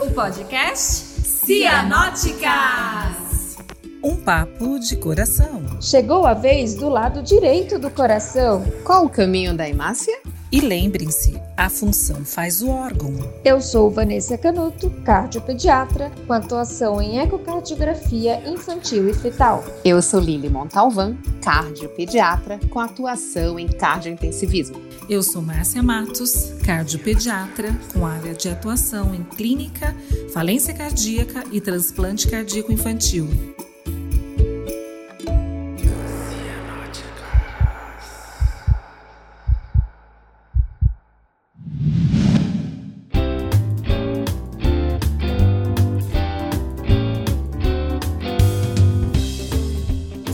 o 0.00 0.10
podcast 0.12 1.04
Cianóticas. 1.24 2.48
Um 4.02 4.14
papo 4.14 4.78
de 4.78 4.96
coração. 4.96 5.64
Chegou 5.80 6.24
a 6.24 6.34
vez 6.34 6.76
do 6.76 6.88
lado 6.88 7.20
direito 7.20 7.80
do 7.80 7.90
coração. 7.90 8.64
Qual 8.84 9.06
o 9.06 9.10
caminho 9.10 9.56
da 9.56 9.68
hemácia? 9.68 10.16
E 10.50 10.62
lembrem-se, 10.62 11.38
a 11.54 11.68
função 11.68 12.24
faz 12.24 12.62
o 12.62 12.70
órgão. 12.70 13.12
Eu 13.44 13.60
sou 13.60 13.90
Vanessa 13.90 14.38
Canuto, 14.38 14.88
cardiopediatra, 15.04 16.10
com 16.26 16.32
atuação 16.32 17.02
em 17.02 17.18
ecocardiografia 17.18 18.42
infantil 18.48 19.10
e 19.10 19.12
fetal. 19.12 19.62
Eu 19.84 20.00
sou 20.00 20.18
Lili 20.18 20.48
Montalvan, 20.48 21.18
cardiopediatra, 21.42 22.58
com 22.70 22.80
atuação 22.80 23.58
em 23.58 23.68
cardiointensivismo. 23.68 24.80
Eu 25.06 25.22
sou 25.22 25.42
Márcia 25.42 25.82
Matos, 25.82 26.50
cardiopediatra, 26.64 27.78
com 27.92 28.06
área 28.06 28.32
de 28.32 28.48
atuação 28.48 29.14
em 29.14 29.24
clínica, 29.24 29.94
falência 30.32 30.72
cardíaca 30.72 31.44
e 31.52 31.60
transplante 31.60 32.26
cardíaco 32.26 32.72
infantil. 32.72 33.28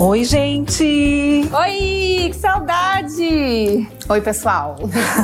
Oi, 0.06 0.22
gente! 0.22 1.48
Oi, 1.50 2.28
que 2.30 2.36
saudade! 2.38 3.88
Oi, 4.06 4.20
pessoal! 4.20 4.76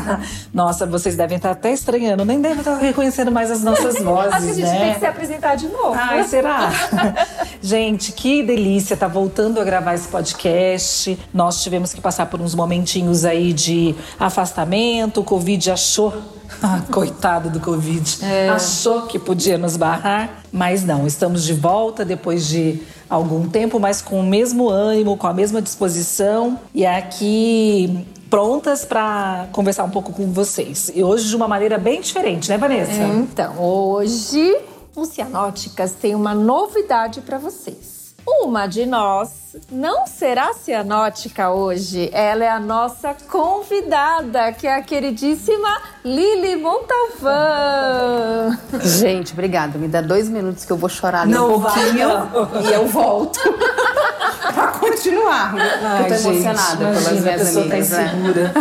Nossa, 0.54 0.86
vocês 0.86 1.18
devem 1.18 1.36
estar 1.36 1.50
até 1.50 1.70
estranhando, 1.70 2.24
nem 2.24 2.40
devem 2.40 2.60
estar 2.60 2.78
reconhecendo 2.78 3.30
mais 3.30 3.50
as 3.50 3.62
nossas 3.62 3.96
vozes, 4.00 4.32
Acho 4.32 4.44
que 4.46 4.50
a 4.52 4.54
gente 4.54 4.66
né? 4.66 4.78
tem 4.78 4.94
que 4.94 5.00
se 5.00 5.04
apresentar 5.06 5.54
de 5.56 5.68
novo. 5.68 5.92
Ai, 5.94 6.24
será? 6.24 6.72
gente, 7.60 8.12
que 8.12 8.42
delícia 8.42 8.96
tá 8.96 9.06
voltando 9.06 9.60
a 9.60 9.64
gravar 9.64 9.92
esse 9.92 10.08
podcast. 10.08 11.18
Nós 11.32 11.62
tivemos 11.62 11.92
que 11.92 12.00
passar 12.00 12.24
por 12.24 12.40
uns 12.40 12.54
momentinhos 12.54 13.26
aí 13.26 13.52
de 13.52 13.94
afastamento. 14.18 15.20
O 15.20 15.24
Covid 15.24 15.72
achou. 15.72 16.14
Ah, 16.62 16.80
coitado 16.90 17.50
do 17.50 17.60
Covid. 17.60 18.18
Achou 18.52 19.02
que 19.02 19.18
podia 19.18 19.58
nos 19.58 19.76
barrar, 19.76 20.42
mas 20.50 20.84
não. 20.84 21.06
Estamos 21.06 21.44
de 21.44 21.52
volta 21.52 22.02
depois 22.02 22.48
de 22.48 22.82
algum 23.11 23.48
tempo, 23.48 23.80
mas 23.80 24.00
com 24.00 24.20
o 24.20 24.22
mesmo 24.22 24.70
ânimo, 24.70 25.16
com 25.16 25.27
a 25.27 25.34
mesma 25.34 25.61
disposição. 25.61 26.58
E 26.72 26.86
aqui 26.86 28.06
prontas 28.30 28.84
para 28.84 29.48
conversar 29.50 29.83
um 29.84 29.91
pouco 29.91 30.12
com 30.12 30.33
vocês. 30.33 30.91
E 30.94 31.03
hoje 31.03 31.28
de 31.28 31.34
uma 31.34 31.48
maneira 31.48 31.77
bem 31.77 32.00
diferente, 32.00 32.48
né, 32.48 32.56
Vanessa? 32.56 32.92
Então, 32.92 33.58
hoje 33.58 34.56
o 34.94 35.05
Cianóticas 35.05 35.92
tem 35.92 36.14
uma 36.14 36.33
novidade 36.33 37.20
para 37.20 37.36
vocês. 37.36 38.14
Uma 38.25 38.66
de 38.66 38.86
nós 38.86 39.49
não 39.70 40.06
será 40.06 40.52
cianótica 40.52 41.50
hoje. 41.50 42.10
Ela 42.12 42.44
é 42.44 42.48
a 42.48 42.60
nossa 42.60 43.14
convidada, 43.28 44.52
que 44.52 44.66
é 44.66 44.74
a 44.74 44.82
queridíssima 44.82 45.80
Lili 46.04 46.56
Montalvan. 46.56 48.58
Gente, 48.82 49.32
obrigada. 49.32 49.78
Me 49.78 49.88
dá 49.88 50.00
dois 50.00 50.28
minutos 50.28 50.64
que 50.64 50.72
eu 50.72 50.76
vou 50.76 50.88
chorar 50.88 51.22
ali 51.22 51.32
Não 51.32 51.56
um 51.56 51.60
pouquinho 51.60 52.08
vai, 52.08 52.64
e 52.64 52.72
eu 52.72 52.86
volto 52.86 53.40
pra 54.54 54.68
continuar. 54.68 55.54
eu 55.56 56.08
tô 56.08 56.14
emocionada 56.14 56.76
pelas 56.76 57.02
imagina, 57.02 57.18
a 57.18 57.22
minhas 57.22 57.42
pessoa 57.42 57.64
amigas, 57.64 57.88
tá 57.88 58.02
insegura. 58.02 58.52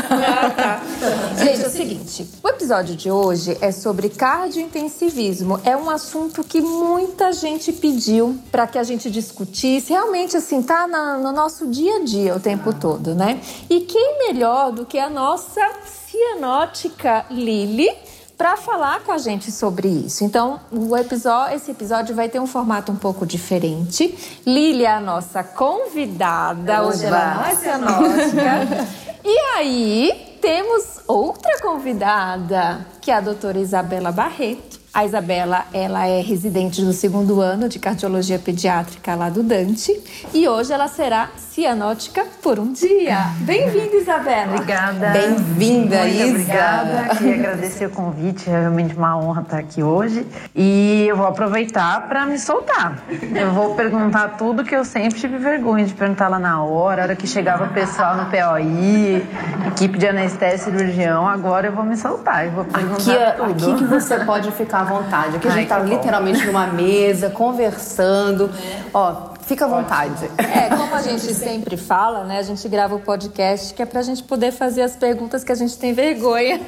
Gente, 1.38 1.64
é 1.64 1.68
o 1.68 1.70
seguinte: 1.70 2.30
o 2.44 2.50
episódio 2.50 2.96
de 2.96 3.12
hoje 3.12 3.58
é 3.62 3.72
sobre 3.72 4.10
cardiointensivismo. 4.10 5.60
É 5.64 5.76
um 5.76 5.90
assunto 5.90 6.44
que 6.44 6.62
muita 6.62 7.32
gente 7.32 7.72
pediu 7.72 8.38
para 8.52 8.68
que 8.68 8.78
a 8.78 8.84
gente 8.84 9.10
discutisse. 9.10 9.92
Realmente, 9.92 10.36
assim, 10.36 10.62
tá 10.62 10.79
na- 10.88 11.18
no 11.18 11.32
nosso 11.32 11.68
dia 11.68 11.98
a 11.98 12.04
dia 12.04 12.36
o 12.36 12.40
tempo 12.40 12.74
todo, 12.74 13.14
né? 13.16 13.40
E 13.70 13.82
quem 13.82 14.18
melhor 14.28 14.72
do 14.72 14.86
que 14.86 14.98
a 15.00 15.10
nossa 15.10 15.62
cianótica 15.86 17.26
Lili? 17.30 17.90
Para 18.38 18.56
falar 18.56 19.02
com 19.02 19.12
a 19.12 19.18
gente 19.18 19.52
sobre 19.52 19.90
isso. 19.90 20.24
Então, 20.24 20.62
o 20.72 20.96
episódio, 20.96 21.58
esse 21.58 21.72
episódio 21.72 22.16
vai 22.16 22.30
ter 22.30 22.40
um 22.40 22.48
formato 22.48 22.90
um 22.90 22.96
pouco 22.96 23.26
diferente. 23.26 24.18
Lili 24.46 24.86
é 24.86 24.94
a 24.94 25.02
nossa 25.02 25.44
convidada, 25.44 26.84
hoje 26.84 27.06
ela 27.06 27.36
não 27.36 27.46
é 27.46 27.56
cianótica. 27.56 28.88
E 29.26 29.38
aí, 29.58 30.38
temos 30.42 31.02
outra 31.06 31.60
convidada, 31.62 32.86
que 33.02 33.12
é 33.12 33.16
a 33.16 33.20
doutora 33.20 33.60
Isabela 33.60 34.10
Barreto. 34.10 34.79
A 35.00 35.06
Isabela, 35.06 35.64
ela 35.74 36.06
é 36.08 36.20
residente 36.20 36.82
do 36.84 36.92
segundo 36.92 37.40
ano 37.40 37.70
de 37.70 37.80
cardiologia 37.80 38.38
pediátrica 38.38 39.16
lá 39.16 39.30
do 39.30 39.42
Dante. 39.42 39.98
E 40.34 40.46
hoje 40.46 40.74
ela 40.74 40.90
será 40.90 41.30
cianótica 41.38 42.26
por 42.44 42.60
um 42.60 42.74
dia. 42.74 43.18
Bem-vinda, 43.38 43.96
Isabela. 43.96 44.56
Obrigada. 44.56 45.08
Bem-vinda, 45.12 46.06
Isa. 46.06 46.26
Obrigada. 46.32 47.16
Queria 47.16 47.34
agradecer 47.36 47.86
o 47.86 47.90
convite. 47.92 48.50
É 48.50 48.60
realmente 48.60 48.94
uma 48.94 49.18
honra 49.18 49.42
estar 49.42 49.60
aqui 49.60 49.82
hoje. 49.82 50.28
E 50.54 51.06
eu 51.08 51.16
vou 51.16 51.28
aproveitar 51.28 52.10
para 52.10 52.26
me 52.26 52.38
soltar. 52.38 53.02
Eu 53.34 53.54
vou 53.54 53.76
perguntar 53.76 54.36
tudo 54.38 54.66
que 54.66 54.76
eu 54.76 54.84
sempre 54.84 55.18
tive 55.18 55.38
vergonha 55.38 55.86
de 55.86 55.94
perguntar 55.94 56.28
lá 56.28 56.40
na 56.40 56.62
hora, 56.62 57.04
a 57.04 57.06
hora 57.06 57.16
que 57.16 57.26
chegava 57.26 57.64
o 57.64 57.70
pessoal 57.70 58.18
no 58.18 58.26
POI, 58.26 59.26
equipe 59.68 59.98
de 59.98 60.08
anestesia 60.10 60.56
e 60.56 60.58
cirurgião. 60.58 61.26
Agora 61.26 61.68
eu 61.68 61.72
vou 61.72 61.86
me 61.86 61.96
soltar. 61.96 62.48
Eu 62.48 62.52
vou 62.52 62.66
perguntar 62.66 62.96
Aqui, 63.00 63.12
é- 63.18 63.32
tudo. 63.32 63.52
aqui 63.52 63.76
que 63.78 63.84
você 63.86 64.20
pode 64.26 64.52
ficar 64.52 64.89
vontade. 64.90 65.36
Aqui 65.38 65.48
a 65.48 65.52
gente 65.52 65.60
Ai, 65.62 65.66
tá 65.68 65.80
bom. 65.80 65.86
literalmente 65.86 66.46
numa 66.46 66.68
mesa, 66.68 67.30
conversando. 67.30 68.50
Ó, 68.94 69.30
fica 69.50 69.66
à 69.66 69.68
vontade. 69.68 70.30
É, 70.38 70.70
como 70.70 70.94
a 70.94 71.02
gente 71.02 71.34
sempre 71.34 71.76
fala, 71.76 72.24
né? 72.24 72.38
A 72.38 72.44
gente 72.44 72.70
grava 72.70 72.94
o 72.94 73.00
podcast 73.00 73.74
que 73.74 73.82
é 73.82 73.86
pra 73.86 74.04
gente 74.04 74.22
poder 74.22 74.52
fazer 74.52 74.84
as 74.84 74.96
perguntas 74.96 75.44
que 75.44 75.52
a 75.52 75.56
gente 75.56 75.76
tem 75.76 75.92
vergonha. 75.92 76.62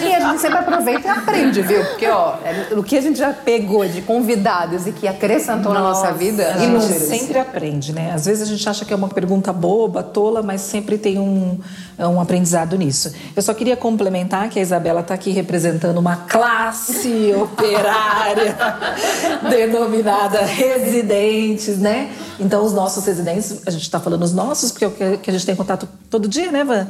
E 0.00 0.14
a 0.14 0.20
gente 0.20 0.40
sempre 0.40 0.58
aproveita 0.58 1.08
e 1.08 1.10
aprende, 1.10 1.60
viu? 1.62 1.84
Porque, 1.84 2.06
ó, 2.06 2.36
é- 2.44 2.74
o 2.74 2.84
que 2.84 2.96
a 2.96 3.00
gente 3.00 3.18
já 3.18 3.32
pegou 3.32 3.84
de 3.88 4.02
convidados 4.02 4.86
e 4.86 4.92
que 4.92 5.08
acrescentou 5.08 5.74
na 5.74 5.80
nossa 5.80 6.12
vida, 6.12 6.54
A 6.54 6.58
gente 6.58 6.84
sempre 7.00 7.40
aprende, 7.40 7.92
né? 7.92 8.12
Às 8.14 8.26
vezes 8.26 8.42
a 8.42 8.46
gente 8.46 8.68
acha 8.68 8.84
que 8.84 8.92
é 8.92 8.96
uma 8.96 9.08
pergunta 9.08 9.52
boba, 9.52 10.00
tola, 10.04 10.40
mas 10.40 10.60
sempre 10.60 10.96
tem 10.96 11.18
um, 11.18 11.58
um 11.98 12.20
aprendizado 12.20 12.76
nisso. 12.76 13.12
Eu 13.34 13.42
só 13.42 13.52
queria 13.52 13.76
complementar 13.76 14.48
que 14.48 14.60
a 14.60 14.62
Isabela 14.62 15.00
está 15.00 15.14
aqui 15.14 15.32
representando 15.32 15.98
uma 15.98 16.14
classe 16.14 17.34
operária 17.34 18.56
denominada 19.50 20.42
residentes, 20.42 21.78
né? 21.78 22.08
Então, 22.40 22.64
os 22.64 22.72
nossos 22.72 23.04
residentes, 23.04 23.62
a 23.66 23.70
gente 23.70 23.82
está 23.82 23.98
falando 23.98 24.22
os 24.22 24.32
nossos, 24.32 24.70
porque 24.70 24.84
é 24.84 24.88
o 24.88 25.18
que 25.18 25.28
a 25.28 25.32
gente 25.32 25.44
tem 25.44 25.56
contato 25.56 25.88
todo 26.08 26.28
dia, 26.28 26.52
né, 26.52 26.62
Van? 26.62 26.86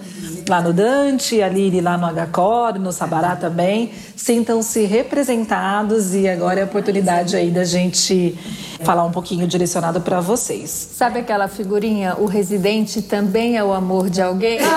Lá 0.48 0.60
no 0.60 0.72
Dante, 0.72 1.42
a 1.42 1.48
Lili 1.48 1.80
lá 1.80 1.96
no 1.96 2.06
HCOR, 2.06 2.78
no 2.78 2.92
Sabará 2.92 3.34
também. 3.34 3.90
Sintam-se 4.14 4.84
representados 4.84 6.14
e 6.14 6.28
agora 6.28 6.60
é 6.60 6.62
a 6.62 6.66
oportunidade 6.66 7.34
aí 7.34 7.50
da 7.50 7.64
gente 7.64 8.38
falar 8.84 9.04
um 9.04 9.10
pouquinho 9.10 9.46
direcionado 9.46 10.00
para 10.00 10.20
vocês. 10.20 10.70
Sabe 10.70 11.20
aquela 11.20 11.48
figurinha? 11.48 12.16
O 12.18 12.26
residente 12.26 13.00
também 13.00 13.56
é 13.56 13.64
o 13.64 13.72
amor 13.72 14.10
de 14.10 14.20
alguém? 14.20 14.58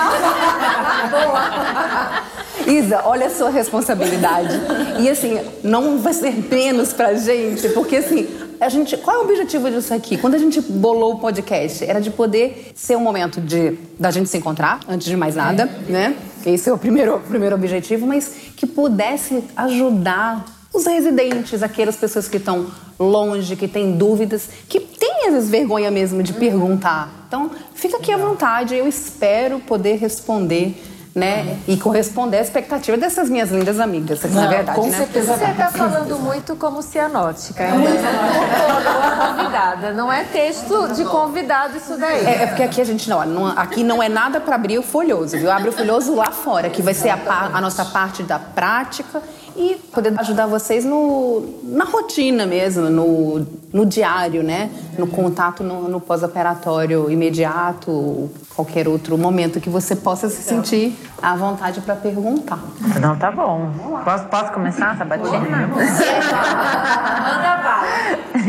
Isa, 2.66 3.02
olha 3.04 3.26
a 3.26 3.30
sua 3.30 3.50
responsabilidade. 3.50 4.54
E 5.00 5.08
assim, 5.08 5.40
não 5.62 5.98
vai 5.98 6.14
ser 6.14 6.32
menos 6.50 6.92
pra 6.92 7.14
gente, 7.14 7.68
porque 7.70 7.96
assim, 7.96 8.28
a 8.62 8.68
gente, 8.68 8.96
qual 8.96 9.16
é 9.16 9.18
o 9.20 9.22
objetivo 9.24 9.68
disso 9.70 9.92
aqui? 9.92 10.16
Quando 10.16 10.34
a 10.34 10.38
gente 10.38 10.60
bolou 10.60 11.14
o 11.14 11.18
podcast, 11.18 11.84
era 11.84 12.00
de 12.00 12.10
poder 12.10 12.70
ser 12.76 12.96
um 12.96 13.00
momento 13.00 13.40
de 13.40 13.76
da 13.98 14.10
gente 14.10 14.28
se 14.28 14.38
encontrar, 14.38 14.78
antes 14.88 15.06
de 15.08 15.16
mais 15.16 15.34
nada, 15.34 15.66
né? 15.88 16.16
Esse 16.46 16.70
é 16.70 16.72
o 16.72 16.78
primeiro, 16.78 17.16
o 17.16 17.20
primeiro 17.20 17.56
objetivo, 17.56 18.06
mas 18.06 18.32
que 18.56 18.66
pudesse 18.66 19.42
ajudar 19.56 20.44
os 20.72 20.86
residentes, 20.86 21.62
aquelas 21.62 21.96
pessoas 21.96 22.28
que 22.28 22.36
estão 22.36 22.66
longe, 22.98 23.56
que 23.56 23.66
têm 23.66 23.96
dúvidas, 23.96 24.48
que 24.68 24.78
têm 24.78 25.26
às 25.26 25.34
vezes 25.34 25.50
vergonha 25.50 25.90
mesmo 25.90 26.22
de 26.22 26.32
perguntar. 26.32 27.24
Então, 27.26 27.50
fica 27.74 27.96
aqui 27.96 28.12
à 28.12 28.16
vontade, 28.16 28.74
eu 28.76 28.86
espero 28.86 29.58
poder 29.58 29.96
responder 29.96 30.74
né? 31.14 31.58
E 31.68 31.76
corresponder 31.76 32.38
à 32.38 32.40
expectativa 32.40 32.96
dessas 32.96 33.28
minhas 33.28 33.50
lindas 33.50 33.78
amigas, 33.78 34.22
na 34.22 34.42
Não, 34.42 34.48
verdade, 34.48 34.78
com 34.80 34.86
né? 34.86 34.96
certeza 34.96 35.34
Você 35.36 35.46
tá 35.52 35.68
falando 35.68 36.18
muito 36.18 36.56
como 36.56 36.82
cianótica. 36.82 37.64
Ainda 37.64 37.88
não 37.90 39.02
a 39.02 39.28
convidada. 39.34 39.92
Não 39.92 40.12
é 40.12 40.24
texto 40.24 40.88
de 40.94 41.04
convidado 41.04 41.76
isso 41.76 41.96
daí. 41.98 42.24
É, 42.24 42.42
é 42.42 42.46
porque 42.46 42.62
aqui 42.62 42.80
a 42.80 42.84
gente 42.84 43.08
não, 43.10 43.24
não- 43.26 43.46
aqui 43.58 43.84
não 43.84 44.02
é 44.02 44.08
nada 44.08 44.40
para 44.40 44.54
abrir 44.54 44.78
o 44.78 44.82
folhoso, 44.82 45.36
viu? 45.36 45.50
Abre 45.50 45.68
o 45.68 45.72
folhoso 45.72 46.14
lá 46.14 46.30
fora, 46.30 46.70
que 46.70 46.80
vai 46.82 46.94
ser 46.94 47.10
a, 47.10 47.18
a 47.52 47.60
nossa 47.60 47.84
parte 47.84 48.22
da 48.22 48.38
prática 48.38 49.20
e 49.56 49.76
poder 49.92 50.18
ajudar 50.18 50.46
vocês 50.46 50.84
no, 50.84 51.60
na 51.62 51.84
rotina 51.84 52.46
mesmo, 52.46 52.88
no, 52.88 53.46
no 53.72 53.86
diário, 53.86 54.42
né? 54.42 54.70
No 54.98 55.06
contato 55.06 55.62
no, 55.62 55.88
no 55.88 56.00
pós-operatório 56.00 57.10
imediato, 57.10 58.30
qualquer 58.54 58.88
outro 58.88 59.16
momento 59.16 59.60
que 59.60 59.70
você 59.70 59.96
possa 59.96 60.28
se 60.28 60.42
sentir 60.42 60.96
à 61.20 61.34
vontade 61.36 61.80
para 61.80 61.96
perguntar. 61.96 62.58
Não, 63.00 63.16
tá 63.16 63.30
bom. 63.30 63.70
Posso, 64.04 64.24
posso 64.26 64.52
começar 64.52 64.90
a 64.90 64.96
sabatina? 64.96 65.38
Manda. 65.38 65.74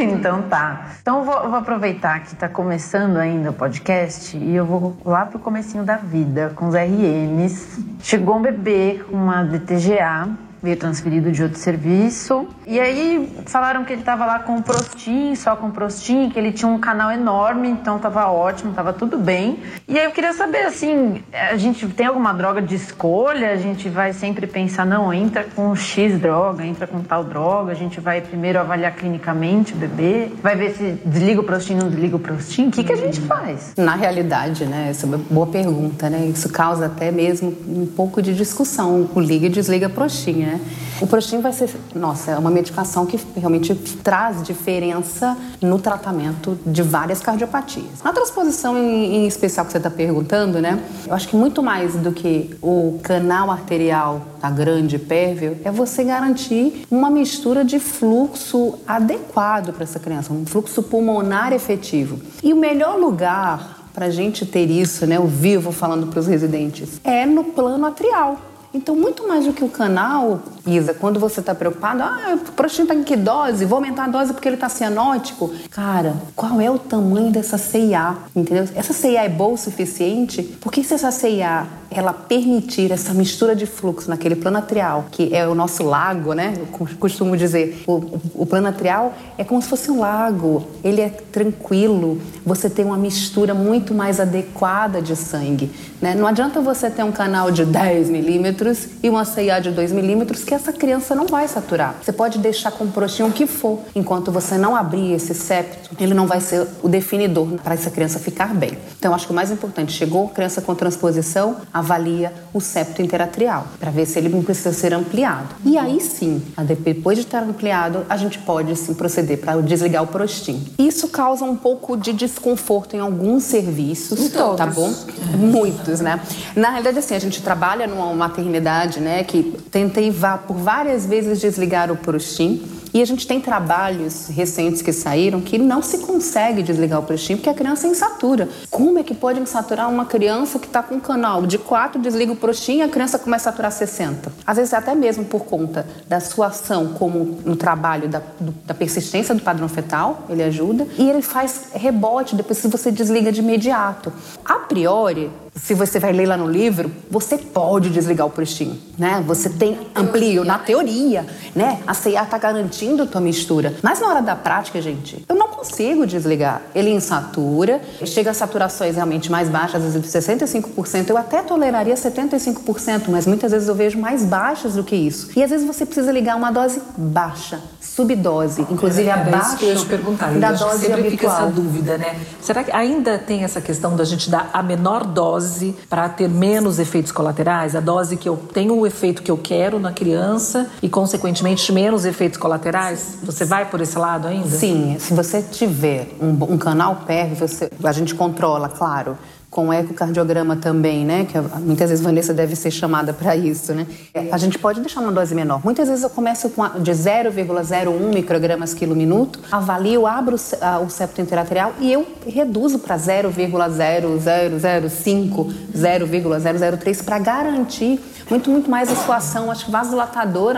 Então 0.01 0.41
tá. 0.43 0.87
Então 1.01 1.19
eu 1.19 1.25
vou, 1.25 1.49
vou 1.49 1.55
aproveitar 1.55 2.21
que 2.21 2.35
tá 2.35 2.47
começando 2.47 3.17
ainda 3.17 3.49
o 3.49 3.53
podcast 3.53 4.35
e 4.37 4.55
eu 4.55 4.65
vou 4.65 4.95
lá 5.05 5.25
pro 5.25 5.37
comecinho 5.39 5.83
da 5.83 5.97
vida, 5.97 6.51
com 6.55 6.67
os 6.67 6.73
RMs. 6.73 7.83
Chegou 8.01 8.37
um 8.37 8.41
bebê 8.41 9.03
com 9.09 9.15
uma 9.15 9.43
DTGA, 9.43 10.29
veio 10.63 10.77
transferido 10.77 11.29
de 11.29 11.43
outro 11.43 11.59
serviço. 11.59 12.47
E 12.65 12.79
aí 12.79 13.29
falaram 13.45 13.83
que 13.83 13.91
ele 13.91 14.01
tava 14.01 14.25
lá 14.25 14.39
com 14.39 14.55
o 14.55 14.63
Prostin, 14.63 15.35
só 15.35 15.57
com 15.57 15.67
o 15.67 15.71
Prostin, 15.71 16.29
que 16.29 16.39
ele 16.39 16.53
tinha 16.53 16.71
um 16.71 16.79
canal 16.79 17.11
enorme, 17.11 17.67
então 17.67 17.99
tava 17.99 18.27
ótimo, 18.31 18.71
tava 18.71 18.93
tudo 18.93 19.17
bem. 19.17 19.59
E 19.89 19.99
aí 19.99 20.05
eu 20.05 20.11
queria 20.11 20.31
saber, 20.31 20.63
assim, 20.63 21.21
a 21.33 21.57
gente 21.57 21.85
tem 21.89 22.05
alguma 22.05 22.33
droga 22.33 22.61
de 22.61 22.75
escolha? 22.75 23.51
A 23.51 23.57
gente 23.57 23.89
vai 23.89 24.13
sempre 24.13 24.47
pensar, 24.47 24.85
não, 24.85 25.13
entra 25.13 25.43
com 25.43 25.75
X 25.75 26.17
droga, 26.17 26.65
entra 26.65 26.87
com 26.87 27.01
tal 27.01 27.25
droga, 27.25 27.73
a 27.73 27.75
gente 27.75 27.99
vai 27.99 28.21
primeiro 28.21 28.57
avaliar 28.57 28.95
clinicamente 28.95 29.73
o 29.73 29.75
bebê, 29.75 30.31
vai 30.41 30.55
ver 30.55 30.75
se 30.75 30.97
desliga 31.05 31.41
o 31.41 31.43
Prostin, 31.43 31.75
não 31.75 31.89
desliga 31.89 32.15
o 32.15 32.19
Prostin, 32.19 32.67
o 32.67 32.71
que, 32.71 32.85
que 32.85 32.93
a 32.93 32.95
gente 32.95 33.19
faz? 33.21 33.73
Na 33.75 33.95
realidade, 33.95 34.65
né, 34.65 34.87
essa 34.89 35.05
é 35.05 35.07
uma 35.07 35.17
boa 35.17 35.47
pergunta, 35.47 36.09
né? 36.09 36.25
Isso 36.27 36.47
causa 36.47 36.85
até 36.85 37.11
mesmo 37.11 37.53
um 37.67 37.85
pouco 37.85 38.21
de 38.21 38.33
discussão, 38.33 39.09
o 39.13 39.19
liga 39.19 39.47
e 39.47 39.49
desliga 39.49 39.89
prostin, 39.89 40.43
né? 40.43 40.52
O 41.01 41.07
prostin 41.07 41.41
vai 41.41 41.51
ser, 41.51 41.69
nossa, 41.95 42.31
é 42.31 42.37
uma 42.37 42.51
medicação 42.51 43.05
que 43.05 43.19
realmente 43.35 43.75
traz 44.03 44.43
diferença 44.43 45.37
no 45.61 45.79
tratamento 45.79 46.57
de 46.65 46.81
várias 46.81 47.21
cardiopatias. 47.21 48.01
Na 48.03 48.13
transposição 48.13 48.77
em, 48.77 49.15
em 49.15 49.27
especial 49.27 49.65
que 49.65 49.71
você 49.71 49.77
está 49.77 49.89
perguntando, 49.89 50.61
né? 50.61 50.79
Eu 51.07 51.13
acho 51.13 51.27
que 51.27 51.35
muito 51.35 51.61
mais 51.61 51.95
do 51.95 52.11
que 52.11 52.55
o 52.61 52.99
canal 53.03 53.51
arterial 53.51 54.21
tá 54.39 54.49
grande, 54.49 54.97
pérvio, 54.97 55.57
é 55.63 55.71
você 55.71 56.03
garantir 56.03 56.85
uma 56.89 57.09
mistura 57.09 57.63
de 57.63 57.79
fluxo 57.79 58.75
adequado 58.87 59.73
para 59.73 59.83
essa 59.83 59.99
criança, 59.99 60.33
um 60.33 60.45
fluxo 60.45 60.83
pulmonar 60.83 61.53
efetivo. 61.53 62.19
E 62.43 62.53
o 62.53 62.55
melhor 62.55 62.97
lugar 62.97 63.83
para 63.93 64.07
a 64.07 64.09
gente 64.09 64.45
ter 64.45 64.69
isso, 64.69 65.05
né, 65.05 65.19
o 65.19 65.27
vivo 65.27 65.71
falando 65.71 66.07
para 66.07 66.19
os 66.19 66.27
residentes, 66.27 66.99
é 67.03 67.25
no 67.25 67.43
plano 67.43 67.85
atrial. 67.85 68.39
Então, 68.73 68.95
muito 68.95 69.27
mais 69.27 69.45
do 69.45 69.53
que 69.53 69.63
o 69.63 69.69
canal, 69.69 70.41
Isa, 70.65 70.95
quando 70.95 71.19
você 71.19 71.41
está 71.41 71.53
preocupado, 71.53 72.01
ah, 72.01 72.33
o 72.33 72.51
prostin 72.53 72.83
está 72.83 72.95
em 72.95 73.03
que 73.03 73.15
dose? 73.15 73.65
Vou 73.65 73.77
aumentar 73.77 74.05
a 74.05 74.07
dose 74.07 74.33
porque 74.33 74.47
ele 74.47 74.55
está 74.55 74.67
cianótico. 74.67 75.53
Cara, 75.69 76.15
qual 76.35 76.59
é 76.59 76.71
o 76.71 76.79
tamanho 76.79 77.31
dessa 77.31 77.57
CIA? 77.57 78.17
Entendeu? 78.35 78.67
Essa 78.73 78.91
CIA 78.91 79.25
é 79.25 79.29
boa 79.29 79.53
o 79.53 79.57
suficiente? 79.57 80.41
Porque 80.59 80.83
se 80.83 80.95
essa 80.95 81.11
CIA 81.11 81.67
ela 81.95 82.13
permitir 82.13 82.91
essa 82.91 83.13
mistura 83.13 83.55
de 83.55 83.65
fluxo 83.65 84.09
naquele 84.09 84.35
plano 84.35 84.57
atrial, 84.57 85.05
que 85.11 85.33
é 85.33 85.47
o 85.47 85.55
nosso 85.55 85.83
lago, 85.83 86.33
né? 86.33 86.53
Eu 86.57 86.87
costumo 86.97 87.37
dizer, 87.37 87.83
o, 87.87 88.19
o 88.33 88.45
plano 88.45 88.67
atrial 88.67 89.13
é 89.37 89.43
como 89.43 89.61
se 89.61 89.67
fosse 89.67 89.91
um 89.91 89.99
lago. 89.99 90.67
Ele 90.83 91.01
é 91.01 91.09
tranquilo. 91.09 92.19
Você 92.45 92.69
tem 92.69 92.85
uma 92.85 92.97
mistura 92.97 93.53
muito 93.53 93.93
mais 93.93 94.19
adequada 94.19 95.01
de 95.01 95.15
sangue, 95.15 95.71
né? 96.01 96.15
Não 96.15 96.27
adianta 96.27 96.61
você 96.61 96.89
ter 96.89 97.03
um 97.03 97.11
canal 97.11 97.51
de 97.51 97.65
10 97.65 98.09
milímetros 98.09 98.87
e 99.01 99.09
uma 99.09 99.25
CIA 99.25 99.59
de 99.59 99.71
2 99.71 99.91
milímetros 99.91 100.43
que 100.43 100.53
essa 100.53 100.73
criança 100.73 101.15
não 101.15 101.27
vai 101.27 101.47
saturar. 101.47 101.95
Você 102.01 102.11
pode 102.11 102.39
deixar 102.39 102.71
com 102.71 102.87
prostinho 102.87 103.29
o 103.29 103.31
que 103.31 103.45
for, 103.45 103.79
enquanto 103.95 104.31
você 104.31 104.57
não 104.57 104.75
abrir 104.75 105.13
esse 105.13 105.33
septo, 105.33 105.91
ele 105.99 106.13
não 106.13 106.27
vai 106.27 106.41
ser 106.41 106.67
o 106.81 106.89
definidor 106.89 107.47
para 107.63 107.73
essa 107.73 107.89
criança 107.89 108.19
ficar 108.19 108.53
bem. 108.53 108.77
Então, 108.97 109.13
acho 109.13 109.25
que 109.25 109.31
o 109.31 109.35
mais 109.35 109.51
importante, 109.51 109.91
chegou 109.91 110.29
criança 110.29 110.61
com 110.61 110.73
transposição, 110.75 111.57
avalia 111.83 112.33
o 112.53 112.61
septo 112.61 113.01
interatrial, 113.01 113.67
para 113.79 113.91
ver 113.91 114.05
se 114.05 114.17
ele 114.17 114.29
não 114.29 114.41
precisa 114.41 114.71
ser 114.71 114.93
ampliado. 114.93 115.49
E 115.65 115.77
aí 115.77 115.99
sim, 115.99 116.41
depois 116.83 117.17
de 117.17 117.23
estar 117.25 117.43
ampliado, 117.43 118.05
a 118.09 118.17
gente 118.17 118.39
pode 118.39 118.75
sim 118.75 118.93
proceder 118.93 119.39
para 119.39 119.61
desligar 119.61 120.03
o 120.03 120.07
prostin. 120.07 120.63
Isso 120.77 121.07
causa 121.07 121.43
um 121.43 121.55
pouco 121.55 121.97
de 121.97 122.13
desconforto 122.13 122.95
em 122.95 122.99
alguns 122.99 123.43
serviços, 123.43 124.29
tá 124.57 124.65
bom? 124.65 124.93
Muitos, 125.37 125.99
né? 125.99 126.19
Na 126.55 126.69
realidade, 126.69 126.99
assim, 126.99 127.15
a 127.15 127.19
gente 127.19 127.41
trabalha 127.41 127.85
numa 127.87 128.13
maternidade, 128.13 128.99
né, 128.99 129.23
que 129.23 129.43
tentei 129.69 130.09
vá 130.09 130.37
por 130.37 130.55
várias 130.55 131.05
vezes 131.05 131.39
desligar 131.39 131.91
o 131.91 131.97
prostin. 131.97 132.61
E 132.93 133.01
a 133.01 133.05
gente 133.05 133.25
tem 133.25 133.41
trabalhos 133.41 134.27
recentes 134.27 134.81
que 134.81 134.93
saíram 134.93 135.41
que 135.41 135.57
não 135.57 135.81
se 135.81 135.97
consegue 135.97 136.61
desligar 136.61 136.99
o 136.99 137.03
prostin 137.03 137.35
porque 137.35 137.49
a 137.49 137.53
criança 137.53 137.87
insatura. 137.87 138.47
Como 138.69 138.99
é 138.99 139.03
que 139.03 139.15
pode 139.15 139.39
insaturar 139.39 139.89
uma 139.89 140.05
criança 140.05 140.59
que 140.59 140.67
está 140.67 140.83
com 140.83 140.95
um 140.95 140.99
canal 140.99 141.47
de 141.47 141.57
4, 141.57 141.99
desliga 141.99 142.31
o 142.31 142.35
prostin 142.35 142.77
e 142.77 142.81
a 142.83 142.89
criança 142.89 143.17
começa 143.17 143.49
a 143.49 143.51
saturar 143.51 143.71
60? 143.71 144.31
Às 144.45 144.57
vezes 144.57 144.73
até 144.73 144.93
mesmo 144.93 145.25
por 145.25 145.45
conta 145.45 145.87
da 146.07 146.19
sua 146.19 146.47
ação 146.47 146.93
como 146.93 147.39
no 147.43 147.55
trabalho 147.55 148.07
da, 148.07 148.21
do, 148.39 148.51
da 148.63 148.75
persistência 148.75 149.33
do 149.33 149.41
padrão 149.41 149.67
fetal, 149.67 150.25
ele 150.29 150.43
ajuda. 150.43 150.87
E 150.97 151.09
ele 151.09 151.23
faz 151.23 151.69
rebote 151.73 152.35
depois 152.35 152.59
se 152.59 152.67
você 152.67 152.91
desliga 152.91 153.31
de 153.31 153.39
imediato. 153.39 154.13
A 154.45 154.59
priori, 154.59 155.31
se 155.55 155.73
você 155.73 155.99
vai 155.99 156.11
ler 156.11 156.25
lá 156.25 156.35
no 156.35 156.49
livro, 156.49 156.91
você 157.09 157.37
pode 157.37 157.89
desligar 157.89 158.25
o 158.25 158.29
prostin, 158.29 158.79
né? 158.97 159.23
Você 159.25 159.49
tem 159.49 159.77
amplio 159.95 160.43
na 160.43 160.57
teoria, 160.57 161.25
né? 161.55 161.79
A 161.85 161.93
CIA 161.93 162.23
está 162.23 162.37
garantindo 162.37 163.05
tua 163.05 163.21
mistura. 163.21 163.75
Mas 163.81 163.99
na 163.99 164.07
hora 164.07 164.21
da 164.21 164.35
prática, 164.35 164.81
gente, 164.81 165.23
eu 165.27 165.35
não 165.35 165.47
consigo 165.47 166.05
desligar. 166.07 166.61
Ele 166.73 166.89
insatura, 166.89 167.81
chega 168.05 168.31
a 168.31 168.33
saturações 168.33 168.95
realmente 168.95 169.31
mais 169.31 169.47
baixas, 169.47 169.83
às 169.83 169.93
vezes 169.93 170.11
65%. 170.11 171.09
Eu 171.09 171.17
até 171.17 171.41
toleraria 171.41 171.95
75%, 171.95 173.03
mas 173.09 173.27
muitas 173.27 173.51
vezes 173.51 173.67
eu 173.67 173.75
vejo 173.75 173.99
mais 173.99 174.23
baixas 174.23 174.73
do 174.73 174.83
que 174.83 174.95
isso. 174.95 175.29
E 175.35 175.43
às 175.43 175.51
vezes 175.51 175.65
você 175.65 175.85
precisa 175.85 176.11
ligar 176.11 176.35
uma 176.35 176.51
dose 176.51 176.81
baixa, 176.97 177.61
subdose, 177.95 178.61
inclusive 178.71 179.07
isso 179.07 179.19
abaixo 179.19 179.57
te 179.57 179.85
perguntar. 179.85 180.31
da 180.39 180.51
dose 180.51 180.87
sempre 180.87 181.11
fica 181.11 181.27
habitual. 181.27 181.35
essa 181.35 181.51
dúvida, 181.51 181.97
né? 181.97 182.15
Será 182.41 182.63
que 182.63 182.71
ainda 182.71 183.19
tem 183.19 183.43
essa 183.43 183.61
questão 183.61 183.95
da 183.95 184.03
gente 184.03 184.31
dar 184.31 184.49
a 184.51 184.63
menor 184.63 185.05
dose 185.05 185.75
para 185.87 186.09
ter 186.09 186.27
menos 186.27 186.79
efeitos 186.79 187.11
colaterais? 187.11 187.75
A 187.75 187.79
dose 187.79 188.17
que 188.17 188.27
eu 188.27 188.35
tenho 188.35 188.75
o 188.75 188.87
efeito 188.87 189.21
que 189.21 189.29
eu 189.29 189.37
quero 189.37 189.79
na 189.79 189.91
criança 189.91 190.69
e, 190.81 190.89
consequentemente, 190.89 191.71
menos 191.71 192.03
efeitos 192.03 192.39
colaterais? 192.39 193.17
Você 193.23 193.45
vai 193.45 193.69
por 193.69 193.79
esse 193.79 193.97
lado 193.97 194.27
ainda? 194.27 194.49
Sim, 194.49 194.97
se 194.99 195.13
você 195.13 195.43
tiver 195.43 196.09
um, 196.19 196.53
um 196.53 196.57
canal 196.57 197.03
pérvio, 197.05 197.35
você, 197.35 197.69
a 197.83 197.91
gente 197.91 198.15
controla, 198.15 198.69
claro, 198.69 199.15
com 199.53 199.71
ecocardiograma 199.71 200.55
também, 200.55 201.05
né? 201.05 201.27
Que 201.31 201.37
muitas 201.59 201.89
vezes 201.91 202.03
Vanessa 202.03 202.33
deve 202.33 202.55
ser 202.55 202.71
chamada 202.71 203.13
para 203.13 203.35
isso, 203.35 203.71
né? 203.73 203.85
A 204.31 204.37
gente 204.39 204.57
pode 204.57 204.79
deixar 204.81 204.99
uma 204.99 205.11
dose 205.11 205.35
menor. 205.35 205.61
Muitas 205.63 205.87
vezes 205.87 206.03
eu 206.03 206.09
começo 206.09 206.49
com 206.49 206.63
a, 206.63 206.69
de 206.69 206.91
0,01 206.91 208.11
microgramas 208.13 208.73
quilo 208.73 208.95
minuto, 208.95 209.39
avalio, 209.51 210.07
abro 210.07 210.35
a- 210.59 210.79
o 210.79 210.89
septo 210.89 211.21
interatrial 211.21 211.73
e 211.79 211.93
eu 211.93 212.05
reduzo 212.27 212.79
para 212.79 212.97
0,0005, 212.97 215.53
0,003 215.75 217.01
para 217.01 217.19
garantir 217.19 217.99
muito, 218.29 218.49
muito 218.49 218.69
mais 218.71 218.89
a 218.91 218.95
sua 218.95 219.17
ação, 219.17 219.51
acho 219.51 219.65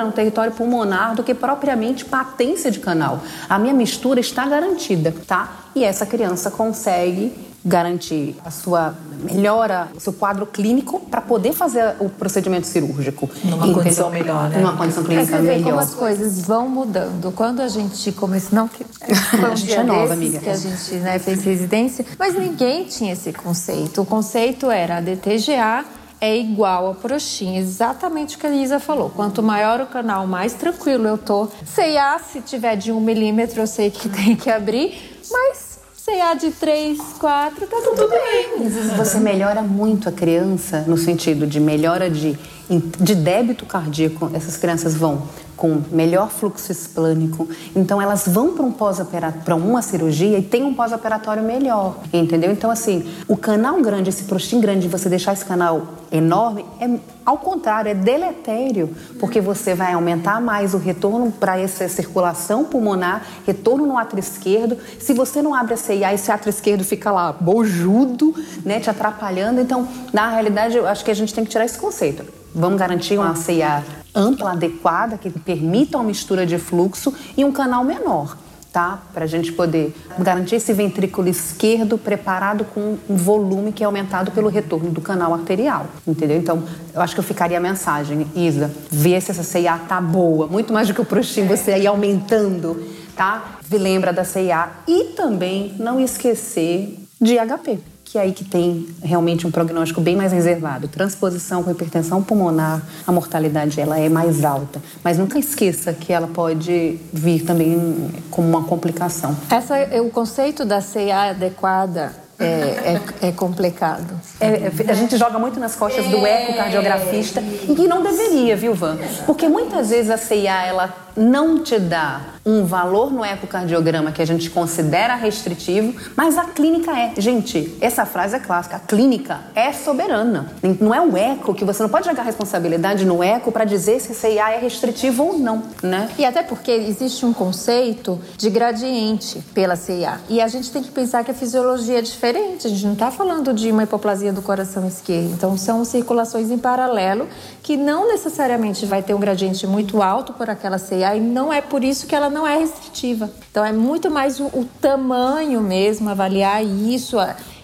no 0.06 0.12
território 0.12 0.52
pulmonar 0.54 1.16
do 1.16 1.24
que 1.24 1.34
propriamente 1.34 2.06
patência 2.06 2.70
de 2.72 2.80
canal. 2.80 3.20
A 3.50 3.58
minha 3.60 3.74
mistura 3.74 4.20
está 4.20 4.46
garantida, 4.48 5.14
tá? 5.28 5.52
E 5.76 5.84
essa 5.84 6.06
criança 6.06 6.50
consegue 6.52 7.34
garantir 7.66 8.36
a 8.46 8.52
sua 8.52 8.94
melhora, 9.24 9.90
o 9.96 10.00
seu 10.00 10.14
quadro 10.14 10.46
clínico 10.46 11.00
para 11.00 11.20
poder 11.20 11.52
fazer 11.52 11.96
o 12.00 12.10
procedimento 12.10 12.68
cirúrgico. 12.68 13.28
Numa 13.44 13.58
Entendeu? 13.58 13.74
condição 13.74 14.10
melhor, 14.12 14.50
né? 14.50 14.58
Numa 14.60 14.78
condição 14.78 15.04
clínica 15.04 15.26
você 15.38 15.42
vê 15.42 15.54
como 15.56 15.66
melhor. 15.66 15.80
as 15.80 15.94
coisas 15.96 16.42
vão 16.46 16.70
mudando. 16.70 17.32
Quando 17.32 17.62
a 17.62 17.68
gente 17.68 18.12
começou, 18.12 18.56
não 18.56 18.68
que 18.68 18.84
foi 18.86 19.40
um 19.40 19.46
A 19.46 19.56
gente 19.56 19.68
dia 19.68 19.78
é 19.78 19.84
nova, 19.84 20.14
amiga. 20.14 20.40
que 20.40 20.50
a 20.50 20.56
gente 20.56 20.94
né, 20.96 21.18
fez 21.18 21.44
residência, 21.44 22.06
mas 22.20 22.36
ninguém 22.36 22.84
tinha 22.84 23.14
esse 23.14 23.34
conceito. 23.34 24.02
O 24.02 24.06
conceito 24.06 24.70
era 24.70 24.98
a 24.98 25.02
DTGA 25.02 25.84
é 26.22 26.38
igual 26.38 26.92
a 26.92 26.94
prostin, 26.96 27.56
exatamente 27.58 28.36
o 28.36 28.40
que 28.40 28.48
a 28.48 28.50
Lisa 28.50 28.80
falou. 28.80 29.10
Quanto 29.10 29.44
maior 29.44 29.82
o 29.82 29.86
canal, 29.86 30.26
mais 30.26 30.54
tranquilo 30.54 31.08
eu 31.08 31.18
tô. 31.18 31.48
CA, 31.76 32.20
se 32.20 32.42
tiver 32.42 32.76
de 32.78 32.92
um 32.92 33.00
milímetro, 33.00 33.62
eu 33.62 33.68
sei 33.68 33.92
que 33.92 34.08
tem 34.10 34.36
que 34.36 34.50
abrir, 34.50 35.20
mas 35.30 35.75
CA 36.06 36.36
de 36.36 36.52
3, 36.52 37.00
4, 37.18 37.66
tá 37.66 37.78
tudo 37.84 38.08
bem. 38.08 38.68
Às 38.68 38.74
vezes 38.76 38.94
você 38.94 39.20
melhora 39.20 39.64
muito 39.64 40.08
a 40.08 40.12
criança 40.12 40.86
no 40.88 41.00
sentido 41.00 41.48
de 41.48 41.60
melhora 41.60 42.12
de, 42.12 42.38
de 42.70 43.16
débito 43.16 43.66
cardíaco. 43.66 44.30
Essas 44.32 44.56
crianças 44.56 44.94
vão 44.94 45.24
com 45.56 45.82
melhor 45.92 46.30
fluxo 46.30 46.72
esplânico. 46.72 47.48
Então 47.76 48.02
elas 48.02 48.28
vão 48.28 48.54
para 48.54 48.66
um 48.66 48.72
pós-operatório, 48.72 49.44
para 49.44 49.56
uma 49.56 49.82
cirurgia 49.82 50.38
e 50.38 50.42
tem 50.42 50.64
um 50.64 50.74
pós-operatório 50.74 51.44
melhor, 51.44 51.98
entendeu? 52.12 52.52
Então 52.52 52.70
assim, 52.70 53.06
o 53.28 53.38
canal 53.38 53.82
grande, 53.82 54.10
esse 54.10 54.24
prostin 54.24 54.60
grande, 54.60 54.88
você 54.88 55.10
deixar 55.10 55.34
esse 55.34 55.46
canal 55.46 55.88
enorme, 56.12 56.66
é 56.80 56.90
ao 57.26 57.40
contrário, 57.40 57.90
é 57.90 57.96
deletério, 57.96 58.96
porque 59.20 59.42
você 59.42 59.74
vai 59.74 59.94
aumentar 59.94 60.40
mais 60.40 60.76
o 60.76 60.78
retorno 60.78 61.32
para 61.32 61.60
essa 61.60 61.90
circulação 61.90 62.64
pulmonar, 62.64 63.26
retorno 63.48 63.86
no 63.88 63.98
átrio 63.98 64.20
esquerdo. 64.20 64.78
Se 65.00 65.12
você 65.12 65.42
não 65.42 65.56
abre 65.56 65.74
a 65.74 65.78
CIA, 65.78 66.14
esse 66.14 66.32
átrio 66.32 66.52
esquerdo 66.52 66.84
fica 66.84 67.12
lá 67.12 67.34
bojudo, 67.34 68.36
né, 68.64 68.80
te 68.80 68.92
atrapalhando. 68.92 69.60
Então, 69.60 69.88
na 70.14 70.30
realidade, 70.30 70.78
eu 70.78 70.88
acho 70.88 71.04
que 71.04 71.10
a 71.10 71.16
gente 71.16 71.34
tem 71.34 71.44
que 71.44 71.50
tirar 71.50 71.66
esse 71.66 71.80
conceito. 71.80 72.45
Vamos 72.56 72.80
garantir 72.80 73.18
uma 73.18 73.36
CIA 73.36 73.84
ampla, 74.16 74.54
adequada, 74.54 75.18
que 75.18 75.30
permita 75.30 75.98
uma 75.98 76.06
mistura 76.06 76.46
de 76.46 76.58
fluxo 76.58 77.14
e 77.36 77.44
um 77.44 77.52
canal 77.52 77.84
menor 77.84 78.38
tá? 78.76 79.00
Para 79.14 79.24
a 79.24 79.28
gente 79.28 79.54
poder 79.54 79.96
garantir 80.20 80.56
esse 80.58 80.74
ventrículo 80.74 81.30
esquerdo 81.30 81.98
preparado 81.98 82.66
com 82.66 82.98
um 83.10 83.16
volume 83.16 83.72
que 83.72 83.82
é 83.82 83.86
aumentado 83.86 84.32
pelo 84.32 84.50
retorno 84.50 84.92
do 84.92 85.00
canal 85.00 85.34
arterial, 85.34 85.86
entendeu? 86.06 86.38
Então, 86.38 86.62
eu 86.94 87.00
acho 87.00 87.14
que 87.14 87.22
eu 87.22 87.24
ficaria 87.24 87.58
a 87.58 87.62
mensagem, 87.62 88.28
Isa, 88.36 88.70
vê 88.92 89.22
se 89.22 89.32
essa 89.32 89.44
CIA 89.44 89.78
tá 89.88 90.02
boa, 90.02 90.48
muito 90.48 90.74
mais 90.74 90.90
do 90.90 90.94
que 90.94 91.00
o 91.00 91.06
Prostim, 91.06 91.48
você 91.48 91.72
aí 91.72 91.88
aumentando, 91.88 92.86
tá? 93.16 93.60
Lembra 93.72 94.12
da 94.12 94.26
CIA 94.26 94.70
e 94.86 95.06
também 95.16 95.74
não 95.80 95.98
esquecer 95.98 97.00
de 97.22 97.38
HP 97.38 97.95
que 98.16 98.20
é 98.20 98.22
aí 98.22 98.32
que 98.32 98.46
tem 98.46 98.88
realmente 99.04 99.46
um 99.46 99.52
prognóstico 99.52 100.00
bem 100.00 100.16
mais 100.16 100.32
reservado. 100.32 100.88
Transposição 100.88 101.62
com 101.62 101.70
hipertensão 101.70 102.24
pulmonar, 102.24 102.82
a 103.06 103.12
mortalidade 103.12 103.82
ela 103.82 104.00
é 104.00 104.08
mais 104.08 104.46
alta. 104.46 104.82
Mas 105.04 105.18
nunca 105.18 105.38
esqueça 105.38 105.92
que 105.92 106.14
ela 106.14 106.26
pode 106.26 106.98
vir 107.12 107.44
também 107.44 108.10
como 108.32 108.48
uma 108.48 108.64
complicação. 108.64 109.36
Essa, 109.50 109.76
o 110.02 110.10
conceito 110.12 110.64
da 110.64 110.82
CA 110.82 111.32
adequada 111.32 112.14
é, 112.40 112.46
é, 112.46 113.28
é 113.28 113.32
complicado. 113.34 114.18
É, 114.40 114.48
é, 114.48 114.72
a 114.90 114.94
gente 114.94 115.18
joga 115.18 115.38
muito 115.38 115.60
nas 115.60 115.76
costas 115.76 116.06
do 116.08 116.26
ecocardiografista 116.26 117.42
e 117.42 117.76
que 117.76 117.86
não 117.86 118.02
deveria, 118.02 118.56
viu, 118.56 118.74
Van? 118.74 118.98
Porque 119.26 119.50
muitas 119.50 119.90
vezes 119.90 120.10
a 120.10 120.18
CIA 120.18 120.66
ela 120.66 121.05
não 121.16 121.60
te 121.60 121.80
dá 121.80 122.22
um 122.46 122.66
valor 122.66 123.12
no 123.12 123.26
ecocardiograma 123.26 124.12
que 124.12 124.22
a 124.22 124.26
gente 124.26 124.50
considera 124.50 125.16
restritivo, 125.16 125.96
mas 126.16 126.38
a 126.38 126.46
clínica 126.46 126.92
é. 126.92 127.14
Gente, 127.18 127.76
essa 127.82 128.06
frase 128.06 128.36
é 128.36 128.40
clássica. 128.40 128.76
A 128.76 128.80
clínica 128.80 129.40
é 129.56 129.74
soberana. 129.74 130.52
Não 130.80 130.94
é 130.94 131.02
o 131.02 131.18
eco 131.18 131.54
que 131.54 131.66
você 131.66 131.82
não 131.82 131.90
pode 131.90 132.06
jogar 132.06 132.24
responsabilidade 132.24 133.06
no 133.06 133.24
eco 133.24 133.52
para 133.52 133.66
dizer 133.66 134.00
se 134.00 134.14
CIA 134.14 134.52
é 134.52 134.60
restritivo 134.60 135.24
ou 135.24 135.40
não, 135.40 135.64
né? 135.82 136.10
E 136.18 136.26
até 136.26 136.44
porque 136.44 136.72
existe 136.72 137.26
um 137.26 137.34
conceito 137.34 138.20
de 138.38 138.50
gradiente 138.50 139.40
pela 139.54 139.76
CIA. 139.76 140.20
E 140.30 140.40
a 140.42 140.48
gente 140.48 140.72
tem 140.72 140.84
que 140.84 140.92
pensar 140.92 141.24
que 141.24 141.32
a 141.32 141.34
fisiologia 141.34 142.00
é 142.00 142.02
diferente. 142.02 142.68
A 142.68 142.70
gente 142.70 142.86
não 142.86 142.94
está 142.94 143.10
falando 143.10 143.54
de 143.54 143.72
uma 143.72 143.84
hipoplasia 143.84 144.32
do 144.32 144.42
coração 144.42 144.88
esquerdo. 144.88 145.34
Então, 145.34 145.58
são 145.58 145.84
circulações 145.84 146.52
em 146.52 146.58
paralelo 146.58 147.28
que 147.66 147.76
não 147.76 148.08
necessariamente 148.08 148.86
vai 148.86 149.02
ter 149.02 149.16
um 149.16 149.20
gradiente 149.20 149.66
muito 149.66 150.00
alto 150.00 150.34
por 150.34 150.48
aquela 150.52 150.78
CIA 150.78 151.16
e 151.16 151.20
não 151.20 151.52
é 151.52 151.62
por 151.62 151.84
isso 151.84 152.06
que 152.06 152.14
ela 152.14 152.30
não 152.30 152.46
é 152.46 152.60
restritiva. 152.60 153.28
Então, 153.50 153.66
é 153.66 153.72
muito 153.72 154.12
mais 154.12 154.40
o, 154.40 154.46
o 154.54 154.70
tamanho 154.80 155.62
mesmo, 155.62 156.08
avaliar 156.08 156.64
isso 156.64 157.18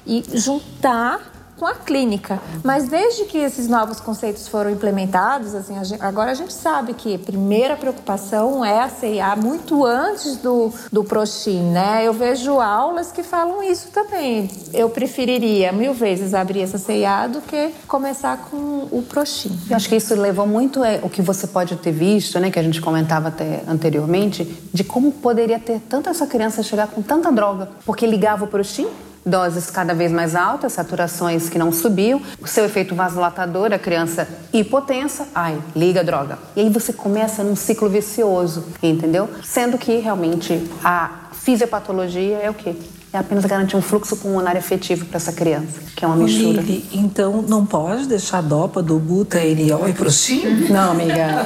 e 0.03 0.24
juntar 0.34 1.31
com 1.62 1.68
a 1.68 1.75
clínica. 1.75 2.41
Mas 2.63 2.88
desde 2.88 3.25
que 3.25 3.38
esses 3.38 3.68
novos 3.68 4.00
conceitos 4.00 4.48
foram 4.48 4.72
implementados, 4.72 5.53
assim, 5.53 5.77
a 5.77 5.84
gente, 5.84 6.01
agora 6.01 6.32
a 6.32 6.34
gente 6.34 6.51
sabe 6.51 6.96
que 6.96 7.13
a 7.13 7.20
primeira 7.20 7.77
preocupação 7.77 8.65
é 8.65 8.80
a 8.80 8.89
CIA 8.89 9.36
muito 9.36 9.86
antes 9.86 10.38
do, 10.38 10.74
do 10.91 11.03
Prostim, 11.03 11.62
né? 11.65 12.01
Eu 12.03 12.13
vejo 12.13 12.60
aulas 12.60 13.12
que 13.12 13.22
falam 13.22 13.62
isso 13.62 13.89
também. 13.89 14.50
Eu 14.74 14.89
preferiria 14.89 15.72
mil 15.72 15.94
vezes 15.94 16.34
abrir 16.34 16.62
essa 16.62 16.80
CIA 16.80 17.27
do 17.27 17.41
que 17.41 17.70
começar 17.88 18.38
com 18.50 18.88
o 18.89 19.06
Prostim. 19.08 19.56
Eu 19.70 19.75
acho 19.75 19.88
que 19.88 19.96
isso 19.96 20.15
levou 20.15 20.48
muito 20.48 20.84
é, 20.84 21.00
o 21.03 21.10
que 21.12 21.22
você 21.22 21.46
pode 21.46 21.75
ter 21.75 21.91
visto, 21.91 22.39
né, 22.39 22.50
que 22.50 22.58
a 22.58 22.63
gente 22.63 22.82
comentava 22.82 23.27
até 23.27 23.62
anteriormente, 23.68 24.46
de 24.74 24.84
como 24.84 25.12
poderia 25.12 25.60
ter 25.60 25.80
tanta 25.88 26.10
essa 26.10 26.25
criança 26.25 26.63
chegar 26.63 26.88
com 26.88 27.03
tanta 27.03 27.32
droga, 27.32 27.70
porque 27.86 28.08
ligava 28.08 28.46
o 28.46 28.48
Prostim 28.48 28.88
doses 29.25 29.70
cada 29.70 29.94
vez 29.94 30.12
mais 30.12 30.36
altas, 30.36 30.74
saturações 30.74 31.50
que 31.50 31.58
não 31.58 31.72
subiam, 31.72 32.22
o 32.42 32.48
seu 32.48 32.66
efeito 32.66 32.96
vasodilatador, 32.96 33.74
a 33.74 33.80
criança 33.80 34.28
hipotensa, 34.51 35.28
ai, 35.34 35.62
liga 35.75 36.01
a 36.01 36.04
droga. 36.04 36.40
E 36.56 36.62
aí 36.62 36.70
você 36.70 36.92
começa 36.94 37.44
num 37.44 37.56
ciclo 37.56 37.90
vicioso, 37.90 38.66
entendeu? 38.82 39.30
Sendo 39.44 39.78
que 39.78 39.98
realmente 39.98 40.70
a 40.84 41.30
fisiopatologia 41.34 42.38
é 42.38 42.50
o 42.50 42.54
quê? 42.54 42.75
É 43.13 43.18
apenas 43.18 43.44
garantir 43.44 43.75
um 43.75 43.82
fluxo 43.82 44.15
pulmonar 44.15 44.56
efetivo 44.56 45.06
para 45.06 45.18
essa 45.18 45.34
criança, 45.34 45.82
que 45.96 46.06
é 46.06 46.08
uma 46.08 46.15
mistura. 46.15 46.62
Lili, 46.62 46.88
então 46.94 47.41
não 47.41 47.65
pode 47.65 48.08
deixar 48.08 48.38
a 48.38 48.41
dopa 48.41 48.82
do 48.82 48.98
butanol 49.00 49.89
e 49.89 49.94
prostim? 49.94 50.68
Não, 50.70 50.91
amiga. 50.91 51.46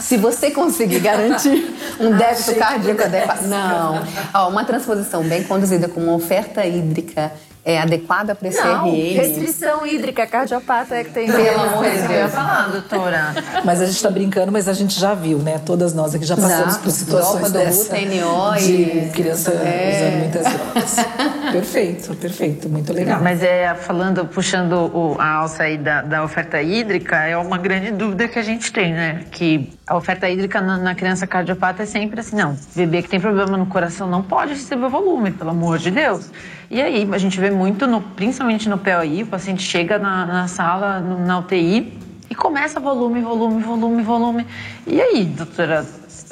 Se 0.00 0.16
você 0.16 0.52
conseguir 0.52 1.00
garantir 1.00 1.74
um 1.98 2.16
débito 2.16 2.54
cardíaco 2.54 3.02
adequado. 3.02 3.42
Não. 3.46 4.02
Ó, 4.34 4.48
uma 4.48 4.64
transposição 4.64 5.22
bem 5.24 5.42
conduzida 5.42 5.88
com 5.88 6.00
uma 6.00 6.14
oferta 6.14 6.64
hídrica 6.64 7.32
é 7.64 7.80
adequada 7.80 8.34
para 8.34 8.48
esse 8.48 8.60
Não, 8.62 8.84
RN. 8.86 9.14
restrição 9.16 9.86
hídrica, 9.86 10.26
cardiopata 10.26 10.94
é 10.96 11.04
que 11.04 11.10
tem. 11.10 11.26
Pelo 11.30 11.60
amor 11.62 11.84
de 11.84 11.90
Deus. 11.92 12.10
Eu 12.10 12.16
ia 12.18 12.28
falar, 12.28 12.68
doutora. 12.70 13.34
Mas 13.64 13.80
a 13.80 13.86
gente 13.86 13.96
está 13.96 14.10
brincando, 14.10 14.52
mas 14.52 14.68
a 14.68 14.72
gente 14.74 14.98
já 15.00 15.14
viu, 15.14 15.38
né? 15.38 15.58
Todas 15.64 15.94
nós 15.94 16.14
aqui 16.14 16.26
já 16.26 16.36
passamos 16.36 16.74
Já. 16.74 16.80
por 16.80 16.90
situações 16.90 17.50
do 17.50 17.58
dessa. 17.58 17.94
UTNO 17.94 18.54
de 18.58 18.72
e- 18.72 19.10
criança 19.14 19.50
É. 19.52 19.96
usando 19.96 20.18
muitas 20.20 20.52
drogas. 20.52 20.96
perfeito, 21.52 22.14
perfeito. 22.16 22.68
Muito 22.68 22.92
legal. 22.92 23.20
Mas 23.22 23.42
é, 23.42 23.74
falando, 23.74 24.24
puxando 24.26 24.72
o- 24.94 25.16
a 25.18 25.36
alça 25.36 25.62
aí 25.62 25.78
da, 25.78 26.02
da 26.02 26.22
oferta 26.24 26.60
hídrica, 26.60 27.16
é 27.24 27.36
uma 27.36 27.56
grande 27.58 27.90
dúvida 27.90 28.28
que 28.28 28.38
a 28.38 28.42
gente 28.42 28.72
tem, 28.72 28.92
né? 28.92 29.20
Que 29.30 29.72
a 29.86 29.96
oferta 29.96 30.28
hídrica 30.28 30.60
na, 30.60 30.76
na 30.76 30.94
criança 30.94 31.26
cardiopata 31.26 31.82
é 31.82 31.86
sempre 31.86 32.20
assim, 32.20 32.36
não, 32.36 32.56
bebê 32.74 33.02
que 33.02 33.08
tem 33.08 33.20
problema 33.20 33.56
no 33.56 33.66
coração 33.66 34.06
não 34.08 34.22
pode 34.22 34.52
receber 34.52 34.88
volume, 34.88 35.30
pelo 35.30 35.50
amor 35.50 35.78
de 35.78 35.90
Deus. 35.90 36.30
E 36.70 36.80
aí 36.80 37.08
a 37.12 37.18
gente 37.18 37.38
vê 37.38 37.50
muito, 37.50 37.86
no, 37.86 38.00
principalmente 38.00 38.68
no 38.68 38.78
POI, 38.78 39.22
o 39.22 39.26
paciente 39.26 39.62
chega 39.62 39.98
na, 39.98 40.26
na 40.26 40.48
sala, 40.48 40.98
no- 41.00 41.24
na 41.24 41.38
UTI, 41.38 41.98
e 42.30 42.34
começa 42.34 42.80
volume, 42.80 43.20
volume, 43.20 43.62
volume, 43.62 44.02
volume. 44.02 44.46
E 44.86 45.00
aí, 45.00 45.24
doutora, 45.24 45.84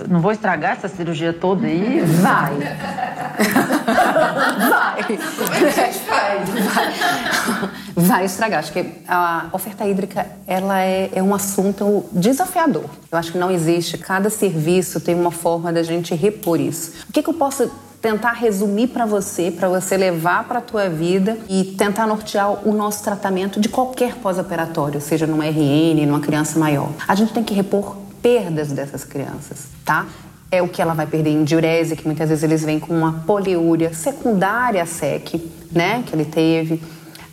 não 0.09 0.21
vou 0.21 0.33
estragar 0.33 0.73
essa 0.73 0.89
cirurgia 0.89 1.33
toda 1.33 1.67
aí? 1.67 2.01
Vai. 2.23 2.55
Vai. 4.69 5.03
Como 5.05 5.55
é 5.55 5.59
que 5.59 5.81
a 5.81 5.85
gente 5.85 5.99
faz? 6.01 6.49
Vai. 6.49 7.71
Vai 7.95 8.25
estragar. 8.25 8.61
Acho 8.61 8.73
que 8.73 8.85
a 9.07 9.47
oferta 9.53 9.87
hídrica 9.87 10.27
ela 10.47 10.81
é, 10.81 11.11
é 11.15 11.23
um 11.23 11.35
assunto 11.35 12.05
desafiador. 12.13 12.85
Eu 13.11 13.19
acho 13.19 13.33
que 13.33 13.39
não 13.39 13.51
existe. 13.51 13.99
Cada 13.99 14.31
serviço 14.31 14.99
tem 15.01 15.15
uma 15.15 15.31
forma 15.31 15.73
da 15.73 15.83
gente 15.83 16.15
repor 16.15 16.59
isso. 16.61 17.05
O 17.09 17.13
que, 17.13 17.23
que 17.23 17.29
eu 17.29 17.35
posso 17.35 17.71
tentar 18.03 18.33
resumir 18.33 18.89
para 18.89 19.07
você, 19.07 19.49
para 19.53 19.69
você 19.69 19.97
levar 19.97 20.49
para 20.49 20.59
a 20.59 20.61
tua 20.61 20.89
vida 20.89 21.39
e 21.49 21.63
tentar 21.63 22.05
nortear 22.05 22.69
o 22.69 22.73
nosso 22.73 23.05
tratamento 23.05 23.61
de 23.61 23.69
qualquer 23.69 24.17
pós-operatório, 24.17 25.01
seja 25.01 25.25
numa 25.25 25.47
RN, 25.47 26.05
numa 26.05 26.19
criança 26.19 26.59
maior. 26.59 26.91
A 27.07 27.15
gente 27.15 27.33
tem 27.33 27.45
que 27.45 27.55
repor 27.55 27.97
perdas 28.21 28.73
dessas 28.73 29.05
crianças, 29.05 29.69
tá? 29.85 30.07
É 30.51 30.61
o 30.61 30.69
que 30.69 30.83
ela 30.83 30.95
vai 30.95 31.07
perder 31.07 31.31
em 31.31 31.45
diurese, 31.45 31.95
que 31.95 32.05
muitas 32.05 32.29
vezes 32.29 32.43
eles 32.43 32.65
vêm 32.65 32.81
com 32.81 32.93
uma 32.93 33.23
poliúria 33.25 33.95
secundária 33.95 34.85
SEC, 34.85 35.41
né, 35.71 36.03
que 36.05 36.15
ele 36.15 36.25
teve. 36.25 36.83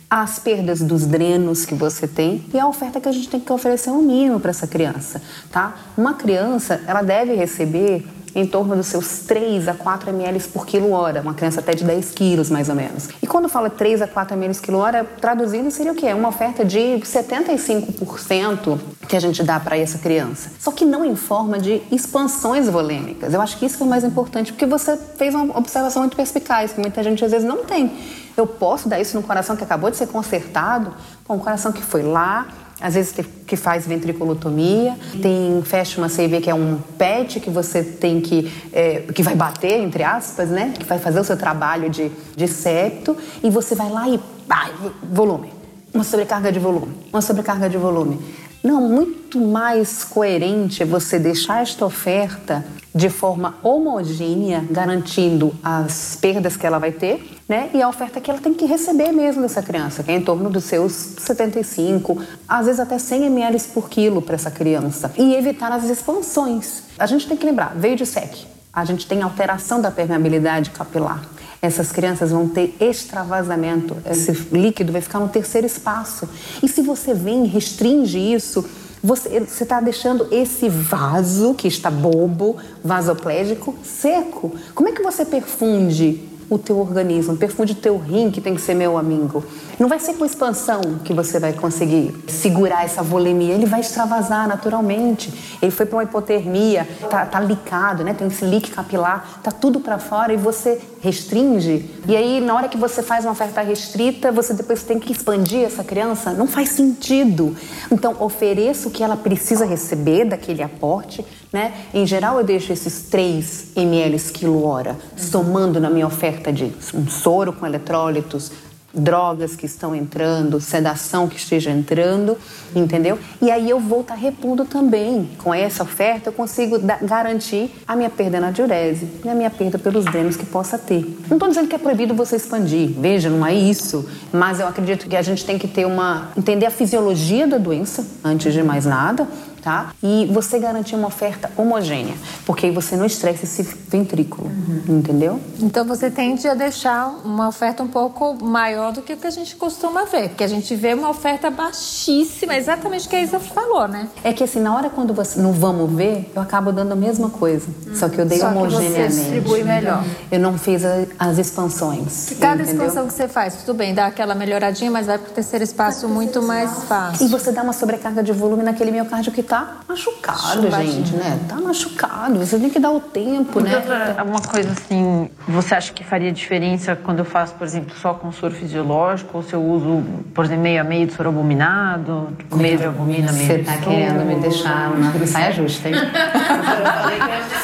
As 0.08 0.38
perdas 0.38 0.80
dos 0.80 1.04
drenos 1.04 1.64
que 1.64 1.74
você 1.74 2.06
tem 2.06 2.44
e 2.52 2.58
a 2.58 2.66
oferta 2.66 3.00
que 3.00 3.08
a 3.08 3.12
gente 3.12 3.28
tem 3.28 3.38
que 3.38 3.52
oferecer 3.52 3.90
um 3.90 4.02
mínimo 4.02 4.40
para 4.40 4.50
essa 4.50 4.66
criança, 4.66 5.20
tá? 5.52 5.74
Uma 5.96 6.14
criança, 6.14 6.80
ela 6.86 7.02
deve 7.02 7.34
receber 7.34 8.04
em 8.34 8.46
torno 8.46 8.76
dos 8.76 8.86
seus 8.86 9.20
3 9.20 9.68
a 9.68 9.74
4 9.74 10.10
ml 10.10 10.40
por 10.48 10.66
quilo 10.66 10.92
hora, 10.92 11.20
uma 11.20 11.34
criança 11.34 11.60
até 11.60 11.74
de 11.74 11.84
10 11.84 12.10
quilos 12.10 12.50
mais 12.50 12.68
ou 12.68 12.74
menos. 12.74 13.08
E 13.22 13.26
quando 13.26 13.48
fala 13.48 13.70
3 13.70 14.02
a 14.02 14.08
4 14.08 14.36
ml 14.36 14.54
quilo 14.60 14.78
hora, 14.78 15.04
traduzindo 15.20 15.70
seria 15.70 15.92
o 15.92 15.94
quê? 15.94 16.12
Uma 16.12 16.28
oferta 16.28 16.64
de 16.64 17.00
75% 17.00 18.78
que 19.08 19.16
a 19.16 19.20
gente 19.20 19.42
dá 19.42 19.58
para 19.58 19.76
essa 19.76 19.98
criança. 19.98 20.50
Só 20.58 20.70
que 20.70 20.84
não 20.84 21.04
em 21.04 21.16
forma 21.16 21.58
de 21.58 21.82
expansões 21.90 22.68
volêmicas. 22.68 23.34
Eu 23.34 23.40
acho 23.40 23.58
que 23.58 23.66
isso 23.66 23.76
que 23.76 23.82
é 23.82 23.86
o 23.86 23.88
mais 23.88 24.04
importante, 24.04 24.52
porque 24.52 24.66
você 24.66 24.96
fez 25.16 25.34
uma 25.34 25.56
observação 25.58 26.02
muito 26.02 26.16
perspicaz, 26.16 26.72
que 26.72 26.80
muita 26.80 27.02
gente 27.02 27.24
às 27.24 27.30
vezes 27.30 27.46
não 27.46 27.64
tem. 27.64 27.92
Eu 28.36 28.46
posso 28.46 28.88
dar 28.88 29.00
isso 29.00 29.16
no 29.16 29.22
coração 29.22 29.56
que 29.56 29.64
acabou 29.64 29.90
de 29.90 29.96
ser 29.96 30.06
consertado, 30.06 30.94
um 31.28 31.38
coração 31.38 31.72
que 31.72 31.82
foi 31.82 32.02
lá, 32.02 32.46
às 32.80 32.94
vezes 32.94 33.12
que- 33.12 33.56
faz 33.56 33.84
ventriculotomia, 33.86 34.96
tem 35.20 35.60
fecha 35.64 36.00
uma 36.00 36.08
CV 36.08 36.40
que 36.40 36.48
é 36.48 36.54
um 36.54 36.78
PET 36.96 37.40
que 37.40 37.50
você 37.50 37.82
tem 37.82 38.20
que 38.20 38.50
é, 38.72 39.00
que 39.12 39.22
vai 39.22 39.34
bater 39.34 39.80
entre 39.80 40.02
aspas, 40.04 40.48
né? 40.48 40.72
Que 40.78 40.84
vai 40.84 40.98
fazer 40.98 41.18
o 41.20 41.24
seu 41.24 41.36
trabalho 41.36 41.90
de, 41.90 42.10
de 42.36 42.46
septo 42.48 43.16
e 43.42 43.50
você 43.50 43.74
vai 43.74 43.90
lá 43.90 44.08
e 44.08 44.18
pá, 44.48 44.70
volume, 45.02 45.52
uma 45.92 46.04
sobrecarga 46.04 46.50
de 46.52 46.58
volume, 46.60 46.92
uma 47.12 47.20
sobrecarga 47.20 47.68
de 47.68 47.76
volume. 47.76 48.20
Não, 48.62 48.80
muito 48.82 49.40
mais 49.40 50.04
coerente 50.04 50.82
é 50.82 50.86
você 50.86 51.18
deixar 51.18 51.62
esta 51.62 51.86
oferta 51.86 52.62
de 52.94 53.08
forma 53.08 53.54
homogênea, 53.62 54.66
garantindo 54.70 55.54
as 55.62 56.18
perdas 56.20 56.56
que 56.56 56.66
ela 56.66 56.78
vai 56.78 56.92
ter, 56.92 57.38
né? 57.48 57.70
E 57.72 57.80
a 57.80 57.88
oferta 57.88 58.20
que 58.20 58.30
ela 58.30 58.40
tem 58.40 58.52
que 58.52 58.66
receber 58.66 59.12
mesmo 59.12 59.42
dessa 59.42 59.62
criança, 59.62 60.02
que 60.02 60.10
é 60.10 60.16
em 60.16 60.20
torno 60.20 60.50
dos 60.50 60.64
seus 60.64 60.92
75, 60.92 62.20
às 62.46 62.66
vezes 62.66 62.80
até 62.80 62.98
100 62.98 63.26
ml 63.26 63.60
por 63.72 63.88
quilo 63.88 64.20
para 64.20 64.34
essa 64.34 64.50
criança. 64.50 65.12
E 65.16 65.34
evitar 65.34 65.72
as 65.72 65.84
expansões. 65.84 66.82
A 66.98 67.06
gente 67.06 67.26
tem 67.26 67.36
que 67.36 67.46
lembrar, 67.46 67.74
veio 67.76 67.96
de 67.96 68.04
SEC. 68.04 68.46
A 68.72 68.84
gente 68.84 69.06
tem 69.06 69.22
alteração 69.22 69.80
da 69.80 69.90
permeabilidade 69.90 70.70
capilar. 70.70 71.24
Essas 71.62 71.92
crianças 71.92 72.30
vão 72.30 72.48
ter 72.48 72.74
extravasamento. 72.80 73.96
Esse 74.08 74.32
líquido 74.50 74.92
vai 74.92 75.00
ficar 75.00 75.18
no 75.20 75.28
terceiro 75.28 75.66
espaço. 75.66 76.28
E 76.62 76.68
se 76.68 76.80
você 76.80 77.12
vem 77.12 77.44
e 77.44 77.48
restringe 77.48 78.18
isso, 78.18 78.64
você 79.02 79.38
está 79.38 79.80
deixando 79.80 80.26
esse 80.30 80.68
vaso 80.68 81.54
que 81.54 81.68
está 81.68 81.90
bobo, 81.90 82.56
vasoplégico, 82.82 83.74
seco. 83.82 84.52
Como 84.74 84.88
é 84.88 84.92
que 84.92 85.02
você 85.02 85.24
perfunde 85.24 86.29
o 86.50 86.58
teu 86.58 86.78
organismo, 86.78 87.36
perfunde 87.36 87.72
o 87.72 87.76
teu 87.76 87.96
rim, 87.96 88.28
que 88.28 88.40
tem 88.40 88.56
que 88.56 88.60
ser 88.60 88.74
meu 88.74 88.98
amigo. 88.98 89.44
Não 89.78 89.88
vai 89.88 90.00
ser 90.00 90.14
com 90.14 90.26
expansão 90.26 90.80
que 91.04 91.14
você 91.14 91.38
vai 91.38 91.52
conseguir 91.52 92.12
segurar 92.26 92.84
essa 92.84 93.02
volemia, 93.02 93.54
ele 93.54 93.66
vai 93.66 93.80
extravasar 93.80 94.48
naturalmente. 94.48 95.32
Ele 95.62 95.70
foi 95.70 95.86
para 95.86 95.96
uma 95.96 96.02
hipotermia, 96.02 96.86
tá, 97.08 97.24
tá 97.24 97.38
licado, 97.38 98.02
né? 98.02 98.12
Tem 98.12 98.26
esse 98.26 98.44
leak 98.44 98.72
capilar, 98.72 99.40
tá 99.42 99.52
tudo 99.52 99.78
para 99.78 99.98
fora 99.98 100.32
e 100.32 100.36
você 100.36 100.80
restringe. 101.00 101.88
E 102.06 102.16
aí, 102.16 102.40
na 102.40 102.54
hora 102.54 102.68
que 102.68 102.76
você 102.76 103.00
faz 103.00 103.24
uma 103.24 103.32
oferta 103.32 103.60
restrita, 103.60 104.32
você 104.32 104.52
depois 104.52 104.82
tem 104.82 104.98
que 104.98 105.12
expandir 105.12 105.64
essa 105.64 105.84
criança. 105.84 106.32
Não 106.32 106.48
faz 106.48 106.70
sentido. 106.70 107.56
Então, 107.92 108.16
ofereça 108.18 108.88
o 108.88 108.90
que 108.90 109.04
ela 109.04 109.16
precisa 109.16 109.64
receber 109.64 110.24
daquele 110.24 110.62
aporte 110.62 111.24
né? 111.52 111.72
Em 111.92 112.06
geral, 112.06 112.38
eu 112.38 112.44
deixo 112.44 112.72
esses 112.72 113.02
3 113.02 113.72
ml 113.76 114.18
quilo 114.32 114.64
hora 114.64 114.96
somando 115.16 115.80
na 115.80 115.90
minha 115.90 116.06
oferta 116.06 116.52
de 116.52 116.72
um 116.94 117.08
soro 117.08 117.52
com 117.52 117.66
eletrólitos, 117.66 118.52
drogas 118.92 119.54
que 119.54 119.66
estão 119.66 119.94
entrando, 119.94 120.60
sedação 120.60 121.28
que 121.28 121.36
esteja 121.36 121.70
entrando, 121.70 122.36
entendeu? 122.74 123.18
E 123.40 123.50
aí 123.50 123.70
eu 123.70 123.78
vou 123.78 124.00
estar 124.00 124.14
tá 124.14 124.20
repondo 124.20 124.64
também. 124.64 125.30
Com 125.38 125.54
essa 125.54 125.82
oferta, 125.82 126.28
eu 126.28 126.32
consigo 126.32 126.76
garantir 127.02 127.70
a 127.86 127.94
minha 127.94 128.10
perda 128.10 128.40
na 128.40 128.50
diurese 128.50 129.08
e 129.24 129.28
a 129.28 129.34
minha 129.34 129.50
perda 129.50 129.78
pelos 129.78 130.04
danos 130.04 130.36
que 130.36 130.44
possa 130.44 130.76
ter. 130.76 131.02
Não 131.28 131.36
estou 131.36 131.48
dizendo 131.48 131.68
que 131.68 131.74
é 131.74 131.78
proibido 131.78 132.14
você 132.14 132.36
expandir, 132.36 132.90
veja, 132.98 133.30
não 133.30 133.46
é 133.46 133.54
isso. 133.54 134.08
Mas 134.32 134.60
eu 134.60 134.66
acredito 134.66 135.08
que 135.08 135.16
a 135.16 135.22
gente 135.22 135.44
tem 135.44 135.58
que 135.58 135.68
ter 135.68 135.86
uma. 135.86 136.30
entender 136.36 136.66
a 136.66 136.70
fisiologia 136.70 137.46
da 137.46 137.58
doença, 137.58 138.04
antes 138.24 138.52
de 138.52 138.62
mais 138.62 138.84
nada, 138.86 139.26
tá? 139.62 139.92
E 140.02 140.28
você 140.32 140.58
garantir 140.58 140.94
uma 140.94 141.08
oferta 141.08 141.50
homogênea, 141.56 142.14
porque 142.46 142.66
aí 142.66 142.72
você 142.72 142.96
não 142.96 143.06
estressa 143.06 143.44
esse 143.44 143.62
ventrículo, 143.62 144.48
uhum. 144.48 144.98
entendeu? 144.98 145.40
Então 145.60 145.84
você 145.84 146.10
tende 146.10 146.46
a 146.48 146.54
deixar 146.54 147.08
uma 147.24 147.48
oferta 147.48 147.82
um 147.82 147.88
pouco 147.88 148.42
maior 148.42 148.92
do 148.92 149.02
que 149.02 149.12
o 149.12 149.16
que 149.16 149.26
a 149.26 149.30
gente 149.30 149.56
costuma 149.56 150.04
ver, 150.04 150.30
porque 150.30 150.44
a 150.44 150.48
gente 150.48 150.74
vê 150.74 150.94
uma 150.94 151.10
oferta 151.10 151.50
baixíssima, 151.50 152.56
exatamente 152.56 153.06
o 153.06 153.10
que 153.10 153.16
a 153.16 153.22
Isa 153.22 153.40
falou, 153.40 153.86
né? 153.88 154.08
É 154.24 154.32
que 154.32 154.44
assim, 154.44 154.60
na 154.60 154.74
hora 154.74 154.90
quando 154.90 155.12
você 155.12 155.40
não 155.40 155.52
vamos 155.52 155.92
ver, 155.92 156.30
eu 156.34 156.42
acabo 156.42 156.72
dando 156.72 156.92
a 156.92 156.96
mesma 156.96 157.30
coisa, 157.30 157.68
uhum. 157.86 157.96
só 157.96 158.08
que 158.08 158.18
eu 158.18 158.26
dei 158.26 158.38
só 158.38 158.48
homogeneamente. 158.48 158.94
Que 158.96 159.12
você 159.12 159.22
distribui 159.22 159.64
melhor. 159.64 160.04
Eu 160.30 160.40
não 160.40 160.58
fiz 160.58 160.84
a, 160.84 161.06
as 161.18 161.38
expansões. 161.38 162.34
Cada 162.40 162.62
entendeu? 162.62 162.86
expansão 162.86 163.06
que 163.06 163.12
você 163.12 163.28
faz, 163.28 163.54
tudo 163.56 163.74
bem, 163.74 163.94
dá 163.94 164.06
aquela 164.06 164.34
melhoradinha, 164.34 164.90
mas 164.90 165.06
vai 165.06 165.18
para 165.18 165.30
o 165.30 165.34
terceiro 165.34 165.64
espaço 165.64 166.08
muito 166.08 166.42
mais 166.42 166.84
fácil. 166.84 167.26
E 167.26 167.28
você 167.28 167.52
dá 167.52 167.62
uma 167.62 167.72
sobrecarga 167.72 168.22
de 168.22 168.32
volume 168.32 168.62
naquele 168.62 168.90
miocárdio 168.90 169.32
que 169.32 169.42
tá 169.50 169.78
machucado, 169.88 170.70
gente, 170.70 171.12
né? 171.16 171.40
Tá 171.48 171.56
machucado. 171.56 172.38
Você 172.38 172.56
tem 172.56 172.70
que 172.70 172.78
dar 172.78 172.92
o 172.92 173.00
tempo, 173.00 173.58
né? 173.58 173.74
Outra, 173.76 174.22
uma 174.24 174.40
coisa 174.40 174.70
assim, 174.70 175.28
você 175.48 175.74
acha 175.74 175.92
que 175.92 176.04
faria 176.04 176.30
diferença 176.30 176.94
quando 176.94 177.18
eu 177.18 177.24
faço, 177.24 177.54
por 177.54 177.66
exemplo, 177.66 177.92
só 178.00 178.14
com 178.14 178.30
soro 178.30 178.54
fisiológico 178.54 179.38
ou 179.38 179.42
se 179.42 179.52
eu 179.52 179.60
uso, 179.60 180.04
por 180.32 180.44
exemplo, 180.44 180.62
meio 180.62 180.80
a 180.80 180.84
meio 180.84 181.08
de 181.08 181.14
soro 181.14 181.30
abominado, 181.30 182.28
meio 182.54 182.78
de 182.78 182.84
albumina, 182.84 183.32
meio 183.32 183.46
Você 183.48 183.58
tá 183.58 183.74
de 183.74 183.82
querendo 183.82 184.24
me 184.24 184.36
deixar 184.36 184.96
na 184.96 185.26
saia 185.26 185.50
justa, 185.50 185.88
hein? 185.88 185.96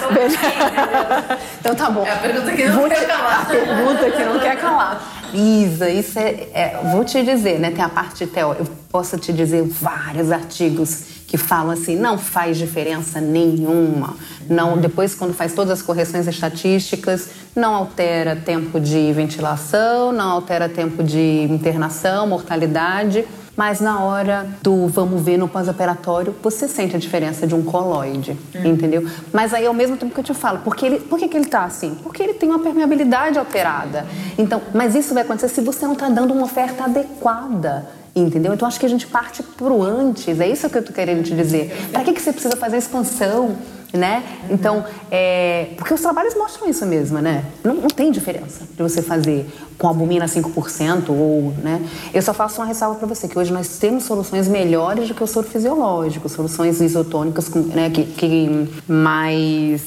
então 1.61 1.75
tá 1.75 1.89
bom. 1.89 2.05
É 2.05 2.13
a 2.13 2.17
pergunta 2.17 2.53
que 2.53 2.69
não 2.69 2.89
quer 2.89 3.07
calar. 3.07 3.43
A 3.43 3.45
pergunta 3.45 4.11
que 4.11 4.25
não 4.25 4.41
quer 4.41 4.57
calar. 4.57 5.13
Isa, 5.33 5.91
isso 5.91 6.19
é, 6.19 6.49
é, 6.53 6.81
Vou 6.91 7.05
te 7.05 7.23
dizer, 7.23 7.59
né? 7.59 7.71
Tem 7.71 7.85
a 7.85 7.89
parte 7.89 8.27
teórica. 8.27 8.65
Eu 8.65 8.69
posso 8.91 9.19
te 9.19 9.33
dizer 9.33 9.63
vários 9.65 10.33
artigos 10.33 11.16
que 11.27 11.37
falam 11.37 11.71
assim, 11.71 11.97
não 11.97 12.17
faz 12.17 12.57
diferença 12.57 13.21
nenhuma. 13.21 14.17
Não, 14.49 14.79
depois 14.79 15.15
quando 15.15 15.35
faz 15.35 15.53
todas 15.53 15.81
as 15.81 15.83
correções 15.83 16.27
estatísticas, 16.27 17.31
não 17.55 17.75
altera 17.75 18.37
tempo 18.37 18.79
de 18.79 19.13
ventilação, 19.13 20.13
não 20.13 20.31
altera 20.31 20.69
tempo 20.69 21.03
de 21.03 21.43
internação, 21.51 22.27
mortalidade. 22.27 23.25
Mas 23.57 23.81
na 23.81 24.01
hora 24.01 24.47
do 24.63 24.87
vamos 24.87 25.23
ver 25.23 25.39
no 25.39 25.49
pós-operatório, 25.49 26.35
você 26.43 26.69
sente 26.69 26.95
a 26.95 26.99
diferença 26.99 27.47
de 27.47 27.55
um 27.55 27.63
coloide, 27.63 28.39
hum. 28.55 28.67
entendeu? 28.67 29.09
Mas 29.33 29.55
aí 29.55 29.65
ao 29.65 29.73
mesmo 29.73 29.97
tempo 29.97 30.13
que 30.13 30.21
eu 30.21 30.25
te 30.25 30.35
falo, 30.35 30.59
porque 30.59 30.85
ele, 30.85 31.01
por 31.01 31.19
que, 31.19 31.27
que 31.27 31.37
ele 31.39 31.47
está 31.47 31.65
assim? 31.65 31.97
Porque 32.03 32.23
ele 32.23 32.35
tem 32.35 32.51
uma 32.51 32.59
permeabilidade 32.59 33.39
alterada. 33.39 34.07
Então, 34.37 34.61
mas 34.75 34.95
isso 34.95 35.15
vai 35.15 35.23
acontecer 35.23 35.49
se 35.49 35.63
você 35.63 35.87
não 35.87 35.95
está 35.95 36.11
dando 36.11 36.35
uma 36.35 36.45
oferta 36.45 36.85
adequada. 36.85 37.89
Entendeu? 38.17 38.55
Então 38.55 38.67
acho 38.67 38.81
que 38.81 38.87
a 38.87 38.89
gente 38.89 39.07
parte 39.07 39.43
pro 39.43 39.83
antes, 39.83 40.41
é 40.41 40.49
isso 40.49 40.71
que 40.71 40.79
eu 40.79 40.83
tô 40.83 40.91
querendo 40.91 41.23
te 41.23 41.35
dizer. 41.35 41.71
Para 41.93 42.03
que, 42.03 42.15
que 42.15 42.23
você 42.23 42.33
precisa 42.33 42.57
fazer 42.57 42.79
expansão? 42.79 43.55
Né? 43.93 44.23
Então, 44.51 44.85
é, 45.11 45.69
porque 45.77 45.95
os 45.95 46.01
trabalhos 46.01 46.35
mostram 46.35 46.69
isso 46.69 46.85
mesmo, 46.85 47.19
né? 47.21 47.45
Não, 47.63 47.75
não 47.75 47.89
tem 47.89 48.11
diferença 48.11 48.65
de 48.71 48.83
você 48.83 49.01
fazer 49.01 49.49
com 49.79 49.87
albumina 49.87 50.27
5% 50.27 51.09
ou, 51.11 51.55
né? 51.63 51.81
Eu 52.13 52.21
só 52.21 52.35
faço 52.35 52.61
uma 52.61 52.67
ressalva 52.67 52.99
para 52.99 53.07
você, 53.07 53.27
que 53.27 53.39
hoje 53.39 53.53
nós 53.53 53.79
temos 53.79 54.05
soluções 54.05 54.49
melhores 54.49 55.09
do 55.09 55.15
que 55.15 55.23
o 55.23 55.27
soro 55.27 55.47
fisiológico, 55.47 56.29
soluções 56.29 56.81
isotônicas 56.81 57.49
né, 57.49 57.89
que, 57.89 58.05
que 58.05 58.69
mais 58.89 59.81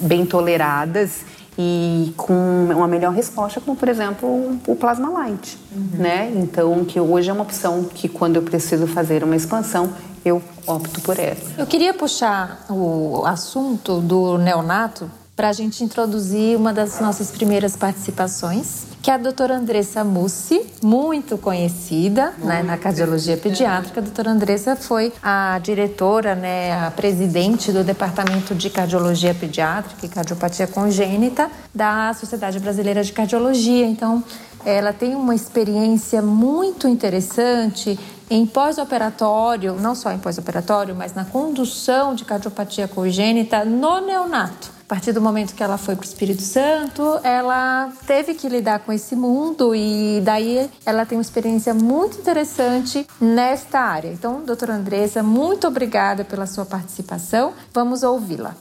bem 0.00 0.24
toleradas 0.24 1.24
e 1.58 2.12
com 2.16 2.34
uma 2.74 2.88
melhor 2.88 3.12
resposta, 3.12 3.60
como 3.60 3.76
por 3.76 3.88
exemplo 3.88 4.58
o 4.66 4.76
plasma 4.76 5.08
light, 5.10 5.58
uhum. 5.74 5.88
né? 5.98 6.32
Então 6.34 6.84
que 6.84 6.98
hoje 6.98 7.30
é 7.30 7.32
uma 7.32 7.42
opção 7.42 7.84
que 7.84 8.08
quando 8.08 8.36
eu 8.36 8.42
preciso 8.42 8.86
fazer 8.86 9.22
uma 9.22 9.36
expansão 9.36 9.92
eu 10.24 10.42
opto 10.66 11.00
por 11.02 11.18
ela. 11.18 11.36
Eu 11.58 11.66
queria 11.66 11.92
puxar 11.92 12.64
o 12.70 13.24
assunto 13.26 14.00
do 14.00 14.38
neonato 14.38 15.10
para 15.36 15.48
a 15.48 15.52
gente 15.52 15.84
introduzir 15.84 16.56
uma 16.56 16.72
das 16.72 17.00
nossas 17.00 17.30
primeiras 17.30 17.76
participações, 17.76 18.84
que 19.04 19.10
é 19.10 19.14
a 19.14 19.18
doutora 19.18 19.54
Andressa 19.58 20.02
Mussi, 20.02 20.64
muito 20.82 21.36
conhecida 21.36 22.32
né, 22.38 22.62
na 22.62 22.78
cardiologia 22.78 23.36
pediátrica. 23.36 24.00
A 24.00 24.02
doutora 24.02 24.30
Andressa 24.30 24.76
foi 24.76 25.12
a 25.22 25.60
diretora, 25.62 26.34
né, 26.34 26.72
a 26.72 26.90
presidente 26.90 27.70
do 27.70 27.84
Departamento 27.84 28.54
de 28.54 28.70
Cardiologia 28.70 29.34
Pediátrica 29.34 30.06
e 30.06 30.08
Cardiopatia 30.08 30.66
Congênita 30.66 31.50
da 31.74 32.14
Sociedade 32.14 32.58
Brasileira 32.58 33.04
de 33.04 33.12
Cardiologia. 33.12 33.84
Então, 33.84 34.24
ela 34.64 34.90
tem 34.90 35.14
uma 35.14 35.34
experiência 35.34 36.22
muito 36.22 36.88
interessante 36.88 38.00
em 38.30 38.46
pós-operatório, 38.46 39.74
não 39.74 39.94
só 39.94 40.12
em 40.12 40.18
pós-operatório, 40.18 40.94
mas 40.94 41.12
na 41.12 41.26
condução 41.26 42.14
de 42.14 42.24
cardiopatia 42.24 42.88
congênita 42.88 43.66
no 43.66 44.00
neonato. 44.00 44.73
A 44.84 44.86
partir 44.86 45.12
do 45.12 45.20
momento 45.20 45.54
que 45.54 45.62
ela 45.62 45.78
foi 45.78 45.96
para 45.96 46.04
o 46.04 46.06
Espírito 46.06 46.42
Santo, 46.42 47.18
ela 47.24 47.90
teve 48.06 48.34
que 48.34 48.46
lidar 48.50 48.80
com 48.80 48.92
esse 48.92 49.16
mundo 49.16 49.74
e 49.74 50.20
daí 50.22 50.70
ela 50.84 51.06
tem 51.06 51.16
uma 51.16 51.22
experiência 51.22 51.72
muito 51.72 52.18
interessante 52.18 53.06
nesta 53.18 53.80
área. 53.80 54.12
Então, 54.12 54.44
doutora 54.44 54.74
Andressa, 54.74 55.22
muito 55.22 55.66
obrigada 55.66 56.22
pela 56.22 56.46
sua 56.46 56.66
participação. 56.66 57.54
Vamos 57.72 58.02
ouvi-la. 58.02 58.56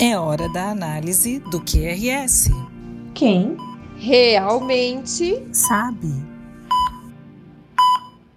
É 0.00 0.18
hora 0.18 0.48
da 0.48 0.70
análise 0.70 1.38
do 1.38 1.60
QRS. 1.60 2.50
Quem 3.14 3.56
realmente 3.98 5.46
sabe? 5.52 6.12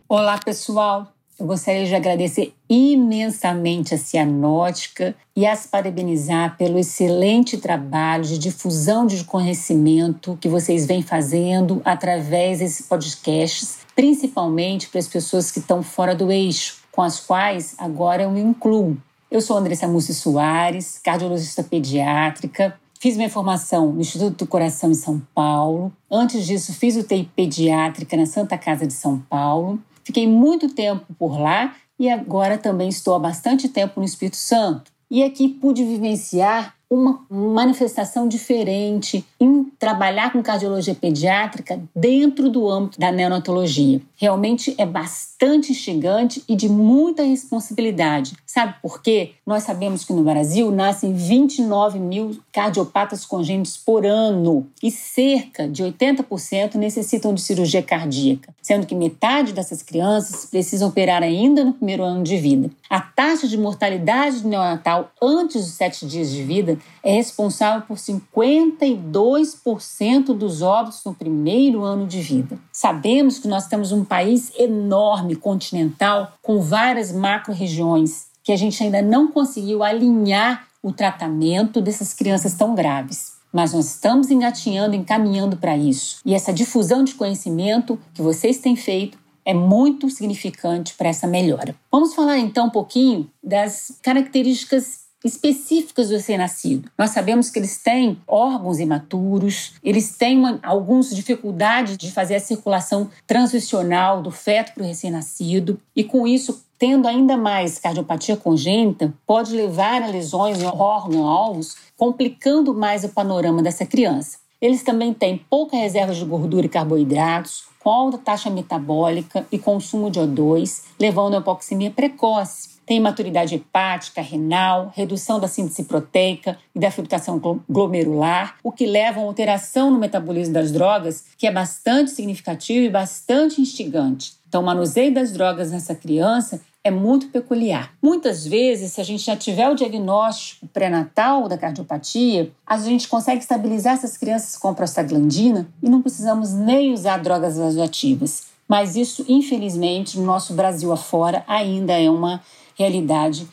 Olá, 0.08 0.38
pessoal. 0.38 1.13
Eu 1.44 1.48
gostaria 1.48 1.86
de 1.86 1.94
agradecer 1.94 2.54
imensamente 2.70 3.94
a 3.94 3.98
Cianótica 3.98 5.14
e 5.36 5.46
as 5.46 5.66
parabenizar 5.66 6.56
pelo 6.56 6.80
excelente 6.80 7.58
trabalho 7.58 8.24
de 8.24 8.38
difusão 8.38 9.06
de 9.06 9.22
conhecimento 9.26 10.38
que 10.40 10.48
vocês 10.48 10.86
vêm 10.86 11.02
fazendo 11.02 11.82
através 11.84 12.60
desses 12.60 12.88
podcasts, 12.88 13.80
principalmente 13.94 14.88
para 14.88 15.00
as 15.00 15.08
pessoas 15.10 15.52
que 15.52 15.60
estão 15.60 15.84
fora 15.84 16.16
do 16.16 16.32
eixo, 16.32 16.78
com 16.94 17.02
as 17.02 17.20
quais 17.20 17.76
agora 17.78 18.24
eu 18.24 18.32
me 18.32 18.40
incluo. 18.40 18.98
Eu 19.30 19.42
sou 19.42 19.58
Andressa 19.58 19.86
Mussi 19.86 20.14
Soares, 20.14 20.98
cardiologista 20.98 21.62
pediátrica, 21.62 22.80
Fiz 23.02 23.18
minha 23.18 23.30
formação 23.30 23.92
no 23.92 24.00
Instituto 24.00 24.46
do 24.46 24.48
Coração 24.48 24.90
em 24.90 24.94
São 24.94 25.22
Paulo. 25.36 25.92
Antes 26.10 26.46
disso, 26.46 26.72
fiz 26.72 26.96
UTI 26.96 27.30
pediátrica 27.36 28.16
na 28.16 28.26
Santa 28.26 28.58
Casa 28.58 28.88
de 28.88 28.94
São 28.94 29.20
Paulo. 29.20 29.78
Fiquei 30.04 30.28
muito 30.28 30.70
tempo 30.70 31.14
por 31.18 31.40
lá 31.40 31.76
e 31.98 32.10
agora 32.10 32.58
também 32.58 32.90
estou 32.90 33.16
há 33.16 33.20
bastante 33.20 33.70
tempo 33.70 34.00
no 34.00 34.06
Espírito 34.06 34.38
Santo. 34.38 34.92
E 35.10 35.24
aqui 35.24 35.48
pude 35.48 35.84
vivenciar 35.84 36.76
uma 36.90 37.26
manifestação 37.30 38.28
diferente 38.28 39.26
em 39.40 39.64
trabalhar 39.80 40.32
com 40.32 40.44
cardiologia 40.44 40.94
pediátrica 40.94 41.82
dentro 41.96 42.50
do 42.50 42.70
âmbito 42.70 43.00
da 43.00 43.12
neonatologia. 43.12 44.00
Realmente 44.16 44.76
é 44.78 44.86
bastante 44.86 45.72
instigante 45.72 46.44
e 46.48 46.56
de 46.56 46.70
muita 46.70 47.24
responsabilidade. 47.24 48.34
Sabe 48.46 48.76
por 48.82 49.02
quê? 49.02 49.32
Nós 49.46 49.64
sabemos 49.64 50.06
que 50.06 50.14
no 50.14 50.24
Brasil 50.24 50.72
nascem 50.72 51.14
29 51.14 52.00
mil 52.00 52.38
cardiopatas 52.52 53.26
congênitos 53.26 53.76
por 53.76 54.06
ano 54.06 54.68
e 54.82 54.92
cerca 54.92 55.68
de 55.68 55.84
80% 55.84 56.76
necessitam 56.76 57.34
de 57.34 57.42
cirurgia 57.42 57.82
cardíaca, 57.82 58.54
sendo 58.62 58.86
que 58.86 58.96
metade 58.96 59.54
dessas 59.54 59.82
crianças 59.82 60.46
precisam 60.46 60.90
operar 60.90 61.24
ainda 61.24 61.64
no 61.64 61.74
primeiro 61.74 62.04
ano 62.04 62.24
de 62.24 62.38
vida. 62.38 62.70
A 62.90 63.02
taxa 63.02 63.48
de 63.48 63.58
mortalidade 63.58 64.46
neonatal 64.46 65.12
antes 65.22 65.66
dos 65.66 65.74
sete 65.74 66.06
dias 66.06 66.30
de 66.30 66.44
vida 66.44 66.78
é 67.04 67.14
responsável 67.14 67.86
por 67.86 67.98
52% 67.98 70.34
dos 70.34 70.62
óbitos 70.62 71.04
no 71.04 71.14
primeiro 71.14 71.84
ano 71.84 72.08
de 72.08 72.22
vida. 72.22 72.58
Sabemos 72.72 73.40
que 73.40 73.48
nós 73.48 73.68
temos 73.68 73.92
um 73.92 74.06
país 74.06 74.54
enorme, 74.58 75.36
continental, 75.36 76.32
com 76.42 76.62
várias 76.62 77.12
macro-regiões, 77.12 78.28
que 78.42 78.54
a 78.54 78.58
gente 78.58 78.82
ainda 78.82 79.02
não 79.02 79.28
conseguiu 79.28 79.84
alinhar 79.84 80.66
o 80.82 80.94
tratamento 80.94 81.82
dessas 81.82 82.14
crianças 82.14 82.54
tão 82.54 82.74
graves. 82.74 83.34
Mas 83.52 83.74
nós 83.74 83.86
estamos 83.86 84.32
engatinhando, 84.32 84.96
encaminhando 84.96 85.58
para 85.58 85.78
isso. 85.78 86.20
E 86.26 86.34
essa 86.34 86.52
difusão 86.52 87.04
de 87.04 87.14
conhecimento 87.14 88.00
que 88.14 88.22
vocês 88.22 88.58
têm 88.58 88.76
feito 88.76 89.22
é 89.46 89.54
muito 89.54 90.10
significante 90.10 90.96
para 90.96 91.10
essa 91.10 91.28
melhora. 91.28 91.76
Vamos 91.92 92.16
falar 92.16 92.40
então 92.40 92.68
um 92.68 92.70
pouquinho 92.70 93.30
das 93.44 94.00
características 94.02 95.03
específicas 95.24 96.10
do 96.10 96.16
recém-nascido. 96.16 96.90
Nós 96.98 97.12
sabemos 97.12 97.50
que 97.50 97.60
eles 97.60 97.78
têm 97.78 98.18
órgãos 98.28 98.80
imaturos, 98.80 99.74
eles 99.84 100.18
têm 100.18 100.38
uma, 100.38 100.60
algumas 100.64 101.16
dificuldades 101.16 101.98
de 101.98 102.12
fazer 102.12 102.36
a 102.36 102.40
circulação 102.40 103.10
transicional 103.26 104.22
do 104.22 104.32
feto 104.32 104.74
para 104.74 104.84
o 104.84 104.88
recém-nascido, 104.88 105.80
e 105.96 106.04
com 106.04 106.28
isso, 106.28 106.64
tendo 106.78 107.08
ainda 107.08 107.38
mais 107.38 107.80
cardiopatia 107.80 108.36
congênita, 108.36 109.14
pode 109.26 109.56
levar 109.56 110.02
a 110.04 110.08
lesões 110.08 110.62
em 110.62 110.66
órgãos-alvos, 110.66 111.78
complicando 111.96 112.74
mais 112.74 113.04
o 113.04 113.10
panorama 113.10 113.64
dessa 113.64 113.86
criança. 113.86 114.40
Eles 114.60 114.82
também 114.82 115.14
têm 115.14 115.38
pouca 115.50 115.76
reserva 115.76 116.14
de 116.14 116.24
gordura 116.24 116.66
e 116.66 116.70
carboidratos, 116.70 117.66
com 117.84 117.90
alta 117.90 118.18
taxa 118.18 118.50
metabólica 118.50 119.46
e 119.52 119.60
consumo 119.60 120.10
de 120.10 120.22
O2, 120.22 120.84
levando 120.98 121.36
a 121.36 121.40
hipoxemia 121.40 121.92
precoce. 121.92 122.73
Tem 122.86 123.00
maturidade 123.00 123.56
hepática, 123.56 124.22
renal, 124.22 124.92
redução 124.96 125.40
da 125.40 125.48
síntese 125.48 125.86
proteica 125.86 126.58
e 126.76 126.80
da 126.80 126.92
filtração 126.92 127.40
glomerular, 127.70 128.58
o 128.64 128.72
que 128.72 128.86
leva 128.86 129.20
a 129.20 129.24
uma 129.24 129.30
alteração 129.30 129.90
no 129.90 130.00
metabolismo 130.00 130.54
das 130.54 130.72
drogas 130.72 131.26
que 131.38 131.48
é 131.48 131.52
bastante 131.52 132.12
significativo 132.12 132.86
e 132.86 132.90
bastante 132.90 133.62
instigante. 133.62 134.34
Então, 134.48 134.62
o 134.62 134.66
manuseio 134.66 135.14
das 135.14 135.32
drogas 135.32 135.72
nessa 135.72 135.96
criança 135.96 136.62
é 136.84 136.92
muito 136.92 137.30
peculiar. 137.30 137.94
Muitas 138.02 138.46
vezes, 138.46 138.92
se 138.92 139.02
a 139.02 139.04
gente 139.04 139.24
já 139.24 139.36
tiver 139.36 139.70
o 139.70 139.76
diagnóstico 139.76 140.68
pré-natal 140.68 141.48
da 141.48 141.58
cardiopatia, 141.58 142.52
a 142.68 142.78
gente 142.78 143.08
consegue 143.08 143.40
estabilizar 143.40 143.94
essas 143.94 144.18
crianças 144.18 144.58
com 144.58 144.74
prostaglandina 144.74 145.68
e 145.82 145.90
não 145.90 146.02
precisamos 146.02 146.54
nem 146.54 146.94
usar 146.94 147.18
drogas 147.18 147.58
vasoativas. 147.58 148.48
Mas 148.68 148.96
isso, 148.96 149.26
infelizmente, 149.28 150.20
no 150.20 150.26
nosso 150.26 150.54
Brasil 150.54 150.92
afora, 150.92 151.44
ainda 151.48 151.94
é 151.94 152.10
uma 152.10 152.42
realidade 152.78 153.48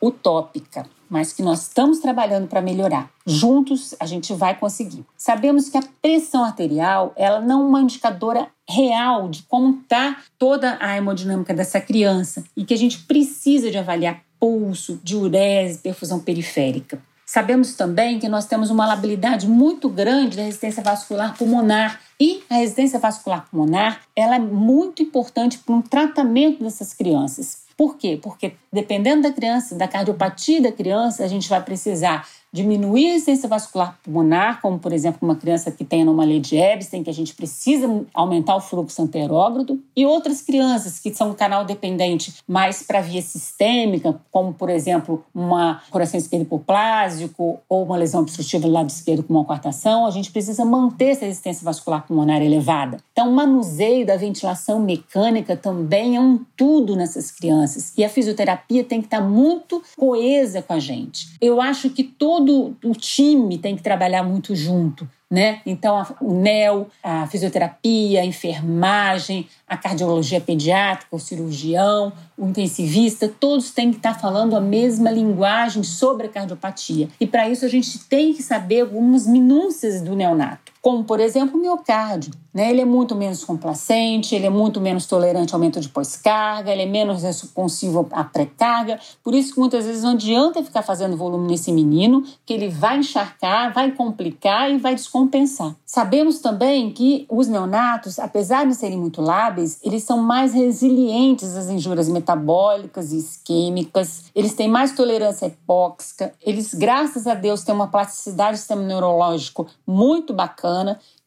utópica, 0.00 0.86
mas 1.08 1.32
que 1.32 1.42
nós 1.42 1.62
estamos 1.62 1.98
trabalhando 1.98 2.46
para 2.46 2.60
melhorar. 2.60 3.10
Juntos 3.26 3.94
a 3.98 4.06
gente 4.06 4.32
vai 4.34 4.58
conseguir. 4.58 5.04
Sabemos 5.16 5.68
que 5.68 5.78
a 5.78 5.82
pressão 6.02 6.44
arterial, 6.44 7.12
ela 7.16 7.40
não 7.40 7.62
é 7.62 7.64
uma 7.64 7.80
indicadora 7.80 8.48
real 8.68 9.28
de 9.28 9.42
como 9.44 9.80
está 9.80 10.22
toda 10.38 10.76
a 10.80 10.96
hemodinâmica 10.96 11.54
dessa 11.54 11.80
criança 11.80 12.44
e 12.56 12.64
que 12.64 12.74
a 12.74 12.78
gente 12.78 13.00
precisa 13.04 13.70
de 13.70 13.78
avaliar 13.78 14.22
pulso, 14.38 15.00
diurese, 15.02 15.78
perfusão 15.78 16.20
periférica. 16.20 17.00
Sabemos 17.26 17.74
também 17.74 18.18
que 18.18 18.28
nós 18.28 18.44
temos 18.44 18.70
uma 18.70 18.86
labilidade 18.86 19.48
muito 19.48 19.88
grande 19.88 20.36
da 20.36 20.42
resistência 20.42 20.82
vascular 20.82 21.36
pulmonar 21.36 21.98
e 22.20 22.42
a 22.50 22.56
resistência 22.56 22.98
vascular 22.98 23.48
pulmonar 23.50 24.02
ela 24.14 24.36
é 24.36 24.38
muito 24.38 25.02
importante 25.02 25.58
para 25.58 25.74
um 25.74 25.80
tratamento 25.80 26.62
dessas 26.62 26.92
crianças. 26.92 27.63
Por 27.76 27.96
quê? 27.96 28.18
Porque 28.22 28.54
dependendo 28.72 29.22
da 29.22 29.32
criança, 29.32 29.74
da 29.74 29.88
cardiopatia 29.88 30.62
da 30.62 30.72
criança, 30.72 31.24
a 31.24 31.28
gente 31.28 31.48
vai 31.48 31.62
precisar 31.62 32.26
diminuir 32.54 33.08
a 33.08 33.12
resistência 33.14 33.48
vascular 33.48 33.98
pulmonar, 34.04 34.60
como 34.62 34.78
por 34.78 34.92
exemplo 34.92 35.18
uma 35.22 35.34
criança 35.34 35.72
que 35.72 35.84
tem 35.84 36.02
anomalia 36.02 36.38
de 36.38 36.56
Ebstein, 36.56 37.02
que 37.02 37.10
a 37.10 37.14
gente 37.14 37.34
precisa 37.34 38.06
aumentar 38.14 38.54
o 38.54 38.60
fluxo 38.60 39.02
anterógrado, 39.02 39.82
e 39.96 40.06
outras 40.06 40.40
crianças 40.40 41.00
que 41.00 41.12
são 41.12 41.34
canal 41.34 41.64
dependente 41.64 42.32
mais 42.46 42.80
para 42.84 43.00
via 43.00 43.20
sistêmica, 43.20 44.20
como 44.30 44.54
por 44.54 44.70
exemplo 44.70 45.24
uma 45.34 45.82
coração 45.90 46.16
esquerdo 46.16 46.42
hipoplásico 46.42 47.58
ou 47.68 47.82
uma 47.82 47.96
lesão 47.96 48.20
obstrutiva 48.20 48.68
do 48.68 48.72
lado 48.72 48.88
esquerdo 48.88 49.24
com 49.24 49.34
uma 49.34 49.44
coartação, 49.44 50.06
a 50.06 50.10
gente 50.12 50.30
precisa 50.30 50.64
manter 50.64 51.06
essa 51.06 51.24
resistência 51.24 51.64
vascular 51.64 52.06
pulmonar 52.06 52.40
elevada. 52.40 52.98
Então, 53.10 53.30
o 53.30 53.34
manuseio 53.34 54.06
da 54.06 54.16
ventilação 54.16 54.78
mecânica 54.78 55.56
também 55.56 56.14
é 56.14 56.20
um 56.20 56.38
tudo 56.56 56.94
nessas 56.94 57.32
crianças, 57.32 57.92
e 57.96 58.04
a 58.04 58.08
fisioterapia 58.08 58.84
tem 58.84 59.00
que 59.00 59.08
estar 59.08 59.20
muito 59.20 59.82
coesa 59.96 60.62
com 60.62 60.72
a 60.72 60.78
gente. 60.78 61.34
Eu 61.40 61.60
acho 61.60 61.90
que 61.90 62.04
todo 62.04 62.43
todo 62.44 62.76
o 62.84 62.92
time 62.92 63.56
tem 63.58 63.74
que 63.74 63.82
trabalhar 63.82 64.22
muito 64.22 64.54
junto. 64.54 65.08
Né? 65.30 65.62
Então, 65.66 65.96
a, 65.96 66.06
o 66.20 66.34
NEL, 66.34 66.88
a 67.02 67.26
fisioterapia, 67.26 68.20
a 68.20 68.24
enfermagem, 68.24 69.48
a 69.66 69.76
cardiologia 69.76 70.40
pediátrica, 70.40 71.16
o 71.16 71.18
cirurgião, 71.18 72.12
o 72.38 72.46
intensivista, 72.46 73.28
todos 73.28 73.72
têm 73.72 73.90
que 73.90 73.96
estar 73.96 74.14
falando 74.14 74.54
a 74.54 74.60
mesma 74.60 75.10
linguagem 75.10 75.82
sobre 75.82 76.26
a 76.26 76.28
cardiopatia. 76.28 77.08
E 77.18 77.26
para 77.26 77.48
isso 77.48 77.64
a 77.64 77.68
gente 77.68 77.98
tem 78.00 78.32
que 78.32 78.42
saber 78.42 78.82
algumas 78.82 79.26
minúcias 79.26 80.02
do 80.02 80.14
neonato 80.14 80.73
como 80.84 81.02
por 81.02 81.18
exemplo 81.18 81.58
o 81.58 81.62
miocárdio. 81.62 82.30
Né? 82.52 82.70
Ele 82.70 82.82
é 82.82 82.84
muito 82.84 83.16
menos 83.16 83.42
complacente, 83.42 84.34
ele 84.34 84.44
é 84.44 84.50
muito 84.50 84.82
menos 84.82 85.06
tolerante 85.06 85.54
ao 85.54 85.58
aumento 85.58 85.80
de 85.80 85.88
pós-carga, 85.88 86.70
ele 86.70 86.82
é 86.82 86.86
menos 86.86 87.22
responsivo 87.22 88.06
à 88.12 88.22
pré-carga. 88.22 89.00
Por 89.24 89.34
isso 89.34 89.54
que 89.54 89.58
muitas 89.58 89.86
vezes 89.86 90.02
não 90.02 90.10
adianta 90.10 90.62
ficar 90.62 90.82
fazendo 90.82 91.16
volume 91.16 91.48
nesse 91.48 91.72
menino, 91.72 92.22
que 92.44 92.52
ele 92.52 92.68
vai 92.68 92.98
encharcar, 92.98 93.72
vai 93.72 93.92
complicar 93.92 94.70
e 94.70 94.76
vai 94.76 94.94
descompensar. 94.94 95.74
Sabemos 95.86 96.38
também 96.38 96.92
que 96.92 97.26
os 97.30 97.48
neonatos, 97.48 98.18
apesar 98.18 98.66
de 98.66 98.74
serem 98.74 98.98
muito 98.98 99.22
lábeis, 99.22 99.80
eles 99.82 100.04
são 100.04 100.18
mais 100.18 100.52
resilientes 100.52 101.56
às 101.56 101.68
injúrias 101.70 102.08
metabólicas 102.10 103.10
e 103.10 103.18
isquêmicas, 103.18 104.24
eles 104.34 104.52
têm 104.52 104.68
mais 104.68 104.92
tolerância 104.92 105.46
hipóxica, 105.46 106.34
eles, 106.42 106.74
graças 106.74 107.26
a 107.26 107.34
Deus, 107.34 107.64
têm 107.64 107.74
uma 107.74 107.88
plasticidade 107.88 108.52
do 108.52 108.58
sistema 108.58 108.82
neurológico 108.82 109.66
muito 109.86 110.34
bacana 110.34 110.73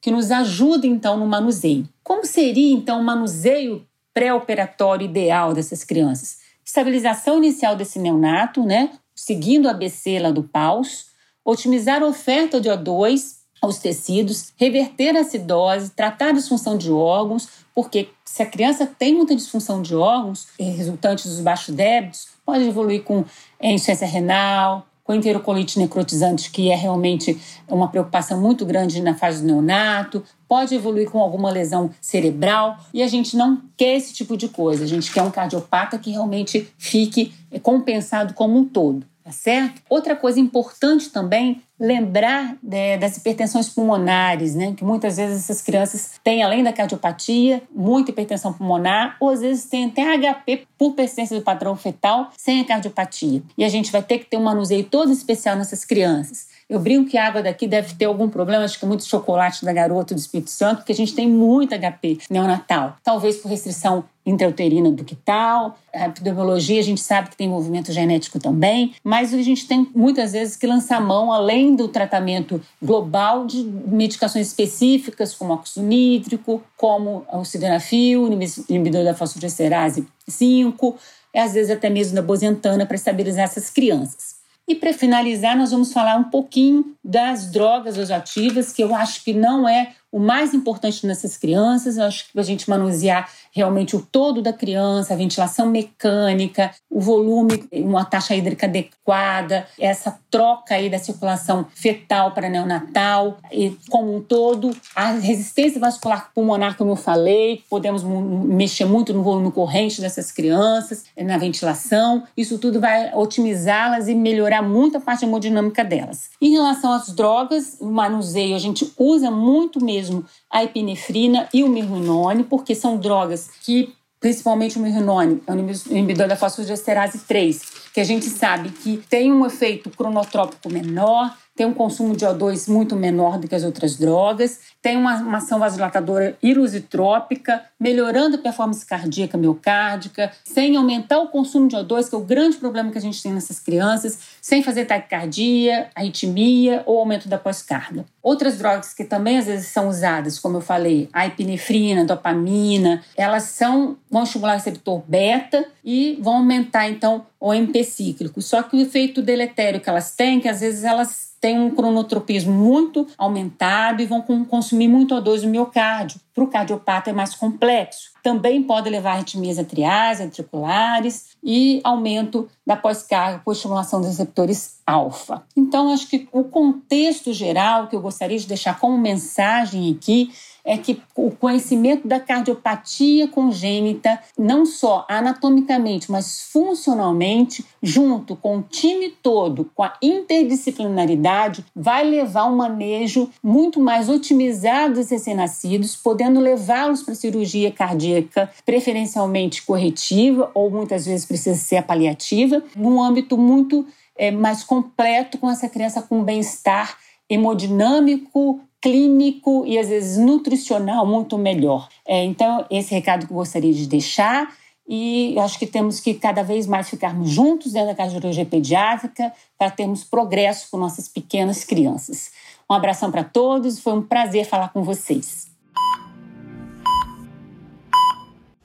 que 0.01 0.11
nos 0.11 0.31
ajuda 0.31 0.85
então 0.87 1.17
no 1.17 1.25
manuseio. 1.25 1.87
Como 2.03 2.25
seria 2.25 2.73
então 2.73 2.99
o 2.99 3.03
manuseio 3.03 3.85
pré-operatório 4.13 5.05
ideal 5.05 5.53
dessas 5.53 5.83
crianças? 5.83 6.39
Estabilização 6.65 7.37
inicial 7.37 7.75
desse 7.75 7.99
neonato, 7.99 8.63
né? 8.63 8.91
Seguindo 9.15 9.67
a 9.67 9.71
ABC 9.71 10.19
lá 10.19 10.31
do 10.31 10.43
paus, 10.43 11.07
otimizar 11.43 12.03
a 12.03 12.07
oferta 12.07 12.59
de 12.59 12.69
O2 12.69 13.37
aos 13.61 13.79
tecidos, 13.79 14.53
reverter 14.55 15.15
a 15.15 15.21
acidose, 15.21 15.91
tratar 15.91 16.29
a 16.29 16.33
disfunção 16.33 16.77
de 16.77 16.91
órgãos, 16.91 17.49
porque 17.73 18.09
se 18.23 18.43
a 18.43 18.45
criança 18.45 18.85
tem 18.85 19.15
muita 19.15 19.35
disfunção 19.35 19.81
de 19.81 19.95
órgãos, 19.95 20.47
resultante 20.59 21.27
dos 21.27 21.39
baixos 21.39 21.73
débitos, 21.73 22.27
pode 22.45 22.63
evoluir 22.67 23.03
com 23.03 23.25
insuficiência 23.61 24.07
renal, 24.07 24.85
com 25.07 25.13
enterocolite 25.13 25.79
necrotizante, 25.79 26.51
que 26.51 26.69
é 26.69 26.75
realmente 26.75 27.39
uma 27.65 27.87
preocupação 27.87 28.41
muito 28.41 28.65
grande 28.65 29.01
na 29.01 29.15
fase 29.15 29.41
do 29.41 29.47
neonato, 29.47 30.21
pode 30.49 30.75
evoluir 30.75 31.09
com 31.09 31.19
alguma 31.19 31.49
lesão 31.49 31.89
cerebral, 32.01 32.77
e 32.93 33.01
a 33.01 33.07
gente 33.07 33.37
não 33.37 33.61
quer 33.77 33.95
esse 33.95 34.13
tipo 34.13 34.35
de 34.35 34.49
coisa. 34.49 34.83
A 34.83 34.87
gente 34.87 35.09
quer 35.13 35.21
um 35.21 35.31
cardiopata 35.31 35.97
que 35.97 36.11
realmente 36.11 36.67
fique 36.77 37.33
compensado 37.63 38.33
como 38.33 38.59
um 38.59 38.65
todo, 38.65 39.05
tá 39.27 39.33
certo? 39.33 39.81
Outra 39.89 40.15
coisa 40.15 40.39
importante 40.39 41.09
também 41.09 41.61
lembrar 41.77 42.55
né, 42.63 42.97
das 42.97 43.17
hipertensões 43.17 43.67
pulmonares, 43.67 44.55
né? 44.55 44.73
Que 44.75 44.85
muitas 44.85 45.17
vezes 45.17 45.43
essas 45.43 45.61
crianças 45.61 46.13
têm, 46.23 46.41
além 46.41 46.63
da 46.63 46.71
cardiopatia, 46.71 47.61
muita 47.75 48.11
hipertensão 48.11 48.53
pulmonar, 48.53 49.17
ou 49.19 49.29
às 49.29 49.41
vezes 49.41 49.65
têm 49.65 49.85
até 49.87 50.17
HP 50.17 50.65
por 50.77 50.93
persistência 50.93 51.37
do 51.37 51.43
padrão 51.43 51.75
fetal 51.75 52.31
sem 52.37 52.61
a 52.61 52.65
cardiopatia. 52.65 53.43
E 53.57 53.65
a 53.65 53.69
gente 53.69 53.91
vai 53.91 54.01
ter 54.01 54.19
que 54.19 54.25
ter 54.25 54.37
um 54.37 54.43
manuseio 54.43 54.85
todo 54.85 55.11
especial 55.11 55.57
nessas 55.57 55.83
crianças. 55.83 56.46
Eu 56.69 56.79
brinco 56.79 57.09
que 57.09 57.17
a 57.17 57.27
água 57.27 57.41
daqui 57.41 57.65
deve 57.65 57.95
ter 57.95 58.05
algum 58.05 58.27
problema, 58.27 58.65
acho 58.65 58.77
que 58.77 58.85
muito 58.85 59.05
chocolate 59.05 59.63
da 59.63 59.71
garota 59.71 60.13
do 60.13 60.17
Espírito 60.17 60.49
Santo, 60.49 60.79
porque 60.79 60.91
a 60.91 60.95
gente 60.95 61.13
tem 61.13 61.29
muito 61.29 61.73
HP 61.73 62.19
neonatal. 62.29 62.97
Talvez 63.01 63.37
por 63.37 63.49
restrição 63.49 64.03
intrauterina 64.25 64.91
do 64.91 65.05
tal. 65.23 65.77
A 65.93 66.07
epidemiologia, 66.07 66.81
a 66.81 66.83
gente 66.83 66.99
sabe 66.99 67.29
que 67.29 67.37
tem 67.37 67.47
movimento 67.47 67.93
genético 67.93 68.37
também, 68.37 68.93
mas 69.01 69.33
a 69.33 69.41
gente 69.41 69.65
tem 69.65 69.87
muitas 69.95 70.33
vezes 70.33 70.57
que 70.57 70.67
lançar 70.67 70.99
mão, 70.99 71.31
além 71.31 71.73
do 71.73 71.87
tratamento 71.87 72.61
global, 72.81 73.45
de 73.45 73.63
medicações 73.63 74.47
específicas, 74.47 75.33
como 75.33 75.53
óxido 75.53 75.85
nítrico, 75.85 76.61
como 76.75 77.25
o 77.31 77.45
sildenafil, 77.45 78.27
inibidor 78.67 79.05
da 79.05 79.13
fosfodiesterase 79.13 80.05
5, 80.27 80.97
e 81.33 81.39
às 81.39 81.53
vezes 81.53 81.71
até 81.71 81.89
mesmo 81.89 82.15
da 82.15 82.21
bozentana 82.21 82.85
para 82.85 82.95
estabilizar 82.95 83.45
essas 83.45 83.69
crianças. 83.69 84.26
E 84.67 84.75
para 84.75 84.91
finalizar, 84.91 85.55
nós 85.55 85.71
vamos 85.71 85.93
falar 85.93 86.17
um 86.17 86.25
pouquinho 86.25 86.93
das 87.01 87.49
drogas 87.49 87.97
ativas, 88.11 88.73
que 88.73 88.83
eu 88.83 88.93
acho 88.93 89.23
que 89.23 89.33
não 89.33 89.67
é 89.67 89.93
o 90.11 90.19
mais 90.19 90.53
importante 90.53 91.07
nessas 91.07 91.37
crianças, 91.37 91.95
eu 91.95 92.03
acho 92.03 92.29
que 92.29 92.37
a 92.37 92.43
gente 92.43 92.69
manusear 92.69 93.31
realmente 93.57 93.95
o 93.95 94.01
todo 94.01 94.39
da 94.39 94.53
criança, 94.53 95.13
a 95.13 95.17
ventilação 95.17 95.65
mecânica, 95.65 96.69
o 96.89 97.01
volume, 97.01 97.67
uma 97.73 98.05
taxa 98.05 98.35
hídrica 98.35 98.67
adequada, 98.67 99.65
essa 99.79 100.19
troca 100.29 100.75
aí 100.75 100.91
da 100.91 100.99
circulação 100.99 101.65
fetal 101.73 102.31
para 102.31 102.49
neonatal 102.49 103.37
e 103.51 103.75
como 103.89 104.15
um 104.15 104.21
todo, 104.21 104.75
a 104.95 105.13
resistência 105.13 105.79
vascular 105.79 106.31
pulmonar, 106.35 106.77
como 106.77 106.91
eu 106.91 106.95
falei, 106.95 107.63
podemos 107.67 108.03
mexer 108.03 108.85
muito 108.85 109.11
no 109.11 109.23
volume 109.23 109.51
corrente 109.51 109.99
dessas 110.01 110.31
crianças, 110.31 111.05
na 111.17 111.37
ventilação, 111.39 112.23
isso 112.37 112.59
tudo 112.59 112.79
vai 112.79 113.11
otimizá-las 113.15 114.07
e 114.07 114.13
melhorar 114.13 114.61
muito 114.61 114.97
a 114.97 115.01
parte 115.01 115.25
hemodinâmica 115.25 115.83
delas. 115.83 116.29
Em 116.39 116.51
relação 116.51 116.93
às 116.93 117.07
drogas, 117.07 117.77
o 117.79 117.89
manuseio 117.89 118.55
a 118.55 118.59
gente 118.59 118.93
usa 118.99 119.31
muito 119.31 119.83
mesmo 119.83 120.23
a 120.51 120.63
epinefrina 120.63 121.47
e 121.53 121.63
o 121.63 121.67
mirrinone, 121.67 122.43
porque 122.43 122.73
são 122.73 122.97
drogas 122.97 123.49
que, 123.61 123.93
principalmente 124.19 124.77
o 124.77 124.81
mirrinone, 124.81 125.41
é 125.45 125.51
o 125.51 125.59
inibidor 125.91 126.27
da 126.27 126.35
fosfodiesterase 126.35 127.19
3, 127.19 127.61
que 127.93 127.99
a 127.99 128.03
gente 128.03 128.25
sabe 128.25 128.69
que 128.69 128.97
tem 129.09 129.31
um 129.31 129.45
efeito 129.45 129.89
cronotrópico 129.89 130.71
menor, 130.71 131.35
tem 131.57 131.65
um 131.65 131.73
consumo 131.73 132.15
de 132.15 132.23
O2 132.23 132.71
muito 132.71 132.95
menor 132.95 133.39
do 133.39 133.47
que 133.47 133.55
as 133.55 133.63
outras 133.63 133.97
drogas, 133.97 134.59
tem 134.79 134.95
uma, 134.95 135.15
uma 135.15 135.39
ação 135.39 135.57
vasodilatadora 135.57 136.37
ilusitrópica, 136.41 137.63
melhorando 137.79 138.35
a 138.35 138.39
performance 138.39 138.85
cardíaca 138.85 139.39
miocárdica, 139.39 140.31
sem 140.45 140.77
aumentar 140.77 141.17
o 141.17 141.29
consumo 141.29 141.67
de 141.67 141.75
O2, 141.75 142.09
que 142.09 142.15
é 142.15 142.17
o 142.17 142.21
grande 142.21 142.57
problema 142.57 142.91
que 142.91 142.97
a 142.99 143.01
gente 143.01 143.21
tem 143.23 143.33
nessas 143.33 143.59
crianças, 143.59 144.19
sem 144.39 144.61
fazer 144.61 144.85
taquicardia, 144.85 145.89
arritmia 145.95 146.83
ou 146.85 146.99
aumento 146.99 147.27
da 147.27 147.39
pós-carga. 147.39 148.05
Outras 148.21 148.59
drogas 148.59 148.93
que 148.93 149.03
também 149.03 149.39
às 149.39 149.47
vezes 149.47 149.67
são 149.67 149.87
usadas, 149.87 150.37
como 150.37 150.57
eu 150.57 150.61
falei, 150.61 151.09
a 151.11 151.25
epinefrina, 151.25 152.05
dopamina, 152.05 153.01
elas 153.15 153.43
são, 153.43 153.97
vão 154.11 154.23
estimular 154.23 154.53
o 154.53 154.57
receptor 154.57 155.01
beta 155.07 155.65
e 155.83 156.19
vão 156.21 156.35
aumentar 156.35 156.87
então 156.87 157.25
o 157.39 157.51
MP 157.51 157.83
cíclico. 157.83 158.43
Só 158.43 158.61
que 158.61 158.75
o 158.75 158.79
efeito 158.79 159.23
deletério 159.23 159.81
que 159.81 159.89
elas 159.89 160.13
têm, 160.13 160.39
que 160.39 160.47
às 160.47 160.59
vezes 160.59 160.83
elas 160.83 161.26
têm 161.39 161.59
um 161.59 161.69
cronotropismo 161.69 162.51
muito 162.51 163.07
aumentado 163.17 164.01
e 164.01 164.05
vão 164.05 164.21
consumir 164.21 164.87
muito 164.87 165.15
O2 165.15 165.43
no 165.43 165.49
miocárdio. 165.49 166.19
Para 166.33 166.43
o 166.43 166.47
cardiopata 166.47 167.09
é 167.09 167.13
mais 167.13 167.33
complexo. 167.33 168.11
Também 168.21 168.61
pode 168.61 168.89
levar 168.89 169.11
a 169.11 169.13
arritmias 169.13 169.57
atriais, 169.57 170.19
ventriculares 170.19 171.29
e 171.43 171.79
aumento 171.83 172.47
da 172.65 172.75
pós-carga 172.75 173.41
por 173.43 173.53
estimulação 173.53 174.01
dos 174.01 174.09
receptores 174.09 174.77
alfa. 174.85 175.43
Então, 175.55 175.91
acho 175.91 176.07
que 176.07 176.27
o 176.31 176.43
contexto 176.43 177.33
geral 177.33 177.87
que 177.87 177.95
eu 177.95 178.01
gostaria 178.01 178.37
de 178.37 178.47
deixar 178.47 178.79
como 178.79 178.97
mensagem 178.97 179.91
aqui 179.91 180.31
é 180.67 180.77
que 180.77 181.01
o 181.15 181.31
conhecimento 181.31 182.05
da 182.05 182.19
cardiopatia 182.19 183.29
congênita, 183.29 184.19
não 184.37 184.65
só 184.65 185.05
anatomicamente, 185.09 186.11
mas 186.11 186.49
funcionalmente, 186.51 187.65
junto 187.81 188.35
com 188.35 188.57
o 188.57 188.61
time 188.61 189.09
todo, 189.09 189.71
com 189.73 189.81
a 189.81 189.93
interdisciplinaridade, 190.01 191.63
vai 191.73 192.03
levar 192.03 192.45
um 192.47 192.57
manejo 192.57 193.29
muito 193.41 193.79
mais 193.79 194.09
otimizado 194.09 194.95
dos 194.95 195.09
recém-nascidos, 195.09 195.95
podendo 195.95 196.41
levá-los 196.41 197.01
para 197.01 197.15
cirurgia 197.15 197.71
cardíaca, 197.71 198.51
preferencialmente 198.65 199.61
corretiva, 199.65 200.51
ou 200.53 200.69
muitas 200.69 201.05
vezes 201.05 201.25
precisa 201.25 201.57
ser 201.57 201.77
a 201.77 201.83
paliativa, 201.83 202.61
num 202.75 203.01
âmbito 203.01 203.37
muito 203.37 203.87
é, 204.17 204.31
mais 204.31 204.65
completo 204.65 205.37
com 205.37 205.49
essa 205.49 205.69
criança 205.69 206.01
com 206.01 206.23
bem-estar 206.23 206.97
hemodinâmico, 207.29 208.61
clínico 208.81 209.65
e 209.65 209.77
às 209.77 209.89
vezes 209.89 210.17
nutricional 210.17 211.05
muito 211.05 211.37
melhor. 211.37 211.87
É, 212.05 212.23
então, 212.23 212.65
esse 212.69 212.93
recado 212.93 213.25
que 213.25 213.33
eu 213.33 213.37
gostaria 213.37 213.73
de 213.73 213.87
deixar. 213.87 214.55
E 214.89 215.37
acho 215.39 215.59
que 215.59 215.67
temos 215.67 215.99
que 215.99 216.13
cada 216.13 216.43
vez 216.43 216.65
mais 216.65 216.89
ficarmos 216.89 217.29
juntos 217.29 217.73
dentro 217.73 217.89
da 217.89 217.95
cardiologia 217.95 218.45
pediátrica 218.45 219.33
para 219.57 219.69
termos 219.69 220.05
progresso 220.05 220.71
com 220.71 220.77
nossas 220.77 221.09
pequenas 221.09 221.65
crianças. 221.65 222.31
Um 222.69 222.73
abração 222.73 223.11
para 223.11 223.23
todos, 223.23 223.79
foi 223.79 223.93
um 223.93 224.01
prazer 224.01 224.45
falar 224.45 224.69
com 224.69 224.83
vocês. 224.83 225.56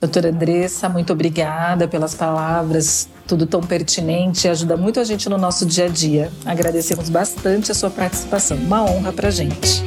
Doutora 0.02 0.30
Andressa, 0.30 0.88
muito 0.88 1.12
obrigada 1.12 1.86
pelas 1.86 2.12
palavras, 2.12 3.08
tudo 3.24 3.46
tão 3.46 3.60
pertinente, 3.60 4.48
ajuda 4.48 4.76
muito 4.76 4.98
a 4.98 5.04
gente 5.04 5.28
no 5.28 5.38
nosso 5.38 5.64
dia 5.64 5.84
a 5.84 5.88
dia. 5.88 6.28
Agradecemos 6.44 7.08
bastante 7.08 7.70
a 7.70 7.74
sua 7.74 7.88
participação, 7.88 8.56
uma 8.56 8.82
honra 8.82 9.12
para 9.12 9.30
gente. 9.30 9.84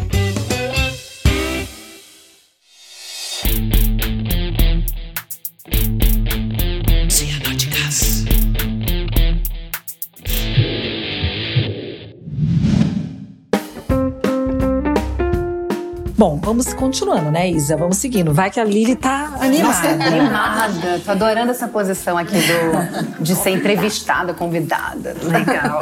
Vamos 16.45 16.71
continuando, 16.75 17.31
né, 17.31 17.49
Isa? 17.49 17.75
Vamos 17.75 17.97
seguindo. 17.97 18.31
Vai 18.31 18.51
que 18.51 18.59
a 18.59 18.63
Lili 18.63 18.95
tá 18.95 19.33
animada. 19.41 19.63
Nossa, 19.63 19.87
animada. 19.87 21.01
Tô 21.03 21.11
adorando 21.11 21.49
essa 21.49 21.67
posição 21.67 22.15
aqui 22.19 22.35
do, 22.35 23.23
de 23.23 23.33
ser 23.33 23.49
entrevistada, 23.49 24.31
convidada. 24.31 25.15
Legal. 25.23 25.81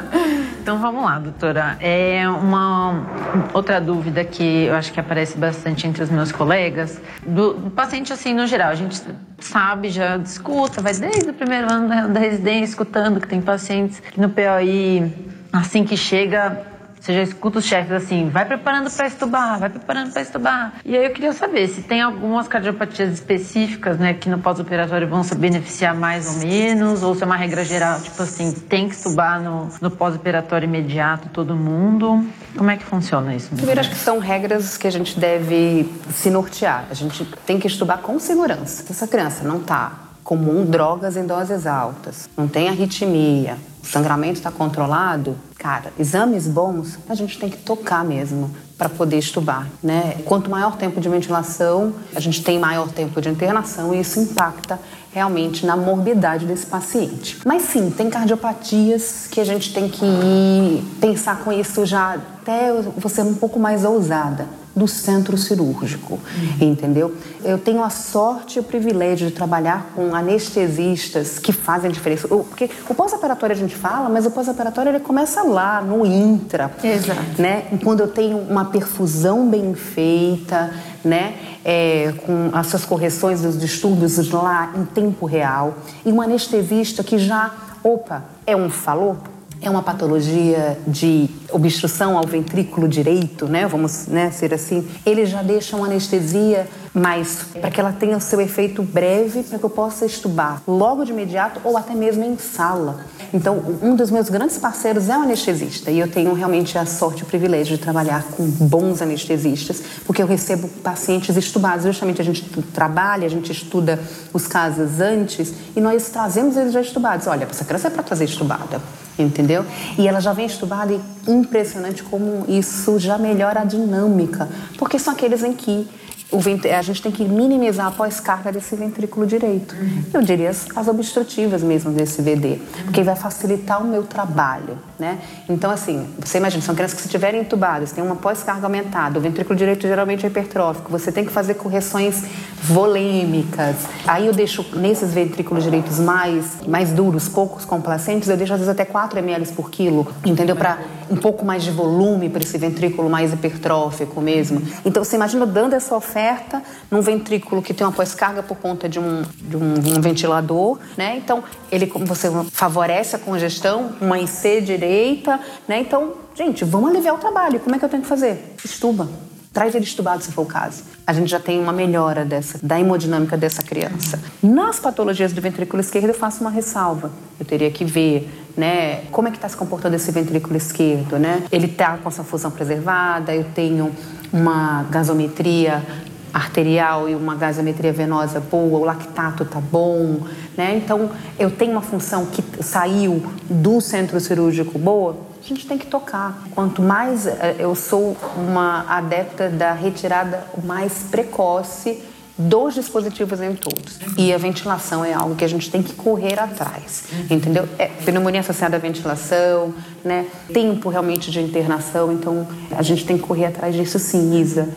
então 0.58 0.78
vamos 0.78 1.04
lá, 1.04 1.18
doutora. 1.18 1.76
É 1.80 2.26
uma 2.26 3.04
outra 3.52 3.78
dúvida 3.78 4.24
que 4.24 4.64
eu 4.64 4.74
acho 4.74 4.90
que 4.90 4.98
aparece 4.98 5.36
bastante 5.36 5.86
entre 5.86 6.02
os 6.02 6.08
meus 6.08 6.32
colegas, 6.32 6.98
do, 7.26 7.52
do 7.52 7.70
paciente 7.70 8.10
assim 8.10 8.32
no 8.32 8.46
geral. 8.46 8.70
A 8.70 8.74
gente 8.74 9.02
sabe, 9.38 9.90
já 9.90 10.16
escuta, 10.16 10.80
vai 10.80 10.94
desde 10.94 11.28
o 11.28 11.34
primeiro 11.34 11.70
ano 11.70 11.88
da, 11.90 12.06
da 12.06 12.20
residência 12.20 12.70
escutando 12.70 13.20
que 13.20 13.28
tem 13.28 13.42
pacientes 13.42 14.00
que 14.00 14.18
no 14.18 14.30
POI, 14.30 15.12
assim 15.52 15.84
que 15.84 15.96
chega, 15.96 16.69
você 17.00 17.14
já 17.14 17.22
escuta 17.22 17.58
os 17.58 17.64
chefes 17.64 17.92
assim, 17.92 18.28
vai 18.28 18.44
preparando 18.44 18.90
para 18.90 19.06
estubar, 19.06 19.58
vai 19.58 19.70
preparando 19.70 20.12
para 20.12 20.20
estubar. 20.20 20.74
E 20.84 20.94
aí 20.94 21.06
eu 21.06 21.10
queria 21.12 21.32
saber 21.32 21.66
se 21.68 21.82
tem 21.82 22.02
algumas 22.02 22.46
cardiopatias 22.46 23.10
específicas, 23.12 23.98
né, 23.98 24.12
que 24.12 24.28
no 24.28 24.38
pós-operatório 24.38 25.08
vão 25.08 25.22
se 25.22 25.34
beneficiar 25.34 25.94
mais 25.94 26.28
ou 26.28 26.46
menos, 26.46 27.02
ou 27.02 27.14
se 27.14 27.22
é 27.22 27.26
uma 27.26 27.36
regra 27.36 27.64
geral, 27.64 28.00
tipo 28.00 28.22
assim, 28.22 28.52
tem 28.52 28.88
que 28.88 28.94
estubar 28.94 29.40
no, 29.42 29.70
no 29.80 29.90
pós-operatório 29.90 30.66
imediato 30.66 31.30
todo 31.30 31.56
mundo. 31.56 32.22
Como 32.56 32.70
é 32.70 32.76
que 32.76 32.84
funciona 32.84 33.34
isso? 33.34 33.48
Primeiro, 33.54 33.80
acho 33.80 33.90
que 33.90 33.96
são 33.96 34.18
regras 34.18 34.76
que 34.76 34.86
a 34.86 34.90
gente 34.90 35.18
deve 35.18 35.90
se 36.10 36.30
nortear. 36.30 36.84
A 36.90 36.94
gente 36.94 37.24
tem 37.46 37.58
que 37.58 37.66
estubar 37.66 37.98
com 37.98 38.18
segurança. 38.18 38.82
Se 38.82 38.92
essa 38.92 39.08
criança 39.08 39.42
não 39.42 39.58
está 39.58 39.92
comum 40.22 40.64
drogas 40.66 41.16
em 41.16 41.26
doses 41.26 41.66
altas, 41.66 42.28
não 42.36 42.46
tem 42.46 42.68
arritmia, 42.68 43.56
o 43.82 43.86
sangramento 43.86 44.38
está 44.38 44.50
controlado, 44.50 45.36
cara, 45.58 45.92
exames 45.98 46.46
bons 46.46 46.98
a 47.08 47.14
gente 47.14 47.38
tem 47.38 47.48
que 47.48 47.58
tocar 47.58 48.04
mesmo 48.04 48.50
para 48.76 48.88
poder 48.88 49.18
estubar, 49.18 49.66
né? 49.82 50.16
Quanto 50.24 50.50
maior 50.50 50.76
tempo 50.76 51.00
de 51.00 51.08
ventilação, 51.08 51.92
a 52.14 52.20
gente 52.20 52.42
tem 52.42 52.58
maior 52.58 52.88
tempo 52.88 53.20
de 53.20 53.28
internação 53.28 53.94
e 53.94 54.00
isso 54.00 54.18
impacta 54.18 54.78
realmente 55.12 55.66
na 55.66 55.76
morbidade 55.76 56.46
desse 56.46 56.66
paciente. 56.66 57.38
Mas 57.44 57.62
sim, 57.62 57.90
tem 57.90 58.08
cardiopatias 58.08 59.26
que 59.30 59.40
a 59.40 59.44
gente 59.44 59.74
tem 59.74 59.88
que 59.88 60.84
pensar 61.00 61.40
com 61.40 61.52
isso 61.52 61.84
já 61.84 62.14
até 62.14 62.72
você 62.96 63.22
um 63.22 63.34
pouco 63.34 63.58
mais 63.58 63.84
ousada. 63.84 64.46
Do 64.74 64.86
centro 64.86 65.36
cirúrgico, 65.36 66.18
entendeu? 66.60 67.14
Eu 67.44 67.58
tenho 67.58 67.82
a 67.82 67.90
sorte 67.90 68.56
e 68.56 68.60
o 68.60 68.62
privilégio 68.62 69.28
de 69.28 69.34
trabalhar 69.34 69.90
com 69.94 70.14
anestesistas 70.14 71.38
que 71.38 71.52
fazem 71.52 71.90
diferença. 71.90 72.28
Porque 72.28 72.70
o 72.88 72.94
pós-operatório 72.94 73.54
a 73.54 73.58
gente 73.58 73.74
fala, 73.74 74.08
mas 74.08 74.26
o 74.26 74.30
pós-operatório 74.30 74.90
ele 74.90 75.00
começa 75.00 75.42
lá, 75.42 75.80
no 75.80 76.06
intra. 76.06 76.70
Exato. 76.82 77.20
Né? 77.40 77.64
Quando 77.82 78.00
eu 78.00 78.08
tenho 78.08 78.38
uma 78.38 78.66
perfusão 78.66 79.48
bem 79.48 79.74
feita, 79.74 80.72
né? 81.04 81.34
É, 81.62 82.14
com 82.24 82.50
as 82.54 82.68
suas 82.68 82.86
correções 82.86 83.42
dos 83.42 83.58
distúrbios 83.58 84.30
lá 84.30 84.72
em 84.74 84.84
tempo 84.84 85.26
real. 85.26 85.74
E 86.06 86.10
um 86.10 86.22
anestesista 86.22 87.04
que 87.04 87.18
já, 87.18 87.52
opa, 87.84 88.24
é 88.46 88.56
um 88.56 88.70
falou? 88.70 89.18
É 89.62 89.68
uma 89.68 89.82
patologia 89.82 90.78
de 90.86 91.28
obstrução 91.52 92.16
ao 92.16 92.26
ventrículo 92.26 92.88
direito, 92.88 93.46
né? 93.46 93.66
Vamos 93.66 94.06
né, 94.06 94.30
ser 94.30 94.54
assim. 94.54 94.88
Ele 95.04 95.26
já 95.26 95.42
deixa 95.42 95.76
uma 95.76 95.86
anestesia 95.86 96.66
mais 96.94 97.44
para 97.60 97.70
que 97.70 97.78
ela 97.78 97.92
tenha 97.92 98.16
o 98.16 98.20
seu 98.20 98.40
efeito 98.40 98.82
breve, 98.82 99.42
para 99.42 99.58
que 99.58 99.64
eu 99.64 99.68
possa 99.68 100.06
estubar 100.06 100.62
logo 100.66 101.04
de 101.04 101.12
imediato 101.12 101.60
ou 101.62 101.76
até 101.76 101.94
mesmo 101.94 102.24
em 102.24 102.38
sala. 102.38 103.04
Então, 103.34 103.62
um 103.82 103.94
dos 103.94 104.10
meus 104.10 104.30
grandes 104.30 104.56
parceiros 104.56 105.10
é 105.10 105.16
o 105.16 105.22
anestesista 105.22 105.90
e 105.90 106.00
eu 106.00 106.10
tenho 106.10 106.32
realmente 106.32 106.78
a 106.78 106.86
sorte 106.86 107.20
e 107.20 107.22
o 107.22 107.26
privilégio 107.26 107.76
de 107.76 107.82
trabalhar 107.82 108.24
com 108.24 108.44
bons 108.44 109.02
anestesistas, 109.02 109.82
porque 110.06 110.22
eu 110.22 110.26
recebo 110.26 110.68
pacientes 110.82 111.36
estubados. 111.36 111.84
Justamente 111.84 112.20
a 112.20 112.24
gente 112.24 112.42
trabalha, 112.72 113.26
a 113.26 113.30
gente 113.30 113.52
estuda 113.52 114.00
os 114.32 114.46
casos 114.46 115.00
antes 115.00 115.52
e 115.76 115.80
nós 115.82 116.08
trazemos 116.08 116.56
eles 116.56 116.72
já 116.72 116.80
estubados. 116.80 117.26
Olha, 117.26 117.46
essa 117.48 117.64
criança 117.64 117.88
é 117.88 117.90
para 117.90 118.02
trazer 118.02 118.24
estubada 118.24 118.80
entendeu? 119.22 119.64
E 119.98 120.06
ela 120.06 120.20
já 120.20 120.32
vem 120.32 120.46
estubada 120.46 120.92
e 120.92 121.30
impressionante 121.30 122.02
como 122.02 122.44
isso 122.48 122.98
já 122.98 123.18
melhora 123.18 123.60
a 123.60 123.64
dinâmica, 123.64 124.48
porque 124.78 124.98
são 124.98 125.12
aqueles 125.12 125.42
em 125.42 125.52
que 125.52 125.88
a 126.32 126.82
gente 126.82 127.02
tem 127.02 127.10
que 127.10 127.24
minimizar 127.24 127.86
a 127.86 127.90
pós-carga 127.90 128.52
desse 128.52 128.76
ventrículo 128.76 129.26
direito. 129.26 129.74
Uhum. 129.74 130.04
Eu 130.14 130.22
diria 130.22 130.50
as, 130.50 130.66
as, 130.76 130.86
obstrutivas 130.86 131.62
mesmo 131.62 131.90
desse 131.90 132.22
VD, 132.22 132.60
porque 132.84 133.02
vai 133.02 133.16
facilitar 133.16 133.82
o 133.82 133.86
meu 133.86 134.04
trabalho, 134.04 134.78
né? 134.98 135.18
Então, 135.48 135.70
assim, 135.70 136.06
você 136.18 136.38
imagina, 136.38 136.62
são 136.62 136.74
crianças 136.74 136.94
que 136.94 137.02
se 137.02 137.08
estiverem 137.08 137.40
entubadas, 137.40 137.92
tem 137.92 138.02
uma 138.02 138.16
pós-carga 138.16 138.66
aumentada, 138.66 139.18
o 139.18 139.22
ventrículo 139.22 139.56
direito 139.56 139.82
geralmente 139.82 140.24
é 140.24 140.28
hipertrófico, 140.28 140.90
você 140.90 141.10
tem 141.10 141.24
que 141.24 141.32
fazer 141.32 141.54
correções 141.54 142.22
volêmicas. 142.62 143.76
Aí 144.06 144.26
eu 144.26 144.32
deixo, 144.32 144.64
nesses 144.76 145.12
ventrículos 145.12 145.64
direitos 145.64 145.98
mais, 145.98 146.60
mais 146.66 146.92
duros, 146.92 147.28
poucos 147.28 147.64
complacentes, 147.64 148.28
eu 148.28 148.36
deixo 148.36 148.52
às 148.52 148.60
vezes 148.60 148.70
até 148.70 148.84
4 148.84 149.18
ml 149.18 149.46
por 149.52 149.70
quilo, 149.70 150.06
entendeu? 150.24 150.54
Para 150.54 150.78
um 151.10 151.16
pouco 151.16 151.44
mais 151.44 151.64
de 151.64 151.70
volume 151.72 152.28
para 152.28 152.42
esse 152.42 152.56
ventrículo 152.56 153.10
mais 153.10 153.32
hipertrófico 153.32 154.20
mesmo. 154.20 154.62
Então, 154.84 155.02
você 155.02 155.16
imagina 155.16 155.44
dando 155.44 155.74
essa 155.74 155.96
oferta 155.96 156.19
oferta 156.20 156.62
num 156.90 157.00
ventrículo 157.00 157.62
que 157.62 157.72
tem 157.72 157.86
uma 157.86 157.92
pós-carga 157.92 158.42
por 158.42 158.56
conta 158.58 158.88
de 158.88 158.98
um, 158.98 159.22
de 159.40 159.56
um, 159.56 159.74
um, 159.74 160.00
ventilador, 160.00 160.78
né? 160.96 161.16
Então, 161.16 161.42
ele 161.72 161.86
você 161.86 162.28
favorece 162.52 163.16
a 163.16 163.18
congestão, 163.18 163.92
uma 164.00 164.18
IC 164.18 164.60
direita, 164.60 165.40
né? 165.66 165.80
Então, 165.80 166.12
gente, 166.34 166.64
vamos 166.64 166.90
aliviar 166.90 167.14
o 167.14 167.18
trabalho. 167.18 167.58
Como 167.60 167.74
é 167.74 167.78
que 167.78 167.84
eu 167.84 167.88
tenho 167.88 168.02
que 168.02 168.08
fazer? 168.08 168.54
Estuba. 168.64 169.08
Traz 169.52 169.74
ele 169.74 169.84
estubado 169.84 170.22
se 170.22 170.30
for 170.30 170.42
o 170.42 170.46
caso. 170.46 170.84
A 171.04 171.12
gente 171.12 171.28
já 171.28 171.40
tem 171.40 171.58
uma 171.58 171.72
melhora 171.72 172.24
dessa, 172.24 172.56
da 172.62 172.78
hemodinâmica 172.78 173.36
dessa 173.36 173.64
criança. 173.64 174.20
Nas 174.40 174.78
patologias 174.78 175.32
do 175.32 175.40
ventrículo 175.40 175.80
esquerdo, 175.80 176.08
eu 176.08 176.14
faço 176.14 176.40
uma 176.40 176.50
ressalva. 176.50 177.10
Eu 177.38 177.44
teria 177.44 177.68
que 177.68 177.84
ver, 177.84 178.30
né, 178.56 179.06
como 179.10 179.26
é 179.26 179.30
que 179.32 179.36
está 179.38 179.48
se 179.48 179.56
comportando 179.56 179.96
esse 179.96 180.12
ventrículo 180.12 180.56
esquerdo, 180.56 181.18
né? 181.18 181.42
Ele 181.50 181.66
está 181.66 181.96
com 181.96 182.08
essa 182.08 182.22
fusão 182.22 182.52
preservada, 182.52 183.34
eu 183.34 183.42
tenho 183.52 183.90
uma 184.32 184.84
gasometria 184.84 185.84
arterial 186.32 187.08
e 187.08 187.14
uma 187.14 187.34
gasometria 187.34 187.92
venosa 187.92 188.40
boa, 188.40 188.78
o 188.78 188.84
lactato 188.84 189.44
tá 189.44 189.60
bom, 189.60 190.20
né? 190.56 190.76
Então, 190.76 191.10
eu 191.38 191.50
tenho 191.50 191.72
uma 191.72 191.82
função 191.82 192.26
que 192.26 192.42
saiu 192.62 193.22
do 193.48 193.80
centro 193.80 194.18
cirúrgico 194.20 194.78
boa, 194.78 195.16
a 195.42 195.48
gente 195.48 195.66
tem 195.66 195.78
que 195.78 195.86
tocar. 195.86 196.44
Quanto 196.54 196.82
mais 196.82 197.26
eh, 197.26 197.56
eu 197.58 197.74
sou 197.74 198.16
uma 198.36 198.84
adepta 198.88 199.48
da 199.48 199.72
retirada 199.72 200.44
mais 200.62 201.04
precoce 201.10 202.02
dos 202.36 202.74
dispositivos 202.74 203.40
em 203.40 203.54
todos. 203.54 203.98
E 204.16 204.32
a 204.32 204.38
ventilação 204.38 205.04
é 205.04 205.12
algo 205.12 205.34
que 205.34 205.44
a 205.44 205.48
gente 205.48 205.70
tem 205.70 205.82
que 205.82 205.92
correr 205.92 206.38
atrás, 206.40 207.04
entendeu? 207.28 207.68
É, 207.78 207.86
pneumonia 207.86 208.40
associada 208.40 208.76
à 208.76 208.78
ventilação, 208.78 209.74
né? 210.02 210.26
Tempo 210.52 210.88
realmente 210.88 211.30
de 211.30 211.40
internação, 211.40 212.10
então 212.12 212.46
a 212.70 212.82
gente 212.82 213.04
tem 213.04 213.18
que 213.18 213.26
correr 213.26 213.46
atrás 213.46 213.74
disso 213.74 213.98
sim, 213.98 214.40
Isa 214.40 214.68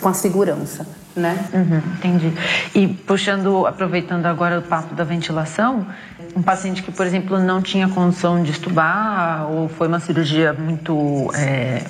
com 0.00 0.08
a 0.08 0.14
segurança, 0.14 0.86
né? 1.14 1.46
Uhum, 1.52 1.82
entendi. 1.98 2.32
E 2.74 2.88
puxando, 2.88 3.66
aproveitando 3.66 4.26
agora 4.26 4.58
o 4.58 4.62
papo 4.62 4.94
da 4.94 5.04
ventilação, 5.04 5.86
um 6.34 6.42
paciente 6.42 6.82
que, 6.82 6.90
por 6.90 7.06
exemplo, 7.06 7.38
não 7.38 7.62
tinha 7.62 7.88
condição 7.88 8.42
de 8.42 8.50
estubar 8.50 9.50
ou 9.50 9.68
foi 9.68 9.86
uma 9.88 10.00
cirurgia 10.00 10.52
muito 10.52 11.30
é, 11.34 11.84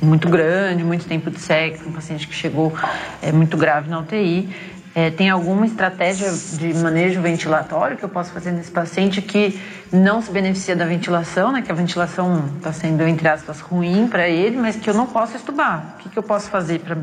muito 0.00 0.28
grande, 0.28 0.84
muito 0.84 1.06
tempo 1.06 1.30
de 1.30 1.40
sexo, 1.40 1.88
um 1.88 1.92
paciente 1.92 2.28
que 2.28 2.34
chegou 2.34 2.72
é, 3.20 3.32
muito 3.32 3.56
grave 3.56 3.90
na 3.90 3.98
UTI, 3.98 4.48
é, 4.94 5.10
tem 5.10 5.30
alguma 5.30 5.66
estratégia 5.66 6.28
de 6.32 6.74
manejo 6.74 7.20
ventilatório 7.20 7.96
que 7.96 8.04
eu 8.04 8.08
posso 8.08 8.32
fazer 8.32 8.52
nesse 8.52 8.70
paciente 8.70 9.22
que 9.22 9.60
não 9.92 10.20
se 10.20 10.30
beneficia 10.30 10.74
da 10.74 10.84
ventilação, 10.84 11.52
né? 11.52 11.62
Que 11.62 11.70
a 11.70 11.74
ventilação 11.74 12.44
está 12.56 12.72
sendo, 12.72 13.06
entre 13.06 13.28
aspas, 13.28 13.60
ruim 13.60 14.08
para 14.08 14.28
ele, 14.28 14.56
mas 14.56 14.76
que 14.76 14.88
eu 14.88 14.94
não 14.94 15.06
posso 15.06 15.36
estubar. 15.36 15.94
O 15.94 16.02
que, 16.02 16.08
que 16.08 16.18
eu 16.18 16.22
posso 16.22 16.48
fazer 16.50 16.80
para 16.80 16.96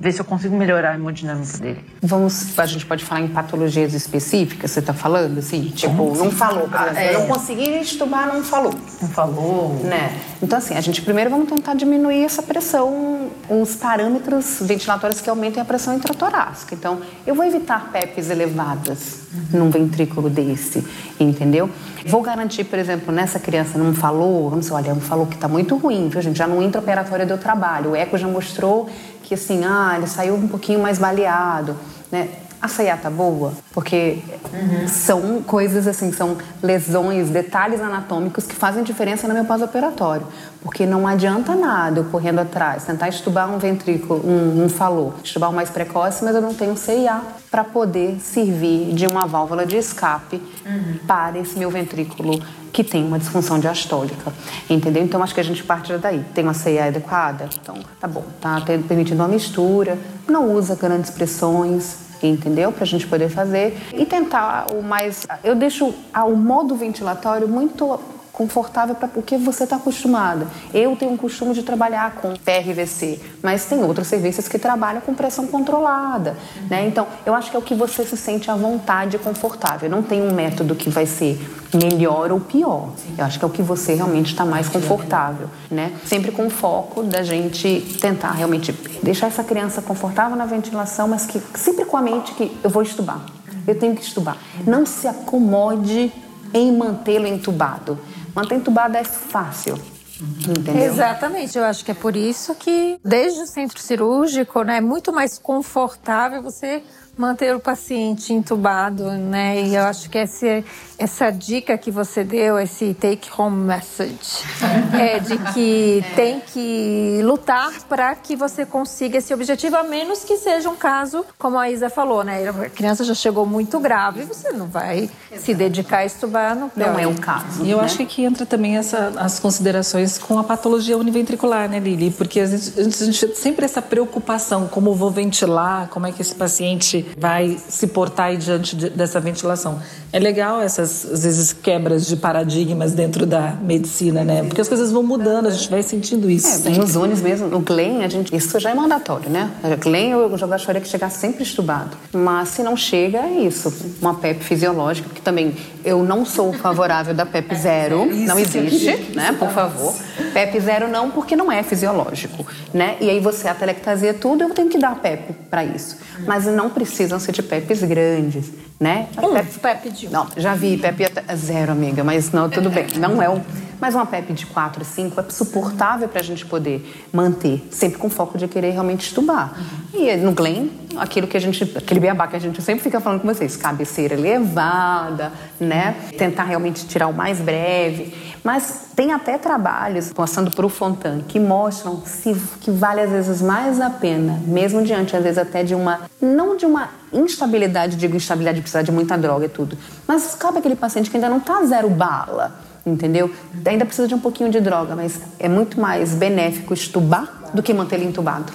ver 0.00 0.12
se 0.12 0.20
eu 0.20 0.24
consigo 0.24 0.56
melhorar 0.56 0.92
a 0.92 0.94
hemodinâmica 0.94 1.58
dele. 1.58 1.84
Vamos, 2.00 2.58
a 2.58 2.64
gente 2.64 2.86
pode 2.86 3.04
falar 3.04 3.20
em 3.20 3.28
patologias 3.28 3.92
específicas, 3.92 4.70
você 4.70 4.80
está 4.80 4.94
falando, 4.94 5.38
assim? 5.38 5.64
Tipo, 5.64 6.16
não 6.16 6.30
falou, 6.30 6.66
por 6.66 6.80
exemplo, 6.80 6.98
é. 6.98 7.14
eu 7.14 7.20
não 7.20 7.26
consegui 7.26 7.80
estubar, 7.80 8.26
não 8.26 8.42
falou. 8.42 8.74
Não 9.02 9.08
falou. 9.10 9.74
Né? 9.84 10.18
Então, 10.42 10.58
assim, 10.58 10.74
a 10.74 10.80
gente 10.80 11.02
primeiro 11.02 11.28
vamos 11.28 11.50
tentar 11.50 11.74
diminuir 11.74 12.24
essa 12.24 12.42
pressão, 12.42 13.30
os 13.50 13.76
parâmetros 13.76 14.58
ventilatórios 14.62 15.20
que 15.20 15.28
aumentem 15.28 15.60
a 15.60 15.66
pressão 15.66 15.94
intratorácica. 15.94 16.74
Então, 16.74 17.02
eu 17.26 17.34
vou 17.34 17.44
evitar 17.44 17.90
PEPs 17.92 18.30
elevadas 18.30 19.20
uhum. 19.52 19.60
num 19.60 19.70
ventrículo 19.70 20.30
desse, 20.30 20.82
entendeu? 21.18 21.68
Vou 22.06 22.22
garantir, 22.22 22.64
por 22.64 22.78
exemplo, 22.78 23.12
nessa 23.12 23.38
criança 23.38 23.78
não 23.78 23.92
falou, 23.92 24.48
vamos 24.48 24.64
dizer, 24.64 24.74
olha, 24.74 24.94
não 24.94 25.00
falou 25.02 25.26
que 25.26 25.34
está 25.34 25.46
muito 25.46 25.76
ruim, 25.76 26.08
viu, 26.08 26.22
gente? 26.22 26.38
Já 26.38 26.46
no 26.46 26.62
intraoperatório 26.62 27.26
deu 27.26 27.36
trabalho, 27.36 27.90
o 27.90 27.96
eco 27.96 28.16
já 28.16 28.26
mostrou 28.26 28.88
que 29.30 29.34
assim, 29.34 29.64
ah, 29.64 29.94
ele 29.96 30.08
saiu 30.08 30.34
um 30.34 30.48
pouquinho 30.48 30.80
mais 30.80 30.98
baleado, 30.98 31.76
né? 32.10 32.30
A 32.60 32.66
ceia 32.66 32.96
tá 32.96 33.08
boa, 33.08 33.52
porque 33.72 34.18
uhum. 34.52 34.88
são 34.88 35.40
coisas 35.40 35.86
assim, 35.86 36.12
são 36.12 36.36
lesões, 36.60 37.30
detalhes 37.30 37.80
anatômicos 37.80 38.44
que 38.44 38.56
fazem 38.56 38.82
diferença 38.82 39.28
no 39.28 39.32
meu 39.32 39.44
pós-operatório. 39.44 40.26
Porque 40.60 40.84
não 40.84 41.06
adianta 41.06 41.54
nada 41.54 42.00
eu 42.00 42.04
correndo 42.06 42.40
atrás, 42.40 42.84
tentar 42.84 43.08
estubar 43.08 43.48
um 43.48 43.58
ventrículo, 43.58 44.20
um, 44.28 44.64
um 44.64 44.68
falou, 44.68 45.14
estubar 45.22 45.48
o 45.48 45.54
mais 45.54 45.70
precoce, 45.70 46.24
mas 46.24 46.34
eu 46.34 46.42
não 46.42 46.52
tenho 46.52 46.76
CIA 46.76 47.22
para 47.52 47.62
poder 47.62 48.18
servir 48.20 48.92
de 48.94 49.06
uma 49.06 49.26
válvula 49.26 49.64
de 49.64 49.76
escape 49.76 50.42
uhum. 50.66 50.98
para 51.06 51.38
esse 51.38 51.56
meu 51.56 51.70
ventrículo 51.70 52.42
que 52.72 52.84
tem 52.84 53.04
uma 53.04 53.18
disfunção 53.18 53.58
diastólica, 53.58 54.32
entendeu? 54.68 55.02
Então 55.02 55.22
acho 55.22 55.34
que 55.34 55.40
a 55.40 55.44
gente 55.44 55.62
parte 55.62 55.92
daí. 55.98 56.24
Tem 56.34 56.44
uma 56.44 56.54
CIA 56.54 56.86
adequada? 56.86 57.48
Então 57.60 57.76
tá 57.98 58.06
bom, 58.06 58.24
tá 58.40 58.62
permitindo 58.86 59.22
uma 59.22 59.28
mistura, 59.28 59.98
não 60.28 60.52
usa 60.54 60.74
grandes 60.74 61.10
pressões, 61.10 61.96
entendeu? 62.22 62.72
Para 62.72 62.84
a 62.84 62.86
gente 62.86 63.06
poder 63.06 63.28
fazer 63.28 63.76
e 63.92 64.04
tentar 64.04 64.66
o 64.72 64.82
mais. 64.82 65.26
Eu 65.42 65.54
deixo 65.54 65.94
o 66.14 66.36
modo 66.36 66.74
ventilatório 66.74 67.48
muito 67.48 67.98
confortável 68.40 68.94
para 68.94 69.10
o 69.16 69.22
que 69.22 69.36
você 69.36 69.64
está 69.64 69.76
acostumada. 69.76 70.46
Eu 70.72 70.96
tenho 70.96 71.12
um 71.12 71.16
costume 71.18 71.52
de 71.52 71.62
trabalhar 71.62 72.12
com 72.12 72.32
PRVC, 72.32 73.20
mas 73.42 73.66
tem 73.66 73.84
outros 73.84 74.06
serviços 74.06 74.48
que 74.48 74.58
trabalham 74.58 75.02
com 75.02 75.12
pressão 75.12 75.46
controlada, 75.46 76.34
né? 76.70 76.86
Então, 76.86 77.06
eu 77.26 77.34
acho 77.34 77.50
que 77.50 77.56
é 77.56 77.58
o 77.58 77.62
que 77.62 77.74
você 77.74 78.02
se 78.02 78.16
sente 78.16 78.50
à 78.50 78.54
vontade 78.54 79.16
e 79.16 79.18
confortável. 79.18 79.90
Não 79.90 80.02
tem 80.02 80.22
um 80.22 80.32
método 80.32 80.74
que 80.74 80.88
vai 80.88 81.04
ser 81.04 81.38
melhor 81.74 82.32
ou 82.32 82.40
pior. 82.40 82.94
Eu 83.18 83.26
acho 83.26 83.38
que 83.38 83.44
é 83.44 83.48
o 83.48 83.50
que 83.50 83.60
você 83.60 83.92
realmente 83.92 84.32
está 84.32 84.46
mais 84.46 84.70
confortável, 84.70 85.50
né? 85.70 85.92
Sempre 86.06 86.32
com 86.32 86.46
o 86.46 86.50
foco 86.50 87.02
da 87.02 87.22
gente 87.22 87.98
tentar 88.00 88.30
realmente 88.30 88.72
deixar 89.02 89.26
essa 89.26 89.44
criança 89.44 89.82
confortável 89.82 90.34
na 90.34 90.46
ventilação, 90.46 91.06
mas 91.06 91.26
que 91.26 91.38
sempre 91.58 91.84
com 91.84 91.98
a 91.98 92.00
mente 92.00 92.32
que 92.32 92.58
eu 92.64 92.70
vou 92.70 92.82
estubar. 92.82 93.20
Eu 93.68 93.78
tenho 93.78 93.94
que 93.94 94.02
estudar. 94.02 94.38
Não 94.66 94.86
se 94.86 95.06
acomode 95.06 96.10
em 96.52 96.76
mantê-lo 96.76 97.26
entubado. 97.26 97.98
Manter 98.34 98.56
entubado 98.56 98.96
é 98.96 99.04
fácil. 99.04 99.78
Entendeu? 100.20 100.84
Exatamente, 100.84 101.56
eu 101.56 101.64
acho 101.64 101.82
que 101.82 101.92
é 101.92 101.94
por 101.94 102.14
isso 102.14 102.54
que 102.54 103.00
desde 103.02 103.40
o 103.40 103.46
centro 103.46 103.80
cirúrgico 103.80 104.62
né, 104.62 104.76
é 104.76 104.80
muito 104.80 105.12
mais 105.12 105.38
confortável 105.38 106.42
você 106.42 106.82
manter 107.16 107.54
o 107.54 107.60
paciente 107.60 108.32
entubado, 108.32 109.10
né? 109.12 109.62
E 109.62 109.74
eu 109.74 109.84
acho 109.84 110.08
que 110.08 110.18
essa, 110.18 110.64
essa 111.00 111.30
dica 111.30 111.78
que 111.78 111.90
você 111.90 112.22
deu, 112.22 112.58
esse 112.58 112.92
take 112.92 113.30
home 113.36 113.64
message, 113.64 114.44
é 114.92 115.18
de 115.18 115.38
que 115.54 116.04
tem 116.14 116.40
que 116.40 117.20
lutar 117.24 117.72
para 117.88 118.14
que 118.14 118.36
você 118.36 118.66
consiga 118.66 119.16
esse 119.16 119.32
objetivo, 119.32 119.76
a 119.76 119.82
menos 119.82 120.24
que 120.24 120.36
seja 120.36 120.68
um 120.68 120.76
caso, 120.76 121.24
como 121.38 121.58
a 121.58 121.70
Isa 121.70 121.88
falou, 121.88 122.22
né? 122.22 122.46
A 122.46 122.68
criança 122.68 123.02
já 123.02 123.14
chegou 123.14 123.46
muito 123.46 123.80
grave, 123.80 124.24
você 124.24 124.52
não 124.52 124.66
vai 124.66 125.08
se 125.38 125.54
dedicar 125.54 125.98
a 125.98 126.04
estubar 126.04 126.54
no 126.54 126.70
Não 126.76 126.98
é 126.98 127.06
o 127.06 127.14
caso. 127.14 127.64
E 127.64 127.70
eu 127.70 127.78
né? 127.78 127.84
acho 127.84 127.96
que 127.96 128.02
aqui 128.02 128.24
entra 128.24 128.44
também 128.44 128.76
essa, 128.76 129.10
as 129.16 129.38
considerações 129.38 130.18
com 130.18 130.38
a 130.38 130.44
patologia 130.44 130.98
univentricular, 130.98 131.66
né, 131.66 131.80
Lili? 131.80 132.10
Porque 132.10 132.40
a 132.40 132.46
gente, 132.46 132.78
a 132.78 132.82
gente 132.82 133.36
sempre 133.36 133.64
essa 133.64 133.80
preocupação, 133.80 134.68
como 134.68 134.94
vou 134.94 135.10
ventilar, 135.10 135.88
como 135.88 136.06
é 136.06 136.12
que 136.12 136.20
esse 136.20 136.34
paciente 136.34 137.06
vai 137.16 137.56
se 137.68 137.86
portar 137.86 138.26
aí 138.26 138.36
diante 138.36 138.76
de, 138.76 138.90
dessa 138.90 139.18
ventilação. 139.18 139.80
É 140.12 140.18
legal 140.18 140.60
essas, 140.60 140.89
às 141.10 141.24
vezes, 141.24 141.52
quebras 141.52 142.06
de 142.06 142.16
paradigmas 142.16 142.92
dentro 142.92 143.26
da 143.26 143.56
medicina, 143.62 144.24
né? 144.24 144.42
Porque 144.42 144.60
as 144.60 144.68
coisas 144.68 144.90
vão 144.90 145.02
mudando, 145.02 145.46
a 145.46 145.50
gente 145.50 145.68
vai 145.70 145.82
sentindo 145.82 146.30
isso. 146.30 146.66
É, 146.68 146.70
nos 146.70 146.96
unes 146.96 147.20
mesmo, 147.20 147.48
no 147.48 147.60
Glen, 147.60 148.04
a 148.04 148.08
gente, 148.08 148.34
isso 148.34 148.58
já 148.58 148.70
é 148.70 148.74
mandatório, 148.74 149.30
né? 149.30 149.50
Glen 149.80 150.10
eu 150.10 150.36
já 150.36 150.46
gostaria 150.46 150.80
que 150.80 150.88
chegasse 150.88 151.18
sempre 151.18 151.42
estubado. 151.42 151.96
Mas 152.12 152.48
se 152.50 152.62
não 152.62 152.76
chega, 152.76 153.18
é 153.18 153.40
isso. 153.40 153.72
Uma 154.00 154.14
PEP 154.14 154.42
fisiológica, 154.42 155.08
porque 155.08 155.22
também 155.22 155.54
eu 155.84 156.02
não 156.02 156.24
sou 156.24 156.52
favorável 156.52 157.14
da 157.14 157.24
PEP 157.24 157.54
zero, 157.54 158.06
não 158.06 158.38
existe, 158.38 159.12
né? 159.14 159.34
Por 159.38 159.50
favor. 159.50 159.94
PEP 160.32 160.60
zero 160.60 160.88
não, 160.88 161.10
porque 161.10 161.34
não 161.36 161.50
é 161.50 161.62
fisiológico, 161.62 162.46
né? 162.72 162.96
E 163.00 163.08
aí 163.08 163.20
você 163.20 163.48
atelectasia 163.48 164.14
tudo, 164.14 164.44
eu 164.44 164.50
tenho 164.50 164.68
que 164.68 164.78
dar 164.78 164.94
PEP 164.96 165.32
para 165.50 165.64
isso. 165.64 165.96
Mas 166.26 166.46
não 166.46 166.70
precisam 166.70 167.18
ser 167.18 167.32
de 167.32 167.42
PEPs 167.42 167.82
grandes, 167.82 168.46
né? 168.80 169.08
PEP, 169.14 169.58
PEP 169.60 169.90
de 169.90 170.08
um. 170.08 170.10
Não, 170.10 170.26
já 170.36 170.54
vi 170.54 170.78
PEP 170.78 171.04
até 171.04 171.36
zero, 171.36 171.70
amiga, 171.70 172.02
mas 172.02 172.32
não, 172.32 172.48
tudo 172.48 172.70
bem. 172.70 172.86
Não 172.96 173.22
é 173.22 173.28
um 173.28 173.42
mas 173.80 173.94
uma 173.94 174.06
PEP 174.06 174.32
de 174.32 174.46
4, 174.46 174.84
5 174.84 175.20
é 175.20 175.30
suportável 175.30 176.08
para 176.08 176.20
a 176.20 176.24
gente 176.24 176.44
poder 176.44 177.08
manter, 177.12 177.66
sempre 177.70 177.98
com 177.98 178.10
foco 178.10 178.36
de 178.36 178.46
querer 178.46 178.70
realmente 178.70 179.06
estubar. 179.06 179.54
E 179.94 180.14
no 180.16 180.32
Glen, 180.32 180.70
aquilo 180.96 181.26
que 181.26 181.36
a 181.36 181.40
gente, 181.40 181.64
aquele 181.76 182.00
beabá 182.00 182.26
que 182.26 182.36
a 182.36 182.40
gente 182.40 182.60
sempre 182.62 182.82
fica 182.82 183.00
falando 183.00 183.20
com 183.20 183.28
vocês, 183.28 183.56
cabeceira 183.56 184.14
elevada, 184.14 185.32
né? 185.58 185.96
Tentar 186.16 186.44
realmente 186.44 186.86
tirar 186.86 187.08
o 187.08 187.12
mais 187.12 187.40
breve. 187.40 188.30
Mas 188.42 188.88
tem 188.96 189.12
até 189.12 189.36
trabalhos, 189.36 190.12
passando 190.12 190.50
por 190.50 190.64
o 190.64 190.68
Fontan, 190.68 191.20
que 191.20 191.38
mostram 191.38 192.02
se, 192.06 192.34
que 192.60 192.70
vale 192.70 193.00
às 193.00 193.10
vezes 193.10 193.42
mais 193.42 193.80
a 193.80 193.90
pena, 193.90 194.40
mesmo 194.46 194.82
diante 194.82 195.14
às 195.14 195.22
vezes 195.22 195.38
até 195.38 195.62
de 195.62 195.74
uma, 195.74 196.00
não 196.20 196.56
de 196.56 196.64
uma 196.64 196.88
instabilidade, 197.12 197.96
digo 197.96 198.16
instabilidade 198.16 198.56
de 198.56 198.62
precisar 198.62 198.82
de 198.82 198.90
muita 198.90 199.18
droga 199.18 199.44
e 199.44 199.48
tudo, 199.48 199.76
mas 200.06 200.34
cabe 200.34 200.58
aquele 200.58 200.76
paciente 200.76 201.10
que 201.10 201.16
ainda 201.16 201.28
não 201.28 201.38
está 201.38 201.62
zero 201.64 201.90
bala, 201.90 202.54
entendeu? 202.90 203.30
Ainda 203.64 203.84
precisa 203.84 204.06
de 204.08 204.14
um 204.14 204.20
pouquinho 204.20 204.50
de 204.50 204.60
droga, 204.60 204.94
mas 204.96 205.20
é 205.38 205.48
muito 205.48 205.80
mais 205.80 206.14
benéfico 206.14 206.74
estubar 206.74 207.40
do 207.52 207.62
que 207.62 207.74
manter 207.74 207.96
ele 207.96 208.06
entubado. 208.06 208.52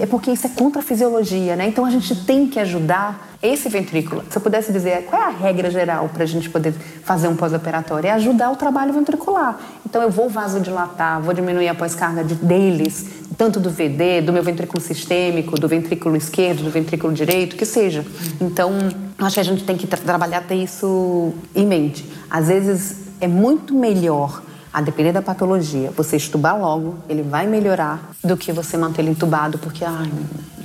É 0.00 0.06
porque 0.06 0.30
isso 0.30 0.46
é 0.46 0.50
contra 0.50 0.80
a 0.80 0.84
fisiologia, 0.84 1.56
né? 1.56 1.66
Então 1.66 1.84
a 1.84 1.90
gente 1.90 2.14
tem 2.24 2.46
que 2.46 2.58
ajudar 2.60 3.28
esse 3.42 3.68
ventrículo. 3.68 4.22
Se 4.30 4.38
eu 4.38 4.42
pudesse 4.42 4.72
dizer 4.72 5.04
qual 5.04 5.20
é 5.20 5.24
a 5.26 5.30
regra 5.30 5.70
geral 5.70 6.08
para 6.08 6.22
a 6.22 6.26
gente 6.26 6.48
poder 6.48 6.72
fazer 7.02 7.28
um 7.28 7.36
pós-operatório, 7.36 8.08
é 8.08 8.12
ajudar 8.12 8.50
o 8.50 8.56
trabalho 8.56 8.92
ventricular. 8.92 9.58
Então 9.84 10.02
eu 10.02 10.10
vou 10.10 10.28
vasodilatar, 10.28 11.20
vou 11.20 11.34
diminuir 11.34 11.68
a 11.68 11.74
pós-carga 11.74 12.24
de, 12.24 12.34
deles, 12.34 13.06
tanto 13.36 13.60
do 13.60 13.70
VD, 13.70 14.22
do 14.22 14.32
meu 14.32 14.42
ventrículo 14.42 14.80
sistêmico, 14.80 15.58
do 15.58 15.68
ventrículo 15.68 16.16
esquerdo, 16.16 16.62
do 16.62 16.70
ventrículo 16.70 17.12
direito, 17.12 17.56
que 17.56 17.66
seja. 17.66 18.04
Então 18.40 18.72
acho 19.18 19.34
que 19.34 19.40
a 19.40 19.44
gente 19.44 19.64
tem 19.64 19.76
que 19.76 19.86
tra 19.86 19.98
trabalhar 19.98 20.42
ter 20.42 20.56
isso 20.56 21.32
em 21.54 21.66
mente. 21.66 22.08
Às 22.30 22.48
vezes 22.48 23.05
é 23.20 23.28
muito 23.28 23.74
melhor 23.74 24.42
a 24.72 24.82
depender 24.82 25.12
da 25.12 25.22
patologia, 25.22 25.90
você 25.90 26.16
estubar 26.16 26.60
logo, 26.60 26.96
ele 27.08 27.22
vai 27.22 27.46
melhorar, 27.46 28.10
do 28.22 28.36
que 28.36 28.52
você 28.52 28.76
manter 28.76 29.00
ele 29.00 29.12
entubado, 29.12 29.56
porque 29.58 29.82
ai, 29.82 30.12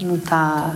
não 0.01 0.15
está 0.15 0.75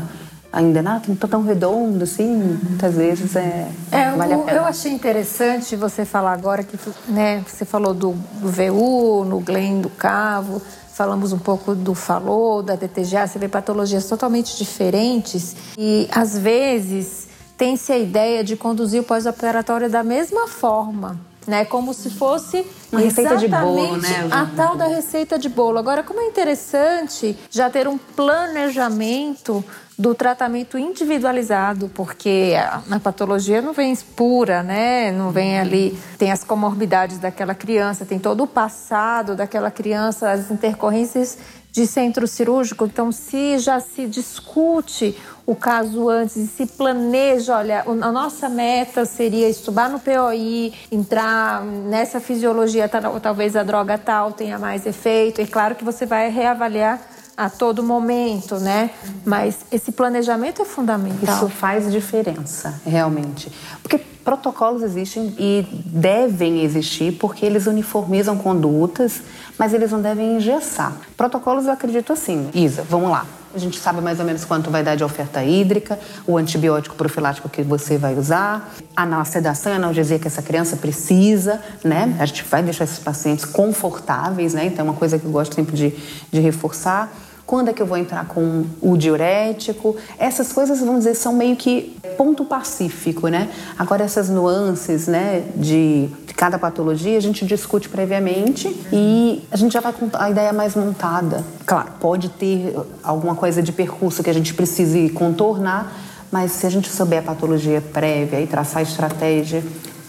ainda 0.53 0.81
nada, 0.81 1.03
não 1.05 1.15
está 1.15 1.27
tão 1.27 1.43
redondo 1.43 2.05
assim, 2.05 2.57
muitas 2.63 2.95
vezes 2.95 3.35
é, 3.35 3.67
é 3.91 4.11
vale 4.11 4.35
a 4.35 4.37
pena. 4.37 4.51
Eu 4.59 4.63
achei 4.63 4.89
interessante 4.89 5.75
você 5.75 6.05
falar 6.05 6.31
agora 6.31 6.63
que 6.63 6.79
né, 7.09 7.43
você 7.45 7.65
falou 7.65 7.93
do, 7.93 8.13
do 8.39 8.47
VU, 8.47 9.25
no 9.25 9.41
Glen 9.41 9.81
do 9.81 9.89
Cavo, 9.89 10.61
falamos 10.93 11.33
um 11.33 11.37
pouco 11.37 11.75
do 11.75 11.93
falou, 11.93 12.63
da 12.63 12.77
DTGA, 12.77 13.27
você 13.27 13.37
vê 13.37 13.49
patologias 13.49 14.07
totalmente 14.07 14.57
diferentes 14.57 15.57
e 15.77 16.07
às 16.09 16.37
vezes 16.37 17.27
tem-se 17.57 17.91
a 17.91 17.97
ideia 17.97 18.45
de 18.45 18.55
conduzir 18.55 19.01
o 19.01 19.03
pós-operatório 19.03 19.89
da 19.89 20.03
mesma 20.03 20.47
forma 20.47 21.19
né? 21.47 21.65
Como 21.65 21.93
se 21.93 22.09
fosse 22.09 22.65
uma 22.91 23.01
receita 23.01 23.37
de 23.37 23.47
bolo, 23.47 23.97
né? 23.97 24.27
A 24.31 24.45
tal 24.45 24.75
da 24.75 24.87
receita 24.87 25.37
de 25.37 25.49
bolo. 25.49 25.77
Agora, 25.77 26.03
como 26.03 26.19
é 26.21 26.25
interessante 26.25 27.37
já 27.49 27.69
ter 27.69 27.87
um 27.87 27.97
planejamento 27.97 29.63
do 29.97 30.13
tratamento 30.13 30.77
individualizado, 30.77 31.89
porque 31.93 32.53
a, 32.57 32.99
patologia 32.99 33.61
não 33.61 33.71
vem 33.71 33.95
pura, 33.95 34.61
né? 34.61 35.11
Não 35.11 35.31
vem 35.31 35.57
ali, 35.57 35.97
tem 36.17 36.31
as 36.31 36.43
comorbidades 36.43 37.17
daquela 37.17 37.55
criança, 37.55 38.05
tem 38.05 38.19
todo 38.19 38.43
o 38.43 38.47
passado 38.47 39.35
daquela 39.35 39.71
criança, 39.71 40.31
as 40.31 40.51
intercorrências 40.51 41.37
de 41.75 41.85
centro 41.85 42.25
cirúrgico. 42.25 42.85
Então, 42.85 43.11
se 43.11 43.59
já 43.59 43.81
se 43.81 44.07
discute 44.07 45.13
o 45.45 45.53
caso 45.53 46.07
antes 46.07 46.37
e 46.37 46.47
se 46.47 46.65
planeja, 46.65 47.57
olha, 47.57 47.83
a 47.85 48.11
nossa 48.13 48.47
meta 48.47 49.03
seria 49.03 49.49
estubar 49.49 49.91
no 49.91 49.99
POI, 49.99 50.73
entrar 50.89 51.65
nessa 51.65 52.21
fisiologia, 52.21 52.89
talvez 53.21 53.57
a 53.57 53.63
droga 53.63 53.97
tal 53.97 54.31
tenha 54.31 54.57
mais 54.57 54.85
efeito. 54.85 55.41
E 55.41 55.45
claro 55.45 55.75
que 55.75 55.83
você 55.83 56.05
vai 56.05 56.29
reavaliar 56.29 57.01
a 57.35 57.49
todo 57.49 57.83
momento, 57.83 58.55
né? 58.55 58.91
Mas 59.25 59.65
esse 59.69 59.91
planejamento 59.91 60.61
é 60.61 60.65
fundamental. 60.65 61.35
Isso 61.35 61.49
faz 61.49 61.91
diferença, 61.91 62.81
realmente. 62.85 63.51
Porque 63.83 63.97
protocolos 63.97 64.81
existem 64.81 65.35
e 65.37 65.67
devem 65.85 66.63
existir 66.63 67.11
porque 67.19 67.45
eles 67.45 67.67
uniformizam 67.67 68.37
condutas, 68.37 69.21
mas 69.57 69.73
eles 69.73 69.91
não 69.91 70.01
devem 70.01 70.37
engessar. 70.37 70.93
Protocolos 71.15 71.65
eu 71.65 71.71
acredito 71.71 72.13
assim. 72.13 72.49
Isa, 72.53 72.83
vamos 72.83 73.09
lá. 73.09 73.25
A 73.53 73.57
gente 73.57 73.79
sabe 73.79 74.01
mais 74.01 74.19
ou 74.19 74.25
menos 74.25 74.43
quanto 74.43 74.69
vai 74.69 74.83
dar 74.83 74.95
de 74.95 75.03
oferta 75.03 75.41
hídrica, 75.41 75.97
o 76.27 76.37
antibiótico 76.37 76.93
profilático 76.93 77.47
que 77.47 77.63
você 77.63 77.97
vai 77.97 78.13
usar, 78.13 78.73
a 78.93 79.23
sedação 79.23 79.71
e 79.71 79.75
analgesia 79.75 80.19
que 80.19 80.27
essa 80.27 80.41
criança 80.41 80.75
precisa, 80.75 81.61
né? 81.81 82.17
A 82.19 82.25
gente 82.25 82.43
vai 82.43 82.61
deixar 82.61 82.83
esses 82.83 82.99
pacientes 82.99 83.45
confortáveis, 83.45 84.53
né? 84.53 84.65
Então 84.65 84.85
é 84.85 84.89
uma 84.89 84.97
coisa 84.97 85.17
que 85.17 85.23
eu 85.23 85.31
gosto 85.31 85.55
sempre 85.55 85.73
de, 85.73 85.93
de 86.31 86.39
reforçar 86.41 87.09
quando 87.45 87.69
é 87.69 87.73
que 87.73 87.81
eu 87.81 87.85
vou 87.85 87.97
entrar 87.97 88.25
com 88.25 88.65
o 88.81 88.97
diurético. 88.97 89.95
Essas 90.17 90.51
coisas, 90.51 90.79
vamos 90.79 90.99
dizer, 90.99 91.15
são 91.15 91.33
meio 91.33 91.55
que 91.55 91.95
ponto 92.17 92.43
pacífico, 92.43 93.27
né? 93.27 93.49
Agora, 93.77 94.03
essas 94.03 94.29
nuances, 94.29 95.07
né, 95.07 95.43
de, 95.55 96.09
de 96.24 96.24
cada 96.35 96.59
patologia, 96.59 97.17
a 97.17 97.21
gente 97.21 97.45
discute 97.45 97.87
previamente 97.87 98.67
e 98.91 99.43
a 99.49 99.55
gente 99.55 99.71
já 99.71 99.79
vai 99.79 99.93
com 99.93 100.09
a 100.13 100.29
ideia 100.29 100.51
mais 100.51 100.75
montada. 100.75 101.43
Claro, 101.65 101.93
pode 101.99 102.29
ter 102.29 102.75
alguma 103.03 103.35
coisa 103.35 103.61
de 103.61 103.71
percurso 103.71 104.21
que 104.21 104.29
a 104.29 104.33
gente 104.33 104.53
precise 104.53 105.09
contornar, 105.09 105.91
mas 106.31 106.51
se 106.51 106.65
a 106.65 106.69
gente 106.69 106.89
souber 106.89 107.19
a 107.19 107.21
patologia 107.21 107.81
prévia 107.81 108.41
e 108.41 108.47
traçar 108.47 108.81
estratégia, 108.81 109.63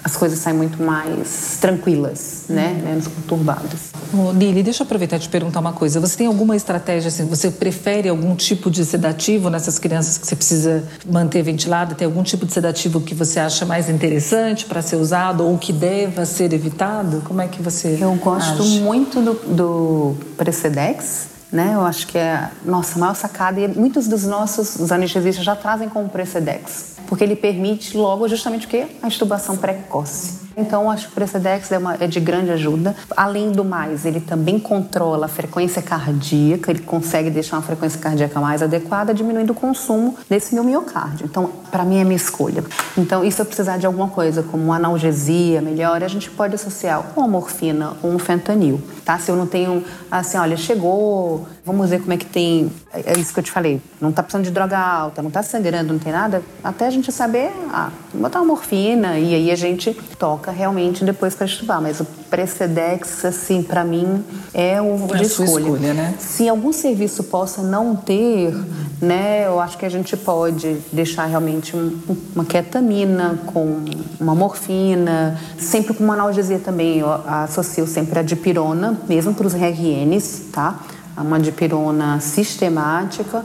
as 0.07 0.17
coisas 0.17 0.39
saem 0.39 0.57
muito 0.57 0.81
mais 0.81 1.59
tranquilas, 1.61 2.45
né? 2.49 2.81
Menos 2.81 3.09
conturbadas. 3.09 3.91
Oh, 4.15 4.31
Lili, 4.31 4.63
deixa 4.63 4.85
eu 4.85 4.87
aproveitar 4.87 5.17
e 5.17 5.19
te 5.19 5.29
perguntar 5.29 5.59
uma 5.59 5.73
coisa. 5.73 5.99
Você 5.99 6.17
tem 6.19 6.29
alguma 6.29 6.55
estratégia, 6.55 7.09
assim, 7.09 7.25
você 7.27 7.51
prefere 7.51 8.09
algum 8.09 8.37
tipo 8.37 8.71
de 8.71 8.85
sedativo 8.85 9.51
nessas 9.51 9.81
crianças 9.81 10.17
que 10.17 10.25
você 10.25 10.37
precisa 10.37 10.85
manter 11.11 11.43
ventilada? 11.43 11.97
Tem 11.97 12.07
algum 12.07 12.23
tipo 12.23 12.47
de 12.47 12.53
sedativo 12.53 13.01
que 13.01 13.17
você 13.17 13.41
acha 13.41 13.67
mais 13.67 13.89
interessante 13.89 14.65
para 14.65 14.81
ser 14.81 14.95
usado 14.95 15.45
ou 15.45 15.59
que 15.59 15.73
deva 15.73 16.25
ser 16.25 16.53
evitado? 16.53 17.23
Como 17.25 17.43
é 17.43 17.49
que 17.49 17.61
você 17.61 17.99
Eu 18.01 18.15
gosto 18.15 18.63
age? 18.63 18.79
muito 18.79 19.21
do, 19.21 19.35
do 19.57 20.17
Precedex, 20.37 21.27
né? 21.51 21.73
Eu 21.75 21.83
acho 21.85 22.07
que 22.07 22.19
é 22.19 22.51
nossa 22.65 22.99
maior 22.99 23.15
sacada 23.15 23.61
e 23.61 23.69
muitos 23.69 24.07
dos 24.07 24.25
nossos 24.25 24.77
os 24.77 24.91
anestesistas 24.93 25.45
já 25.45 25.57
trazem 25.57 25.89
com 25.89 26.05
o 26.05 26.09
Precedex, 26.09 26.97
porque 27.07 27.25
ele 27.25 27.37
permite 27.37 27.97
logo 27.97 28.29
justamente 28.29 28.67
o 28.67 28.69
que 28.69 28.87
a 29.03 29.09
intubação 29.09 29.57
precoce. 29.57 30.46
Então, 30.57 30.91
acho 30.91 31.07
que 31.07 31.13
o 31.13 31.15
Precedex 31.15 31.71
é, 31.71 31.77
uma, 31.77 31.95
é 32.01 32.07
de 32.07 32.19
grande 32.19 32.51
ajuda. 32.51 32.97
Além 33.15 33.53
do 33.53 33.63
mais, 33.63 34.07
ele 34.07 34.21
também 34.21 34.59
controla 34.59 35.27
a 35.27 35.29
frequência 35.29 35.83
cardíaca, 35.83 36.71
ele 36.71 36.81
consegue 36.81 37.29
deixar 37.29 37.57
uma 37.57 37.63
frequência 37.63 38.01
cardíaca 38.01 38.41
mais 38.41 38.63
adequada, 38.63 39.13
diminuindo 39.13 39.51
o 39.51 39.55
consumo 39.55 40.17
desse 40.31 40.55
meu 40.55 40.65
miocárdio. 40.65 41.27
Então, 41.27 41.51
para 41.71 41.85
mim, 41.85 41.99
é 41.99 42.05
minha 42.05 42.17
escolha. 42.17 42.65
Então, 42.97 43.23
e 43.23 43.31
se 43.31 43.41
eu 43.41 43.45
precisar 43.45 43.77
de 43.77 43.85
alguma 43.85 44.09
coisa, 44.09 44.43
como 44.43 44.73
analgesia 44.73 45.61
melhor, 45.61 46.03
a 46.03 46.09
gente 46.09 46.31
pode 46.31 46.55
associar 46.55 47.05
uma 47.15 47.29
morfina 47.29 47.93
ou 48.03 48.11
um 48.11 48.19
fentanil, 48.19 48.81
tá? 49.05 49.19
Se 49.19 49.31
eu 49.31 49.37
não 49.37 49.47
tenho, 49.47 49.85
assim, 50.11 50.39
olha, 50.39 50.57
chegou, 50.57 51.47
vamos 51.65 51.91
ver 51.91 52.01
como 52.01 52.15
é 52.15 52.17
que 52.17 52.25
tem, 52.25 52.73
é 52.95 53.19
isso 53.19 53.35
que 53.35 53.41
eu 53.41 53.45
te 53.45 53.51
falei, 53.51 53.81
não 54.01 54.11
tá 54.11 54.23
precisando 54.23 54.45
de 54.45 54.51
droga 54.51 54.79
alta, 54.79 55.21
não 55.21 55.31
tá 55.31 55.43
sangrando, 55.43 55.93
não 55.93 55.99
tem 55.99 56.13
nada, 56.13 56.43
até 56.65 56.87
a 56.87 56.91
gente 56.91 57.13
saber, 57.13 57.53
ah, 57.71 57.91
botar 58.15 58.41
uma 58.41 58.47
morfina 58.47 59.19
e 59.19 59.35
aí 59.35 59.51
a 59.51 59.57
gente 59.57 59.93
toca 60.19 60.46
realmente 60.51 61.05
depois 61.05 61.35
para 61.35 61.47
estudar, 61.47 61.81
mas 61.81 62.01
o 62.01 62.05
Precedex, 62.31 63.25
assim, 63.25 63.63
para 63.63 63.85
mim 63.85 64.25
é 64.53 64.81
o 64.81 65.07
é 65.15 65.19
de 65.19 65.25
escolha. 65.25 65.63
escolha 65.63 65.95
né? 65.95 66.15
Se 66.19 66.49
algum 66.49 66.73
serviço 66.73 67.25
possa 67.25 67.63
não 67.63 67.95
ter, 67.95 68.55
né, 69.01 69.47
eu 69.47 69.61
acho 69.61 69.77
que 69.77 69.85
a 69.85 69.89
gente 69.89 70.17
pode 70.17 70.77
deixar 70.93 71.27
realmente 71.27 71.77
um, 71.77 71.99
uma 72.35 72.45
ketamina 72.45 73.39
com 73.47 73.85
uma 74.21 74.35
morfina, 74.35 75.39
sempre 75.59 75.95
com 75.95 76.05
uma 76.05 76.15
analgesia 76.15 76.59
também, 76.59 76.99
eu 76.99 77.11
associo 77.27 77.87
sempre 77.87 78.19
a 78.19 78.23
dipirona, 78.23 78.99
mesmo 79.09 79.35
para 79.35 79.47
os 79.47 79.55
RNs, 79.55 80.51
tá? 80.53 80.81
Uma 81.17 81.41
dipirona 81.41 82.21
sistemática 82.21 83.43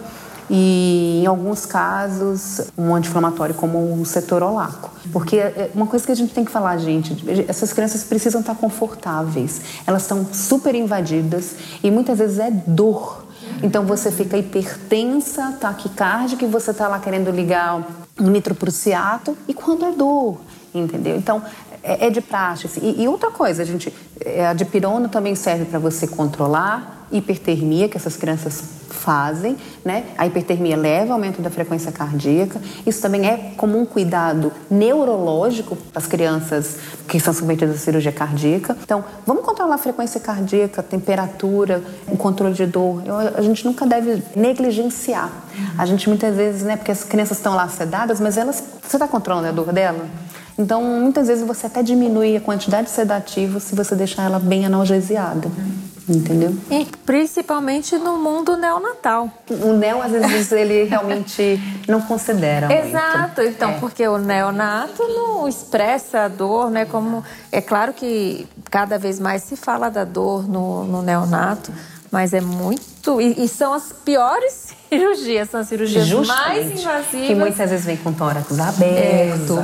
e, 0.54 1.22
em 1.24 1.26
alguns 1.26 1.66
casos, 1.66 2.60
um 2.78 2.94
anti-inflamatório 2.94 3.56
como 3.56 4.02
o 4.02 4.06
cetorolaco. 4.06 4.92
Porque 5.14 5.38
é 5.38 5.72
uma 5.74 5.88
coisa 5.88 6.06
que 6.06 6.12
a 6.12 6.16
gente 6.16 6.34
tem 6.34 6.44
que 6.44 6.52
falar, 6.52 6.78
gente, 6.78 7.16
essas 7.48 7.72
crianças 7.72 8.04
precisam 8.04 8.42
estar 8.42 8.56
confortáveis. 8.56 9.62
Elas 9.88 10.02
estão 10.02 10.26
super 10.34 10.76
invadidas 10.76 11.56
e 11.82 11.90
muitas 11.90 12.20
vezes 12.20 12.38
é 12.38 12.52
dor. 12.52 13.26
Então 13.64 13.86
você 13.86 14.12
fica 14.12 14.38
hipertensa, 14.38 15.54
taquicárdica 15.58 16.44
e 16.44 16.48
você 16.50 16.72
está 16.72 16.90
lá 16.90 17.00
querendo 17.00 17.32
ligar 17.32 17.88
o 18.20 18.24
nitroprusiato 18.24 19.38
e 19.48 19.54
quando 19.54 19.86
é 19.86 19.92
dor, 19.94 20.38
entendeu? 20.76 21.16
Então 21.16 21.42
é, 21.82 22.08
é 22.08 22.10
de 22.10 22.20
praxe. 22.20 22.68
E, 22.82 23.04
e 23.04 23.08
outra 23.08 23.32
coisa, 23.32 23.64
gente, 23.64 23.94
é, 24.20 24.46
a 24.46 24.52
dipirona 24.52 25.08
também 25.08 25.34
serve 25.34 25.64
para 25.64 25.80
você 25.80 26.08
controlar 26.08 27.08
hipertermia 27.10 27.88
que 27.88 27.98
essas 27.98 28.18
crianças 28.18 28.81
fazem, 28.94 29.58
né? 29.84 30.06
A 30.18 30.26
hipertermia 30.26 30.78
leva 30.78 31.08
ao 31.08 31.14
aumento 31.14 31.42
da 31.42 31.50
frequência 31.50 31.92
cardíaca. 31.92 32.62
Isso 32.86 33.02
também 33.02 33.28
é 33.28 33.54
como 33.58 33.80
um 33.80 33.86
cuidado 33.86 34.52
neurológico 34.70 35.76
para 35.76 36.00
as 36.00 36.08
crianças 36.08 36.78
que 37.08 37.20
são 37.20 37.34
submetidas 37.34 37.76
à 37.76 37.80
cirurgia 37.80 38.12
cardíaca. 38.12 38.78
Então, 38.84 39.04
vamos 39.26 39.44
controlar 39.44 39.76
a 39.76 39.78
frequência 39.78 40.20
cardíaca, 40.20 40.82
temperatura, 40.82 41.84
o 42.08 42.18
controle 42.18 42.54
de 42.54 42.66
dor. 42.66 43.02
Eu, 43.06 43.16
a 43.18 43.42
gente 43.42 43.66
nunca 43.66 43.86
deve 43.86 44.24
negligenciar. 44.36 45.32
A 45.78 45.86
gente 45.86 46.08
muitas 46.08 46.36
vezes, 46.36 46.64
né? 46.64 46.78
Porque 46.78 46.92
as 46.92 47.04
crianças 47.04 47.38
estão 47.38 47.56
lá 47.56 47.68
sedadas, 47.68 48.20
mas 48.20 48.38
elas, 48.38 48.64
você 48.82 48.96
está 48.96 49.08
controlando 49.08 49.48
a 49.48 49.52
dor 49.52 49.72
dela? 49.72 50.06
Então, 50.58 50.84
muitas 50.84 51.28
vezes 51.28 51.46
você 51.46 51.68
até 51.68 51.82
diminui 51.82 52.36
a 52.36 52.42
quantidade 52.42 52.88
de 52.88 52.94
sedativo 52.94 53.60
se 53.60 53.76
você 53.76 53.96
deixar 53.96 54.24
ela 54.24 54.40
bem 54.40 54.66
analgesiada. 54.66 55.50
Entendeu? 56.12 56.54
E 56.70 56.86
principalmente 57.06 57.98
no 57.98 58.18
mundo 58.18 58.58
neonatal. 58.58 59.30
O 59.50 59.74
neo, 59.74 60.02
às 60.02 60.12
vezes, 60.12 60.52
ele 60.52 60.84
realmente 60.84 61.60
não 61.88 62.02
considera. 62.02 62.72
Exato. 62.74 63.42
Muito. 63.42 63.56
Então, 63.56 63.72
é. 63.72 63.80
porque 63.80 64.06
o 64.08 64.18
neonato 64.18 65.08
não 65.08 65.48
expressa 65.48 66.24
a 66.24 66.28
dor, 66.28 66.70
né? 66.70 66.86
Como 66.86 67.24
é 67.52 67.62
claro 67.62 67.94
que 67.94 68.46
cada 68.70 68.98
vez 69.00 69.20
mais 69.20 69.44
se 69.44 69.56
fala 69.56 69.90
da 69.90 70.04
dor 70.04 70.48
no, 70.48 70.84
no 70.84 71.02
neonato, 71.02 71.72
mas 72.12 72.34
é 72.34 72.42
muito. 72.42 73.22
E, 73.22 73.46
e 73.46 73.48
são 73.48 73.74
as 73.74 73.94
piores 73.94 74.74
cirurgias, 74.90 75.50
são 75.50 75.62
as 75.62 75.68
cirurgias 75.68 76.08
Justamente, 76.08 76.58
mais 76.58 76.82
invasivas. 76.82 77.28
Que 77.28 77.36
muitas 77.36 77.70
vezes 77.70 77.86
vem 77.86 77.98
com 77.98 78.12
tórax 78.12 78.60
aberto, 78.60 79.56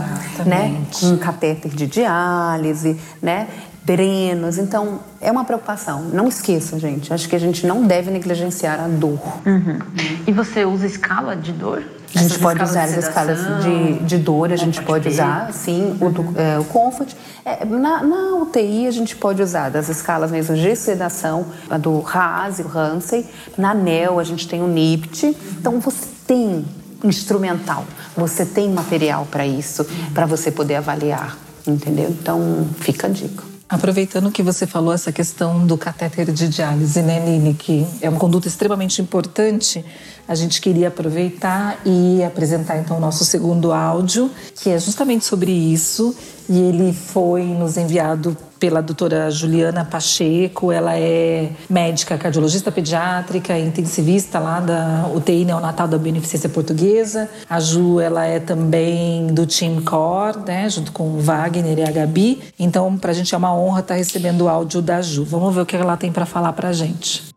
né? 0.46 0.82
Com 0.98 1.18
catéter 1.18 1.72
de 1.72 1.88
diálise, 1.88 2.98
né? 3.22 3.48
Drenos. 3.88 4.58
Então, 4.58 5.00
é 5.22 5.32
uma 5.32 5.46
preocupação. 5.46 6.02
Não 6.12 6.28
esqueça, 6.28 6.78
gente. 6.78 7.14
Acho 7.14 7.30
que 7.30 7.36
a 7.36 7.40
gente 7.40 7.66
não 7.66 7.84
deve 7.84 8.12
negligenciar 8.12 8.82
a 8.82 8.88
dor. 8.88 9.20
Uhum. 9.46 9.80
E 10.28 10.32
você 10.34 10.66
usa 10.66 10.86
escala 10.86 11.38
de 11.38 11.54
dor? 11.54 11.84
A 12.14 12.20
gente 12.20 12.40
pode 12.40 12.64
usar 12.64 12.84
as 12.84 12.98
escalas 12.98 13.40
de, 13.64 14.00
de 14.06 14.18
dor, 14.18 14.52
a 14.52 14.56
gente 14.56 14.82
pode 14.82 15.10
usar, 15.10 15.54
sim, 15.54 15.98
o, 16.00 16.10
do, 16.10 16.40
é, 16.40 16.58
o 16.58 16.64
Comfort. 16.64 17.14
É, 17.44 17.66
na, 17.66 18.02
na, 18.02 18.36
UTI, 18.36 18.88
a 18.88 18.92
gente 18.92 19.16
pode 19.16 19.42
usar 19.42 19.70
das 19.70 19.90
escalas 19.90 20.32
mesmo 20.32 20.56
de 20.56 20.76
sedação, 20.76 21.46
a 21.70 21.78
do 21.78 22.00
RAS 22.00 22.60
e 22.60 22.64
o 22.64 22.78
Hansen. 22.78 23.26
Na 23.58 23.74
NEL, 23.74 24.20
a 24.20 24.24
gente 24.24 24.48
tem 24.48 24.62
o 24.62 24.68
NIPT. 24.68 25.36
Então, 25.60 25.80
você 25.80 26.08
tem 26.26 26.66
instrumental, 27.04 27.86
você 28.16 28.46
tem 28.46 28.70
material 28.70 29.28
para 29.30 29.46
isso, 29.46 29.86
para 30.14 30.26
você 30.26 30.50
poder 30.50 30.76
avaliar, 30.76 31.38
entendeu? 31.66 32.10
Então, 32.10 32.68
fica 32.80 33.08
a 33.08 33.10
dica. 33.10 33.57
Aproveitando 33.70 34.32
que 34.32 34.42
você 34.42 34.66
falou 34.66 34.94
essa 34.94 35.12
questão 35.12 35.68
do 35.68 35.78
catéter 35.78 36.32
de 36.32 36.48
diálise, 36.48 37.02
né, 37.02 37.20
Nini, 37.20 37.54
que 37.54 37.86
é 38.02 38.10
uma 38.10 38.18
conduta 38.18 38.48
extremamente 38.48 39.02
importante, 39.02 39.84
a 40.28 40.36
gente 40.36 40.60
queria 40.60 40.90
aproveitar 40.90 41.80
e 41.86 42.24
apresentar 42.24 42.78
então 42.78 42.98
o 42.98 43.00
nosso 43.00 43.24
segundo 43.24 43.72
áudio, 43.72 44.30
que 44.56 44.70
é 44.70 44.78
justamente 44.78 45.24
sobre 45.24 45.52
isso, 45.52 46.16
e 46.50 46.60
ele 46.60 46.94
foi 46.94 47.44
nos 47.44 47.78
enviado 47.78 48.36
pela 48.60 48.82
doutora 48.82 49.30
Juliana 49.30 49.86
Pacheco. 49.86 50.72
Ela 50.72 50.98
é 50.98 51.50
médica 51.70 52.18
cardiologista 52.18 52.72
pediátrica, 52.72 53.58
intensivista 53.58 54.40
lá 54.40 54.60
da 54.60 55.10
UTI 55.14 55.46
neonatal 55.46 55.88
da 55.88 55.98
Beneficência 55.98 56.50
Portuguesa. 56.50 57.30
A 57.50 57.60
Ju, 57.60 58.00
ela 58.00 58.26
é 58.26 58.40
também 58.40 59.28
do 59.28 59.46
Team 59.46 59.82
Core, 59.84 60.40
né, 60.46 60.70
junto 60.70 60.92
com 60.92 61.04
o 61.04 61.20
Wagner 61.20 61.80
e 61.80 61.84
a 61.84 61.92
Gabi. 61.92 62.42
Então, 62.58 62.98
para 62.98 63.12
a 63.12 63.14
gente 63.14 63.34
é 63.34 63.38
uma 63.38 63.54
honra 63.54 63.82
estar 63.82 63.94
tá 63.94 63.98
recebendo 63.98 64.42
o 64.42 64.50
áudio 64.50 64.82
da 64.82 65.02
Ju. 65.02 65.24
Vamos 65.26 65.54
ver 65.54 65.62
o 65.62 65.66
que 65.66 65.76
ela 65.76 65.98
tem 65.98 66.12
para 66.12 66.26
falar 66.26 66.54
para 66.54 66.70
a 66.70 66.74
gente. 66.74 67.37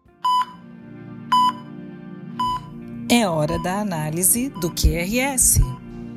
É 3.12 3.28
hora 3.28 3.58
da 3.58 3.80
análise 3.80 4.50
do 4.60 4.70
QRS. 4.70 5.58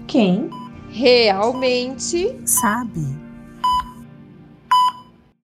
Quem 0.08 0.48
realmente 0.92 2.40
sabe. 2.46 3.00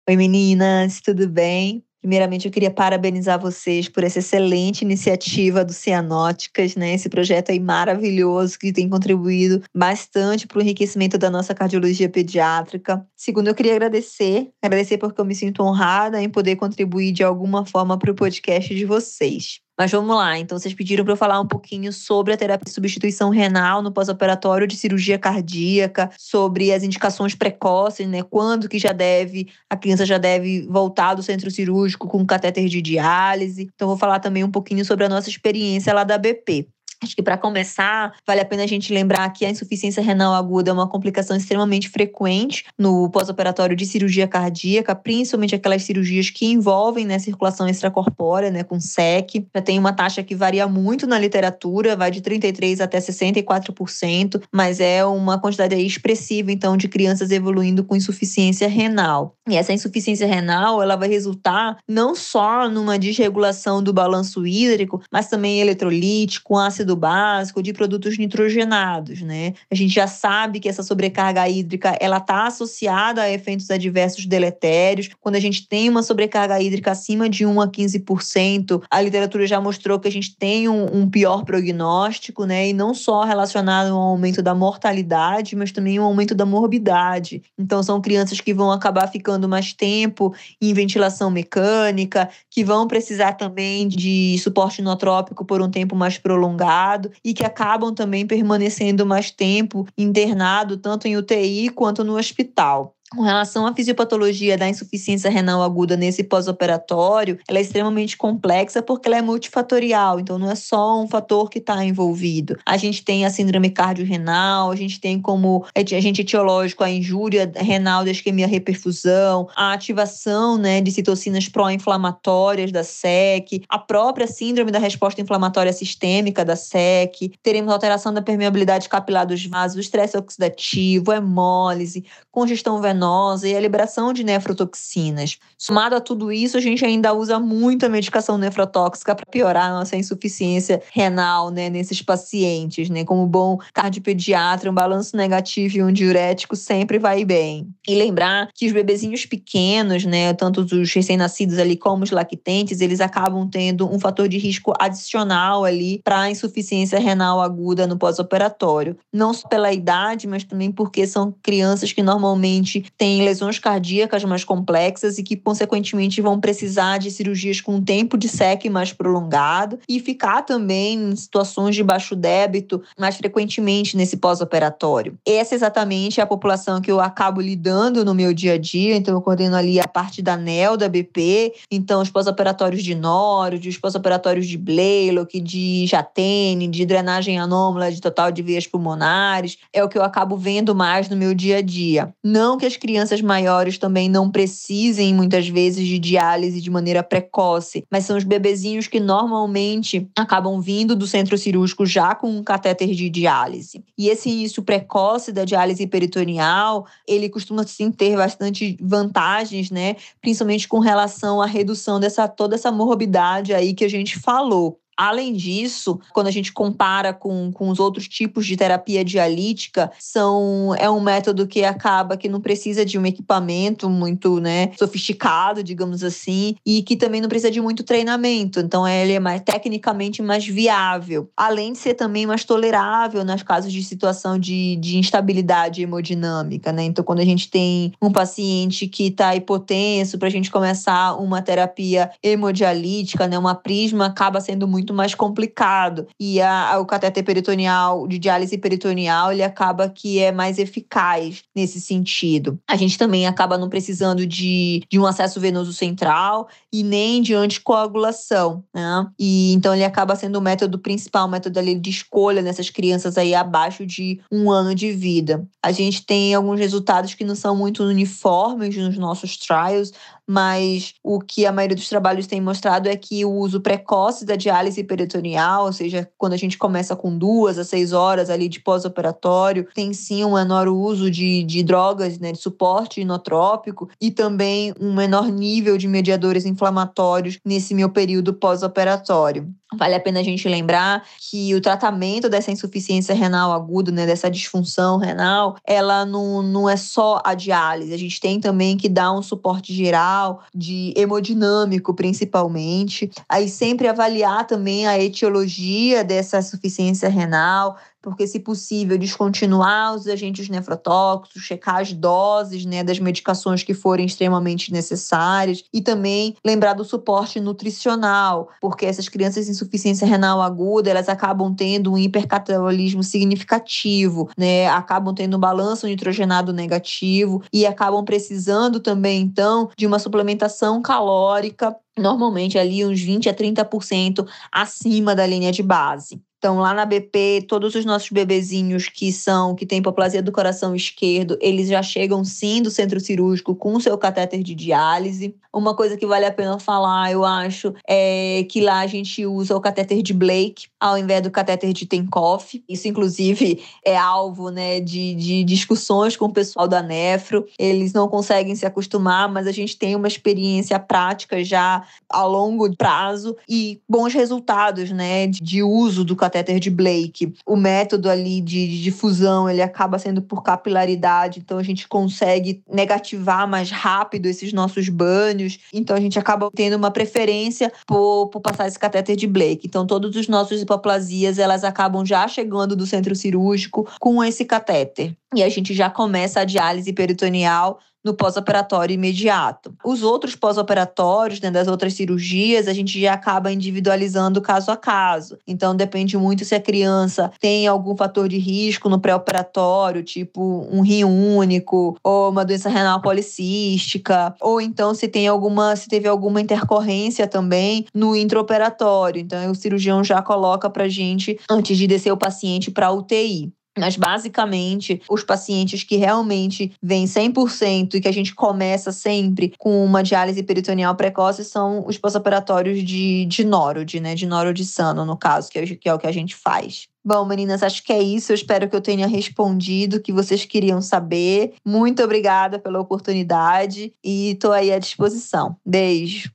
Oi 0.10 0.16
meninas, 0.18 1.02
tudo 1.02 1.30
bem? 1.30 1.84
Primeiramente, 2.02 2.48
eu 2.48 2.52
queria 2.52 2.72
parabenizar 2.72 3.40
vocês 3.40 3.88
por 3.88 4.04
essa 4.04 4.18
excelente 4.18 4.82
iniciativa 4.82 5.64
do 5.64 5.72
Cianóticas, 5.72 6.76
né? 6.76 6.96
Esse 6.96 7.10
projeto 7.10 7.52
aí 7.52 7.60
maravilhoso 7.60 8.58
que 8.58 8.74
tem 8.74 8.90
contribuído 8.90 9.62
bastante 9.72 10.48
para 10.48 10.58
o 10.58 10.62
enriquecimento 10.64 11.16
da 11.16 11.30
nossa 11.30 11.54
cardiologia 11.54 12.10
pediátrica. 12.10 13.06
Segundo, 13.16 13.50
eu 13.50 13.56
queria 13.56 13.74
agradecer, 13.76 14.50
agradecer 14.64 14.98
porque 14.98 15.22
eu 15.22 15.26
me 15.26 15.36
sinto 15.36 15.62
honrada 15.62 16.20
em 16.20 16.28
poder 16.28 16.56
contribuir 16.56 17.12
de 17.12 17.24
alguma 17.24 17.68
forma 17.68 18.00
para 18.00 18.10
o 18.10 18.16
podcast 18.16 18.74
de 18.74 18.84
vocês. 18.84 19.64
Mas 19.78 19.92
vamos 19.92 20.16
lá, 20.16 20.38
então 20.40 20.58
vocês 20.58 20.74
pediram 20.74 21.04
para 21.04 21.12
eu 21.12 21.18
falar 21.18 21.40
um 21.42 21.48
pouquinho 21.48 21.92
sobre 21.92 22.32
a 22.32 22.38
terapia 22.38 22.64
de 22.64 22.72
substituição 22.72 23.30
renal 23.30 23.82
no 23.82 23.92
pós-operatório 23.92 24.66
de 24.66 24.78
cirurgia 24.78 25.20
cardíaca, 25.20 26.10
sobre 26.18 26.72
as 26.72 26.82
indicações 26.82 27.36
precoces, 27.36 28.08
né? 28.08 28.24
Quando 28.24 28.70
que 28.70 28.80
já 28.80 28.94
deve, 28.94 29.50
a 29.70 29.76
criança 29.76 30.06
já 30.06 30.18
deve 30.18 30.66
voltar 30.68 31.14
do 31.14 31.22
centro 31.22 31.52
cirúrgico 31.52 32.08
com 32.08 32.26
catéter 32.26 32.70
de 32.70 32.82
diálise. 32.82 33.70
Então 33.76 33.90
vou 33.90 33.98
falar 33.98 34.20
também 34.20 34.46
um 34.46 34.52
pouquinho 34.52 34.86
sobre 34.86 35.06
a 35.06 35.10
nossa 35.10 35.30
experiência 35.30 35.94
lá 35.94 36.06
da 36.06 36.18
BP. 36.18 36.70
Acho 37.04 37.16
que 37.16 37.24
para 37.24 37.38
começar, 37.38 38.14
vale 38.26 38.42
a 38.42 38.46
pena 38.46 38.64
a 38.64 38.68
gente 38.68 38.94
lembrar 38.94 39.30
que 39.32 39.46
a 39.46 39.50
insuficiência 39.50 40.02
renal 40.02 40.34
aguda 40.34 40.72
é 40.72 40.74
uma 40.74 40.88
complicação 40.88 41.36
extremamente 41.36 41.90
frequente 41.90 42.66
no 42.78 43.10
pós-operatório 43.10 43.76
de 43.76 43.86
cirurgia 43.86 44.28
cardíaca, 44.28 44.96
principalmente 44.96 45.56
aquelas 45.56 45.84
cirurgias 45.84 46.30
que 46.30 46.46
envolvem 46.46 47.06
né, 47.06 47.20
circulação 47.20 47.68
extracorpórea, 47.68 48.50
né, 48.50 48.64
com 48.64 48.80
SEC. 48.80 49.46
Já 49.54 49.62
tem 49.62 49.78
uma 49.78 49.94
taxa 49.94 50.24
que 50.24 50.36
varia 50.36 50.68
muito 50.68 51.06
na 51.06 51.20
literatura, 51.20 51.96
vai 51.96 52.12
de 52.12 52.22
33% 52.22 52.82
até 52.82 53.00
64%, 53.00 54.42
mas 54.52 54.80
é 54.80 55.06
uma 55.06 55.40
quantidade 55.40 55.76
expressiva, 55.76 56.52
então, 56.52 56.78
de 56.78 56.88
crianças 56.88 57.32
evoluindo 57.32 57.84
com 57.84 57.96
insuficiência 57.96 58.68
renal. 58.68 59.36
E 59.48 59.56
essa 59.56 59.74
insuficiência 59.74 60.28
renal, 60.28 60.82
ela 60.82 60.96
vai 60.96 61.08
resultar 61.08 61.78
não 61.88 62.16
só 62.16 62.70
numa 62.70 62.98
desregulação 62.98 63.82
do 63.82 63.94
balanço 63.94 64.46
hídrico, 64.46 65.02
mas 65.12 65.28
também 65.28 65.60
eletrolítico, 65.60 66.58
ácido 66.58 66.85
ácido 66.86 66.96
básico, 66.96 67.64
de 67.64 67.74
produtos 67.74 68.18
nitrogenados, 68.18 69.22
né? 69.22 69.54
A 69.72 69.76
gente 69.76 69.94
já 69.94 70.08
sabe 70.08 70.60
que 70.60 70.70
essa 70.70 70.84
sobrecarga 70.84 71.50
hídrica 71.50 71.98
ela 72.00 72.18
está 72.18 72.46
associada 72.46 73.24
a 73.24 73.32
efeitos 73.32 73.70
adversos 73.72 74.26
deletérios. 74.26 75.10
Quando 75.20 75.36
a 75.36 75.40
gente 75.40 75.68
tem 75.68 75.90
uma 75.90 76.04
sobrecarga 76.04 76.62
hídrica 76.62 76.92
acima 76.92 77.28
de 77.28 77.46
1 77.46 77.62
a 77.62 77.68
15%, 77.68 78.84
a 78.90 79.02
literatura 79.02 79.48
já 79.48 79.60
mostrou 79.60 80.00
que 80.00 80.08
a 80.08 80.12
gente 80.12 80.36
tem 80.38 80.70
um, 80.70 81.02
um 81.02 81.10
pior 81.10 81.44
prognóstico, 81.44 82.46
né? 82.46 82.70
E 82.70 82.74
não 82.74 82.94
só 82.94 83.24
relacionado 83.24 83.92
ao 83.92 84.00
aumento 84.00 84.42
da 84.42 84.54
mortalidade, 84.54 85.56
mas 85.56 85.72
também 85.72 85.98
ao 85.98 86.06
aumento 86.06 86.36
da 86.36 86.46
morbidade. 86.46 87.42
Então, 87.58 87.82
são 87.82 88.00
crianças 88.00 88.40
que 88.40 88.54
vão 88.54 88.72
acabar 88.72 89.08
ficando 89.08 89.50
mais 89.50 89.74
tempo 89.74 90.34
em 90.62 90.74
ventilação 90.74 91.32
mecânica, 91.32 92.30
que 92.50 92.64
vão 92.64 92.88
precisar 92.88 93.34
também 93.34 93.88
de 93.88 94.38
suporte 94.40 94.82
inotrópico 94.82 95.44
por 95.44 95.62
um 95.62 95.70
tempo 95.70 95.96
mais 95.96 96.18
prolongado 96.18 96.75
e 97.24 97.34
que 97.34 97.44
acabam 97.44 97.94
também 97.94 98.26
permanecendo 98.26 99.06
mais 99.06 99.32
tempo 99.32 99.88
internado, 99.98 100.78
tanto 100.78 101.08
em 101.08 101.18
UTI 101.18 101.70
quanto 101.70 102.04
no 102.04 102.18
hospital. 102.18 102.96
Com 103.16 103.22
relação 103.22 103.66
à 103.66 103.74
fisiopatologia 103.74 104.58
da 104.58 104.68
insuficiência 104.68 105.30
renal 105.30 105.64
aguda 105.64 105.96
nesse 105.96 106.22
pós-operatório, 106.22 107.40
ela 107.48 107.60
é 107.60 107.62
extremamente 107.62 108.18
complexa 108.18 108.82
porque 108.82 109.08
ela 109.08 109.18
é 109.18 109.22
multifatorial, 109.22 110.20
então 110.20 110.38
não 110.38 110.52
é 110.52 110.56
só 110.56 111.02
um 111.02 111.08
fator 111.08 111.50
que 111.50 111.60
está 111.60 111.82
envolvido. 111.86 112.58
A 112.66 112.76
gente 112.76 113.06
tem 113.06 113.26
a 113.26 113.30
síndrome 113.30 113.70
cardiorrenal, 113.70 114.70
a 114.70 114.76
gente 114.76 115.00
tem 115.00 115.22
como 115.22 115.66
agente 115.74 116.22
etiológico 116.24 116.84
a 116.84 116.90
injúria 116.90 117.50
renal 117.56 118.04
da 118.04 118.12
isquemia 118.12 118.48
reperfusão, 118.48 119.48
a 119.56 119.72
ativação 119.72 120.58
né, 120.58 120.82
de 120.82 120.92
citocinas 120.92 121.48
pró-inflamatórias 121.48 122.70
da 122.70 122.84
SEC, 122.84 123.64
a 123.70 123.80
própria 123.80 124.28
síndrome 124.28 124.72
da 124.72 124.80
resposta 124.80 125.22
inflamatória 125.22 125.72
sistêmica 125.72 126.44
da 126.44 126.58
SEC, 126.58 127.32
teremos 127.42 127.72
alteração 127.72 128.14
da 128.14 128.22
permeabilidade 128.22 128.90
capilar 128.90 129.26
dos 129.26 129.46
vasos, 129.46 129.80
estresse 129.80 130.18
oxidativo, 130.18 131.14
hemólise, 131.14 132.04
congestão 132.30 132.82
venosa 132.82 133.05
e 133.44 133.56
a 133.56 133.60
liberação 133.60 134.12
de 134.14 134.24
nefrotoxinas. 134.24 135.38
Somado 135.58 135.96
a 135.96 136.02
tudo 136.02 136.32
isso, 136.32 136.58
a 136.58 136.60
gente 136.60 136.84
ainda 136.84 137.14
usa 137.14 137.40
muita 137.40 137.88
medicação 137.88 138.38
nefrotóxica 138.38 139.16
para 139.16 139.26
piorar 139.26 139.70
a 139.70 139.80
nossa 139.80 139.96
insuficiência 139.96 140.82
renal 140.92 141.50
né, 141.50 141.70
nesses 141.70 142.02
pacientes. 142.02 142.90
Né? 142.90 143.04
Como 143.04 143.26
bom 143.28 143.58
cardiopediatra, 143.74 144.70
um 144.70 144.74
balanço 144.74 145.16
negativo 145.16 145.78
e 145.78 145.84
um 145.84 145.92
diurético 145.92 146.56
sempre 146.56 146.98
vai 146.98 147.24
bem. 147.24 147.68
E 147.88 147.96
lembrar 147.96 148.50
que 148.54 148.66
os 148.66 148.74
bebezinhos 148.74 149.26
pequenos, 149.26 150.06
né, 150.06 150.34
tanto 150.34 150.62
os 150.62 150.94
recém-nascidos 150.94 151.58
ali 151.58 151.78
como 151.78 152.04
os 152.04 152.12
lactentes, 152.12 152.82
eles 152.82 153.02
acabam 153.02 153.48
tendo 153.50 153.88
um 153.94 154.00
fator 154.00 154.28
de 154.28 154.38
risco 154.38 154.74
adicional 154.80 155.64
ali 155.64 156.02
para 156.04 156.22
a 156.22 156.32
insuficiência 156.32 157.00
renal 157.00 157.42
aguda 157.42 157.86
no 157.86 157.98
pós-operatório. 157.98 158.98
Não 159.14 159.34
só 159.34 159.48
pela 159.48 159.72
idade, 159.72 160.28
mas 160.28 160.44
também 160.44 160.72
porque 160.72 161.06
são 161.06 161.34
crianças 161.44 161.92
que 161.92 162.02
normalmente 162.02 162.85
têm 162.98 163.24
lesões 163.24 163.60
cardíacas 163.60 164.24
mais 164.24 164.44
complexas 164.44 165.18
e 165.18 165.24
que, 165.24 165.36
consequentemente, 165.36 166.22
vão 166.22 166.40
precisar 166.40 166.98
de 166.98 167.12
cirurgias 167.12 167.62
com 167.62 167.76
um 167.76 167.84
tempo 167.84 168.18
de 168.18 168.28
SEC 168.28 168.70
mais 168.70 168.94
prolongado 168.94 169.80
e 169.88 170.00
ficar 170.00 170.42
também 170.42 170.96
em 170.96 171.16
situações 171.16 171.76
de 171.76 171.84
baixo 171.84 172.16
débito 172.16 172.82
mais 172.98 173.16
frequentemente 173.16 173.98
nesse 173.98 174.18
pós-operatório. 174.18 175.18
Essa 175.26 175.56
é 175.56 175.58
exatamente 175.58 176.22
a 176.22 176.26
população 176.26 176.82
que 176.82 176.92
eu 176.92 177.00
acabo 177.00 177.42
lidando 177.42 178.04
no 178.06 178.14
meu 178.14 178.34
dia 178.34 178.54
a 178.54 178.58
dia, 178.58 178.96
então 178.96 179.14
eu 179.14 179.22
coordeno 179.22 179.56
ali 179.56 179.80
a 179.80 179.88
parte 179.88 180.22
da 180.22 180.38
NEL, 180.38 180.78
da 180.78 180.90
BP, 180.90 181.54
então 181.72 182.02
os 182.02 182.10
pós-operatórios 182.10 182.84
de 182.84 182.96
Noro, 182.96 183.58
os 183.58 183.78
pós-operatórios 183.78 184.48
de 184.48 184.58
Blaylock, 184.58 185.40
de 185.40 185.86
Jatene, 185.88 186.68
de 186.68 186.86
drenagem 186.86 187.40
anômala, 187.40 187.92
de 187.92 188.02
total 188.02 188.32
de 188.32 188.42
veias 188.42 188.68
pulmonares, 188.68 189.58
é 189.74 189.84
o 189.84 189.90
que 189.90 189.98
eu 189.98 190.04
acabo 190.04 190.38
vendo 190.38 190.76
mais 190.76 191.10
no 191.10 191.16
meu 191.16 191.34
dia 191.34 191.58
a 191.58 191.62
dia. 191.62 192.14
Não 192.24 192.58
que 192.58 192.66
as 192.66 192.75
crianças 192.78 193.22
maiores 193.22 193.78
também 193.78 194.10
não 194.10 194.30
precisem 194.30 195.14
muitas 195.14 195.48
vezes 195.48 195.88
de 195.88 196.00
diálise 196.00 196.62
de 196.62 196.70
maneira 196.70 197.04
precoce, 197.04 197.86
mas 197.92 198.06
são 198.06 198.18
os 198.18 198.24
bebezinhos 198.24 198.88
que 198.88 199.00
normalmente 199.00 200.08
acabam 200.16 200.60
vindo 200.62 200.96
do 200.96 201.08
centro 201.08 201.38
cirúrgico 201.38 201.86
já 201.86 202.16
com 202.16 202.30
um 202.30 202.44
catéter 202.44 202.90
de 202.94 203.10
diálise. 203.10 203.84
E 203.98 204.10
esse 204.10 204.30
início 204.30 204.64
precoce 204.64 205.32
da 205.32 205.46
diálise 205.46 205.86
peritoneal, 205.88 206.86
ele 207.08 207.30
costuma 207.30 207.66
sim 207.66 207.92
ter 207.92 208.16
bastante 208.16 208.78
vantagens, 208.82 209.72
né? 209.72 209.96
Principalmente 210.22 210.68
com 210.68 210.80
relação 210.80 211.42
à 211.42 211.46
redução 211.46 212.00
dessa 212.00 212.28
toda 212.28 212.56
essa 212.56 212.72
morbidade 212.72 213.54
aí 213.54 213.74
que 213.74 213.86
a 213.86 213.90
gente 213.90 214.20
falou. 214.20 214.80
Além 214.98 215.34
disso, 215.34 216.00
quando 216.14 216.28
a 216.28 216.32
gente 216.32 216.54
compara 216.54 217.14
com, 217.14 217.52
com 217.52 217.70
os 217.70 217.80
outros 217.80 218.08
tipos 218.08 218.46
de 218.46 218.56
terapia 218.56 219.04
dialítica, 219.04 219.92
são, 220.00 220.74
é 220.78 220.90
um 220.90 221.02
método 221.02 221.48
que 221.48 221.64
acaba 221.64 222.18
que 222.18 222.30
não 222.30 222.40
precisa 222.40 222.86
de 222.86 222.98
um 222.98 223.06
equipamento 223.06 223.90
muito 223.90 224.40
né, 224.40 224.72
sofisticado, 224.78 225.64
digamos 225.64 226.04
assim, 226.04 226.56
e 226.66 226.82
que 226.82 226.96
também 226.96 227.22
não 227.22 227.30
precisa 227.30 227.52
de 227.52 227.62
muito 227.62 227.84
treinamento. 227.84 228.60
Então, 228.60 228.88
ele 228.88 229.14
é 229.14 229.20
mais 229.20 229.42
tecnicamente 229.42 230.22
mais 230.22 230.46
viável. 230.46 231.30
Além 231.36 231.74
de 231.74 231.80
ser 231.80 231.94
também 231.94 232.26
mais 232.26 232.44
tolerável 232.44 233.24
nos 233.24 233.44
casos 233.44 233.72
de 233.72 233.84
situação 233.84 234.40
de, 234.40 234.76
de 234.78 234.98
instabilidade 234.98 235.82
hemodinâmica. 235.82 236.72
Né? 236.72 236.84
Então, 236.84 237.04
quando 237.04 237.20
a 237.20 237.26
gente 237.26 237.50
tem 237.50 237.94
um 238.02 238.12
paciente 238.12 238.88
que 238.88 239.08
está 239.08 239.36
hipotenso, 239.36 240.18
para 240.18 240.28
a 240.28 240.32
gente 240.32 240.52
começar 240.52 241.16
uma 241.16 241.42
terapia 241.42 242.12
hemodialítica, 242.22 243.28
né, 243.28 243.38
uma 243.38 243.56
prisma, 243.56 244.06
acaba 244.06 244.40
sendo 244.40 244.68
muito 244.68 244.85
muito 244.86 244.94
mais 244.94 245.16
complicado. 245.16 246.08
E 246.20 246.40
a, 246.40 246.74
a, 246.74 246.80
o 246.80 246.86
cateter 246.86 247.24
peritoneal, 247.24 248.08
de 248.08 248.20
diálise 248.20 248.56
peritoneal, 248.58 249.32
ele 249.32 249.42
acaba 249.42 249.90
que 249.90 250.20
é 250.20 250.32
mais 250.32 250.60
eficaz 250.60 251.42
nesse 251.56 251.82
sentido. 251.82 252.60
A 252.68 252.76
gente 252.76 252.98
também 252.98 253.26
acaba 253.26 253.58
não 253.58 253.68
precisando 253.68 254.26
de, 254.28 254.84
de 254.90 255.00
um 255.00 255.06
acesso 255.06 255.40
venoso 255.40 255.74
central 255.74 256.48
e 256.72 256.84
nem 256.84 257.22
de 257.22 257.34
anticoagulação, 257.34 258.64
né? 258.74 259.08
E 259.20 259.54
então 259.54 259.74
ele 259.74 259.84
acaba 259.84 260.16
sendo 260.16 260.38
o 260.38 260.42
método 260.42 260.78
principal, 260.78 261.28
o 261.28 261.32
método 261.32 261.58
ali 261.58 261.74
de 261.76 261.90
escolha 261.90 262.42
nessas 262.42 262.70
crianças 262.70 263.18
aí 263.18 263.34
abaixo 263.34 263.86
de 263.86 264.20
um 264.32 264.52
ano 264.52 264.76
de 264.76 264.92
vida. 264.92 265.48
A 265.64 265.72
gente 265.72 266.06
tem 266.06 266.36
alguns 266.36 266.60
resultados 266.60 267.16
que 267.16 267.24
não 267.24 267.36
são 267.36 267.56
muito 267.56 267.84
uniformes 267.84 268.78
nos 268.78 268.98
nossos 268.98 269.38
trials, 269.38 269.92
mas 270.28 270.94
o 271.04 271.20
que 271.20 271.46
a 271.46 271.52
maioria 271.52 271.76
dos 271.76 271.90
trabalhos 271.90 272.28
tem 272.28 272.42
mostrado 272.42 272.90
é 272.90 272.96
que 272.96 273.24
o 273.24 273.32
uso 273.32 273.62
precoce 273.62 274.26
da 274.26 274.36
diálise 274.36 274.84
peritoneal, 274.84 275.66
ou 275.66 275.74
seja, 275.74 276.10
quando 276.18 276.34
a 276.34 276.38
gente 276.38 276.58
começa 276.58 276.96
com 276.96 277.18
duas 277.18 277.60
a 277.60 277.64
seis 277.64 277.94
horas 277.94 278.30
ali 278.30 278.48
de 278.48 278.60
pós-operatório, 278.60 279.68
tem 279.74 279.94
sim 279.94 280.24
um 280.24 280.34
menor 280.34 280.68
uso 280.68 281.12
de, 281.12 281.44
de 281.44 281.64
drogas, 281.64 282.20
né, 282.20 282.32
de 282.32 282.40
suporte 282.40 283.02
inotrópico 283.02 283.90
e 284.02 284.10
também 284.10 284.74
um 284.80 284.94
menor 284.94 285.30
nível 285.30 285.78
de 285.78 285.88
mediadores 285.88 286.46
inflamatórios 286.46 287.40
nesse 287.46 287.74
meu 287.76 287.90
período 287.90 288.34
pós-operatório. 288.34 289.54
Vale 289.74 289.96
a 289.96 290.00
pena 290.00 290.20
a 290.20 290.24
gente 290.24 290.48
lembrar 290.48 291.04
que 291.20 291.54
o 291.56 291.60
tratamento 291.60 292.30
dessa 292.30 292.52
insuficiência 292.52 293.16
renal 293.16 293.52
aguda, 293.52 293.92
né, 293.92 294.06
dessa 294.06 294.30
disfunção 294.30 294.98
renal, 294.98 295.58
ela 295.66 296.06
não, 296.06 296.44
não 296.44 296.70
é 296.70 296.78
só 296.78 297.20
a 297.26 297.34
diálise. 297.34 297.94
A 297.94 297.98
gente 297.98 298.20
tem 298.20 298.40
também 298.40 298.78
que 298.78 298.88
dar 298.88 299.12
um 299.12 299.24
suporte 299.24 299.74
geral, 299.74 300.44
de 300.54 300.94
hemodinâmico 300.96 301.96
principalmente. 301.96 303.10
Aí 303.28 303.50
sempre 303.50 303.88
avaliar 303.88 304.46
também 304.46 304.86
a 304.86 305.00
etiologia 305.00 306.04
dessa 306.04 306.38
insuficiência 306.38 307.10
renal, 307.10 307.78
porque, 308.06 308.28
se 308.28 308.40
possível, 308.40 309.00
descontinuar 309.00 309.96
os 309.96 310.06
agentes 310.06 310.48
nefrotóxicos, 310.48 311.42
checar 311.42 311.78
as 311.78 311.92
doses 311.92 312.64
né, 312.64 312.84
das 312.84 313.00
medicações 313.00 313.64
que 313.64 313.74
forem 313.74 314.06
extremamente 314.06 314.72
necessárias 314.72 315.64
e 315.74 315.82
também 315.82 316.36
lembrar 316.46 316.74
do 316.74 316.86
suporte 316.86 317.40
nutricional, 317.40 318.50
porque 318.62 318.86
essas 318.86 319.10
crianças 319.10 319.48
em 319.48 319.52
insuficiência 319.52 320.06
renal 320.06 320.40
aguda, 320.40 320.92
elas 320.92 321.10
acabam 321.10 321.52
tendo 321.56 321.92
um 321.92 321.98
hipercatabolismo 321.98 323.02
significativo, 323.02 324.30
né, 324.38 324.68
acabam 324.68 325.16
tendo 325.16 325.38
um 325.38 325.40
balanço 325.40 325.88
nitrogenado 325.88 326.54
negativo 326.54 327.42
e 327.52 327.66
acabam 327.66 328.06
precisando 328.06 328.80
também, 328.80 329.22
então, 329.22 329.72
de 329.76 329.88
uma 329.88 329.98
suplementação 329.98 330.80
calórica 330.80 331.76
normalmente 331.98 332.58
ali 332.58 332.86
uns 332.86 333.02
20 333.02 333.30
a 333.30 333.34
30% 333.34 334.28
acima 334.52 335.16
da 335.16 335.26
linha 335.26 335.52
de 335.52 335.64
base. 335.64 336.22
Então, 336.46 336.60
lá 336.60 336.76
na 336.76 336.86
BP, 336.86 337.46
todos 337.48 337.74
os 337.74 337.86
nossos 337.86 338.12
bebezinhos 338.12 338.88
que 338.88 339.12
são, 339.12 339.56
que 339.56 339.66
têm 339.66 339.80
hipoplasia 339.80 340.22
do 340.22 340.32
coração 340.32 340.76
esquerdo, 340.76 341.40
eles 341.42 341.68
já 341.68 341.82
chegam 341.82 342.24
sim 342.24 342.62
do 342.62 342.70
centro 342.70 343.00
cirúrgico 343.00 343.56
com 343.56 343.74
o 343.74 343.82
seu 343.82 343.98
catéter 343.98 344.44
de 344.44 344.54
diálise. 344.54 345.36
Uma 345.56 345.74
coisa 345.74 345.96
que 345.96 346.06
vale 346.06 346.26
a 346.26 346.32
pena 346.32 346.60
falar, 346.60 347.12
eu 347.12 347.24
acho, 347.24 347.74
é 347.88 348.46
que 348.50 348.62
lá 348.62 348.80
a 348.80 348.88
gente 348.88 349.26
usa 349.26 349.56
o 349.56 349.62
catéter 349.62 350.02
de 350.02 350.14
Blake 350.14 350.68
ao 350.80 350.98
invés 350.98 351.22
do 351.22 351.32
catéter 351.32 351.74
de 351.74 351.86
Tenkoff. 351.86 352.64
Isso, 352.70 352.88
inclusive, 352.88 353.64
é 353.84 353.98
alvo 353.98 354.50
né, 354.50 354.80
de, 354.80 355.16
de 355.16 355.44
discussões 355.44 356.16
com 356.16 356.26
o 356.26 356.34
pessoal 356.34 356.68
da 356.68 356.84
Nefro. 356.84 357.46
Eles 357.58 357.94
não 357.94 358.08
conseguem 358.08 358.56
se 358.56 358.66
acostumar, 358.66 359.32
mas 359.32 359.48
a 359.48 359.52
gente 359.52 359.78
tem 359.78 359.96
uma 359.96 360.08
experiência 360.08 360.78
prática 360.78 361.44
já 361.44 361.84
a 362.10 362.24
longo 362.24 362.76
prazo 362.76 363.36
e 363.48 363.80
bons 363.88 364.14
resultados 364.14 364.92
né, 364.92 365.28
de 365.28 365.64
uso 365.64 366.04
do 366.04 366.16
catéter 366.16 366.60
de 366.60 366.70
Blake, 366.70 367.34
o 367.46 367.56
método 367.56 368.10
ali 368.10 368.42
de, 368.42 368.68
de 368.68 368.84
difusão, 368.84 369.50
ele 369.50 369.62
acaba 369.62 369.98
sendo 369.98 370.22
por 370.22 370.44
capilaridade, 370.44 371.40
então 371.40 371.58
a 371.58 371.64
gente 371.64 371.88
consegue 371.88 372.62
negativar 372.70 373.48
mais 373.48 373.72
rápido 373.72 374.26
esses 374.28 374.54
nossos 374.54 374.90
banhos, 374.90 375.45
então 375.74 375.96
a 375.96 376.00
gente 376.00 376.20
acaba 376.20 376.50
tendo 376.54 376.76
uma 376.76 376.92
preferência 376.92 377.72
por, 377.88 378.28
por 378.28 378.42
passar 378.42 378.68
esse 378.68 378.80
catéter 378.80 379.16
de 379.16 379.28
Blake. 379.28 379.68
Então 379.68 379.86
todos 379.86 380.16
os 380.16 380.28
nossos 380.28 380.62
hipoplasias, 380.62 381.38
elas 381.38 381.64
acabam 381.64 382.06
já 382.06 382.28
chegando 382.28 382.76
do 382.76 382.86
centro 382.86 383.16
cirúrgico 383.16 383.88
com 384.00 384.24
esse 384.24 384.46
catéter. 384.46 385.16
E 385.36 385.44
a 385.44 385.50
gente 385.50 385.74
já 385.74 385.90
começa 385.90 386.40
a 386.40 386.46
diálise 386.46 386.92
peritoneal 386.94 387.80
no 388.06 388.14
pós-operatório 388.14 388.94
imediato. 388.94 389.74
Os 389.84 390.04
outros 390.04 390.36
pós-operatórios, 390.36 391.42
né, 391.42 391.50
das 391.50 391.68
outras 391.68 391.96
cirurgias, 391.96 392.68
a 392.68 392.74
gente 392.74 393.02
já 393.02 393.14
acaba 393.14 393.52
individualizando 393.52 394.40
caso 394.40 394.70
a 394.70 394.78
caso. 394.78 395.40
Então 395.48 395.76
depende 395.76 396.16
muito 396.16 396.46
se 396.46 396.54
a 396.54 396.62
criança 396.62 397.32
tem 397.40 397.66
algum 397.66 397.98
fator 397.98 398.30
de 398.30 398.38
risco 398.38 398.88
no 398.90 399.00
pré-operatório, 399.00 400.04
tipo 400.04 400.68
um 400.72 400.82
rim 400.82 401.04
único, 401.04 401.98
ou 402.04 402.30
uma 402.30 402.46
doença 402.46 402.70
renal 402.70 403.02
policística, 403.02 404.36
ou 404.40 404.62
então 404.62 404.94
se 404.94 405.08
tem 405.08 405.28
alguma, 405.28 405.76
se 405.76 405.88
teve 405.88 406.08
alguma 406.08 406.40
intercorrência 406.40 407.26
também 407.28 407.88
no 407.92 408.16
intraoperatório. 408.16 409.20
Então 409.20 409.50
o 409.50 409.56
cirurgião 409.56 410.04
já 410.04 410.22
coloca 410.22 410.70
pra 410.70 410.88
gente 410.88 411.40
antes 411.50 411.76
de 411.76 411.88
descer 411.88 412.12
o 412.12 412.18
paciente 412.18 412.70
para 412.70 412.92
UTI. 412.92 413.52
Mas, 413.78 413.98
basicamente, 413.98 415.02
os 415.10 415.24
pacientes 415.24 415.84
que 415.84 415.98
realmente 415.98 416.74
vêm 416.82 417.06
100% 417.06 417.96
e 417.96 418.02
que 418.02 418.08
a 418.08 418.14
gente 418.14 418.34
começa 418.34 418.92
sempre 418.92 419.54
com 419.58 419.84
uma 419.84 420.02
diálise 420.02 420.42
peritoneal 420.44 420.96
precoce 420.96 421.44
são 421.44 421.86
os 421.86 421.98
pós-operatórios 421.98 422.84
de, 422.84 423.26
de 423.26 423.44
Norod, 423.44 424.00
né? 424.00 424.16
De 424.16 424.26
Norod 424.26 424.64
sano, 424.66 425.06
no 425.06 425.18
caso, 425.18 425.50
que 425.50 425.60
é, 425.60 425.66
que 425.66 425.90
é 425.90 425.94
o 425.94 426.00
que 426.00 426.08
a 426.08 426.12
gente 426.12 426.36
faz. 426.36 426.88
Bom, 427.04 427.24
meninas, 427.24 427.62
acho 427.62 427.84
que 427.84 427.94
é 427.94 428.02
isso. 428.02 428.32
Eu 428.32 428.36
espero 428.36 428.68
que 428.68 428.76
eu 428.76 428.82
tenha 428.82 429.06
respondido 429.06 429.98
o 429.98 430.02
que 430.02 430.12
vocês 430.12 430.44
queriam 430.44 430.82
saber. 430.82 431.54
Muito 431.64 432.04
obrigada 432.04 432.58
pela 432.58 432.80
oportunidade 432.80 433.94
e 434.04 434.32
estou 434.32 434.52
aí 434.52 434.72
à 434.72 434.80
disposição. 434.80 435.56
Beijo. 435.64 436.32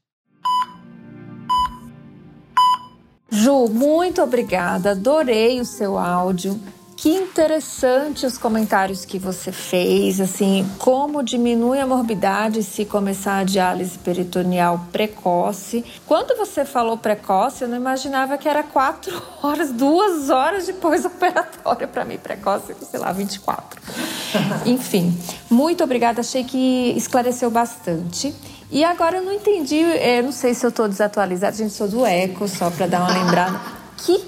Ju, 3.29 3.69
muito 3.69 4.23
obrigada. 4.23 4.93
Adorei 4.93 5.61
o 5.61 5.65
seu 5.65 5.99
áudio. 5.99 6.61
Que 7.01 7.09
interessante 7.09 8.27
os 8.27 8.37
comentários 8.37 9.07
que 9.07 9.19
você 9.19 9.51
fez, 9.51 10.21
assim, 10.21 10.69
como 10.79 11.23
diminui 11.23 11.81
a 11.81 11.87
morbidade 11.87 12.63
se 12.63 12.85
começar 12.85 13.39
a 13.39 13.43
diálise 13.43 13.99
peritoneal 13.99 14.85
precoce. 14.93 15.83
Quando 16.07 16.37
você 16.37 16.63
falou 16.63 16.99
precoce, 16.99 17.65
eu 17.65 17.69
não 17.69 17.79
imaginava 17.79 18.37
que 18.37 18.47
era 18.47 18.63
quatro 18.63 19.19
horas, 19.43 19.73
duas 19.73 20.29
horas 20.29 20.67
depois 20.67 21.01
do 21.01 21.09
operatório. 21.09 21.89
Para 21.89 22.05
mim, 22.05 22.19
precoce, 22.19 22.77
sei 22.91 23.01
lá, 23.01 23.13
24. 23.13 23.81
Enfim, 24.69 25.19
muito 25.49 25.83
obrigada. 25.83 26.21
Achei 26.21 26.45
que 26.45 26.93
esclareceu 26.95 27.51
bastante. 27.51 28.35
E 28.71 28.85
agora 28.85 29.17
eu 29.17 29.25
não 29.25 29.33
entendi, 29.33 29.77
eu 29.77 29.89
é, 29.89 30.21
não 30.21 30.33
sei 30.33 30.53
se 30.53 30.67
eu 30.67 30.69
estou 30.69 30.87
desatualizada, 30.87 31.57
gente, 31.57 31.73
sou 31.73 31.89
do 31.89 32.05
Eco, 32.05 32.47
só 32.47 32.71
para 32.71 32.87
dar 32.87 33.01
uma 33.01 33.15
lembrada. 33.25 33.59
Que 33.97 34.19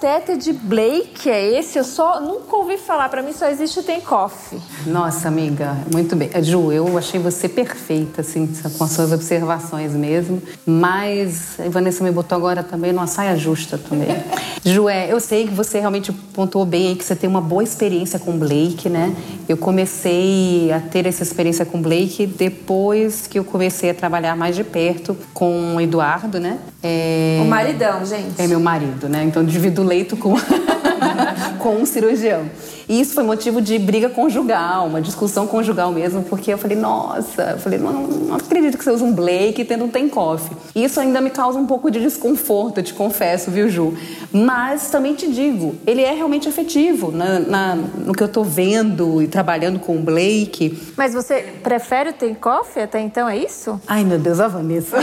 catéter 0.00 0.38
de 0.38 0.54
Blake 0.54 1.28
é 1.28 1.58
esse? 1.58 1.78
Eu 1.78 1.84
só 1.84 2.22
nunca 2.22 2.56
ouvi 2.56 2.78
falar. 2.78 3.10
Para 3.10 3.22
mim 3.22 3.34
só 3.34 3.46
existe 3.50 3.80
o 3.80 3.82
Tem 3.82 4.00
Coffee. 4.00 4.58
Nossa, 4.86 5.28
amiga, 5.28 5.76
muito 5.92 6.16
bem. 6.16 6.30
Ju, 6.42 6.72
eu 6.72 6.96
achei 6.96 7.20
você 7.20 7.46
perfeita, 7.50 8.22
assim, 8.22 8.48
com 8.78 8.84
as 8.84 8.92
suas 8.92 9.12
observações 9.12 9.92
mesmo. 9.92 10.42
Mas 10.64 11.60
a 11.60 11.68
Vanessa 11.68 12.02
me 12.02 12.10
botou 12.10 12.36
agora 12.36 12.62
também 12.62 12.92
numa 12.92 13.06
saia 13.06 13.36
justa 13.36 13.76
também. 13.76 14.08
Ju, 14.64 14.88
é, 14.88 15.12
eu 15.12 15.20
sei 15.20 15.46
que 15.46 15.52
você 15.52 15.78
realmente 15.78 16.10
pontuou 16.12 16.64
bem 16.64 16.88
aí 16.88 16.96
que 16.96 17.04
você 17.04 17.14
tem 17.14 17.28
uma 17.28 17.40
boa 17.42 17.62
experiência 17.62 18.18
com 18.18 18.38
Blake, 18.38 18.88
né? 18.88 19.14
Eu 19.46 19.58
comecei 19.58 20.72
a 20.72 20.80
ter 20.80 21.06
essa 21.06 21.22
experiência 21.22 21.66
com 21.66 21.80
Blake 21.80 22.26
depois 22.26 23.26
que 23.26 23.38
eu 23.38 23.44
comecei 23.44 23.90
a 23.90 23.94
trabalhar 23.94 24.34
mais 24.34 24.56
de 24.56 24.64
perto 24.64 25.14
com 25.34 25.76
o 25.76 25.80
Eduardo, 25.80 26.40
né? 26.40 26.58
É... 26.82 27.38
O 27.42 27.44
maridão, 27.44 28.04
gente. 28.06 28.40
É 28.40 28.46
meu 28.46 28.60
marido, 28.60 29.08
né? 29.08 29.24
Então 29.24 29.44
divido 29.44 29.82
o 29.82 29.89
leito 29.90 30.16
com, 30.16 30.34
com 31.58 31.76
um 31.76 31.86
cirurgião. 31.86 32.46
E 32.88 33.00
isso 33.00 33.14
foi 33.14 33.22
motivo 33.22 33.60
de 33.60 33.78
briga 33.78 34.08
conjugal, 34.08 34.86
uma 34.86 35.00
discussão 35.00 35.46
conjugal 35.46 35.92
mesmo, 35.92 36.22
porque 36.24 36.52
eu 36.52 36.58
falei, 36.58 36.76
nossa, 36.76 37.42
eu 37.52 37.58
falei, 37.58 37.78
não, 37.78 38.02
não 38.02 38.36
acredito 38.36 38.76
que 38.76 38.82
você 38.82 38.90
usa 38.90 39.04
um 39.04 39.12
Blake 39.12 39.64
tendo 39.64 39.84
um 39.84 39.88
tem 39.88 40.08
coffee. 40.08 40.56
Isso 40.74 40.98
ainda 40.98 41.20
me 41.20 41.30
causa 41.30 41.58
um 41.58 41.66
pouco 41.66 41.90
de 41.90 42.00
desconforto, 42.00 42.82
te 42.82 42.92
confesso, 42.92 43.50
viu, 43.50 43.68
Ju? 43.68 43.96
Mas 44.32 44.90
também 44.90 45.14
te 45.14 45.30
digo, 45.30 45.76
ele 45.86 46.02
é 46.02 46.12
realmente 46.12 46.48
efetivo 46.48 47.12
na, 47.12 47.38
na 47.38 47.76
no 47.76 48.12
que 48.12 48.22
eu 48.22 48.28
tô 48.28 48.42
vendo 48.42 49.22
e 49.22 49.28
trabalhando 49.28 49.78
com 49.78 49.96
o 49.96 50.00
Blake. 50.00 50.92
Mas 50.96 51.14
você 51.14 51.42
prefere 51.62 52.10
o 52.10 52.12
tem 52.12 52.34
coffee 52.34 52.82
até 52.82 53.00
então, 53.00 53.28
é 53.28 53.36
isso? 53.36 53.80
Ai, 53.86 54.04
meu 54.04 54.18
Deus, 54.18 54.40
a 54.40 54.48
Vanessa. 54.48 54.96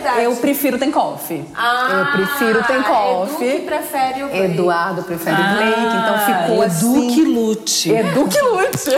verdade. 0.00 0.24
Eu 0.24 0.36
prefiro 0.36 0.78
tem 0.78 0.90
coffee. 0.90 1.44
Ah, 1.54 1.88
eu 1.92 2.12
prefiro 2.12 2.64
tem 2.64 2.82
coffee. 2.82 3.60
Edu 3.90 3.98
prefere 3.98 4.22
o 4.22 4.28
Blake. 4.28 4.52
Eduardo 4.52 5.02
prefere 5.02 5.36
o 5.36 5.56
Blake, 5.56 5.96
então 5.96 6.18
ficou 6.18 6.56
Edu 6.56 6.64
assim. 6.64 7.08
que 7.14 7.24
lute. 7.24 7.90
Edu 7.90 8.28
que 8.28 8.40
lute. 8.42 8.90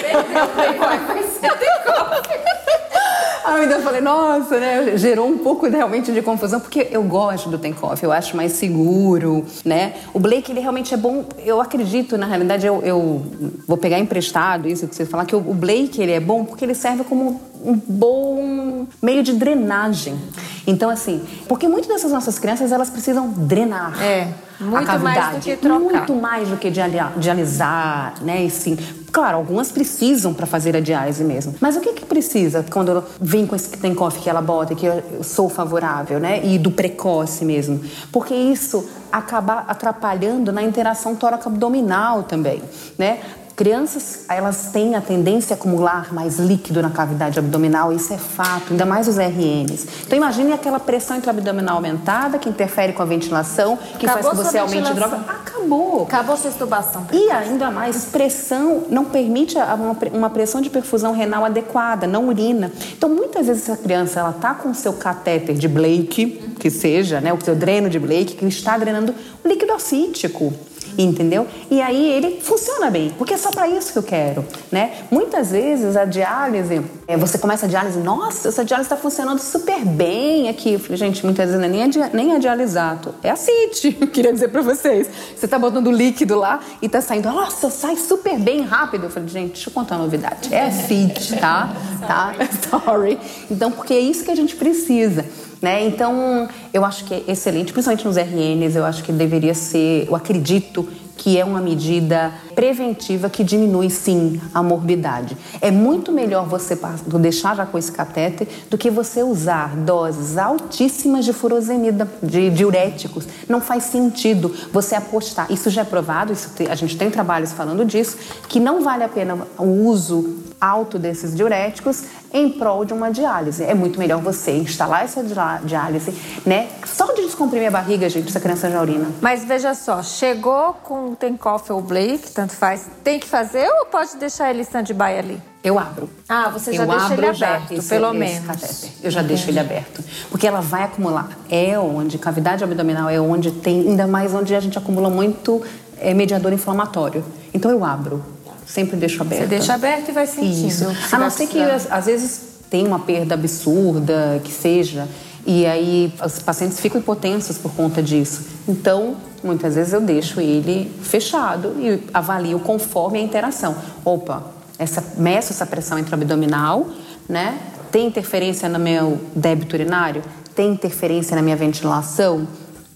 Eu 3.70 3.80
falei, 3.82 4.00
nossa, 4.00 4.58
né? 4.58 4.96
Gerou 4.96 5.26
um 5.26 5.38
pouco 5.38 5.66
realmente 5.66 6.12
de 6.12 6.22
confusão, 6.22 6.60
porque 6.60 6.88
eu 6.90 7.02
gosto 7.02 7.48
do 7.48 7.58
Tem 7.58 7.72
Coffee, 7.72 8.04
eu 8.04 8.12
acho 8.12 8.36
mais 8.36 8.52
seguro, 8.52 9.44
né? 9.64 9.94
O 10.14 10.20
Blake, 10.20 10.50
ele 10.52 10.60
realmente 10.60 10.94
é 10.94 10.96
bom, 10.96 11.24
eu 11.44 11.60
acredito, 11.60 12.16
na 12.16 12.26
realidade, 12.26 12.66
eu, 12.66 12.80
eu 12.82 13.22
vou 13.66 13.76
pegar 13.76 13.98
emprestado 13.98 14.68
isso 14.68 14.86
que 14.86 14.94
você 14.94 15.04
falar, 15.04 15.26
que 15.26 15.34
o, 15.34 15.38
o 15.38 15.54
Blake, 15.54 16.00
ele 16.00 16.12
é 16.12 16.20
bom 16.20 16.44
porque 16.44 16.64
ele 16.64 16.74
serve 16.74 17.04
como 17.04 17.40
um 17.64 17.80
bom 17.86 18.86
meio 19.00 19.22
de 19.22 19.32
drenagem. 19.32 20.18
Então, 20.66 20.90
assim, 20.90 21.22
porque 21.48 21.68
muitas 21.68 21.88
dessas 21.88 22.12
nossas 22.12 22.38
crianças, 22.38 22.72
elas 22.72 22.90
precisam 22.90 23.28
drenar. 23.28 24.00
É, 24.02 24.28
muito 24.60 24.76
a 24.76 24.86
cavidade. 24.86 25.18
mais 25.18 25.36
do 25.36 25.40
que 25.40 25.56
trocar. 25.56 25.80
Muito 25.80 26.14
mais 26.14 26.48
do 26.48 26.56
que 26.56 26.70
dialisar, 26.70 28.14
né? 28.22 28.44
E 28.44 28.50
sim, 28.50 28.78
claro, 29.10 29.36
algumas 29.36 29.72
precisam 29.72 30.32
para 30.32 30.46
fazer 30.46 30.76
a 30.76 30.80
diálise 30.80 31.24
mesmo. 31.24 31.54
Mas 31.60 31.76
o 31.76 31.80
que 31.80 31.92
que 31.92 32.04
precisa 32.04 32.64
quando 32.70 33.04
vem 33.20 33.46
com 33.46 33.56
esse 33.56 33.70
tem 33.70 33.94
coffee 33.94 34.22
que 34.22 34.30
ela 34.30 34.42
bota, 34.42 34.74
que 34.74 34.86
eu 34.86 35.02
sou 35.22 35.48
favorável, 35.48 36.20
né? 36.20 36.44
E 36.44 36.58
do 36.58 36.70
precoce 36.70 37.44
mesmo. 37.44 37.80
Porque 38.10 38.34
isso 38.34 38.88
acaba 39.10 39.64
atrapalhando 39.68 40.52
na 40.52 40.62
interação 40.62 41.14
tóraco-abdominal 41.14 42.22
também, 42.22 42.62
né? 42.96 43.20
Crianças, 43.62 44.24
elas 44.28 44.70
têm 44.72 44.96
a 44.96 45.00
tendência 45.00 45.54
a 45.54 45.56
acumular 45.56 46.12
mais 46.12 46.36
líquido 46.36 46.82
na 46.82 46.90
cavidade 46.90 47.38
abdominal, 47.38 47.92
isso 47.92 48.12
é 48.12 48.18
fato, 48.18 48.72
ainda 48.72 48.84
mais 48.84 49.06
os 49.06 49.18
RNs. 49.18 49.86
Então 50.04 50.18
imagine 50.18 50.52
aquela 50.52 50.80
pressão 50.80 51.16
intraabdominal 51.16 51.76
aumentada 51.76 52.40
que 52.40 52.48
interfere 52.48 52.92
com 52.92 53.02
a 53.02 53.04
ventilação, 53.04 53.78
que 54.00 54.04
Acabou 54.04 54.22
faz 54.32 54.36
que 54.36 54.44
você 54.50 54.58
aumente 54.58 54.92
droga. 54.92 55.16
Acabou. 55.28 56.02
Acabou 56.02 56.36
sua 56.36 56.50
estubação. 56.50 57.06
E 57.12 57.30
ainda 57.30 57.70
mais, 57.70 58.04
pressão 58.06 58.82
não 58.90 59.04
permite 59.04 59.56
uma, 59.56 59.94
pre- 59.94 60.10
uma 60.12 60.28
pressão 60.28 60.60
de 60.60 60.68
perfusão 60.68 61.12
renal 61.12 61.44
adequada, 61.44 62.04
não 62.04 62.26
urina. 62.26 62.72
Então, 62.98 63.08
muitas 63.08 63.46
vezes 63.46 63.68
essa 63.68 63.80
criança 63.80 64.18
ela 64.18 64.32
tá 64.32 64.54
com 64.54 64.70
o 64.70 64.74
seu 64.74 64.94
catéter 64.94 65.54
de 65.54 65.68
Blake, 65.68 66.52
que 66.58 66.68
seja, 66.68 67.20
né, 67.20 67.32
o 67.32 67.40
seu 67.40 67.54
dreno 67.54 67.88
de 67.88 68.00
Blake, 68.00 68.34
que 68.34 68.44
está 68.44 68.76
drenando 68.76 69.14
líquido 69.44 69.72
acítico. 69.72 70.52
Entendeu? 70.98 71.46
E 71.70 71.80
aí 71.80 72.10
ele 72.12 72.40
funciona 72.40 72.90
bem, 72.90 73.10
porque 73.16 73.34
é 73.34 73.36
só 73.36 73.50
para 73.50 73.68
isso 73.68 73.92
que 73.92 73.98
eu 73.98 74.02
quero, 74.02 74.44
né? 74.70 74.92
Muitas 75.10 75.50
vezes 75.50 75.96
a 75.96 76.04
diálise, 76.04 76.82
é, 77.06 77.16
você 77.16 77.38
começa 77.38 77.66
a 77.66 77.68
diálise, 77.68 77.98
nossa, 77.98 78.48
essa 78.48 78.64
diálise 78.64 78.86
está 78.86 78.96
funcionando 78.96 79.38
super 79.38 79.84
bem 79.84 80.48
aqui. 80.48 80.78
Falei, 80.78 80.96
gente, 80.96 81.24
muitas 81.24 81.46
vezes 81.46 81.60
não 81.60 81.66
é 81.66 81.70
nem 81.70 81.82
a, 81.82 82.10
nem 82.12 82.32
a 82.32 82.38
dialisato, 82.38 83.14
é 83.22 83.30
a 83.30 83.36
CIT, 83.36 83.98
eu 84.00 84.06
queria 84.08 84.32
dizer 84.32 84.48
para 84.48 84.62
vocês. 84.62 85.08
Você 85.36 85.48
tá 85.48 85.58
botando 85.58 85.90
líquido 85.90 86.36
lá 86.36 86.60
e 86.80 86.88
tá 86.88 87.00
saindo, 87.00 87.30
nossa, 87.30 87.70
sai 87.70 87.96
super 87.96 88.38
bem 88.38 88.62
rápido. 88.62 89.04
Eu 89.04 89.10
falei, 89.10 89.28
gente, 89.28 89.52
deixa 89.52 89.70
eu 89.70 89.74
contar 89.74 89.96
uma 89.96 90.04
novidade. 90.04 90.52
É 90.52 90.66
a 90.66 90.70
CIT, 90.70 91.36
tá? 91.36 91.74
tá? 92.06 92.34
Sorry. 92.70 93.18
Então, 93.50 93.70
porque 93.70 93.94
é 93.94 94.00
isso 94.00 94.24
que 94.24 94.30
a 94.30 94.36
gente 94.36 94.56
precisa. 94.56 95.24
Né? 95.62 95.86
Então, 95.86 96.48
eu 96.74 96.84
acho 96.84 97.04
que 97.04 97.14
é 97.14 97.22
excelente, 97.28 97.72
principalmente 97.72 98.04
nos 98.04 98.16
RNs, 98.16 98.74
eu 98.74 98.84
acho 98.84 99.04
que 99.04 99.12
deveria 99.12 99.54
ser, 99.54 100.08
eu 100.08 100.16
acredito 100.16 100.88
que 101.16 101.38
é 101.38 101.44
uma 101.44 101.60
medida 101.60 102.32
preventiva 102.52 103.30
que 103.30 103.44
diminui 103.44 103.88
sim 103.88 104.40
a 104.52 104.60
morbidade. 104.60 105.36
É 105.60 105.70
muito 105.70 106.10
melhor 106.10 106.48
você 106.48 106.76
deixar 107.20 107.54
já 107.54 107.64
com 107.64 107.78
esse 107.78 107.92
catéter 107.92 108.48
do 108.68 108.76
que 108.76 108.90
você 108.90 109.22
usar 109.22 109.76
doses 109.76 110.36
altíssimas 110.36 111.24
de 111.24 111.32
furosemida, 111.32 112.08
de 112.20 112.50
diuréticos. 112.50 113.28
Não 113.48 113.60
faz 113.60 113.84
sentido 113.84 114.52
você 114.72 114.96
apostar. 114.96 115.46
Isso 115.48 115.70
já 115.70 115.82
é 115.82 115.84
provado, 115.84 116.32
isso 116.32 116.50
a 116.68 116.74
gente 116.74 116.96
tem 116.96 117.08
trabalhos 117.08 117.52
falando 117.52 117.84
disso, 117.84 118.16
que 118.48 118.58
não 118.58 118.82
vale 118.82 119.04
a 119.04 119.08
pena 119.08 119.46
o 119.56 119.86
uso 119.86 120.42
alto 120.62 120.96
desses 120.96 121.34
diuréticos 121.34 122.04
em 122.32 122.48
prol 122.48 122.84
de 122.84 122.94
uma 122.94 123.10
diálise. 123.10 123.64
É 123.64 123.74
muito 123.74 123.98
melhor 123.98 124.20
você 124.22 124.52
instalar 124.52 125.04
essa 125.04 125.22
diálise, 125.64 126.14
né? 126.46 126.68
Só 126.86 127.12
de 127.12 127.22
descomprimir 127.22 127.66
a 127.66 127.70
barriga, 127.72 128.08
gente, 128.08 128.28
essa 128.28 128.38
criança 128.38 128.70
já 128.70 128.80
urina. 128.80 129.10
Mas 129.20 129.44
veja 129.44 129.74
só, 129.74 130.02
chegou 130.02 130.74
com 130.84 131.16
tem 131.16 131.36
coffee 131.36 131.74
ou 131.74 131.82
Blake, 131.82 132.30
tanto 132.30 132.52
faz, 132.52 132.86
tem 133.02 133.18
que 133.18 133.26
fazer 133.26 133.68
ou 133.80 133.86
pode 133.86 134.16
deixar 134.16 134.50
ele 134.50 134.62
stand-by 134.62 135.18
ali? 135.18 135.42
Eu 135.64 135.78
abro. 135.78 136.08
Ah, 136.28 136.48
você 136.48 136.72
já 136.72 136.82
eu 136.82 136.88
deixa 136.88 137.14
ele 137.14 137.26
aberto, 137.26 137.72
esse, 137.72 137.88
pelo 137.88 138.08
esse 138.08 138.18
menos. 138.18 138.46
Catéter. 138.46 138.90
Eu 139.02 139.10
já 139.10 139.22
deixo 139.22 139.48
ele 139.48 139.60
aberto. 139.60 140.02
Porque 140.28 140.46
ela 140.46 140.60
vai 140.60 140.84
acumular. 140.84 141.28
É 141.48 141.78
onde, 141.78 142.18
cavidade 142.18 142.64
abdominal 142.64 143.08
é 143.08 143.20
onde 143.20 143.52
tem, 143.52 143.80
ainda 143.80 144.06
mais 144.06 144.34
onde 144.34 144.54
a 144.54 144.60
gente 144.60 144.76
acumula 144.76 145.08
muito 145.08 145.62
é, 145.98 146.12
mediador 146.12 146.52
inflamatório. 146.52 147.24
Então 147.54 147.70
eu 147.70 147.84
abro. 147.84 148.24
Sempre 148.72 148.96
deixo 148.96 149.20
aberto. 149.20 149.42
Você 149.42 149.46
deixa 149.46 149.74
aberto 149.74 150.08
e 150.08 150.12
vai 150.12 150.26
sentindo. 150.26 150.66
Isso. 150.66 150.86
A 151.12 151.18
não 151.18 151.28
ser 151.28 151.46
que 151.46 151.60
às 151.60 152.06
vezes 152.06 152.40
tem 152.70 152.86
uma 152.86 153.00
perda 153.00 153.34
absurda, 153.34 154.40
que 154.42 154.50
seja, 154.50 155.06
e 155.46 155.66
aí 155.66 156.10
os 156.24 156.38
pacientes 156.38 156.80
ficam 156.80 156.98
hipotensos 156.98 157.58
por 157.58 157.70
conta 157.74 158.02
disso. 158.02 158.46
Então, 158.66 159.16
muitas 159.44 159.74
vezes 159.74 159.92
eu 159.92 160.00
deixo 160.00 160.40
ele 160.40 160.90
fechado 161.02 161.74
e 161.78 162.02
avalio 162.14 162.58
conforme 162.60 163.18
a 163.18 163.22
interação. 163.22 163.76
Opa, 164.02 164.42
essa, 164.78 165.04
meço 165.18 165.52
essa 165.52 165.66
pressão 165.66 165.98
intraabdominal, 165.98 166.86
né? 167.28 167.58
Tem 167.90 168.06
interferência 168.06 168.70
no 168.70 168.78
meu 168.78 169.20
débito 169.36 169.76
urinário? 169.76 170.22
Tem 170.54 170.72
interferência 170.72 171.36
na 171.36 171.42
minha 171.42 171.56
ventilação? 171.56 172.48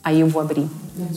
Aí 0.02 0.20
eu 0.20 0.26
vou 0.26 0.40
abrir. 0.40 0.66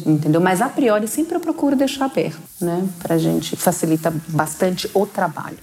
Entendeu? 0.06 0.42
Mas 0.42 0.62
a 0.62 0.70
priori 0.70 1.08
sempre 1.08 1.36
eu 1.36 1.40
procuro 1.40 1.76
deixar 1.76 2.06
aberto, 2.06 2.42
né? 2.60 2.88
Pra 3.02 3.18
gente 3.18 3.56
facilita 3.56 4.14
bastante 4.28 4.90
o 4.94 5.06
trabalho. 5.06 5.58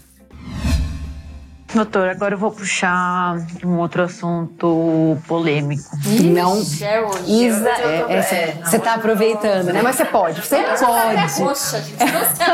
Doutor, 1.75 2.09
agora 2.09 2.35
eu 2.35 2.39
vou 2.39 2.51
puxar 2.53 3.37
um 3.63 3.79
outro 3.79 4.03
assunto 4.05 5.19
polêmico. 5.27 5.83
Ixi, 6.07 6.23
não. 6.31 6.59
Isa, 7.27 7.69
é, 7.69 8.07
é, 8.09 8.17
é, 8.17 8.59
você 8.65 8.77
está 8.77 8.95
aproveitando, 8.95 9.73
né? 9.73 9.83
Mas 9.83 9.97
você 9.97 10.05
pode. 10.07 10.41
Você 10.41 10.63
pode. 10.63 11.35
Poxa, 11.39 11.83
gente, 11.83 11.99
você 11.99 12.45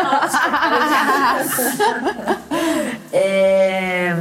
é, 3.17 4.17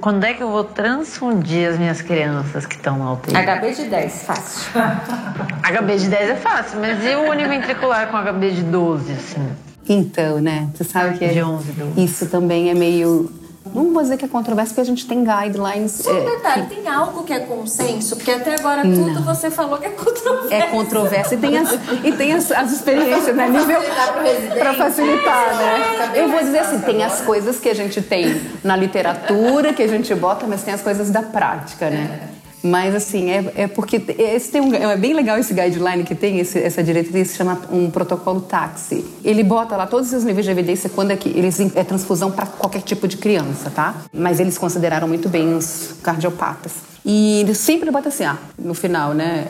quando 0.00 0.24
é 0.24 0.34
que 0.34 0.42
eu 0.42 0.50
vou 0.50 0.64
transfundir 0.64 1.68
as 1.68 1.78
minhas 1.78 2.00
crianças 2.02 2.66
que 2.66 2.76
estão 2.76 2.98
na 2.98 3.12
UTI? 3.12 3.32
HB 3.32 3.72
de 3.72 3.84
10, 3.84 4.22
fácil. 4.22 4.72
HB 5.62 5.96
de 5.96 6.08
10 6.08 6.30
é 6.30 6.36
fácil, 6.36 6.80
mas 6.80 7.04
e 7.04 7.14
o 7.14 7.30
univentricular 7.30 8.08
com 8.08 8.16
HB 8.16 8.50
de 8.50 8.62
12, 8.62 9.12
assim? 9.12 9.48
Então, 9.88 10.40
né? 10.40 10.68
Você 10.74 10.84
sabe 10.84 11.18
que 11.18 11.28
de 11.28 11.42
11, 11.42 11.72
12. 11.72 12.04
isso 12.04 12.26
também 12.26 12.70
é 12.70 12.74
meio 12.74 13.30
não 13.66 13.92
vou 13.92 14.02
dizer 14.02 14.16
que 14.16 14.24
é 14.24 14.28
controverso, 14.28 14.70
porque 14.70 14.80
a 14.80 14.84
gente 14.84 15.06
tem 15.06 15.22
guidelines. 15.22 15.92
Só 15.92 16.12
um 16.12 16.16
é, 16.16 16.30
detalhe, 16.30 16.66
que... 16.66 16.74
tem 16.76 16.88
algo 16.88 17.24
que 17.24 17.32
é 17.32 17.40
consenso? 17.40 18.16
Porque 18.16 18.30
até 18.30 18.54
agora 18.54 18.82
tudo 18.82 19.12
não. 19.12 19.22
você 19.22 19.50
falou 19.50 19.78
que 19.78 19.86
é 19.86 19.90
controverso. 19.90 20.54
É 20.54 20.62
controverso. 20.62 21.34
E 21.34 21.36
tem 21.36 21.58
as, 21.58 21.72
e 22.04 22.12
tem 22.12 22.32
as, 22.32 22.50
as 22.50 22.72
experiências, 22.72 23.36
né? 23.36 23.48
Nível 23.48 23.80
para 24.58 24.74
facilitar, 24.74 25.56
né? 25.56 26.12
Eu 26.14 26.28
vou 26.28 26.40
dizer 26.40 26.60
assim, 26.60 26.80
tem 26.80 27.04
as 27.04 27.20
coisas 27.20 27.60
que 27.60 27.68
a 27.68 27.74
gente 27.74 28.00
tem 28.00 28.40
na 28.64 28.76
literatura, 28.76 29.72
que 29.74 29.82
a 29.82 29.88
gente 29.88 30.14
bota, 30.14 30.46
mas 30.46 30.62
tem 30.62 30.72
as 30.72 30.80
coisas 30.80 31.10
da 31.10 31.22
prática, 31.22 31.90
né? 31.90 32.30
Mas, 32.62 32.94
assim, 32.94 33.30
é, 33.30 33.52
é 33.56 33.68
porque 33.68 34.02
esse 34.18 34.50
tem 34.50 34.60
um, 34.60 34.74
é 34.74 34.96
bem 34.96 35.14
legal 35.14 35.38
esse 35.38 35.54
guideline 35.54 36.04
que 36.04 36.14
tem, 36.14 36.38
esse, 36.38 36.58
essa 36.58 36.82
diretriz, 36.82 37.30
se 37.30 37.36
chama 37.36 37.60
um 37.72 37.90
protocolo 37.90 38.40
táxi. 38.40 39.04
Ele 39.24 39.42
bota 39.42 39.76
lá 39.76 39.86
todos 39.86 40.12
os 40.12 40.24
níveis 40.24 40.44
de 40.44 40.52
evidência 40.52 40.90
quando 40.90 41.10
é 41.10 41.16
que 41.16 41.28
eles 41.28 41.58
é 41.74 41.84
transfusão 41.84 42.30
para 42.30 42.46
qualquer 42.46 42.82
tipo 42.82 43.08
de 43.08 43.16
criança, 43.16 43.70
tá? 43.70 43.94
Mas 44.12 44.40
eles 44.40 44.58
consideraram 44.58 45.08
muito 45.08 45.28
bem 45.28 45.54
os 45.54 45.94
cardiopatas. 46.02 46.90
E 47.04 47.40
ele 47.40 47.54
sempre 47.54 47.90
bota 47.90 48.08
assim, 48.08 48.24
ah, 48.24 48.38
no 48.58 48.74
final, 48.74 49.14
né? 49.14 49.48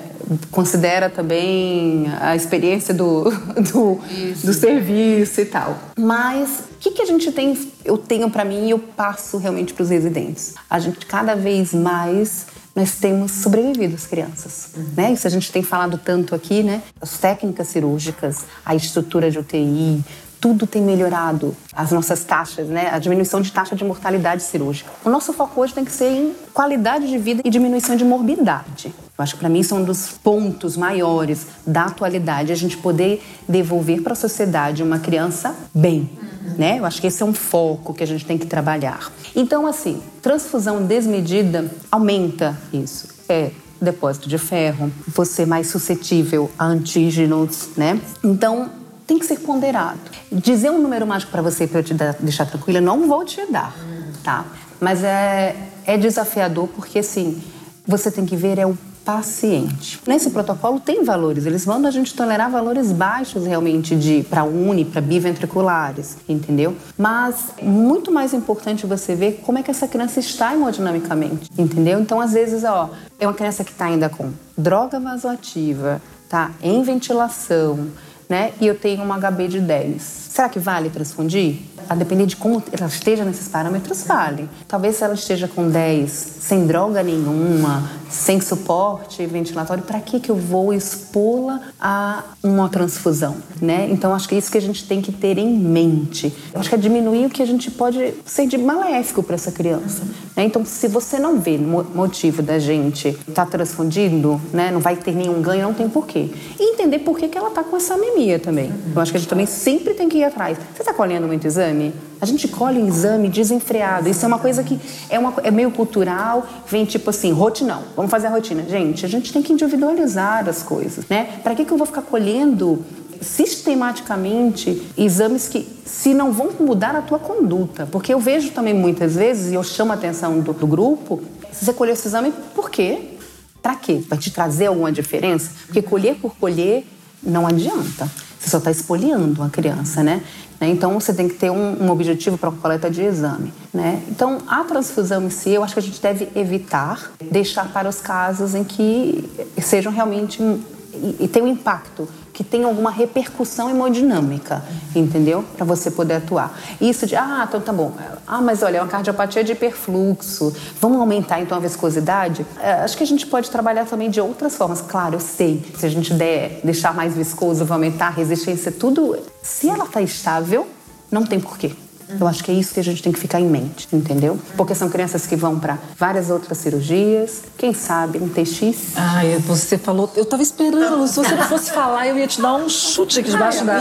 Considera 0.52 1.10
também 1.10 2.06
a 2.20 2.36
experiência 2.36 2.94
do, 2.94 3.24
do, 3.72 3.98
do 4.44 4.54
serviço 4.54 5.40
e 5.40 5.44
tal. 5.46 5.76
Mas 5.98 6.60
o 6.76 6.78
que, 6.78 6.92
que 6.92 7.02
a 7.02 7.06
gente 7.06 7.32
tem, 7.32 7.58
eu 7.84 7.98
tenho 7.98 8.30
para 8.30 8.44
mim 8.44 8.66
e 8.66 8.70
eu 8.70 8.78
passo 8.78 9.36
realmente 9.36 9.74
para 9.74 9.82
os 9.82 9.90
residentes? 9.90 10.54
A 10.68 10.78
gente 10.78 11.04
cada 11.06 11.34
vez 11.34 11.74
mais 11.74 12.46
nós 12.74 12.96
temos 12.98 13.32
sobrevivido 13.32 13.94
as 13.94 14.06
crianças. 14.06 14.70
Uhum. 14.76 14.86
Né? 14.96 15.12
Isso 15.12 15.26
a 15.26 15.30
gente 15.30 15.50
tem 15.50 15.62
falado 15.62 15.98
tanto 15.98 16.34
aqui, 16.34 16.62
né? 16.62 16.82
As 17.00 17.18
técnicas 17.18 17.68
cirúrgicas, 17.68 18.44
a 18.64 18.74
estrutura 18.74 19.30
de 19.30 19.38
UTI, 19.38 20.04
tudo 20.40 20.66
tem 20.66 20.82
melhorado 20.82 21.54
as 21.72 21.92
nossas 21.92 22.24
taxas, 22.24 22.68
né? 22.68 22.88
A 22.90 22.98
diminuição 22.98 23.40
de 23.40 23.52
taxa 23.52 23.76
de 23.76 23.84
mortalidade 23.84 24.42
cirúrgica. 24.42 24.90
O 25.04 25.10
nosso 25.10 25.32
foco 25.32 25.60
hoje 25.60 25.74
tem 25.74 25.84
que 25.84 25.92
ser 25.92 26.10
em 26.10 26.34
qualidade 26.52 27.08
de 27.08 27.18
vida 27.18 27.42
e 27.44 27.50
diminuição 27.50 27.94
de 27.94 28.04
morbidade. 28.04 28.94
Eu 29.18 29.22
acho 29.22 29.34
que 29.34 29.40
para 29.40 29.50
mim 29.50 29.62
são 29.62 29.78
um 29.78 29.84
dos 29.84 30.12
pontos 30.12 30.76
maiores 30.76 31.46
da 31.66 31.84
atualidade 31.84 32.52
a 32.52 32.56
gente 32.56 32.78
poder 32.78 33.22
devolver 33.46 34.02
para 34.02 34.14
a 34.14 34.16
sociedade 34.16 34.82
uma 34.82 34.98
criança 34.98 35.54
bem. 35.74 36.10
Né? 36.56 36.78
Eu 36.78 36.86
acho 36.86 37.00
que 37.00 37.06
esse 37.06 37.22
é 37.22 37.26
um 37.26 37.34
foco 37.34 37.92
que 37.92 38.02
a 38.02 38.06
gente 38.06 38.24
tem 38.24 38.38
que 38.38 38.46
trabalhar. 38.46 39.12
Então, 39.36 39.66
assim, 39.66 40.02
transfusão 40.22 40.84
desmedida 40.84 41.70
aumenta 41.92 42.58
isso. 42.72 43.08
É 43.28 43.50
depósito 43.80 44.28
de 44.28 44.38
ferro, 44.38 44.90
você 45.08 45.46
mais 45.46 45.68
suscetível 45.68 46.50
a 46.58 46.66
antígenos, 46.66 47.70
né? 47.76 48.00
Então, 48.22 48.70
tem 49.10 49.18
que 49.18 49.26
ser 49.26 49.40
ponderado. 49.40 49.98
Dizer 50.30 50.70
um 50.70 50.80
número 50.80 51.04
mágico 51.04 51.32
para 51.32 51.42
você 51.42 51.66
para 51.66 51.80
eu 51.80 51.82
te 51.82 51.92
dar, 51.92 52.14
deixar 52.20 52.46
tranquila, 52.46 52.80
não 52.80 53.08
vou 53.08 53.24
te 53.24 53.44
dar, 53.50 53.74
tá? 54.22 54.44
Mas 54.78 55.02
é, 55.02 55.56
é 55.84 55.98
desafiador 55.98 56.68
porque, 56.68 57.00
assim, 57.00 57.42
você 57.84 58.08
tem 58.08 58.24
que 58.24 58.36
ver 58.36 58.56
é 58.56 58.64
o 58.64 58.78
paciente. 59.04 60.00
Nesse 60.06 60.30
protocolo 60.30 60.78
tem 60.78 61.02
valores, 61.02 61.44
eles 61.44 61.66
mandam 61.66 61.88
a 61.88 61.90
gente 61.90 62.14
tolerar 62.14 62.48
valores 62.52 62.92
baixos 62.92 63.46
realmente 63.46 63.96
de 63.96 64.22
para 64.30 64.44
uni, 64.44 64.84
para 64.84 65.00
biventriculares, 65.00 66.18
entendeu? 66.28 66.76
Mas 66.96 67.46
muito 67.60 68.12
mais 68.12 68.32
importante 68.32 68.86
você 68.86 69.16
ver 69.16 69.40
como 69.44 69.58
é 69.58 69.62
que 69.64 69.72
essa 69.72 69.88
criança 69.88 70.20
está 70.20 70.54
hemodinamicamente, 70.54 71.50
entendeu? 71.58 71.98
Então 71.98 72.20
às 72.20 72.32
vezes, 72.32 72.62
ó, 72.62 72.90
é 73.18 73.26
uma 73.26 73.34
criança 73.34 73.64
que 73.64 73.72
está 73.72 73.86
ainda 73.86 74.08
com 74.08 74.30
droga 74.56 75.00
vasoativa, 75.00 76.00
tá 76.28 76.52
em 76.62 76.80
ventilação, 76.84 77.88
né? 78.30 78.52
E 78.60 78.66
eu 78.66 78.76
tenho 78.76 79.02
um 79.02 79.12
HB 79.12 79.48
de 79.48 79.60
10. 79.60 80.19
Será 80.40 80.48
que 80.48 80.58
vale 80.58 80.88
transfundir? 80.88 81.56
A 81.86 81.94
depender 81.94 82.24
de 82.24 82.34
como 82.34 82.62
ela 82.72 82.86
esteja 82.86 83.26
nesses 83.26 83.46
parâmetros, 83.46 84.04
vale. 84.04 84.48
Talvez 84.66 84.96
se 84.96 85.04
ela 85.04 85.12
esteja 85.12 85.46
com 85.46 85.68
10, 85.68 86.10
sem 86.40 86.66
droga 86.66 87.02
nenhuma, 87.02 87.90
sem 88.08 88.40
suporte 88.40 89.26
ventilatório, 89.26 89.82
para 89.82 90.00
que, 90.00 90.18
que 90.18 90.30
eu 90.30 90.36
vou 90.36 90.72
expô-la 90.72 91.60
a 91.78 92.22
uma 92.42 92.70
transfusão? 92.70 93.36
Né? 93.60 93.88
Então, 93.90 94.14
acho 94.14 94.28
que 94.28 94.34
é 94.34 94.38
isso 94.38 94.50
que 94.50 94.56
a 94.56 94.62
gente 94.62 94.86
tem 94.86 95.02
que 95.02 95.12
ter 95.12 95.36
em 95.36 95.52
mente. 95.58 96.34
Eu 96.54 96.60
acho 96.60 96.70
que 96.70 96.74
é 96.74 96.78
diminuir 96.78 97.26
o 97.26 97.30
que 97.30 97.42
a 97.42 97.46
gente 97.46 97.70
pode 97.70 98.14
ser 98.24 98.46
de 98.46 98.56
maléfico 98.56 99.22
para 99.22 99.34
essa 99.34 99.52
criança. 99.52 100.04
Né? 100.34 100.44
Então, 100.44 100.64
se 100.64 100.88
você 100.88 101.18
não 101.18 101.38
vê 101.38 101.58
motivo 101.58 102.40
da 102.40 102.58
gente 102.58 103.08
estar 103.08 103.44
tá 103.44 103.46
transfundindo, 103.46 104.40
né? 104.52 104.70
não 104.70 104.80
vai 104.80 104.96
ter 104.96 105.14
nenhum 105.14 105.42
ganho, 105.42 105.64
não 105.64 105.74
tem 105.74 105.88
porquê. 105.88 106.30
E 106.58 106.72
entender 106.72 107.00
por 107.00 107.18
que, 107.18 107.28
que 107.28 107.36
ela 107.36 107.48
está 107.48 107.62
com 107.62 107.76
essa 107.76 107.94
anemia 107.94 108.38
também. 108.38 108.72
Eu 108.94 109.02
acho 109.02 109.10
que 109.10 109.18
a 109.18 109.20
gente 109.20 109.28
também 109.28 109.46
sempre 109.46 109.92
tem 109.92 110.08
que 110.08 110.18
ir 110.18 110.29
atrás. 110.30 110.58
Você 110.74 110.82
está 110.82 110.94
colhendo 110.94 111.26
muito 111.26 111.46
exame? 111.46 111.92
A 112.20 112.26
gente 112.26 112.48
colhe 112.48 112.80
exame 112.80 113.28
desenfreado. 113.28 114.08
Isso 114.08 114.24
é 114.24 114.28
uma 114.28 114.38
coisa 114.38 114.62
que 114.62 114.78
é, 115.08 115.18
uma, 115.18 115.34
é 115.42 115.50
meio 115.50 115.70
cultural, 115.70 116.46
vem 116.66 116.84
tipo 116.84 117.10
assim, 117.10 117.32
rotinão. 117.32 117.82
Vamos 117.96 118.10
fazer 118.10 118.28
a 118.28 118.30
rotina. 118.30 118.64
Gente, 118.68 119.04
a 119.04 119.08
gente 119.08 119.32
tem 119.32 119.42
que 119.42 119.52
individualizar 119.52 120.48
as 120.48 120.62
coisas, 120.62 121.04
né? 121.08 121.40
Para 121.42 121.54
que, 121.54 121.64
que 121.64 121.72
eu 121.72 121.76
vou 121.76 121.86
ficar 121.86 122.02
colhendo 122.02 122.84
sistematicamente 123.20 124.82
exames 124.96 125.46
que 125.46 125.68
se 125.84 126.14
não 126.14 126.32
vão 126.32 126.50
mudar 126.58 126.96
a 126.96 127.02
tua 127.02 127.18
conduta? 127.18 127.86
Porque 127.86 128.12
eu 128.14 128.18
vejo 128.18 128.50
também 128.50 128.72
muitas 128.74 129.14
vezes, 129.14 129.52
e 129.52 129.54
eu 129.54 129.62
chamo 129.62 129.92
a 129.92 129.94
atenção 129.94 130.40
do, 130.40 130.52
do 130.52 130.66
grupo, 130.66 131.22
você 131.52 131.72
colheu 131.72 131.92
esse 131.92 132.08
exame 132.08 132.32
por 132.54 132.70
quê? 132.70 133.16
Para 133.62 133.74
quê? 133.74 134.02
Para 134.08 134.16
te 134.16 134.30
trazer 134.30 134.66
alguma 134.66 134.90
diferença? 134.90 135.50
Porque 135.66 135.82
colher 135.82 136.16
por 136.16 136.34
colher 136.36 136.86
não 137.22 137.46
adianta. 137.46 138.10
Você 138.40 138.48
só 138.48 138.56
está 138.58 138.70
espoliando 138.70 139.42
a 139.42 139.50
criança, 139.50 140.02
né? 140.02 140.22
Então, 140.62 140.98
você 140.98 141.12
tem 141.12 141.28
que 141.28 141.34
ter 141.34 141.50
um, 141.50 141.84
um 141.84 141.90
objetivo 141.90 142.36
para 142.36 142.48
a 142.48 142.52
coleta 142.52 142.90
de 142.90 143.02
exame. 143.02 143.52
Né? 143.72 144.02
Então, 144.08 144.38
a 144.46 144.62
transfusão 144.64 145.24
em 145.24 145.30
si, 145.30 145.50
eu 145.50 145.64
acho 145.64 145.74
que 145.74 145.78
a 145.78 145.82
gente 145.82 146.00
deve 146.00 146.28
evitar, 146.34 147.12
deixar 147.30 147.72
para 147.72 147.88
os 147.88 148.00
casos 148.00 148.54
em 148.54 148.62
que 148.62 149.24
sejam 149.58 149.90
realmente 149.90 150.42
e, 150.42 151.16
e 151.20 151.28
tem 151.28 151.42
um 151.42 151.46
impacto 151.46 152.06
que 152.40 152.44
tem 152.44 152.64
alguma 152.64 152.90
repercussão 152.90 153.68
hemodinâmica, 153.68 154.64
entendeu? 154.96 155.44
Para 155.58 155.66
você 155.66 155.90
poder 155.90 156.14
atuar. 156.14 156.58
Isso 156.80 157.06
de, 157.06 157.14
ah, 157.14 157.44
então 157.46 157.60
tá 157.60 157.70
bom. 157.70 157.92
Ah, 158.26 158.40
mas 158.40 158.62
olha, 158.62 158.78
é 158.78 158.80
uma 158.80 158.88
cardiopatia 158.88 159.44
de 159.44 159.52
hiperfluxo. 159.52 160.50
Vamos 160.80 160.98
aumentar 160.98 161.38
então 161.42 161.58
a 161.58 161.60
viscosidade? 161.60 162.46
É, 162.58 162.72
acho 162.72 162.96
que 162.96 163.02
a 163.02 163.06
gente 163.06 163.26
pode 163.26 163.50
trabalhar 163.50 163.84
também 163.84 164.08
de 164.08 164.22
outras 164.22 164.56
formas. 164.56 164.80
Claro, 164.80 165.16
eu 165.16 165.20
sei. 165.20 165.62
Se 165.76 165.84
a 165.84 165.90
gente 165.90 166.14
der, 166.14 166.62
deixar 166.64 166.94
mais 166.94 167.14
viscoso, 167.14 167.62
vai 167.66 167.76
aumentar 167.76 168.06
a 168.06 168.10
resistência, 168.10 168.72
tudo. 168.72 169.18
Se 169.42 169.68
ela 169.68 169.84
está 169.84 170.00
estável, 170.00 170.66
não 171.10 171.26
tem 171.26 171.38
porquê 171.38 171.72
Eu 172.18 172.26
acho 172.26 172.42
que 172.42 172.50
é 172.50 172.54
isso 172.54 172.74
que 172.74 172.80
a 172.80 172.84
gente 172.84 173.02
tem 173.02 173.12
que 173.12 173.18
ficar 173.18 173.40
em 173.40 173.46
mente, 173.46 173.88
entendeu? 173.92 174.38
Porque 174.56 174.74
são 174.74 174.88
crianças 174.88 175.26
que 175.26 175.36
vão 175.36 175.58
para 175.58 175.78
várias 175.98 176.30
outras 176.30 176.58
cirurgias, 176.58 177.42
quem 177.56 177.72
sabe 177.72 178.18
um 178.18 178.28
TX. 178.28 178.92
Ai, 178.96 179.38
você 179.38 179.78
falou, 179.78 180.10
eu 180.16 180.24
tava 180.24 180.42
esperando, 180.42 181.06
se 181.06 181.16
você 181.16 181.34
não 181.34 181.44
fosse 181.44 181.70
falar, 181.70 182.08
eu 182.08 182.18
ia 182.18 182.26
te 182.26 182.40
dar 182.40 182.54
um 182.54 182.68
chute 182.68 183.20
aqui 183.20 183.30
debaixo 183.30 183.64
da, 183.64 183.80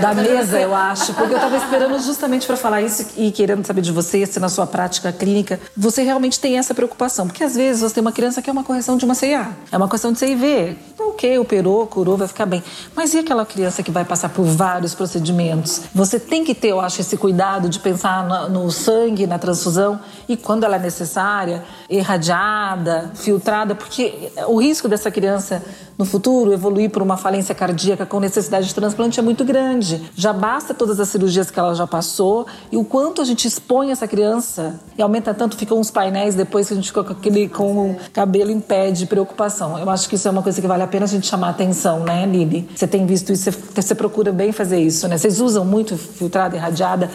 da 0.00 0.14
mesa, 0.14 0.60
eu 0.60 0.74
acho, 0.74 1.14
porque 1.14 1.34
eu 1.34 1.38
tava 1.38 1.56
esperando 1.56 1.98
justamente 2.00 2.46
para 2.46 2.56
falar 2.56 2.82
isso 2.82 3.06
e 3.16 3.30
querendo 3.30 3.64
saber 3.64 3.80
de 3.80 3.92
você, 3.92 4.26
se 4.26 4.38
na 4.38 4.48
sua 4.48 4.66
prática 4.66 5.12
clínica, 5.12 5.60
você 5.76 6.02
realmente 6.02 6.38
tem 6.38 6.58
essa 6.58 6.74
preocupação, 6.74 7.26
porque 7.26 7.44
às 7.44 7.54
vezes 7.54 7.82
você 7.82 7.94
tem 7.94 8.00
uma 8.00 8.12
criança 8.12 8.42
que 8.42 8.50
é 8.50 8.52
uma 8.52 8.64
correção 8.64 8.96
de 8.96 9.04
uma 9.04 9.14
CIA, 9.14 9.48
é 9.70 9.76
uma 9.76 9.88
questão 9.88 10.12
de 10.12 10.18
CIV, 10.18 10.76
ok, 10.98 11.38
operou, 11.38 11.86
curou, 11.86 12.16
vai 12.16 12.28
ficar 12.28 12.46
bem, 12.46 12.62
mas 12.94 13.14
e 13.14 13.18
aquela 13.18 13.46
criança 13.46 13.82
que 13.82 13.90
vai 13.90 14.04
passar 14.04 14.28
por 14.28 14.44
vários 14.44 14.94
procedimentos? 14.94 15.82
Você 15.94 16.18
tem 16.18 16.44
que 16.44 16.54
ter, 16.54 16.68
eu 16.68 16.80
acho, 16.80 17.00
esse 17.00 17.16
cuidado 17.16 17.68
de 17.70 17.78
pensar 17.78 18.26
no, 18.26 18.64
no 18.64 18.70
sangue, 18.70 19.26
na 19.26 19.38
transfusão 19.38 20.00
e 20.28 20.36
quando 20.36 20.64
ela 20.64 20.76
é 20.76 20.78
necessária, 20.78 21.62
irradiada, 21.88 23.10
filtrada, 23.14 23.74
porque 23.74 24.30
o 24.46 24.60
risco 24.60 24.88
dessa 24.88 25.10
criança 25.10 25.62
no 26.00 26.06
futuro 26.06 26.50
evoluir 26.50 26.88
para 26.88 27.02
uma 27.02 27.18
falência 27.18 27.54
cardíaca 27.54 28.06
com 28.06 28.18
necessidade 28.20 28.66
de 28.66 28.74
transplante 28.74 29.20
é 29.20 29.22
muito 29.22 29.44
grande. 29.44 30.10
Já 30.14 30.32
basta 30.32 30.72
todas 30.72 30.98
as 30.98 31.10
cirurgias 31.10 31.50
que 31.50 31.58
ela 31.58 31.74
já 31.74 31.86
passou 31.86 32.46
e 32.72 32.76
o 32.78 32.82
quanto 32.82 33.20
a 33.20 33.24
gente 33.24 33.46
expõe 33.46 33.90
essa 33.90 34.08
criança 34.08 34.80
e 34.96 35.02
aumenta 35.02 35.34
tanto, 35.34 35.58
ficam 35.58 35.78
uns 35.78 35.90
painéis 35.90 36.34
depois 36.34 36.68
que 36.68 36.72
a 36.72 36.76
gente 36.76 36.86
ficou 36.86 37.04
com 37.04 37.12
aquele 37.12 37.50
com 37.50 37.90
o 37.90 37.96
cabelo 38.14 38.50
em 38.50 38.60
pé 38.60 38.90
de 38.90 39.04
preocupação. 39.04 39.78
Eu 39.78 39.90
acho 39.90 40.08
que 40.08 40.14
isso 40.14 40.26
é 40.26 40.30
uma 40.30 40.42
coisa 40.42 40.58
que 40.58 40.66
vale 40.66 40.82
a 40.82 40.86
pena 40.86 41.04
a 41.04 41.08
gente 41.08 41.26
chamar 41.26 41.48
a 41.48 41.50
atenção, 41.50 42.00
né, 42.00 42.24
Lili? 42.24 42.66
Você 42.74 42.86
tem 42.86 43.04
visto 43.04 43.30
isso, 43.30 43.50
você, 43.52 43.58
você 43.74 43.94
procura 43.94 44.32
bem 44.32 44.52
fazer 44.52 44.80
isso, 44.80 45.06
né? 45.06 45.18
Vocês 45.18 45.38
usam 45.38 45.66
muito 45.66 45.98
filtrada, 45.98 46.56
irradiada 46.56 47.10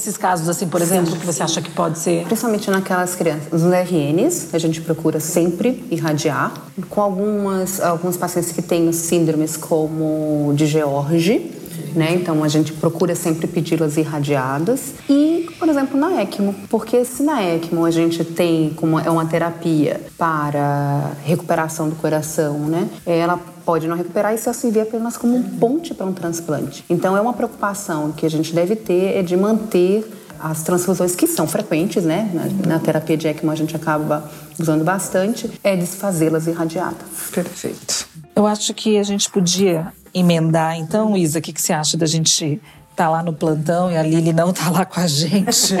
nesses 0.00 0.16
casos 0.16 0.48
assim, 0.48 0.66
por 0.66 0.80
exemplo, 0.80 1.14
que 1.14 1.26
você 1.26 1.42
acha 1.42 1.60
que 1.60 1.70
pode 1.70 1.98
ser? 1.98 2.24
Principalmente 2.24 2.70
naquelas 2.70 3.14
crianças, 3.14 3.62
nos 3.62 3.70
RNs, 3.70 4.48
a 4.54 4.58
gente 4.58 4.80
procura 4.80 5.20
sempre 5.20 5.84
irradiar 5.90 6.54
com 6.88 7.02
algumas 7.02 7.80
alguns 7.80 8.16
pacientes 8.16 8.50
que 8.50 8.62
têm 8.62 8.90
síndromes 8.92 9.58
como 9.58 10.52
de 10.54 10.66
George, 10.66 11.50
né? 11.94 12.14
Então 12.14 12.42
a 12.42 12.48
gente 12.48 12.72
procura 12.72 13.14
sempre 13.14 13.46
pedi-las 13.46 13.98
irradiadas. 13.98 14.94
E, 15.08 15.50
por 15.58 15.68
exemplo, 15.68 16.00
na 16.00 16.22
ECMO, 16.22 16.54
porque 16.70 17.04
se 17.04 17.22
na 17.22 17.42
ECMO 17.42 17.84
a 17.84 17.90
gente 17.90 18.24
tem 18.24 18.70
como 18.70 18.98
é 18.98 19.10
uma 19.10 19.26
terapia 19.26 20.00
para 20.16 21.12
recuperação 21.24 21.90
do 21.90 21.96
coração, 21.96 22.58
né? 22.60 22.88
Ela 23.04 23.38
pode 23.64 23.86
não 23.86 23.96
recuperar 23.96 24.34
e 24.34 24.38
se 24.38 24.52
servir 24.52 24.80
apenas 24.80 25.16
como 25.16 25.36
um 25.36 25.42
ponte 25.42 25.94
para 25.94 26.06
um 26.06 26.12
transplante. 26.12 26.84
Então 26.88 27.16
é 27.16 27.20
uma 27.20 27.32
preocupação 27.32 28.12
que 28.12 28.26
a 28.26 28.30
gente 28.30 28.54
deve 28.54 28.76
ter 28.76 29.16
é 29.16 29.22
de 29.22 29.36
manter 29.36 30.04
as 30.38 30.62
transfusões 30.62 31.14
que 31.14 31.26
são 31.26 31.46
frequentes, 31.46 32.04
né? 32.04 32.30
Na, 32.32 32.74
na 32.74 32.78
terapia 32.78 33.16
de 33.16 33.28
ECMO 33.28 33.50
a 33.50 33.54
gente 33.54 33.76
acaba 33.76 34.30
usando 34.58 34.82
bastante, 34.82 35.50
é 35.62 35.76
desfazê-las 35.76 36.46
irradiadas. 36.46 37.30
Perfeito. 37.32 38.08
Eu 38.34 38.46
acho 38.46 38.72
que 38.72 38.96
a 38.98 39.02
gente 39.02 39.30
podia 39.30 39.92
emendar, 40.14 40.76
então, 40.76 41.16
Isa, 41.16 41.38
o 41.38 41.42
que, 41.42 41.52
que 41.52 41.60
você 41.60 41.72
acha 41.72 41.96
da 41.96 42.06
gente 42.06 42.60
tá 43.00 43.08
lá 43.08 43.22
no 43.22 43.32
plantão 43.32 43.90
e 43.90 43.96
a 43.96 44.02
Lili 44.02 44.30
não 44.30 44.52
tá 44.52 44.68
lá 44.68 44.84
com 44.84 45.00
a 45.00 45.06
gente. 45.06 45.74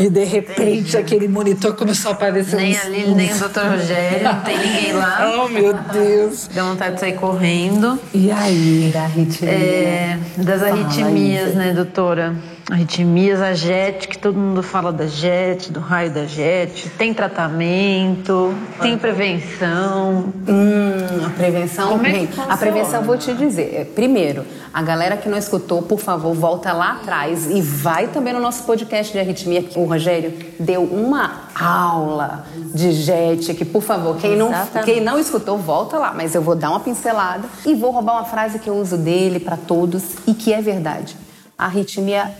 e 0.00 0.08
de 0.08 0.24
repente 0.24 0.96
aquele 0.96 1.28
monitor 1.28 1.76
começou 1.76 2.12
a 2.12 2.14
aparecer 2.14 2.56
Nem 2.56 2.72
uns... 2.72 2.84
a 2.86 2.88
Lili, 2.88 3.14
nem 3.14 3.30
o 3.30 3.34
Dr. 3.34 3.60
Rogério, 3.70 4.24
não 4.24 4.40
tem 4.40 4.56
ninguém 4.56 4.92
lá. 4.94 5.42
Oh, 5.44 5.48
meu 5.48 5.74
Deus. 5.74 6.48
Deu 6.48 6.64
vontade 6.64 6.94
de 6.94 7.00
sair 7.00 7.16
correndo. 7.16 8.00
E 8.14 8.30
aí? 8.30 8.90
Da 8.94 9.02
arritmia. 9.02 9.52
É, 9.52 10.18
das 10.38 10.62
arritmias, 10.62 11.54
né, 11.54 11.74
doutora? 11.74 12.34
Arritmias, 12.70 13.40
a 13.40 13.54
JET, 13.54 14.06
que 14.08 14.18
todo 14.18 14.38
mundo 14.38 14.62
fala 14.62 14.92
da 14.92 15.06
JET, 15.06 15.72
do 15.72 15.80
raio 15.80 16.10
da 16.10 16.26
JET. 16.26 16.90
Tem 16.98 17.14
tratamento, 17.14 18.52
tem 18.82 18.98
prevenção. 18.98 20.30
Hum, 20.46 21.24
a 21.26 21.30
prevenção, 21.30 21.88
Como 21.92 22.06
é 22.06 22.12
bem, 22.12 22.28
a 22.46 22.56
prevenção 22.58 23.02
vou 23.04 23.16
te 23.16 23.32
dizer. 23.32 23.74
é, 23.74 23.84
Primeiro, 23.86 24.44
a 24.72 24.82
galera 24.82 25.16
que 25.16 25.30
não 25.30 25.38
escutou, 25.38 25.80
por 25.80 25.98
favor, 25.98 26.34
volta 26.34 26.70
lá 26.74 26.92
atrás 26.92 27.50
e 27.50 27.62
vai 27.62 28.08
também 28.08 28.34
no 28.34 28.40
nosso 28.40 28.64
podcast 28.64 29.14
de 29.14 29.18
arritmia. 29.18 29.64
O 29.74 29.84
Rogério 29.86 30.34
deu 30.60 30.82
uma 30.84 31.44
aula 31.58 32.44
de 32.74 32.92
JET, 32.92 33.54
que 33.54 33.64
por 33.64 33.80
favor, 33.82 34.18
quem 34.18 34.36
não, 34.36 34.48
Exatamente. 34.50 34.92
quem 34.92 35.00
não 35.00 35.18
escutou, 35.18 35.56
volta 35.56 35.96
lá. 35.96 36.12
Mas 36.14 36.34
eu 36.34 36.42
vou 36.42 36.54
dar 36.54 36.68
uma 36.68 36.80
pincelada 36.80 37.48
e 37.64 37.74
vou 37.74 37.92
roubar 37.92 38.12
uma 38.16 38.24
frase 38.24 38.58
que 38.58 38.68
eu 38.68 38.74
uso 38.76 38.98
dele 38.98 39.40
para 39.40 39.56
todos 39.56 40.02
e 40.26 40.34
que 40.34 40.52
é 40.52 40.60
verdade. 40.60 41.16
A 41.56 41.64
arritmia 41.64 42.30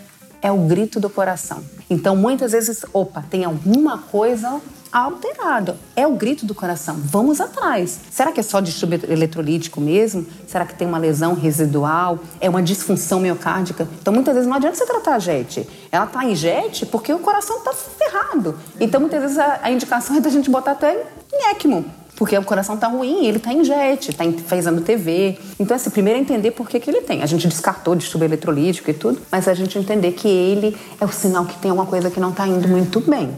é 0.43 0.51
o 0.51 0.59
grito 0.59 1.01
do 1.01 1.11
coração. 1.11 1.63
Então, 1.91 2.15
muitas 2.17 2.53
vezes, 2.53 2.85
opa, 2.93 3.25
tem 3.29 3.45
alguma 3.45 3.99
coisa 3.99 4.61
alterada. 4.93 5.77
É 5.95 6.07
o 6.07 6.13
grito 6.13 6.47
do 6.47 6.55
coração. 6.55 6.97
Vamos 6.99 7.41
atrás. 7.41 8.01
Será 8.11 8.33
que 8.33 8.41
é 8.41 8.43
só 8.43 8.61
distúrbio 8.61 9.01
eletrolítico 9.11 9.81
mesmo? 9.81 10.27
Será 10.47 10.65
que 10.65 10.75
tem 10.75 10.87
uma 10.87 10.99
lesão 10.99 11.35
residual? 11.35 12.19
É 12.41 12.49
uma 12.49 12.63
disfunção 12.63 13.21
miocárdica? 13.21 13.89
Então, 14.01 14.13
muitas 14.13 14.35
vezes 14.35 14.49
não 14.49 14.57
adianta 14.57 14.77
você 14.77 14.87
tratar 14.87 15.15
a 15.15 15.19
JET. 15.19 15.69
Ela 15.91 16.05
está 16.05 16.25
em 16.25 16.35
JET 16.35 16.87
porque 16.87 17.13
o 17.13 17.19
coração 17.19 17.59
está 17.59 17.73
ferrado. 17.73 18.59
Então, 18.81 19.01
muitas 19.01 19.21
vezes 19.21 19.39
a, 19.39 19.61
a 19.63 19.71
indicação 19.71 20.17
é 20.17 20.21
da 20.21 20.31
gente 20.31 20.51
botar 20.51 20.73
até 20.73 21.07
em 21.33 21.51
ECMO. 21.51 21.85
Porque 22.19 22.37
o 22.37 22.43
coração 22.43 22.77
tá 22.77 22.89
ruim, 22.89 23.27
ele 23.27 23.39
tá 23.39 23.53
em 23.53 23.63
jet, 23.65 24.13
tá 24.13 24.25
em- 24.25 24.37
fazendo 24.37 24.81
TV. 24.81 25.39
Então, 25.59 25.77
assim, 25.77 25.89
primeiro 25.89 26.19
é 26.19 26.23
entender 26.23 26.51
por 26.51 26.69
que, 26.69 26.81
que 26.81 26.91
ele 26.91 27.01
tem. 27.03 27.23
A 27.23 27.27
gente 27.27 27.47
descartou 27.47 27.95
distúrbio 27.95 28.27
eletrolítico 28.27 28.91
e 28.91 28.95
tudo, 28.95 29.21
mas 29.31 29.47
a 29.47 29.55
gente 29.55 29.79
entender 29.79 30.11
que 30.13 30.27
ele 30.27 30.77
é 31.01 31.05
o 31.05 31.13
sinal 31.13 31.45
que 31.45 31.57
tem 31.59 31.71
alguma 31.71 31.87
coisa 31.87 32.11
que 32.11 32.19
não 32.19 32.33
tá 32.33 32.45
indo 32.47 32.67
muito 32.67 33.01
bem, 33.01 33.31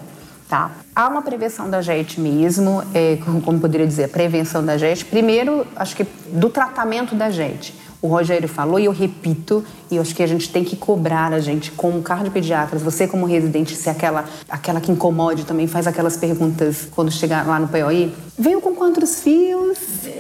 tá? 0.49 0.71
Há 0.97 1.09
uma 1.09 1.21
prevenção 1.21 1.69
da 1.69 1.83
JET 1.83 2.19
mesmo, 2.19 2.83
é, 2.95 3.19
como 3.23 3.43
como 3.43 3.61
poderia 3.61 3.87
dizer, 3.87 4.09
prevenção 4.09 4.65
da 4.65 4.79
JET. 4.79 5.05
Primeiro, 5.05 5.67
acho 5.77 5.95
que 5.95 6.07
do 6.33 6.49
tratamento 6.49 7.15
da 7.15 7.29
JET. 7.31 7.75
O 8.03 8.09
Rogério 8.09 8.49
falou 8.49 8.81
e 8.81 8.87
eu 8.87 8.93
repito, 8.93 9.63
e 9.91 9.97
eu 9.97 10.03
acho 10.03 10.15
que 10.15 10.23
a 10.23 10.27
gente 10.27 10.49
tem 10.51 10.65
que 10.65 10.75
cobrar 10.75 11.33
a 11.35 11.41
gente 11.41 11.71
como 11.73 12.01
cardiopediatras, 12.01 12.81
você 12.83 13.07
como 13.07 13.27
residente, 13.27 13.77
se 13.77 13.91
aquela, 13.91 14.25
aquela 14.49 14.81
que 14.81 14.91
incomode 14.91 15.45
também 15.45 15.67
faz 15.67 15.87
aquelas 15.87 16.17
perguntas 16.17 16.89
quando 16.95 17.11
chegar 17.11 17.47
lá 17.47 17.59
no 17.61 17.69
POI. 17.69 18.15
Veio 18.39 18.61
com 18.63 18.75
quantos 18.75 19.21
fios? 19.21 19.77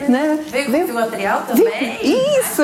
Né? 0.08 0.44
Veio 0.50 0.66
com 0.66 0.86
fio 0.92 0.98
atrial 0.98 1.44
Veio- 1.54 1.70
também? 1.70 1.98
Isso! 2.02 2.62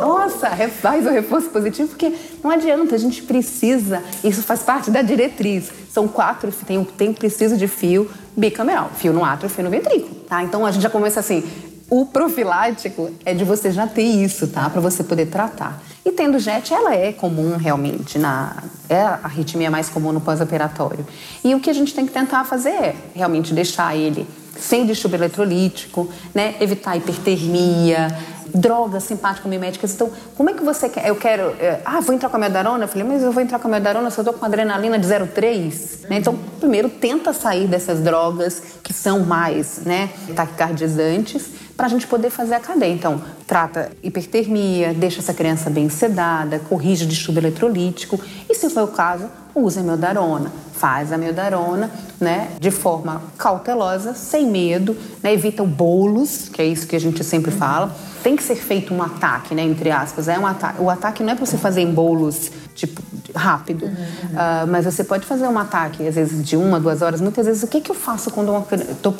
Nossa, 0.00 0.48
re- 0.48 0.68
faz 0.68 1.04
o 1.06 1.10
reforço 1.10 1.50
positivo, 1.50 1.88
porque 1.88 2.12
não 2.42 2.50
adianta, 2.50 2.94
a 2.94 2.98
gente 2.98 3.22
precisa, 3.22 4.02
isso 4.24 4.42
faz 4.42 4.62
parte 4.62 4.90
da 4.90 5.02
diretriz. 5.02 5.70
São 5.92 6.08
quatro, 6.08 6.50
tem, 6.66 6.82
tem 6.82 7.12
precisa 7.12 7.56
de 7.56 7.68
fio 7.68 8.10
bicameral, 8.36 8.90
fio 8.96 9.12
no 9.12 9.22
átrio, 9.24 9.48
fio 9.50 9.64
no 9.64 9.70
ventrículo, 9.70 10.14
tá? 10.28 10.42
Então 10.42 10.64
a 10.64 10.70
gente 10.70 10.82
já 10.82 10.90
começa 10.90 11.20
assim, 11.20 11.42
o 11.88 12.04
profilático 12.04 13.10
é 13.24 13.32
de 13.32 13.44
você 13.44 13.70
já 13.70 13.86
ter 13.86 14.02
isso, 14.02 14.48
tá? 14.48 14.68
Para 14.68 14.80
você 14.80 15.04
poder 15.04 15.26
tratar. 15.26 15.80
E 16.04 16.10
tendo 16.10 16.38
JET, 16.38 16.72
ela 16.72 16.94
é 16.94 17.12
comum 17.12 17.56
realmente, 17.56 18.18
na, 18.18 18.62
é 18.88 19.00
a 19.00 19.20
arritmia 19.22 19.70
mais 19.70 19.88
comum 19.88 20.12
no 20.12 20.20
pós-operatório. 20.20 21.06
E 21.44 21.54
o 21.54 21.60
que 21.60 21.70
a 21.70 21.72
gente 21.72 21.94
tem 21.94 22.04
que 22.04 22.12
tentar 22.12 22.44
fazer 22.44 22.70
é 22.70 22.96
realmente 23.14 23.54
deixar 23.54 23.96
ele 23.96 24.26
sem 24.58 24.86
distúrbio 24.86 25.18
eletrolítico, 25.18 26.08
né? 26.34 26.56
Evitar 26.60 26.96
hipertermia, 26.96 28.08
drogas 28.54 29.04
simpático-miméticas. 29.04 29.94
Então, 29.94 30.10
como 30.36 30.50
é 30.50 30.54
que 30.54 30.64
você 30.64 30.88
quer? 30.88 31.06
Eu 31.06 31.16
quero. 31.16 31.54
é, 31.60 31.80
ah, 31.84 32.00
vou 32.00 32.14
entrar 32.14 32.28
com 32.28 32.36
a 32.36 32.40
meldarona? 32.40 32.84
Eu 32.84 32.88
falei, 32.88 33.06
mas 33.06 33.22
eu 33.22 33.30
vou 33.30 33.42
entrar 33.42 33.58
com 33.58 33.68
a 33.68 33.70
meldarona 33.70 34.10
se 34.10 34.18
eu 34.18 34.24
tô 34.24 34.32
com 34.32 34.44
adrenalina 34.44 34.98
de 34.98 35.06
0,3? 35.06 36.08
Né? 36.08 36.18
Então, 36.18 36.36
primeiro, 36.58 36.88
tenta 36.88 37.32
sair 37.32 37.66
dessas 37.66 38.00
drogas 38.00 38.62
que 38.82 38.92
são 38.92 39.20
mais 39.20 39.80
né, 39.84 40.10
taquicardiantes 40.34 41.65
para 41.76 41.86
a 41.86 41.88
gente 41.88 42.06
poder 42.06 42.30
fazer 42.30 42.54
a 42.54 42.60
cadeia. 42.60 42.92
Então, 42.92 43.20
trata 43.46 43.90
hipertermia, 44.02 44.94
deixa 44.94 45.20
essa 45.20 45.34
criança 45.34 45.68
bem 45.68 45.88
sedada, 45.88 46.58
corrige 46.58 47.04
o 47.04 47.08
distúrbio 47.08 47.40
eletrolítico 47.40 48.18
e, 48.48 48.54
se 48.54 48.70
for 48.70 48.84
o 48.84 48.88
caso, 48.88 49.26
usa 49.54 49.80
a 49.80 49.82
meldarona. 49.82 50.50
Faz 50.72 51.12
a 51.12 51.16
meldarona, 51.16 51.90
né, 52.20 52.50
de 52.60 52.70
forma 52.70 53.22
cautelosa, 53.38 54.14
sem 54.14 54.46
medo, 54.46 54.96
né, 55.22 55.32
evita 55.32 55.62
o 55.62 55.66
bolos, 55.66 56.48
que 56.50 56.60
é 56.60 56.66
isso 56.66 56.86
que 56.86 56.94
a 56.94 57.00
gente 57.00 57.22
sempre 57.24 57.50
fala. 57.50 57.94
Tem 58.22 58.36
que 58.36 58.42
ser 58.42 58.56
feito 58.56 58.92
um 58.92 59.02
ataque, 59.02 59.54
né, 59.54 59.62
entre 59.62 59.90
aspas. 59.90 60.28
É 60.28 60.38
um 60.38 60.46
ataque. 60.46 60.82
O 60.82 60.90
ataque 60.90 61.22
não 61.22 61.32
é 61.32 61.34
para 61.34 61.46
você 61.46 61.56
fazer 61.56 61.80
em 61.80 61.92
bolos, 61.92 62.50
tipo, 62.74 63.00
rápido. 63.36 63.90
Ah, 64.34 64.64
mas 64.68 64.84
você 64.84 65.04
pode 65.04 65.26
fazer 65.26 65.46
um 65.46 65.58
ataque, 65.58 66.06
às 66.06 66.14
vezes, 66.14 66.44
de 66.44 66.56
uma, 66.56 66.80
duas 66.80 67.02
horas. 67.02 67.20
Muitas 67.20 67.46
vezes, 67.46 67.62
o 67.62 67.68
que, 67.68 67.80
que 67.80 67.90
eu 67.90 67.94
faço 67.94 68.30
quando 68.30 68.50
uma, 68.50 68.66
tô, 69.02 69.12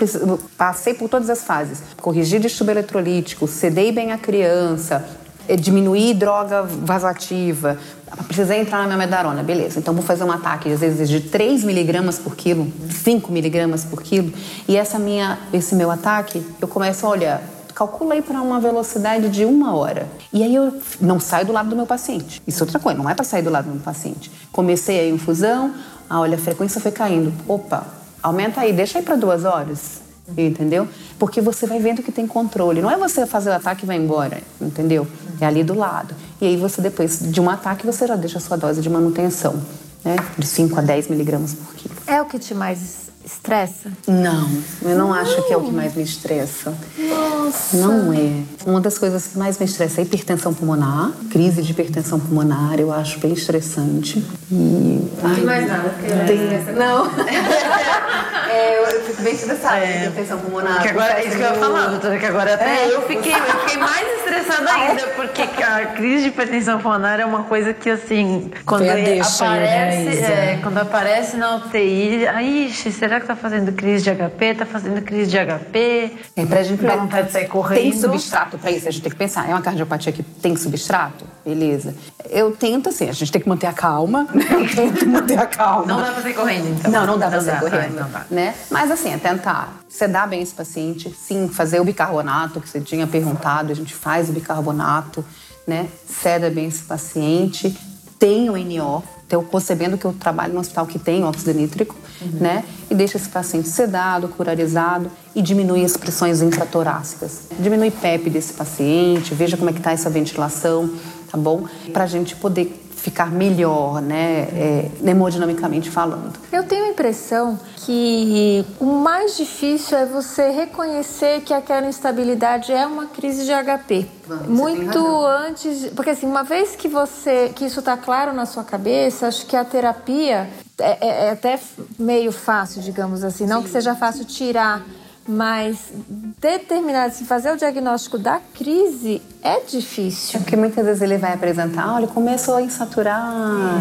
passei 0.56 0.94
por 0.94 1.08
todas 1.08 1.30
as 1.30 1.44
fases? 1.44 1.82
Corrigir 2.00 2.40
distúrbio 2.40 2.72
eletrolítico, 2.72 3.46
sedei 3.46 3.92
bem 3.92 4.12
a 4.12 4.18
criança, 4.18 5.04
eh, 5.48 5.56
diminuir 5.56 6.14
droga 6.14 6.62
vasoativa, 6.62 7.78
precisei 8.26 8.60
entrar 8.60 8.78
na 8.78 8.84
minha 8.84 8.98
medarona, 8.98 9.42
beleza. 9.42 9.78
Então 9.78 9.94
vou 9.94 10.02
fazer 10.02 10.24
um 10.24 10.32
ataque, 10.32 10.72
às 10.72 10.80
vezes, 10.80 11.08
de 11.08 11.20
3 11.20 11.64
miligramas 11.64 12.18
por 12.18 12.34
quilo, 12.34 12.72
5 12.90 13.30
miligramas 13.30 13.84
por 13.84 14.02
quilo. 14.02 14.32
E 14.66 14.76
essa 14.76 14.98
minha, 14.98 15.38
esse 15.52 15.74
meu 15.74 15.90
ataque, 15.90 16.44
eu 16.60 16.66
começo, 16.66 17.06
olha, 17.06 17.40
calculei 17.76 18.22
para 18.22 18.40
uma 18.40 18.58
velocidade 18.58 19.28
de 19.28 19.44
uma 19.44 19.76
hora. 19.76 20.08
E 20.32 20.42
aí 20.42 20.54
eu 20.54 20.80
não 20.98 21.20
saio 21.20 21.44
do 21.44 21.52
lado 21.52 21.68
do 21.68 21.76
meu 21.76 21.86
paciente. 21.86 22.42
Isso 22.46 22.62
é 22.62 22.64
outra 22.64 22.80
coisa, 22.80 22.98
não 22.98 23.08
é 23.08 23.14
para 23.14 23.24
sair 23.24 23.42
do 23.42 23.50
lado 23.50 23.66
do 23.66 23.72
meu 23.72 23.82
paciente. 23.82 24.32
Comecei 24.50 24.98
a 24.98 25.08
infusão, 25.10 25.74
ah, 26.08 26.20
olha, 26.20 26.36
a 26.36 26.38
frequência 26.38 26.80
foi 26.80 26.90
caindo. 26.90 27.34
Opa, 27.46 27.86
aumenta 28.22 28.62
aí, 28.62 28.72
deixa 28.72 28.98
aí 28.98 29.04
para 29.04 29.14
duas 29.14 29.44
horas. 29.44 30.00
Entendeu? 30.36 30.88
Porque 31.18 31.40
você 31.40 31.66
vai 31.66 31.78
vendo 31.78 32.02
que 32.02 32.10
tem 32.10 32.26
controle. 32.26 32.80
Não 32.80 32.90
é 32.90 32.96
você 32.96 33.26
fazer 33.26 33.50
o 33.50 33.52
ataque 33.52 33.84
e 33.84 33.86
vai 33.86 33.96
embora, 33.96 34.42
entendeu? 34.60 35.06
É 35.40 35.46
ali 35.46 35.62
do 35.62 35.74
lado. 35.74 36.14
E 36.40 36.46
aí 36.46 36.56
você 36.56 36.80
depois 36.80 37.20
de 37.20 37.40
um 37.40 37.48
ataque 37.48 37.86
você 37.86 38.06
já 38.06 38.16
deixa 38.16 38.38
a 38.38 38.40
sua 38.40 38.56
dose 38.56 38.80
de 38.80 38.90
manutenção, 38.90 39.54
né? 40.02 40.16
De 40.36 40.46
5 40.46 40.78
a 40.78 40.82
10 40.82 41.08
miligramas 41.08 41.54
por 41.54 41.74
quilo. 41.74 41.94
É 42.08 42.20
o 42.20 42.24
que 42.24 42.40
te 42.40 42.54
mais 42.54 43.05
estressa? 43.26 43.90
Não, 44.06 44.48
eu 44.82 44.90
não, 44.90 45.08
não, 45.08 45.12
acho 45.12 45.42
que 45.42 45.52
é 45.52 45.56
o 45.56 45.62
que 45.62 45.72
mais 45.72 45.94
me 45.94 46.02
estressa. 46.02 46.72
Nossa. 46.96 47.76
Não 47.76 48.12
é. 48.12 48.42
Uma 48.64 48.80
das 48.80 48.96
coisas 48.96 49.26
que 49.26 49.38
mais 49.38 49.58
me 49.58 49.66
estressa 49.66 50.00
é 50.00 50.04
a 50.04 50.06
hipertensão 50.06 50.54
pulmonar, 50.54 51.10
crise 51.30 51.60
de 51.60 51.72
hipertensão 51.72 52.20
pulmonar, 52.20 52.78
eu 52.78 52.92
acho 52.92 53.18
bem 53.18 53.32
estressante. 53.32 54.24
E. 54.50 55.10
Não 55.22 55.34
tem 55.34 55.44
mais 55.44 55.68
nada. 55.68 55.94
Tem... 56.26 56.74
Não. 56.74 57.06
é, 58.48 58.78
eu 58.80 59.02
fico 59.02 59.22
bem 59.22 59.34
estressada 59.34 59.76
é. 59.78 59.86
com 59.86 60.04
hipertensão 60.04 60.38
pulmonar. 60.38 60.82
Que 60.82 60.88
agora, 60.88 61.12
é 61.14 61.26
isso 61.26 61.36
que 61.36 61.42
eu 61.42 61.50
ia 61.50 61.54
falar, 61.54 61.86
doutora, 61.88 62.18
que 62.18 62.26
agora 62.26 62.54
até 62.54 62.84
é. 62.84 62.94
eu, 62.94 63.02
fiquei, 63.02 63.34
eu 63.34 63.60
fiquei 63.60 63.76
mais 63.78 64.06
estressada 64.18 64.70
ainda, 64.70 65.02
porque 65.08 65.42
a 65.42 65.86
crise 65.86 66.22
de 66.22 66.28
hipertensão 66.28 66.78
pulmonar 66.78 67.18
é 67.18 67.24
uma 67.24 67.42
coisa 67.42 67.74
que, 67.74 67.90
assim, 67.90 68.50
quando 68.64 68.88
aparece, 68.88 69.42
né, 69.42 70.52
é, 70.52 70.60
quando 70.62 70.78
aparece 70.78 71.36
na 71.36 71.56
UTI, 71.56 72.26
aí, 72.28 72.72
será 72.72 73.15
que 73.20 73.26
tá 73.26 73.36
fazendo 73.36 73.72
crise 73.72 74.04
de 74.04 74.10
HP? 74.10 74.54
Tá 74.54 74.66
fazendo 74.66 75.02
crise 75.02 75.30
de 75.30 75.36
HP? 75.38 76.12
É, 76.36 76.46
pra 76.46 76.62
gente 76.62 76.82
dá 76.82 76.96
vontade 76.96 77.26
de 77.26 77.32
sair 77.32 77.48
correndo. 77.48 77.80
Tem 77.80 77.92
substrato 77.92 78.58
pra 78.58 78.70
isso, 78.70 78.88
a 78.88 78.90
gente 78.90 79.02
tem 79.02 79.10
que 79.10 79.18
pensar. 79.18 79.48
É 79.48 79.52
uma 79.52 79.62
cardiopatia 79.62 80.12
que 80.12 80.22
tem 80.22 80.56
substrato? 80.56 81.24
Beleza. 81.44 81.94
Eu 82.28 82.52
tento, 82.52 82.88
assim, 82.88 83.08
a 83.08 83.12
gente 83.12 83.30
tem 83.30 83.40
que 83.40 83.48
manter 83.48 83.66
a 83.66 83.72
calma, 83.72 84.28
né? 84.34 84.44
Eu 84.50 84.74
tento 84.74 85.06
manter 85.06 85.38
a 85.38 85.46
calma. 85.46 85.86
Não 85.86 86.00
dá 86.00 86.12
pra 86.12 86.22
sair 86.22 86.34
correndo, 86.34 86.68
então. 86.68 86.90
Não, 86.90 87.06
não 87.06 87.18
dá 87.18 87.28
pra 87.28 87.40
sair 87.40 87.60
correndo. 87.60 87.94
Não 88.00 88.10
dá. 88.10 88.26
Né? 88.30 88.54
Mas, 88.70 88.90
assim, 88.90 89.12
é 89.12 89.18
tentar 89.18 89.80
sedar 89.88 90.28
bem 90.28 90.42
esse 90.42 90.54
paciente, 90.54 91.10
sim, 91.10 91.48
fazer 91.48 91.80
o 91.80 91.84
bicarbonato 91.84 92.60
que 92.60 92.68
você 92.68 92.80
tinha 92.80 93.06
perguntado, 93.06 93.72
a 93.72 93.74
gente 93.74 93.94
faz 93.94 94.28
o 94.28 94.32
bicarbonato, 94.32 95.24
né? 95.66 95.88
Ceda 96.06 96.50
bem 96.50 96.66
esse 96.66 96.82
paciente, 96.82 97.76
tem 98.18 98.50
o 98.50 98.56
NO, 98.56 99.02
então, 99.26 99.42
concebendo 99.42 99.98
que 99.98 100.04
eu 100.04 100.12
trabalho 100.12 100.54
no 100.54 100.60
hospital 100.60 100.86
que 100.86 101.00
tem 101.00 101.24
óxido 101.24 101.52
nítrico, 101.52 101.96
uhum. 102.22 102.38
né? 102.40 102.64
E 102.88 102.94
deixa 102.94 103.16
esse 103.16 103.28
paciente 103.28 103.68
sedado, 103.68 104.28
curarizado 104.28 105.10
e 105.34 105.42
diminui 105.42 105.84
as 105.84 105.96
pressões 105.96 106.40
intratorácicas. 106.40 107.48
Diminui 107.58 107.90
PEP 107.90 108.30
desse 108.30 108.52
paciente, 108.52 109.34
veja 109.34 109.56
como 109.56 109.68
é 109.68 109.72
que 109.72 109.80
está 109.80 109.90
essa 109.90 110.08
ventilação, 110.08 110.88
tá 111.28 111.36
bom? 111.36 111.64
Para 111.92 112.04
a 112.04 112.06
gente 112.06 112.36
poder 112.36 112.85
ficar 113.06 113.30
melhor, 113.30 114.02
né, 114.02 114.48
é, 114.52 114.90
hemodinamicamente 115.04 115.88
falando. 115.88 116.32
Eu 116.50 116.64
tenho 116.64 116.86
a 116.86 116.88
impressão 116.88 117.56
que 117.76 118.64
o 118.80 118.86
mais 118.86 119.36
difícil 119.36 119.96
é 119.96 120.04
você 120.04 120.50
reconhecer 120.50 121.40
que 121.42 121.54
aquela 121.54 121.86
instabilidade 121.86 122.72
é 122.72 122.84
uma 122.84 123.06
crise 123.06 123.44
de 123.44 123.52
HP. 123.52 124.08
Muito 124.48 124.98
antes, 125.24 125.86
porque 125.94 126.10
assim, 126.10 126.26
uma 126.26 126.42
vez 126.42 126.74
que 126.74 126.88
você, 126.88 127.52
que 127.54 127.64
isso 127.64 127.78
está 127.78 127.96
claro 127.96 128.32
na 128.32 128.44
sua 128.44 128.64
cabeça, 128.64 129.28
acho 129.28 129.46
que 129.46 129.54
a 129.54 129.64
terapia 129.64 130.50
é, 130.76 131.06
é, 131.06 131.26
é 131.26 131.30
até 131.30 131.60
meio 131.96 132.32
fácil, 132.32 132.82
digamos 132.82 133.22
assim, 133.22 133.44
Sim. 133.44 133.50
não 133.50 133.62
que 133.62 133.70
seja 133.70 133.94
fácil 133.94 134.24
tirar 134.24 134.84
mas 135.28 135.92
determinar, 136.40 137.10
se 137.10 137.24
fazer 137.24 137.52
o 137.52 137.56
diagnóstico 137.56 138.18
da 138.18 138.40
crise 138.54 139.22
é 139.42 139.60
difícil. 139.60 140.38
É 140.38 140.42
porque 140.42 140.56
muitas 140.56 140.84
vezes 140.84 141.00
ele 141.00 141.16
vai 141.16 141.32
apresentar, 141.32 141.94
olha, 141.94 142.06
começou 142.08 142.56
a 142.56 142.62
insaturar, 142.62 143.80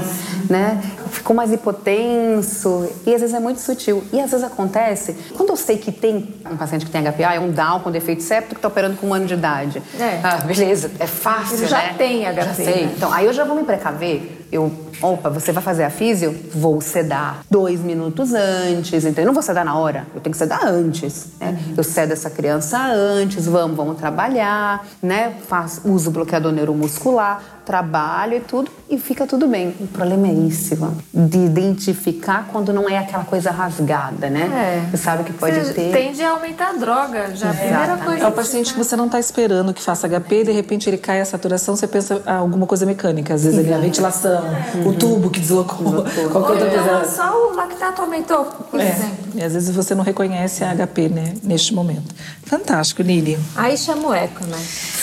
né? 0.49 0.79
Ficou 1.09 1.35
mais 1.35 1.51
hipotenso. 1.51 2.87
E 3.05 3.13
às 3.13 3.21
vezes 3.21 3.35
é 3.35 3.39
muito 3.39 3.59
sutil. 3.59 4.03
E 4.13 4.19
às 4.21 4.29
vezes 4.29 4.45
acontece, 4.45 5.13
quando 5.35 5.49
eu 5.49 5.55
sei 5.55 5.77
que 5.77 5.91
tem 5.91 6.35
um 6.49 6.55
paciente 6.55 6.85
que 6.85 6.91
tem 6.91 7.03
HPA, 7.03 7.33
é 7.33 7.39
um 7.39 7.51
Down 7.51 7.79
com 7.79 7.89
defeito 7.89 8.21
séptico 8.21 8.55
que 8.55 8.59
está 8.59 8.67
operando 8.67 8.97
com 8.97 9.07
um 9.07 9.13
ano 9.13 9.25
de 9.25 9.33
idade. 9.33 9.81
É. 9.99 10.19
Ah, 10.23 10.37
beleza, 10.37 10.91
é 10.99 11.07
fácil, 11.07 11.57
ele 11.57 11.67
já 11.67 11.77
né? 11.77 11.95
tem 11.97 12.23
HPA. 12.23 12.33
Já 12.33 12.53
sei. 12.53 12.83
Então, 12.83 13.11
aí 13.11 13.25
eu 13.25 13.33
já 13.33 13.43
vou 13.43 13.55
me 13.55 13.63
precaver. 13.63 14.44
Eu, 14.51 14.71
opa, 15.01 15.29
você 15.29 15.51
vai 15.51 15.63
fazer 15.63 15.83
a 15.83 15.89
físio? 15.89 16.35
Vou 16.53 16.79
sedar 16.79 17.41
dois 17.49 17.79
minutos 17.79 18.33
antes, 18.33 19.03
então 19.05 19.23
eu 19.23 19.25
não 19.25 19.33
vou 19.33 19.43
sedar 19.43 19.65
na 19.65 19.77
hora, 19.77 20.05
eu 20.13 20.21
tenho 20.21 20.31
que 20.31 20.37
sedar 20.37 20.65
antes, 20.65 21.27
né? 21.39 21.49
Uhum. 21.49 21.73
Eu 21.77 21.83
cedo 21.83 22.11
essa 22.11 22.29
criança 22.29 22.77
antes, 22.77 23.45
vamos, 23.45 23.75
vamos 23.75 23.97
trabalhar, 23.97 24.85
né? 25.01 25.35
Faz, 25.47 25.81
uso 25.83 26.11
bloqueador 26.11 26.51
neuromuscular, 26.51 27.54
trabalho 27.65 28.37
e 28.37 28.39
tudo, 28.39 28.71
e 28.89 28.97
fica 28.97 29.25
tudo 29.25 29.47
bem. 29.47 29.75
O 29.79 29.87
problema 29.87 30.27
é 30.27 30.33
isso, 30.33 30.75
de 31.13 31.37
identificar 31.37 32.47
quando 32.51 32.71
não 32.71 32.89
é 32.89 32.97
aquela 32.97 33.23
coisa 33.23 33.51
rasgada, 33.51 34.29
né? 34.29 34.85
É. 34.85 34.89
Você 34.91 35.03
sabe 35.03 35.23
que 35.23 35.33
pode 35.33 35.59
você 35.59 35.73
ter. 35.73 35.91
Tende 35.91 36.21
a 36.21 36.31
aumentar 36.31 36.69
a 36.69 36.73
droga, 36.73 37.35
já. 37.35 37.47
É. 37.47 37.51
A 37.51 37.53
primeira 37.53 37.97
coisa. 37.97 38.23
É 38.23 38.27
o 38.27 38.31
paciente 38.31 38.71
que 38.73 38.77
você 38.77 38.95
não 38.95 39.07
está 39.07 39.19
esperando 39.19 39.73
que 39.73 39.81
faça 39.81 40.07
HP, 40.07 40.43
de 40.43 40.51
repente 40.51 40.89
ele 40.89 40.97
cai 40.97 41.19
a 41.19 41.25
saturação, 41.25 41.75
você 41.75 41.87
pensa 41.87 42.21
ah, 42.25 42.35
alguma 42.35 42.67
coisa 42.67 42.85
mecânica, 42.85 43.33
às 43.33 43.43
vezes 43.43 43.71
a 43.71 43.77
ventilação, 43.77 44.43
é. 44.45 44.87
o 44.87 44.93
tubo 44.93 45.29
que 45.29 45.39
deslocou, 45.39 46.05
qualquer 46.31 46.63
outra 46.63 46.69
coisa. 46.69 47.05
Só 47.09 47.51
o 47.51 47.55
lactato 47.55 48.01
aumentou, 48.01 48.45
por 48.45 48.79
é. 48.79 48.89
exemplo. 48.89 49.25
E 49.35 49.43
às 49.43 49.53
vezes 49.53 49.75
você 49.75 49.95
não 49.95 50.03
reconhece 50.03 50.63
a 50.63 50.73
HP, 50.75 51.09
né, 51.09 51.33
neste 51.43 51.73
momento. 51.73 52.13
Fantástico, 52.43 53.01
Lili. 53.01 53.37
Aí 53.55 53.77
chama 53.77 54.09
o 54.09 54.13
eco, 54.13 54.45
né? 54.45 54.57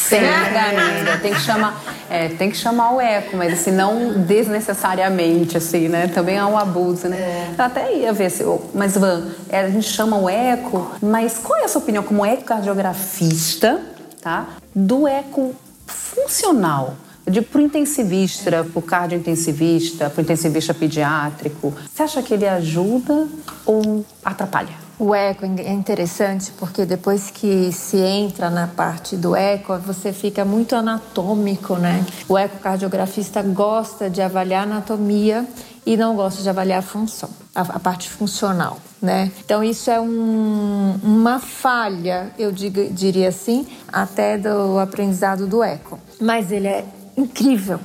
Tem, 0.09 0.21
amiga, 0.29 1.19
tem 1.23 1.33
que 1.33 1.41
chamar, 1.41 1.83
é, 2.09 2.29
tem 2.29 2.51
que 2.53 2.59
chamar 2.59 2.93
o 2.93 3.01
eco, 3.01 3.37
mas 3.37 3.53
assim, 3.53 3.71
não 3.71 4.21
desnecessariamente, 4.23 5.57
assim, 5.57 5.89
né? 5.89 6.07
Também 6.09 6.39
há 6.39 6.47
um 6.47 6.57
abuso, 6.57 7.09
né? 7.09 7.17
É. 7.17 7.55
Eu 7.59 7.65
até 7.65 7.95
ia 7.97 8.13
ver 8.13 8.31
se. 8.31 8.45
Mas, 8.75 8.97
Van, 8.97 9.29
é, 9.49 9.61
a 9.61 9.71
gente 9.71 9.89
chama 9.89 10.17
o 10.17 10.29
eco, 10.29 10.91
mas 11.03 11.39
qual 11.39 11.59
é 11.59 11.65
a 11.65 11.69
sua 11.69 11.81
opinião 11.81 12.05
como 12.05 12.25
ecocardiografista, 12.25 13.81
tá? 14.21 14.49
Do 14.75 15.09
eco 15.09 15.55
funcional? 15.87 16.97
Eu 17.25 17.33
digo 17.33 17.47
para 17.47 17.61
o 17.61 17.63
intensivista, 17.63 18.65
para 18.65 18.79
o 18.79 18.83
cardiointensivista, 18.83 20.11
para 20.11 20.21
o 20.21 20.25
intensivista 20.25 20.75
pediátrico. 20.75 21.73
Você 21.93 22.03
acha 22.03 22.23
que 22.23 22.35
ele 22.35 22.47
ajuda 22.47 23.29
ou 23.65 24.05
atrapalha? 24.25 24.75
O 25.03 25.13
eco 25.17 25.45
é 25.45 25.73
interessante 25.73 26.53
porque 26.53 26.87
depois 26.87 27.29
que 27.29 27.73
se 27.73 27.97
entra 27.97 28.49
na 28.49 28.69
parte 28.69 29.17
do 29.17 29.35
eco, 29.35 29.77
você 29.79 30.13
fica 30.13 30.45
muito 30.45 30.77
anatômico, 30.77 31.75
né? 31.75 32.07
O 32.29 32.39
ecocardiografista 32.39 33.43
gosta 33.43 34.09
de 34.09 34.23
avaliar 34.23 34.63
anatomia 34.63 35.45
e 35.85 35.97
não 35.97 36.15
gosta 36.15 36.41
de 36.41 36.49
avaliar 36.49 36.79
a 36.79 36.83
função, 36.83 37.29
a, 37.53 37.81
parte 37.81 38.09
funcional, 38.09 38.79
né? 39.03 39.33
Então 39.45 39.65
isso 39.65 39.91
é 39.91 40.01
um, 40.01 40.97
uma 41.03 41.41
falha, 41.41 42.31
eu 42.39 42.53
diria 42.53 43.29
assim, 43.29 43.67
até 43.93 44.39
do 44.39 44.79
aprendizado 44.79 45.49
do 45.49 45.65
eco. 45.65 45.99
Mas 46.21 46.53
ele 46.53 46.69
é 46.69 46.85
incrível 47.17 47.81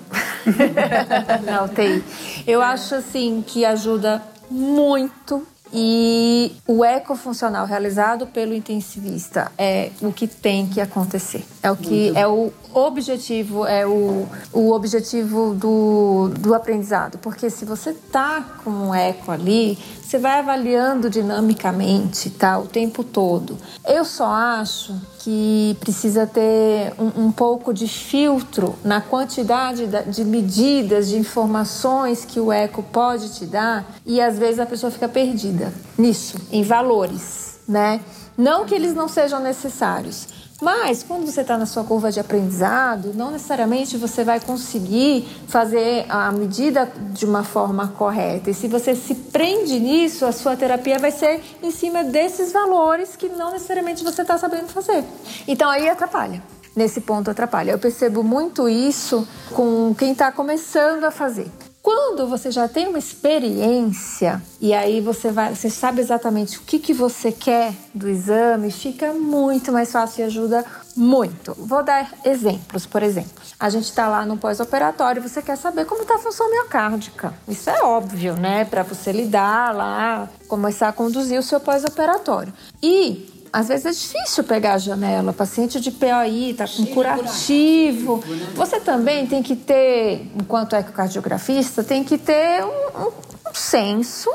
na 1.43 1.63
UTI. 1.63 2.03
Eu 2.45 2.61
acho 2.61 2.93
assim 2.93 3.43
que 3.45 3.65
ajuda 3.65 4.21
muito 4.51 5.41
e 5.73 6.51
o 6.67 6.83
ecofuncional 6.83 7.65
realizado 7.65 8.27
pelo 8.27 8.53
intensivista 8.53 9.51
é 9.57 9.91
o 10.01 10.11
que 10.11 10.27
tem 10.27 10.67
que 10.67 10.79
acontecer. 10.79 11.43
É 11.61 11.71
o 11.71 11.75
que 11.75 12.11
é 12.15 12.27
o 12.27 12.51
objetivo, 12.73 13.65
é 13.65 13.85
o, 13.85 14.27
o 14.53 14.71
objetivo 14.71 15.53
do, 15.53 16.29
do 16.39 16.53
aprendizado. 16.53 17.17
Porque 17.17 17.49
se 17.49 17.65
você 17.65 17.93
tá 17.93 18.59
com 18.63 18.69
um 18.69 18.95
eco 18.95 19.31
ali, 19.31 19.77
você 20.01 20.17
vai 20.17 20.39
avaliando 20.39 21.09
dinamicamente 21.09 22.29
tá, 22.29 22.57
o 22.57 22.65
tempo 22.65 23.03
todo. 23.03 23.57
Eu 23.85 24.05
só 24.05 24.27
acho 24.27 24.95
que 25.19 25.75
precisa 25.81 26.25
ter 26.25 26.93
um, 26.97 27.25
um 27.25 27.31
pouco 27.31 27.73
de 27.73 27.87
filtro 27.87 28.75
na 28.83 29.01
quantidade 29.01 29.85
de 30.07 30.23
medidas, 30.23 31.09
de 31.09 31.17
informações 31.17 32.23
que 32.23 32.39
o 32.39 32.51
eco 32.51 32.81
pode 32.81 33.33
te 33.33 33.45
dar 33.45 33.85
e 34.05 34.21
às 34.21 34.39
vezes 34.39 34.59
a 34.59 34.65
pessoa 34.65 34.89
fica 34.89 35.09
perdida 35.09 35.73
nisso, 35.97 36.37
em 36.51 36.63
valores, 36.63 37.59
né? 37.67 37.99
Não 38.37 38.65
que 38.65 38.75
eles 38.75 38.93
não 38.93 39.07
sejam 39.07 39.41
necessários, 39.41 40.27
mas 40.61 41.03
quando 41.03 41.25
você 41.25 41.41
está 41.41 41.57
na 41.57 41.65
sua 41.65 41.83
curva 41.83 42.11
de 42.11 42.19
aprendizado, 42.19 43.13
não 43.13 43.31
necessariamente 43.31 43.95
você 43.95 44.23
vai 44.23 44.39
conseguir 44.39 45.27
fazer 45.47 46.05
a 46.09 46.31
medida 46.31 46.91
de 47.11 47.25
uma 47.25 47.43
forma 47.43 47.89
correta. 47.89 48.49
E 48.49 48.53
se 48.53 48.67
você 48.67 48.95
se 48.95 49.13
prende 49.13 49.79
nisso, 49.79 50.25
a 50.25 50.31
sua 50.31 50.55
terapia 50.55 50.97
vai 50.97 51.11
ser 51.11 51.43
em 51.61 51.69
cima 51.69 52.03
desses 52.03 52.51
valores 52.51 53.15
que 53.15 53.29
não 53.29 53.51
necessariamente 53.51 54.03
você 54.03 54.23
está 54.23 54.37
sabendo 54.37 54.67
fazer. 54.67 55.03
Então 55.47 55.69
aí 55.69 55.87
atrapalha. 55.87 56.41
Nesse 56.75 57.01
ponto 57.01 57.29
atrapalha. 57.29 57.71
Eu 57.71 57.79
percebo 57.79 58.23
muito 58.23 58.67
isso 58.69 59.27
com 59.53 59.95
quem 59.95 60.11
está 60.11 60.31
começando 60.31 61.03
a 61.03 61.11
fazer 61.11 61.51
Quando 61.87 62.27
você 62.27 62.51
já 62.51 62.67
tem 62.67 62.85
uma 62.89 62.99
experiência 62.99 64.41
e 64.59 64.73
aí 64.73 64.99
você 64.99 65.31
vai, 65.31 65.55
você 65.55 65.69
sabe 65.69 66.01
exatamente 66.01 66.57
o 66.57 66.61
que, 66.63 66.79
que 66.79 66.93
você 66.93 67.31
quer 67.31 67.73
do 67.93 68.09
exame, 68.09 68.69
fica 68.71 69.13
muito 69.13 69.71
mais 69.71 69.89
fácil 69.89 70.19
e 70.19 70.23
ajuda 70.25 70.65
muito. 70.97 71.55
Vou 71.57 71.81
dar 71.81 72.13
exemplos, 72.25 72.85
por 72.85 73.01
exemplo. 73.01 73.31
A 73.57 73.69
gente 73.69 73.85
está 73.85 74.09
lá 74.09 74.25
no 74.25 74.35
pós-operatório, 74.35 75.21
você 75.21 75.41
quer 75.41 75.55
saber 75.55 75.85
como 75.85 76.01
está 76.01 76.15
a 76.15 76.19
função 76.19 76.51
miocárdica. 76.51 77.33
Isso 77.47 77.69
é 77.69 77.81
óbvio, 77.81 78.33
né? 78.35 78.65
Para 78.65 78.83
você 78.83 79.13
lidar 79.13 79.73
lá, 79.73 80.27
começar 80.49 80.89
a 80.89 80.91
conduzir 80.91 81.39
o 81.39 81.43
seu 81.43 81.61
pós-operatório. 81.61 82.51
E 82.83 83.36
às 83.57 83.69
vezes 83.69 83.85
é 83.87 83.91
difícil 83.91 84.43
pegar 84.43 84.73
a 84.73 84.77
janela. 84.77 85.33
paciente 85.33 85.79
de 85.79 85.89
POI 85.89 86.51
está 86.51 86.67
com 86.67 86.85
curativo. 86.85 88.23
Você 88.53 88.79
também 88.79 89.25
tem 89.25 89.41
que 89.41 89.55
ter, 89.55 90.29
enquanto 90.39 90.75
ecocardiografista, 90.75 91.83
tem 91.83 92.03
que 92.03 92.19
ter 92.19 92.63
um, 92.63 93.05
um, 93.05 93.07
um 93.07 93.53
senso 93.55 94.31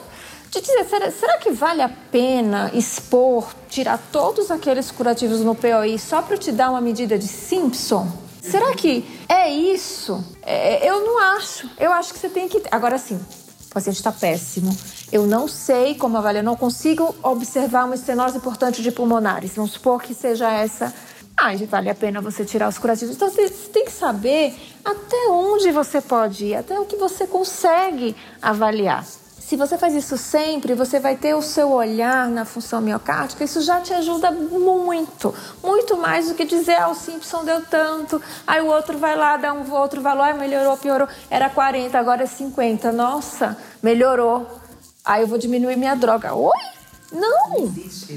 de 0.50 0.60
dizer, 0.60 0.84
será, 0.86 1.10
será, 1.12 1.38
que 1.38 1.52
vale 1.52 1.82
a 1.82 1.88
pena 1.88 2.72
expor, 2.74 3.46
tirar 3.70 3.96
todos 4.10 4.50
aqueles 4.50 4.90
curativos 4.90 5.38
no 5.38 5.54
POI 5.54 6.00
só 6.00 6.20
para 6.20 6.36
te 6.36 6.50
dar 6.50 6.70
uma 6.70 6.80
medida 6.80 7.16
de 7.16 7.28
Simpson? 7.28 8.10
Será 8.42 8.74
que 8.74 9.04
é 9.28 9.48
isso? 9.48 10.22
É, 10.42 10.84
eu 10.84 11.06
não 11.06 11.36
acho. 11.36 11.70
Eu 11.78 11.92
acho 11.92 12.12
que 12.12 12.18
você 12.18 12.28
tem 12.28 12.48
que. 12.48 12.60
Agora 12.72 12.98
sim, 12.98 13.20
o 13.72 13.74
paciente 13.74 13.96
está 13.96 14.12
péssimo. 14.12 14.76
Eu 15.10 15.26
não 15.26 15.48
sei 15.48 15.94
como 15.94 16.18
avaliar, 16.18 16.44
não 16.44 16.54
consigo 16.54 17.14
observar 17.22 17.86
uma 17.86 17.94
estenose 17.94 18.36
importante 18.36 18.82
de 18.82 18.92
pulmonares. 18.92 19.54
Vamos 19.56 19.72
supor 19.72 20.02
que 20.02 20.14
seja 20.14 20.52
essa. 20.52 20.94
Ah, 21.34 21.56
vale 21.68 21.88
a 21.88 21.94
pena 21.94 22.20
você 22.20 22.44
tirar 22.44 22.68
os 22.68 22.76
curativos. 22.76 23.16
Então 23.16 23.30
você 23.30 23.48
tem 23.48 23.86
que 23.86 23.90
saber 23.90 24.54
até 24.84 25.28
onde 25.30 25.72
você 25.72 26.02
pode 26.02 26.44
ir, 26.44 26.54
até 26.54 26.78
o 26.78 26.84
que 26.84 26.96
você 26.96 27.26
consegue 27.26 28.14
avaliar. 28.42 29.06
Se 29.52 29.56
você 29.58 29.76
faz 29.76 29.94
isso 29.94 30.16
sempre, 30.16 30.72
você 30.72 30.98
vai 30.98 31.14
ter 31.14 31.34
o 31.34 31.42
seu 31.42 31.72
olhar 31.72 32.26
na 32.26 32.42
função 32.46 32.80
miocárdica, 32.80 33.44
isso 33.44 33.60
já 33.60 33.82
te 33.82 33.92
ajuda 33.92 34.30
muito, 34.30 35.34
muito 35.62 35.94
mais 35.98 36.28
do 36.28 36.34
que 36.34 36.46
dizer, 36.46 36.80
ah, 36.80 36.88
o 36.88 36.94
Simpson 36.94 37.44
deu 37.44 37.62
tanto, 37.66 38.18
aí 38.46 38.62
o 38.62 38.68
outro 38.68 38.96
vai 38.96 39.14
lá, 39.14 39.36
dá 39.36 39.52
um 39.52 39.70
outro 39.70 40.00
valor, 40.00 40.22
ah, 40.22 40.32
melhorou, 40.32 40.74
piorou, 40.78 41.06
era 41.28 41.50
40, 41.50 41.98
agora 41.98 42.22
é 42.22 42.26
50, 42.26 42.92
nossa, 42.92 43.54
melhorou, 43.82 44.46
aí 45.04 45.20
eu 45.20 45.26
vou 45.26 45.36
diminuir 45.36 45.76
minha 45.76 45.94
droga. 45.94 46.32
Oi? 46.34 46.50
Não, 47.12 47.70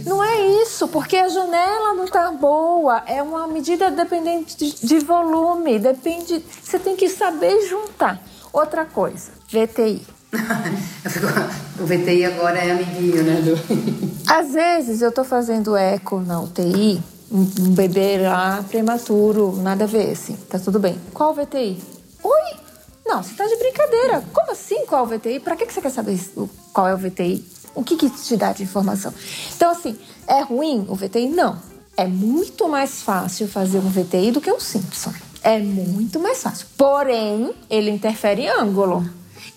não 0.05 0.23
é 0.23 0.39
isso, 0.61 0.87
porque 0.87 1.17
a 1.17 1.27
janela 1.27 1.95
não 1.95 2.05
está 2.05 2.31
boa, 2.31 3.03
é 3.05 3.21
uma 3.21 3.45
medida 3.45 3.91
dependente 3.91 4.55
de, 4.55 4.87
de 4.87 4.99
volume, 4.99 5.79
depende, 5.79 6.41
você 6.63 6.79
tem 6.79 6.95
que 6.95 7.09
saber 7.09 7.67
juntar. 7.67 8.21
Outra 8.53 8.85
coisa, 8.85 9.33
VTI. 9.49 10.14
o 11.79 11.85
VTI 11.85 12.25
agora 12.25 12.59
é 12.59 12.71
amiguinho, 12.71 13.23
né? 13.23 13.41
Do... 13.41 13.55
Às 14.31 14.53
vezes 14.53 15.01
eu 15.01 15.11
tô 15.11 15.23
fazendo 15.23 15.75
eco 15.75 16.19
na 16.19 16.41
UTI, 16.41 17.01
um 17.31 17.73
bebê 17.73 18.17
lá 18.17 18.63
prematuro, 18.69 19.55
nada 19.61 19.85
a 19.85 19.87
ver, 19.87 20.11
assim, 20.11 20.35
tá 20.49 20.59
tudo 20.59 20.79
bem. 20.79 20.99
Qual 21.13 21.33
VTI? 21.33 21.81
Oi? 22.23 22.65
Não, 23.05 23.21
você 23.21 23.35
tá 23.35 23.45
de 23.45 23.55
brincadeira. 23.57 24.23
Como 24.33 24.51
assim 24.51 24.85
qual 24.87 25.05
VTI? 25.05 25.39
Pra 25.39 25.55
que 25.55 25.71
você 25.71 25.79
quer 25.79 25.91
saber 25.91 26.19
qual 26.73 26.87
é 26.87 26.95
o 26.95 26.97
VTI? 26.97 27.45
O 27.75 27.83
que, 27.83 27.97
que 27.97 28.09
te 28.09 28.35
dá 28.35 28.51
de 28.51 28.63
informação? 28.63 29.13
Então, 29.55 29.69
assim, 29.69 29.95
é 30.27 30.41
ruim 30.41 30.85
o 30.89 30.95
VTI? 30.95 31.27
Não. 31.27 31.57
É 31.95 32.07
muito 32.07 32.67
mais 32.67 33.03
fácil 33.03 33.47
fazer 33.47 33.77
um 33.77 33.89
VTI 33.89 34.31
do 34.31 34.41
que 34.41 34.51
um 34.51 34.59
Simpson. 34.59 35.13
É 35.43 35.59
muito 35.59 36.19
mais 36.19 36.41
fácil. 36.41 36.67
Porém, 36.75 37.53
ele 37.69 37.91
interfere 37.91 38.43
em 38.43 38.49
ângulo. 38.49 39.07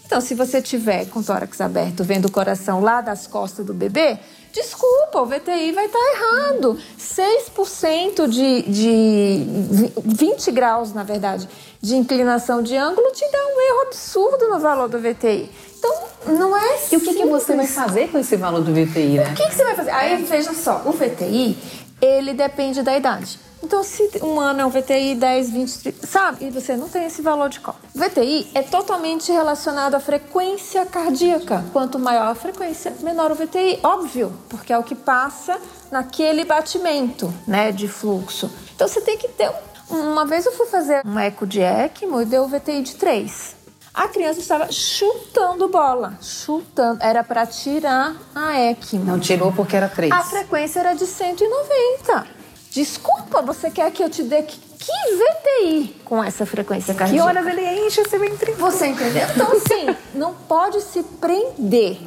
Então, 0.09 0.22
se 0.22 0.35
você 0.35 0.62
tiver 0.62 1.05
com 1.10 1.20
o 1.20 1.22
tórax 1.22 1.60
aberto, 1.60 2.02
vendo 2.02 2.24
o 2.24 2.30
coração 2.30 2.80
lá 2.80 3.02
das 3.02 3.26
costas 3.26 3.66
do 3.66 3.74
bebê, 3.74 4.18
desculpa, 4.55 5.20
o 5.20 5.26
VTI 5.26 5.70
vai 5.72 5.85
estar 5.85 5.98
errado. 5.98 6.78
6% 6.98 8.26
de, 8.26 8.62
de 8.62 9.90
20 10.02 10.51
graus, 10.51 10.94
na 10.94 11.02
verdade, 11.02 11.47
de 11.82 11.94
inclinação 11.94 12.62
de 12.62 12.74
ângulo 12.74 13.12
te 13.12 13.30
dá 13.30 13.39
um 13.39 13.60
erro 13.60 13.80
absurdo 13.82 14.48
no 14.48 14.59
valor 14.59 14.89
do 14.89 14.98
VTI. 14.98 15.51
Então, 15.78 15.94
não 16.39 16.56
é 16.56 16.78
E 16.90 16.97
o 16.97 17.01
que, 17.01 17.12
que 17.12 17.26
você 17.26 17.55
vai 17.55 17.66
fazer 17.66 18.09
com 18.09 18.18
esse 18.18 18.35
valor 18.35 18.62
do 18.62 18.72
VTI, 18.72 19.18
né? 19.18 19.32
O 19.32 19.35
que, 19.35 19.47
que 19.47 19.55
você 19.55 19.62
vai 19.62 19.74
fazer? 19.74 19.90
Aí, 19.90 20.24
veja 20.24 20.55
só, 20.55 20.85
o 20.86 20.93
VTI, 20.93 21.55
ele 22.01 22.32
depende 22.32 22.82
da 22.82 22.97
idade. 22.97 23.39
Então, 23.62 23.82
se 23.82 24.09
um 24.22 24.39
ano 24.39 24.60
é 24.60 24.66
um 24.66 24.70
VTI 24.70 25.14
10, 25.14 25.51
20, 25.51 25.78
30, 25.78 26.06
sabe? 26.06 26.47
E 26.47 26.51
você 26.51 26.76
não 26.76 26.89
tem 26.89 27.05
esse 27.05 27.20
valor 27.20 27.48
de 27.48 27.60
cálculo. 27.60 27.86
VTI 27.94 28.51
é 28.55 28.62
totalmente 28.62 29.32
relacionado 29.32 29.94
à 29.94 30.01
frequência 30.01 30.86
cardíaca. 30.86 31.64
Quanto 31.72 31.98
maior 31.98 32.28
a 32.28 32.35
frequência, 32.35 32.94
menor 33.01 33.32
o 33.32 33.35
VTI. 33.35 33.80
Óbvio, 33.82 34.32
porque 34.48 34.72
é 34.72 34.78
o 34.78 34.82
que 34.82 34.94
passa 34.94 35.59
naquele 35.90 36.44
batimento, 36.44 37.32
né, 37.47 37.72
de 37.72 37.89
fluxo. 37.89 38.51
Então, 38.74 38.86
você 38.86 39.01
tem 39.01 39.18
que 39.18 39.28
ter... 39.28 39.51
Uma 39.90 40.26
vez 40.26 40.44
eu 40.44 40.52
fui 40.52 40.66
fazer 40.66 41.02
um 41.05 41.18
eco 41.18 41.47
de 41.47 41.60
ECMO 41.60 42.20
e 42.20 42.26
deu 42.26 42.44
o 42.44 42.48
VTI 42.48 42.82
de 42.82 42.94
3. 42.97 43.56
A 43.94 44.06
criança 44.06 44.39
estava 44.39 44.70
chutando 44.70 45.66
bola, 45.68 46.18
chutando. 46.20 47.02
Era 47.02 47.24
para 47.24 47.47
tirar 47.47 48.14
a 48.35 48.60
ECMO. 48.60 49.05
Não 49.05 49.18
tirou 49.18 49.51
porque 49.51 49.74
era 49.74 49.89
3. 49.89 50.12
A 50.12 50.22
frequência 50.22 50.80
era 50.80 50.93
de 50.93 51.06
190. 51.06 52.38
Desculpa, 52.79 53.43
você 53.43 53.73
quer 53.73 53.91
que 53.91 54.05
eu 54.05 54.09
te 54.09 54.23
dê 54.23 54.41
que, 54.41 54.57
que 54.57 54.93
VTI 55.17 55.97
com 56.05 56.23
essa 56.23 56.47
frequência 56.47 56.95
cardíaca? 56.95 57.21
Que 57.21 57.29
horas 57.29 57.45
ele 57.45 57.87
enche 57.87 58.01
esse 58.01 58.17
ventriculo? 58.17 58.71
Você 58.71 58.87
entendeu? 58.87 59.27
Então, 59.35 59.51
assim, 59.51 59.97
não 60.15 60.33
pode 60.33 60.81
se 60.83 61.03
prender. 61.03 61.99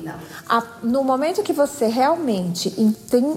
A, 0.47 0.63
no 0.81 1.03
momento 1.03 1.43
que 1.43 1.51
você 1.51 1.87
realmente 1.87 2.73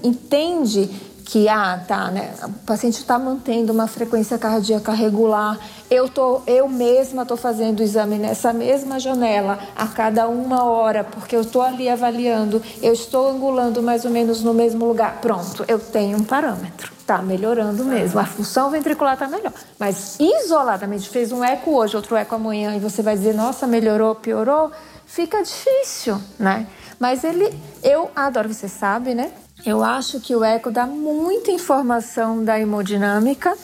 entende 0.05 0.89
que 1.24 1.48
ah, 1.48 1.82
tá, 1.88 2.10
né? 2.10 2.34
O 2.44 2.51
paciente 2.66 2.98
está 2.98 3.18
mantendo 3.18 3.72
uma 3.72 3.86
frequência 3.86 4.36
cardíaca 4.36 4.92
regular. 4.92 5.59
Eu 5.90 6.09
tô, 6.09 6.42
eu 6.46 6.68
mesma 6.68 7.22
estou 7.22 7.36
fazendo 7.36 7.80
o 7.80 7.82
exame 7.82 8.16
nessa 8.16 8.52
mesma 8.52 9.01
janela 9.01 9.59
a 9.74 9.86
cada 9.86 10.28
uma 10.28 10.64
hora, 10.64 11.02
porque 11.02 11.34
eu 11.34 11.40
estou 11.40 11.62
ali 11.62 11.88
avaliando, 11.88 12.62
eu 12.82 12.92
estou 12.92 13.30
angulando 13.30 13.82
mais 13.82 14.05
ou 14.05 14.10
menos 14.10 14.42
no 14.42 14.52
mesmo 14.52 14.84
lugar. 14.84 15.18
Pronto, 15.20 15.64
eu 15.66 15.78
tenho 15.78 16.18
um 16.18 16.24
parâmetro. 16.24 16.92
Está 16.98 17.20
melhorando 17.20 17.84
mesmo. 17.84 18.18
A 18.20 18.24
função 18.24 18.70
ventricular 18.70 19.14
está 19.14 19.26
melhor. 19.26 19.52
Mas 19.78 20.18
isoladamente, 20.20 21.09
fez 21.09 21.32
um 21.32 21.42
eco 21.42 21.72
hoje, 21.72 21.96
outro 21.96 22.16
eco 22.16 22.34
amanhã, 22.34 22.76
e 22.76 22.80
você 22.80 23.02
vai 23.02 23.16
dizer, 23.16 23.34
nossa, 23.34 23.66
melhorou, 23.66 24.14
piorou, 24.14 24.70
fica 25.06 25.42
difícil, 25.42 26.20
né? 26.38 26.66
Mas 26.98 27.24
ele, 27.24 27.52
eu 27.82 28.10
adoro, 28.14 28.52
você 28.52 28.68
sabe, 28.68 29.14
né? 29.14 29.32
Eu 29.66 29.82
acho 29.82 30.20
que 30.20 30.36
o 30.36 30.44
eco 30.44 30.70
dá 30.70 30.86
muita 30.86 31.50
informação 31.50 32.44
da 32.44 32.60
hemodinâmica. 32.60 33.56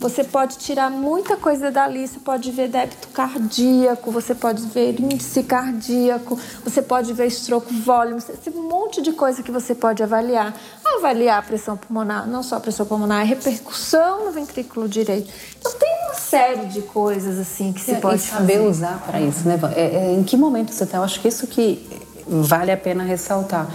Você 0.00 0.24
pode 0.24 0.58
tirar 0.58 0.90
muita 0.90 1.36
coisa 1.36 1.70
dali, 1.70 2.06
você 2.06 2.18
pode 2.18 2.50
ver 2.50 2.68
débito 2.68 3.08
cardíaco, 3.08 4.10
você 4.10 4.34
pode 4.34 4.66
ver 4.66 5.00
índice 5.00 5.42
cardíaco, 5.42 6.38
você 6.62 6.82
pode 6.82 7.12
ver 7.14 7.30
stroke 7.30 7.72
volume, 7.80 8.20
um 8.54 8.68
monte 8.68 9.00
de 9.00 9.12
coisa 9.12 9.42
que 9.42 9.50
você 9.50 9.74
pode 9.74 10.02
avaliar. 10.02 10.54
Avaliar 10.98 11.38
a 11.38 11.42
pressão 11.42 11.76
pulmonar, 11.76 12.26
não 12.26 12.42
só 12.42 12.56
a 12.56 12.60
pressão 12.60 12.84
pulmonar, 12.84 13.20
a 13.20 13.24
repercussão 13.24 14.26
no 14.26 14.32
ventrículo 14.32 14.88
direito. 14.88 15.32
Então 15.58 15.72
tem 15.72 15.88
uma 16.04 16.14
série 16.14 16.66
de 16.66 16.82
coisas 16.82 17.38
assim 17.38 17.72
que 17.72 17.80
se 17.80 17.92
é, 17.92 18.00
pode 18.00 18.16
e 18.16 18.18
saber 18.18 18.54
fazer. 18.54 18.68
usar 18.68 19.02
para 19.06 19.20
isso, 19.20 19.48
né? 19.48 19.58
É, 19.74 19.80
é, 19.80 20.12
em 20.12 20.22
que 20.22 20.36
momento 20.36 20.72
você 20.72 20.84
está? 20.84 20.98
Eu 20.98 21.04
acho 21.04 21.20
que 21.20 21.28
isso 21.28 21.46
que 21.46 21.88
vale 22.26 22.70
a 22.70 22.76
pena 22.76 23.02
ressaltar. 23.02 23.66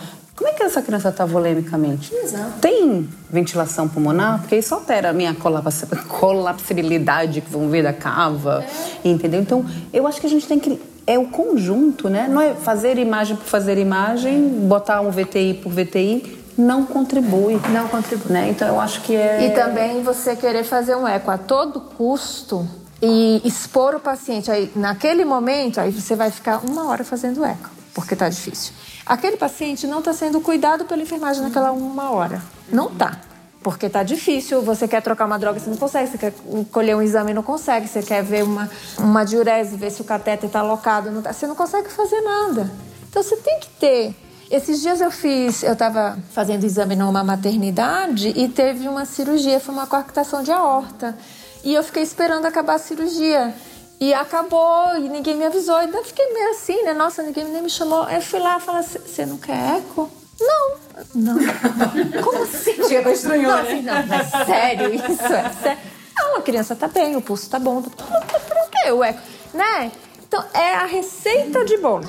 Como 0.42 0.52
é 0.52 0.56
que 0.56 0.64
essa 0.64 0.82
criança 0.82 1.10
está 1.10 1.24
volemicamente? 1.24 2.12
Exato. 2.16 2.54
Tem 2.60 3.08
ventilação 3.30 3.88
pulmonar? 3.88 4.40
Porque 4.40 4.56
isso 4.56 4.74
altera 4.74 5.12
a 5.12 5.14
minha 5.14 5.36
colapsibilidade, 6.10 7.42
que 7.42 7.50
vão 7.52 7.70
ver 7.70 7.84
da 7.84 7.94
cava, 7.94 8.66
é. 9.06 9.08
entendeu? 9.08 9.40
Então, 9.40 9.64
eu 9.94 10.08
acho 10.08 10.20
que 10.20 10.26
a 10.26 10.30
gente 10.30 10.48
tem 10.48 10.60
que... 10.60 10.82
É 11.06 11.20
o 11.20 11.28
conjunto, 11.28 12.10
né? 12.10 12.28
Não 12.28 12.42
é 12.42 12.56
fazer 12.56 12.98
imagem 12.98 13.36
por 13.36 13.46
fazer 13.46 13.78
imagem, 13.78 14.50
botar 14.68 15.02
um 15.02 15.12
VTI 15.12 15.60
por 15.62 15.72
VTI, 15.72 16.44
não 16.58 16.88
contribui. 16.88 17.62
Não 17.72 17.88
contribui. 17.88 18.34
Né? 18.34 18.50
Então, 18.50 18.68
eu 18.68 18.80
acho 18.80 19.02
que 19.02 19.16
é... 19.16 19.46
E 19.46 19.52
também 19.52 20.02
você 20.02 20.36
querer 20.36 20.64
fazer 20.64 20.96
um 20.96 21.08
eco 21.08 21.30
a 21.30 21.38
todo 21.38 21.80
custo 21.80 22.68
e 23.00 23.44
expor 23.46 23.94
o 23.94 24.00
paciente. 24.00 24.50
Aí, 24.50 24.72
naquele 24.76 25.24
momento, 25.24 25.80
aí 25.80 25.92
você 25.92 26.16
vai 26.16 26.32
ficar 26.32 26.66
uma 26.66 26.88
hora 26.88 27.04
fazendo 27.04 27.46
eco, 27.46 27.70
porque 27.94 28.16
tá 28.16 28.30
difícil. 28.30 28.74
Aquele 29.06 29.38
paciente 29.38 29.86
não 29.88 30.00
está 30.00 30.14
sendo 30.14 30.40
cuidado 30.42 30.86
pela 30.86 31.02
enfermagem 31.02 31.42
naquela 31.42 31.72
uma 31.72 32.12
hora. 32.12 32.42
Não 32.72 32.88
está. 32.88 33.20
Porque 33.64 33.86
está 33.86 34.02
difícil, 34.02 34.62
você 34.64 34.88
quer 34.88 35.02
trocar 35.02 35.26
uma 35.26 35.38
droga, 35.38 35.60
você 35.60 35.70
não 35.70 35.78
consegue, 35.78 36.10
você 36.10 36.18
quer 36.18 36.34
colher 36.72 36.96
um 36.96 37.02
exame, 37.02 37.32
não 37.32 37.44
consegue, 37.44 37.88
você 37.88 38.02
quer 38.02 38.24
ver 38.24 38.44
uma, 38.44 38.70
uma 38.98 39.24
diurese, 39.24 39.78
ver 39.78 39.92
se 39.92 40.02
o 40.02 40.04
catéter 40.04 40.48
está 40.48 40.62
alocado, 40.62 41.12
não 41.12 41.22
tá, 41.22 41.32
você 41.32 41.46
não 41.46 41.56
consegue 41.56 41.90
fazer 41.90 42.22
nada. 42.22 42.72
Então 43.08 43.22
você 43.22 43.36
tem 43.38 43.60
que 43.60 43.70
ter. 43.80 44.16
Esses 44.50 44.82
dias 44.82 45.00
eu 45.00 45.12
fiz, 45.12 45.62
eu 45.62 45.74
estava 45.74 46.18
fazendo 46.32 46.64
exame 46.64 46.96
numa 46.96 47.24
maternidade 47.24 48.34
e 48.36 48.50
teve 48.50 48.88
uma 48.88 49.06
cirurgia, 49.06 49.60
foi 49.60 49.76
uma 49.76 49.86
coarctação 49.86 50.42
de 50.42 50.52
aorta. 50.52 51.16
E 51.64 51.74
eu 51.74 51.84
fiquei 51.84 52.02
esperando 52.02 52.48
acabar 52.48 52.76
a 52.76 52.80
cirurgia. 52.80 53.54
E 54.02 54.16
acabou, 54.16 54.98
e 54.98 55.08
ninguém 55.08 55.36
me 55.36 55.46
avisou. 55.46 55.76
Ainda 55.76 56.04
fiquei 56.04 56.34
meio 56.34 56.50
assim, 56.50 56.82
né? 56.82 56.92
Nossa, 56.92 57.22
ninguém 57.22 57.46
nem 57.46 57.62
me 57.62 57.70
chamou. 57.70 58.02
Aí 58.02 58.16
eu 58.16 58.22
fui 58.24 58.40
lá 58.40 58.58
e 58.58 58.60
falei, 58.60 58.82
você 58.82 59.28
não 59.28 59.38
quer 59.38 59.78
eco? 59.78 60.10
Não. 60.40 60.72
Não. 61.14 61.36
Como 62.24 62.42
assim? 62.42 62.84
Chega 62.88 63.12
estranhou, 63.12 63.52
não, 63.52 63.60
assim, 63.62 63.82
não, 63.84 64.08
mas 64.08 64.28
sério, 64.48 64.92
isso 64.92 65.06
é 65.06 65.50
sério. 65.62 65.80
Não, 66.18 66.38
a 66.38 66.42
criança 66.42 66.76
tá 66.76 66.88
bem, 66.88 67.16
o 67.16 67.22
pulso 67.22 67.48
tá 67.48 67.60
bom. 67.60 67.80
Por 67.84 68.70
que 68.72 68.92
o 68.92 69.04
eco? 69.04 69.22
Né? 69.54 69.92
Então, 70.28 70.44
é 70.52 70.74
a 70.78 70.86
receita 70.86 71.64
de 71.64 71.78
bolo. 71.78 72.06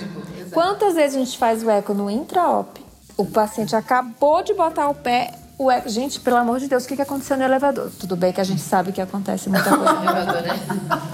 Quantas 0.50 0.94
vezes 0.94 1.16
a 1.16 1.18
gente 1.18 1.36
faz 1.36 1.62
o 1.62 1.68
eco 1.68 1.92
no 1.92 2.08
intra-op? 2.08 2.82
O 3.18 3.26
paciente 3.26 3.76
acabou 3.76 4.42
de 4.42 4.54
botar 4.54 4.88
o 4.88 4.94
pé, 4.94 5.34
o 5.64 5.70
eco. 5.70 5.88
Gente, 5.88 6.20
pelo 6.20 6.36
amor 6.36 6.58
de 6.58 6.68
Deus, 6.68 6.84
o 6.84 6.88
que, 6.88 6.96
que 6.96 7.02
aconteceu 7.02 7.36
no 7.36 7.42
elevador? 7.42 7.90
Tudo 7.98 8.16
bem 8.16 8.32
que 8.32 8.40
a 8.40 8.44
gente 8.44 8.60
sabe 8.60 8.92
que 8.92 9.00
acontece 9.00 9.48
muita 9.48 9.70
coisa 9.76 9.92
no 9.92 10.02
elevador, 10.02 10.42
né? 10.42 10.60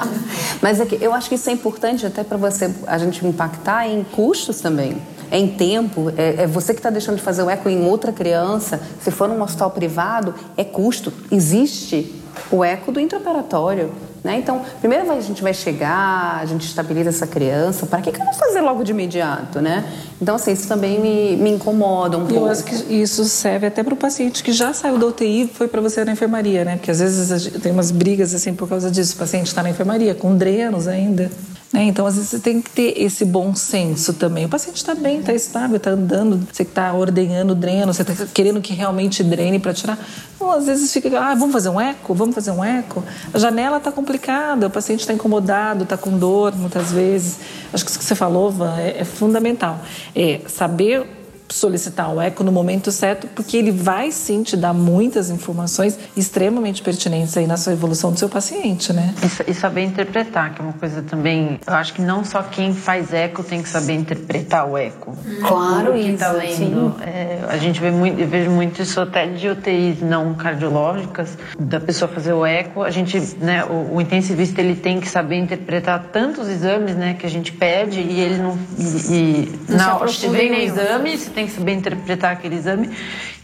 Mas 0.62 0.80
é 0.80 0.86
que 0.86 1.02
eu 1.02 1.12
acho 1.14 1.28
que 1.28 1.34
isso 1.34 1.48
é 1.48 1.52
importante 1.52 2.06
até 2.06 2.24
para 2.24 2.36
você 2.36 2.74
a 2.86 2.98
gente 2.98 3.24
impactar 3.26 3.86
em 3.86 4.04
custos 4.04 4.60
também. 4.60 5.00
É 5.30 5.38
em 5.38 5.48
tempo, 5.48 6.10
é, 6.16 6.42
é 6.42 6.46
você 6.46 6.72
que 6.72 6.78
está 6.78 6.90
deixando 6.90 7.16
de 7.16 7.22
fazer 7.22 7.42
o 7.42 7.50
eco 7.50 7.68
em 7.68 7.84
outra 7.84 8.12
criança. 8.12 8.80
Se 9.00 9.10
for 9.10 9.28
num 9.28 9.42
hospital 9.42 9.70
privado, 9.70 10.34
é 10.56 10.64
custo. 10.64 11.12
Existe 11.30 12.22
o 12.50 12.64
eco 12.64 12.90
do 12.90 12.98
intraoperatório. 12.98 13.92
Né? 14.22 14.38
Então, 14.38 14.62
primeiro 14.80 15.10
a 15.10 15.20
gente 15.20 15.42
vai 15.42 15.54
chegar, 15.54 16.40
a 16.40 16.46
gente 16.46 16.66
estabiliza 16.66 17.10
essa 17.10 17.26
criança, 17.26 17.86
para 17.86 18.00
que, 18.02 18.10
que 18.10 18.20
eu 18.20 18.24
vou 18.24 18.34
fazer 18.34 18.60
logo 18.60 18.82
de 18.82 18.90
imediato, 18.90 19.60
né? 19.60 19.84
Então, 20.20 20.34
assim, 20.34 20.52
isso 20.52 20.66
também 20.66 21.00
me, 21.00 21.36
me 21.36 21.50
incomoda 21.50 22.18
um 22.18 22.26
pouco. 22.26 22.46
Eu 22.46 22.50
acho 22.50 22.64
que 22.64 22.74
isso 22.92 23.24
serve 23.24 23.66
até 23.66 23.82
para 23.82 23.94
o 23.94 23.96
paciente 23.96 24.42
que 24.42 24.52
já 24.52 24.72
saiu 24.72 24.98
da 24.98 25.06
UTI 25.06 25.42
e 25.42 25.48
foi 25.48 25.68
para 25.68 25.80
você 25.80 26.04
na 26.04 26.12
enfermaria, 26.12 26.64
né? 26.64 26.76
Porque 26.76 26.90
às 26.90 26.98
vezes 26.98 27.52
tem 27.62 27.70
umas 27.70 27.90
brigas 27.90 28.34
assim 28.34 28.52
por 28.52 28.68
causa 28.68 28.90
disso. 28.90 29.14
O 29.14 29.18
paciente 29.18 29.46
está 29.46 29.62
na 29.62 29.70
enfermaria, 29.70 30.14
com 30.14 30.36
drenos 30.36 30.88
ainda. 30.88 31.30
Né? 31.72 31.84
Então, 31.84 32.06
às 32.06 32.14
vezes, 32.14 32.30
você 32.30 32.38
tem 32.38 32.62
que 32.62 32.70
ter 32.70 32.94
esse 32.96 33.24
bom 33.24 33.54
senso 33.54 34.14
também. 34.14 34.46
O 34.46 34.48
paciente 34.48 34.76
está 34.76 34.94
bem, 34.94 35.20
está 35.20 35.34
estável, 35.34 35.76
está 35.76 35.90
andando, 35.90 36.46
você 36.50 36.62
está 36.62 36.92
ordenhando 36.92 37.52
o 37.52 37.54
dreno, 37.54 37.92
você 37.92 38.02
está 38.02 38.26
querendo 38.26 38.60
que 38.60 38.72
realmente 38.72 39.22
drene 39.22 39.58
para 39.58 39.74
tirar. 39.74 39.98
Então, 40.34 40.50
às 40.50 40.66
vezes 40.66 40.92
fica, 40.92 41.08
ah, 41.20 41.34
vamos 41.34 41.52
fazer 41.52 41.68
um 41.68 41.80
eco? 41.80 42.14
Vamos 42.14 42.34
fazer 42.34 42.50
um 42.52 42.64
eco? 42.64 43.04
A 43.32 43.38
janela 43.38 43.76
está 43.76 43.92
complicada, 43.92 44.66
o 44.66 44.70
paciente 44.70 45.00
está 45.00 45.12
incomodado, 45.12 45.84
está 45.84 45.96
com 45.96 46.16
dor 46.16 46.56
muitas 46.56 46.90
vezes. 46.90 47.38
Acho 47.72 47.84
que 47.84 47.90
isso 47.90 47.98
que 47.98 48.04
você 48.04 48.14
falou, 48.14 48.50
Van, 48.50 48.78
é, 48.78 49.00
é 49.00 49.04
fundamental. 49.04 49.80
É 50.14 50.40
saber 50.46 51.17
solicitar 51.50 52.12
o 52.12 52.20
eco 52.20 52.44
no 52.44 52.52
momento 52.52 52.90
certo, 52.90 53.26
porque 53.28 53.56
ele 53.56 53.70
vai 53.70 54.10
sim 54.10 54.42
te 54.42 54.56
dar 54.56 54.72
muitas 54.72 55.30
informações 55.30 55.98
extremamente 56.16 56.82
pertinentes 56.82 57.36
aí 57.36 57.46
na 57.46 57.56
sua 57.56 57.72
evolução 57.72 58.12
do 58.12 58.18
seu 58.18 58.28
paciente, 58.28 58.92
né? 58.92 59.14
E, 59.46 59.50
e 59.50 59.54
saber 59.54 59.82
interpretar, 59.84 60.54
que 60.54 60.60
é 60.60 60.64
uma 60.64 60.72
coisa 60.74 61.02
também. 61.02 61.58
Eu 61.66 61.74
acho 61.74 61.94
que 61.94 62.02
não 62.02 62.24
só 62.24 62.42
quem 62.42 62.74
faz 62.74 63.12
eco 63.12 63.42
tem 63.42 63.62
que 63.62 63.68
saber 63.68 63.94
interpretar 63.94 64.66
o 64.68 64.76
eco. 64.76 65.16
Claro, 65.46 65.92
quem 65.92 66.14
isso. 66.14 66.18
Tá 66.18 66.32
lendo, 66.32 66.96
é, 67.02 67.40
a 67.48 67.56
gente 67.56 67.80
vê 67.80 67.90
muito, 67.90 68.20
eu 68.20 68.28
vejo 68.28 68.50
muito 68.50 68.82
isso 68.82 69.00
até 69.00 69.26
de 69.26 69.48
UTIs 69.48 70.00
não 70.00 70.34
cardiológicas, 70.34 71.36
da 71.58 71.80
pessoa 71.80 72.08
fazer 72.08 72.32
o 72.32 72.44
eco. 72.44 72.82
A 72.82 72.90
gente, 72.90 73.18
né, 73.40 73.64
o, 73.64 73.96
o 73.96 74.00
intensivista 74.00 74.60
ele 74.60 74.74
tem 74.74 75.00
que 75.00 75.08
saber 75.08 75.36
interpretar 75.36 76.08
tantos 76.12 76.48
exames, 76.48 76.94
né, 76.94 77.14
que 77.14 77.26
a 77.26 77.30
gente 77.30 77.52
pede 77.52 78.00
e 78.00 78.20
ele 78.20 78.38
não. 78.38 78.58
E, 78.78 78.82
e 78.82 79.58
não 79.68 79.76
na 79.76 79.96
hora 79.96 80.10
de 80.10 80.28
ver 80.28 80.50
no 80.50 80.56
exame, 80.56 81.16
tem 81.38 81.46
que 81.46 81.52
saber 81.52 81.74
interpretar 81.74 82.32
aquele 82.32 82.56
exame. 82.56 82.90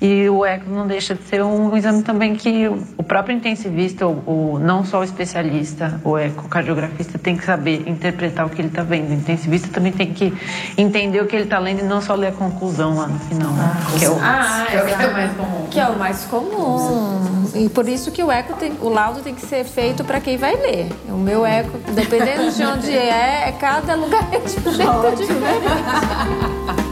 E 0.02 0.28
o 0.28 0.44
eco 0.44 0.68
não 0.68 0.84
deixa 0.84 1.14
de 1.14 1.22
ser 1.22 1.42
um 1.44 1.74
exame 1.76 2.02
também 2.02 2.34
que 2.34 2.66
o 2.66 3.02
próprio 3.04 3.36
intensivista, 3.36 4.04
o, 4.06 4.54
o 4.54 4.58
não 4.58 4.84
só 4.84 5.00
o 5.00 5.04
especialista, 5.04 6.00
o 6.02 6.18
ecocardiografista, 6.18 7.18
tem 7.18 7.36
que 7.36 7.44
saber 7.44 7.88
interpretar 7.88 8.46
o 8.46 8.50
que 8.50 8.60
ele 8.60 8.68
está 8.68 8.82
vendo. 8.82 9.10
O 9.10 9.14
intensivista 9.14 9.68
também 9.68 9.92
tem 9.92 10.12
que 10.12 10.34
entender 10.76 11.20
o 11.20 11.26
que 11.26 11.36
ele 11.36 11.44
está 11.44 11.60
lendo 11.60 11.80
e 11.80 11.84
não 11.84 12.02
só 12.02 12.16
ler 12.16 12.28
a 12.28 12.32
conclusão 12.32 12.96
lá 12.96 13.06
no 13.06 13.18
final. 13.20 13.54
Ah, 13.56 13.96
que, 13.96 14.04
é 14.04 14.10
o, 14.10 14.18
ah, 14.20 14.66
que, 14.68 14.76
é 14.76 14.82
o, 14.82 14.86
que 14.86 14.98
é 14.98 15.06
o 15.06 15.12
mais 15.12 15.32
comum. 15.32 15.66
Que 15.70 15.80
é 15.80 15.86
o 15.86 15.98
mais 15.98 16.24
comum. 16.24 17.44
E 17.54 17.68
por 17.68 17.88
isso 17.88 18.10
que 18.10 18.24
o 18.24 18.32
eco 18.32 18.54
tem, 18.54 18.72
o 18.80 18.88
laudo 18.88 19.20
tem 19.20 19.34
que 19.34 19.46
ser 19.46 19.64
feito 19.64 20.02
para 20.02 20.18
quem 20.20 20.36
vai 20.36 20.56
ler. 20.56 20.88
O 21.08 21.16
meu 21.16 21.46
eco, 21.46 21.78
dependendo 21.92 22.50
de 22.50 22.64
onde 22.64 22.90
é, 22.90 23.48
é 23.48 23.52
cada 23.52 23.94
lugar 23.94 24.28
é 24.32 24.38
de 24.38 24.68
um 24.68 24.72
jeito 24.72 25.16
diferente. 25.16 26.74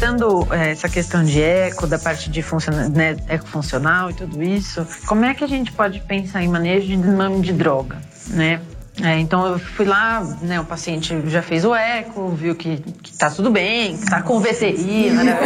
Aproveitando 0.00 0.48
é, 0.50 0.70
essa 0.70 0.88
questão 0.88 1.22
de 1.22 1.42
eco, 1.42 1.86
da 1.86 1.98
parte 1.98 2.30
de 2.30 2.40
funciona, 2.40 2.88
né, 2.88 3.18
eco 3.28 3.46
funcional 3.46 4.10
e 4.10 4.14
tudo 4.14 4.42
isso, 4.42 4.86
como 5.06 5.26
é 5.26 5.34
que 5.34 5.44
a 5.44 5.46
gente 5.46 5.70
pode 5.72 6.00
pensar 6.00 6.42
em 6.42 6.48
manejo 6.48 6.86
de 6.86 6.96
desmame 6.96 7.42
de 7.42 7.52
droga, 7.52 7.98
né? 8.28 8.62
É, 9.02 9.18
então 9.18 9.46
eu 9.46 9.58
fui 9.58 9.84
lá, 9.84 10.24
né, 10.40 10.58
o 10.58 10.64
paciente 10.64 11.14
já 11.26 11.42
fez 11.42 11.66
o 11.66 11.74
eco, 11.74 12.30
viu 12.30 12.54
que, 12.54 12.78
que 12.78 13.12
tá 13.18 13.30
tudo 13.30 13.50
bem, 13.50 13.98
que 13.98 14.06
tá 14.06 14.22
com 14.22 14.40
VCI, 14.40 15.10
né? 15.10 15.38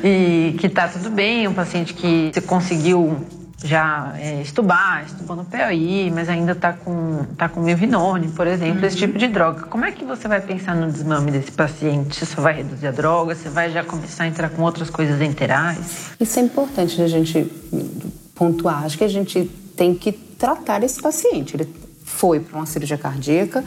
e 0.02 0.56
que 0.58 0.70
tá 0.70 0.88
tudo 0.88 1.10
bem, 1.10 1.46
um 1.46 1.52
paciente 1.52 1.92
que 1.92 2.32
conseguiu 2.46 3.26
já 3.62 4.14
é, 4.18 4.40
estubar, 4.40 5.04
estubou 5.04 5.36
no 5.36 5.44
POI, 5.44 6.10
mas 6.14 6.28
ainda 6.28 6.52
está 6.52 6.72
com, 6.72 7.24
tá 7.36 7.48
com 7.48 7.60
milvinone, 7.60 8.28
por 8.28 8.46
exemplo, 8.46 8.80
uhum. 8.80 8.86
esse 8.86 8.96
tipo 8.96 9.18
de 9.18 9.28
droga. 9.28 9.62
Como 9.64 9.84
é 9.84 9.92
que 9.92 10.04
você 10.04 10.26
vai 10.26 10.40
pensar 10.40 10.74
no 10.74 10.90
desmame 10.90 11.30
desse 11.30 11.52
paciente? 11.52 12.24
Você 12.24 12.40
vai 12.40 12.54
reduzir 12.54 12.86
a 12.86 12.90
droga? 12.90 13.34
Você 13.34 13.48
vai 13.48 13.70
já 13.70 13.84
começar 13.84 14.24
a 14.24 14.26
entrar 14.28 14.48
com 14.50 14.62
outras 14.62 14.88
coisas 14.88 15.20
enterais? 15.20 16.12
Isso 16.18 16.38
é 16.38 16.42
importante 16.42 17.00
a 17.02 17.08
gente 17.08 17.44
pontuar. 18.34 18.84
Acho 18.84 18.96
que 18.96 19.04
a 19.04 19.08
gente 19.08 19.44
tem 19.76 19.94
que 19.94 20.12
tratar 20.12 20.82
esse 20.82 21.00
paciente. 21.00 21.54
Ele 21.54 21.68
foi 22.02 22.40
para 22.40 22.56
uma 22.56 22.66
cirurgia 22.66 22.96
cardíaca, 22.96 23.62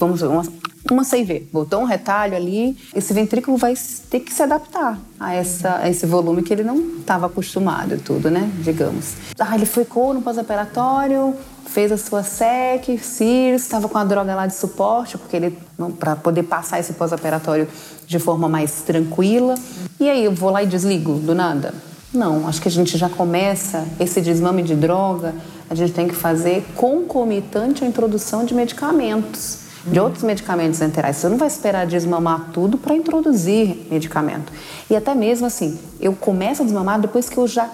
vamos 0.00 0.22
ver, 0.22 0.28
uma, 0.28 0.42
uma 0.90 1.04
CIV, 1.04 1.48
botou 1.52 1.82
um 1.82 1.84
retalho 1.84 2.34
ali, 2.34 2.76
esse 2.94 3.12
ventrículo 3.12 3.58
vai 3.58 3.74
ter 4.08 4.20
que 4.20 4.32
se 4.32 4.42
adaptar 4.42 4.98
a, 5.20 5.34
essa, 5.34 5.76
a 5.76 5.90
esse 5.90 6.06
volume 6.06 6.42
que 6.42 6.52
ele 6.52 6.64
não 6.64 6.78
estava 6.98 7.26
acostumado 7.26 7.94
e 7.94 7.98
tudo, 7.98 8.30
né? 8.30 8.50
Digamos. 8.60 9.12
Ah, 9.38 9.54
ele 9.54 9.66
ficou 9.66 10.14
no 10.14 10.22
pós-operatório, 10.22 11.34
fez 11.66 11.92
a 11.92 11.98
sua 11.98 12.22
SEC, 12.22 12.98
CIRS, 12.98 13.62
estava 13.62 13.88
com 13.90 13.98
a 13.98 14.04
droga 14.04 14.34
lá 14.34 14.46
de 14.46 14.54
suporte, 14.54 15.18
porque 15.18 15.36
ele 15.36 15.58
para 15.98 16.16
poder 16.16 16.44
passar 16.44 16.80
esse 16.80 16.94
pós-operatório 16.94 17.68
de 18.06 18.18
forma 18.18 18.48
mais 18.48 18.82
tranquila. 18.82 19.54
E 20.00 20.08
aí 20.08 20.24
eu 20.24 20.32
vou 20.32 20.50
lá 20.50 20.62
e 20.62 20.66
desligo 20.66 21.14
do 21.14 21.34
nada? 21.34 21.74
Não, 22.12 22.48
acho 22.48 22.60
que 22.60 22.68
a 22.68 22.70
gente 22.70 22.96
já 22.96 23.08
começa 23.08 23.86
esse 24.00 24.20
desmame 24.20 24.62
de 24.62 24.74
droga, 24.74 25.34
a 25.68 25.74
gente 25.74 25.92
tem 25.92 26.08
que 26.08 26.14
fazer 26.14 26.64
concomitante 26.74 27.84
à 27.84 27.86
introdução 27.86 28.44
de 28.44 28.52
medicamentos 28.52 29.69
de 29.84 29.98
outros 29.98 30.22
medicamentos 30.22 30.80
enterais. 30.80 31.16
Você 31.16 31.28
não 31.28 31.36
vai 31.36 31.48
esperar 31.48 31.86
desmamar 31.86 32.50
tudo 32.52 32.78
para 32.78 32.94
introduzir 32.94 33.86
medicamento. 33.90 34.52
E 34.88 34.96
até 34.96 35.14
mesmo 35.14 35.46
assim, 35.46 35.78
eu 36.00 36.12
começo 36.12 36.62
a 36.62 36.64
desmamar 36.64 37.00
depois 37.00 37.28
que 37.28 37.38
eu 37.38 37.46
já 37.46 37.68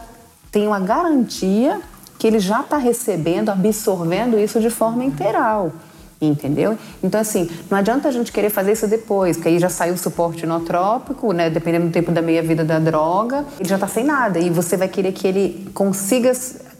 tenho 0.51 0.73
a 0.73 0.79
garantia 0.79 1.81
que 2.19 2.27
ele 2.27 2.39
já 2.39 2.61
está 2.61 2.79
recebendo, 2.79 3.51
absorvendo 3.51 4.39
isso 4.39 4.61
de 4.61 4.71
forma 4.71 5.05
interal. 5.05 5.73
Entendeu? 6.19 6.79
Então, 7.03 7.21
assim, 7.21 7.51
não 7.71 7.77
adianta 7.77 8.09
a 8.09 8.11
gente 8.11 8.33
querer 8.33 8.49
fazer 8.49 8.73
isso 8.73 8.89
depois, 8.89 9.37
porque 9.37 9.51
aí 9.51 9.59
já 9.59 9.69
saiu 9.69 9.93
o 9.93 9.99
suporte 9.99 10.45
inotrópico, 10.45 11.31
né? 11.33 11.51
Dependendo 11.51 11.89
do 11.89 11.93
tempo 11.93 12.11
da 12.11 12.23
meia-vida 12.23 12.65
da 12.65 12.79
droga, 12.79 13.45
ele 13.61 13.69
já 13.69 13.75
está 13.75 13.87
sem 13.87 14.03
nada. 14.03 14.39
E 14.39 14.49
você 14.49 14.79
vai 14.79 14.89
querer 14.89 15.13
que 15.13 15.27
ele 15.27 15.71
consiga 15.75 16.33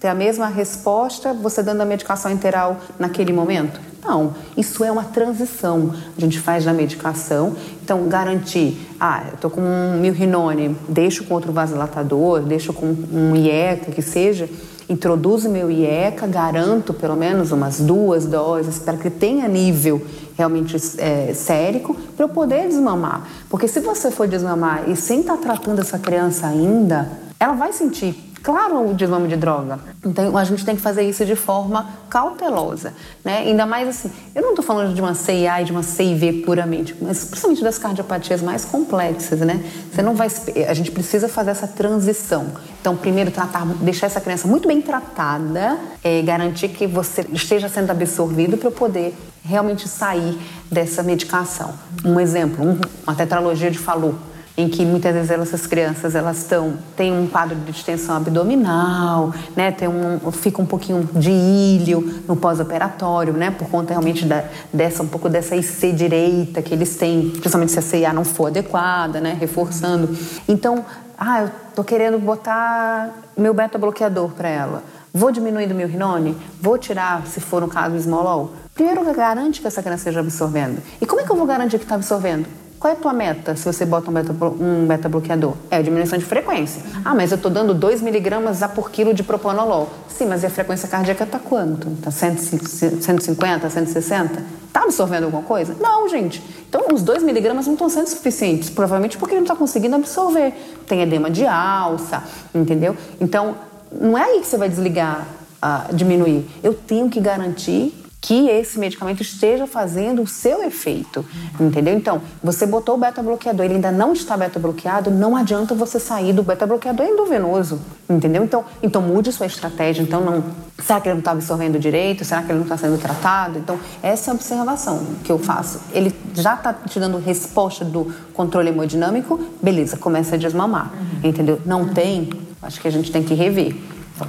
ter 0.07 0.09
a 0.09 0.15
mesma 0.15 0.47
resposta 0.47 1.33
você 1.33 1.63
dando 1.63 1.81
a 1.81 1.85
medicação 1.85 2.31
interal 2.31 2.77
naquele 2.97 3.33
momento? 3.33 3.81
Não, 4.05 4.35
isso 4.57 4.85
é 4.85 4.93
uma 4.93 5.03
transição. 5.03 5.93
A 6.17 6.21
gente 6.21 6.39
faz 6.39 6.65
na 6.65 6.73
medicação. 6.73 7.57
Então, 7.83 8.07
garantir, 8.07 8.79
ah, 9.01 9.25
eu 9.27 9.35
estou 9.35 9.51
com 9.51 9.61
um 9.61 9.99
milrinone, 9.99 10.77
deixo 10.89 11.25
com 11.25 11.35
outro 11.35 11.53
vasodilatador, 11.53 12.43
deixo 12.43 12.73
com 12.73 12.87
um 12.87 13.35
IECA, 13.35 13.91
que 13.91 14.01
seja, 14.01 14.49
introduzo 14.89 15.49
meu 15.49 15.69
IECA, 15.69 16.25
garanto 16.29 16.95
pelo 16.95 17.17
menos 17.17 17.51
umas 17.51 17.81
duas 17.81 18.27
doses 18.27 18.79
para 18.79 18.97
que 18.97 19.11
tenha 19.11 19.49
nível 19.49 20.07
realmente 20.37 20.77
é, 20.99 21.33
sérico 21.35 21.97
para 22.17 22.25
eu 22.25 22.29
poder 22.29 22.69
desmamar. 22.69 23.27
Porque 23.51 23.67
se 23.67 23.81
você 23.81 24.13
for 24.13 24.29
desmamar 24.29 24.89
e 24.89 24.95
sem 24.95 25.21
estar 25.21 25.37
tá 25.37 25.43
tratando 25.43 25.81
essa 25.81 25.99
criança 25.99 26.47
ainda, 26.47 27.11
ela 27.41 27.55
vai 27.55 27.73
sentir 27.73 28.26
Claro, 28.47 28.91
o 28.91 28.95
desmame 28.95 29.27
de 29.27 29.35
droga. 29.35 29.81
Então, 30.05 30.39
a 30.39 30.45
gente 30.45 30.65
tem 30.65 30.77
que 30.77 30.81
fazer 30.81 31.03
isso 31.03 31.27
de 31.27 31.35
forma 31.35 31.85
cautelosa, 32.09 32.95
né? 33.25 33.39
Ainda 33.39 33.67
mais 33.67 33.89
assim, 33.89 34.09
eu 34.37 34.41
não 34.41 34.51
estou 34.51 34.65
falando 34.65 34.95
de 34.95 35.01
uma 35.01 35.17
CIA 35.17 35.63
e 35.63 35.65
de 35.65 35.73
uma 35.73 35.83
CIV 35.83 36.45
puramente, 36.45 36.95
mas 37.01 37.25
principalmente 37.25 37.65
das 37.65 37.77
cardiopatias 37.77 38.41
mais 38.41 38.65
complexas, 38.65 39.41
né? 39.41 39.61
Você 39.93 40.01
não 40.01 40.15
vai, 40.15 40.29
a 40.69 40.75
gente 40.75 40.93
precisa 40.93 41.29
fazer 41.29 41.51
essa 41.51 41.67
transição. 41.67 42.53
Então, 42.81 42.97
primeiro 42.97 43.33
tratar, 43.33 43.67
deixar 43.81 44.07
essa 44.07 44.21
criança 44.21 44.47
muito 44.47 44.69
bem 44.69 44.81
tratada, 44.81 45.77
é, 46.05 46.23
garantir 46.23 46.69
que 46.69 46.87
você 46.87 47.27
esteja 47.33 47.69
sendo 47.69 47.91
absorvido 47.91 48.57
para 48.57 48.71
poder 48.71 49.13
realmente 49.45 49.89
sair 49.89 50.39
dessa 50.71 51.03
medicação. 51.03 51.75
Um 52.05 52.21
exemplo, 52.21 52.65
um, 52.65 52.79
uma 53.05 53.17
tetralogia 53.17 53.73
de 53.73 53.79
Fallot 53.81 54.15
em 54.57 54.69
que 54.69 54.85
muitas 54.85 55.13
vezes 55.13 55.31
elas, 55.31 55.49
essas 55.49 55.67
crianças 55.67 56.15
elas 56.15 56.39
estão 56.39 56.79
têm 56.97 57.13
um 57.13 57.27
quadro 57.27 57.55
de 57.57 57.71
distensão 57.71 58.17
abdominal, 58.17 59.33
né, 59.55 59.71
tem 59.71 59.87
um 59.87 60.33
fica 60.33 60.63
um 60.63 60.67
pouquinho 60.67 61.09
de 61.13 61.31
ilho 61.31 62.23
no 62.27 62.37
pós-operatório, 62.37 63.35
né, 63.35 63.51
por 63.51 63.69
conta 63.69 63.93
realmente 63.93 64.25
da, 64.25 64.45
dessa 64.73 65.03
um 65.03 65.09
pouco 65.09 65.29
dessa 65.29 65.55
IC 65.55 65.93
direita 65.93 66.63
que 66.63 66.73
eles 66.73 66.97
têm, 66.97 67.31
principalmente 67.31 67.73
se 67.73 67.79
a 67.79 67.83
CIA 67.83 68.13
não 68.13 68.25
for 68.25 68.47
adequada, 68.47 69.21
né, 69.21 69.37
reforçando. 69.39 70.17
Então, 70.49 70.85
ah, 71.19 71.43
eu 71.43 71.51
tô 71.75 71.85
querendo 71.85 72.19
botar 72.19 73.11
meu 73.37 73.53
beta 73.53 73.79
bloqueador 73.79 74.31
para 74.31 74.49
ela. 74.49 74.83
Vou 75.13 75.33
diminuir 75.33 75.67
do 75.67 75.75
meu 75.75 75.89
rinone? 75.89 76.37
Vou 76.61 76.77
tirar, 76.77 77.27
se 77.27 77.41
for 77.41 77.63
no 77.63 77.69
caso, 77.69 77.95
o 77.95 78.01
small 78.01 78.53
Primeiro, 78.75 79.03
garante 79.15 79.63
que 79.63 79.67
essa 79.67 79.83
criança 79.83 80.01
esteja 80.01 80.21
absorvendo. 80.21 80.83
E 81.01 81.07
como 81.07 81.23
é 81.23 81.25
que 81.25 81.33
eu 81.33 81.37
vou 81.37 81.47
garantir 81.47 81.79
que 81.79 81.85
está 81.85 81.95
absorvendo? 81.95 82.47
Qual 82.79 82.93
é 82.93 82.97
a 82.97 83.01
tua 83.01 83.13
meta 83.13 83.57
se 83.57 83.65
você 83.65 83.87
bota 83.87 84.11
um 84.11 84.15
beta, 84.15 84.33
um 84.33 84.87
beta 84.87 85.09
bloqueador? 85.09 85.55
É 85.71 85.77
a 85.77 85.83
diminuição 85.83 86.19
de 86.19 86.25
frequência. 86.25 86.83
Ah, 87.05 87.15
mas 87.15 87.33
eu 87.33 87.37
estou 87.37 87.51
dando 87.51 87.73
2 87.73 88.03
miligramas 88.03 88.63
a 88.63 88.69
por 88.69 88.91
quilo 88.91 89.15
de 89.15 89.23
propanolol. 89.23 89.89
Sim, 90.09 90.27
mas 90.27 90.43
e 90.43 90.47
a 90.47 90.51
frequência 90.51 90.87
cardíaca 90.87 91.25
está 91.25 91.39
quanto? 91.39 91.89
Está 91.89 92.11
150, 92.11 93.71
160? 93.71 94.43
Está 94.67 94.83
absorvendo 94.83 95.25
alguma 95.25 95.43
coisa? 95.43 95.75
Não, 95.81 96.07
gente. 96.09 96.43
Então, 96.69 96.87
os 96.93 97.03
2 97.03 97.23
miligramas 97.23 97.67
não 97.67 97.73
estão 97.73 97.89
sendo 97.89 98.09
suficientes. 98.09 98.69
Provavelmente 98.69 99.17
porque 99.17 99.35
ele 99.35 99.41
não 99.41 99.47
está 99.47 99.57
conseguindo 99.57 99.97
absorver. 99.97 100.53
Tem 100.87 101.01
edema 101.01 101.31
de 101.31 101.47
alça, 101.47 102.23
entendeu? 102.55 102.95
Então, 103.19 103.57
não 103.91 104.19
é 104.19 104.25
aí 104.25 104.41
que 104.41 104.47
você 104.47 104.59
vai 104.59 104.69
desligar, 104.69 105.27
uh, 105.63 105.95
diminuir. 105.95 106.47
Eu 106.63 106.75
tenho 106.75 107.09
que 107.09 107.21
garantir 107.21 108.06
que 108.27 108.49
esse 108.49 108.77
medicamento 108.77 109.23
esteja 109.23 109.69
fazendo 109.69 110.21
o 110.21 110.27
seu 110.27 110.61
efeito, 110.65 111.25
entendeu? 111.61 111.95
Então, 111.95 112.21
você 112.43 112.67
botou 112.67 112.97
o 112.97 112.99
beta-bloqueador, 112.99 113.65
ele 113.65 113.75
ainda 113.75 113.93
não 113.93 114.13
está 114.13 114.37
beta-bloqueado, 114.37 115.13
não 115.13 115.37
adianta 115.37 115.77
você 115.77 116.01
sair 116.01 116.33
do 116.33 116.43
beta-bloqueador 116.43 117.07
endovenoso, 117.07 117.81
entendeu? 118.11 118.43
Então, 118.43 118.65
então 118.83 119.01
mude 119.01 119.31
sua 119.31 119.47
estratégia, 119.47 120.03
então 120.03 120.21
não... 120.21 120.43
Será 120.83 121.01
que 121.01 121.07
ele 121.07 121.15
não 121.15 121.21
está 121.21 121.31
absorvendo 121.31 121.79
direito? 121.79 122.25
Será 122.25 122.43
que 122.43 122.51
ele 122.51 122.59
não 122.59 122.65
está 122.65 122.77
sendo 122.77 123.01
tratado? 123.01 123.61
Então, 123.61 123.79
essa 124.03 124.29
é 124.29 124.33
a 124.33 124.35
observação 124.35 125.07
que 125.23 125.31
eu 125.31 125.39
faço. 125.39 125.81
Ele 125.93 126.13
já 126.35 126.55
está 126.55 126.73
te 126.73 126.99
dando 126.99 127.19
resposta 127.19 127.85
do 127.85 128.13
controle 128.35 128.71
hemodinâmico, 128.71 129.41
beleza, 129.63 129.97
começa 129.97 130.35
a 130.35 130.39
desmamar, 130.39 130.93
entendeu? 131.23 131.61
Não 131.65 131.91
tem, 131.91 132.29
acho 132.61 132.81
que 132.81 132.89
a 132.89 132.91
gente 132.91 133.13
tem 133.13 133.23
que 133.23 133.35
rever. 133.35 133.77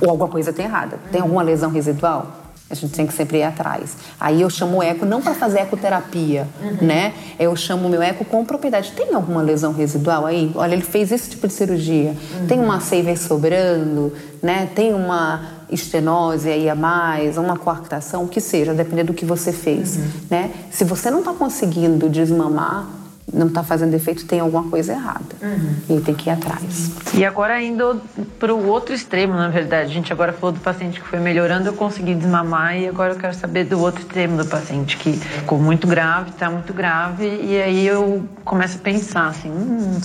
Ou 0.02 0.12
alguma 0.12 0.30
coisa 0.30 0.54
tem 0.54 0.66
errada. 0.66 1.00
Tem 1.12 1.20
alguma 1.20 1.42
lesão 1.42 1.72
residual? 1.72 2.47
A 2.70 2.76
gente 2.76 2.94
tem 2.94 3.08
que 3.08 3.14
sempre 3.14 3.38
ir 3.38 3.44
atrás. 3.44 3.96
Aí 4.20 4.42
eu 4.42 4.50
chamo 4.50 4.78
o 4.78 4.84
eco 4.84 5.06
não 5.06 5.22
para 5.22 5.34
fazer 5.34 5.60
ecoterapia, 5.60 6.48
uhum. 6.62 6.86
né? 6.86 7.14
Eu 7.40 7.56
chamo 7.56 7.88
o 7.88 7.90
meu 7.90 8.02
eco 8.02 8.26
com 8.26 8.44
propriedade. 8.44 8.92
Tem 8.92 9.14
alguma 9.14 9.42
lesão 9.42 9.72
residual 9.72 10.26
aí? 10.26 10.52
Olha, 10.54 10.74
ele 10.74 10.84
fez 10.84 11.12
esse 11.12 11.30
tipo 11.30 11.48
de 11.48 11.54
cirurgia. 11.54 12.14
Uhum. 12.40 12.48
Tem 12.48 12.60
uma 12.60 12.82
seiva 12.82 13.16
sobrando, 13.16 14.12
né? 14.44 14.70
Tem 14.76 14.94
uma 14.94 15.58
estenose 15.72 16.50
aí 16.50 16.70
a 16.70 16.76
mais, 16.76 17.38
uma 17.38 17.58
coarctação, 17.58 18.26
o 18.26 18.28
que 18.28 18.42
seja, 18.42 18.74
dependendo 18.74 19.08
do 19.08 19.14
que 19.14 19.26
você 19.26 19.54
fez, 19.54 19.96
uhum. 19.96 20.12
né? 20.30 20.52
Se 20.70 20.84
você 20.84 21.10
não 21.10 21.20
está 21.20 21.34
conseguindo 21.34 22.10
desmamar, 22.10 22.88
não 23.32 23.48
está 23.48 23.62
fazendo 23.62 23.94
efeito, 23.94 24.26
tem 24.26 24.40
alguma 24.40 24.70
coisa 24.70 24.94
errada. 24.94 25.36
Uhum. 25.42 25.98
E 25.98 26.02
tem 26.02 26.16
que 26.16 26.30
ir 26.30 26.32
atrás. 26.32 26.94
E 27.14 27.26
agora 27.26 27.62
indo 27.62 28.02
para 28.40 28.54
o 28.54 28.68
outro 28.68 28.96
extremo, 28.96 29.34
na 29.34 29.50
verdade. 29.50 29.92
A 29.92 29.94
gente 29.94 30.14
agora 30.14 30.32
falou 30.32 30.54
do 30.54 30.62
paciente 30.62 31.02
que 31.02 31.08
foi 31.08 31.20
melhorando, 31.20 31.68
eu 31.68 31.74
consegui 31.74 32.16
desmamar 32.16 32.78
e 32.78 32.88
agora 32.88 33.12
eu 33.14 33.18
quero 33.18 33.34
saber 33.34 33.66
do 33.66 33.80
outro 33.80 34.02
extremo 34.02 34.38
do 34.38 34.46
paciente 34.46 34.96
que 34.98 35.14
ficou 35.14 35.60
muito 35.60 35.88
grave, 35.88 36.30
está 36.30 36.50
muito 36.50 36.74
grave 36.74 37.28
e 37.44 37.62
aí 37.62 37.86
eu 37.86 38.24
começo 38.46 38.78
a 38.78 38.82
pensar 38.82 39.28
assim, 39.28 39.52
hum, 39.52 40.00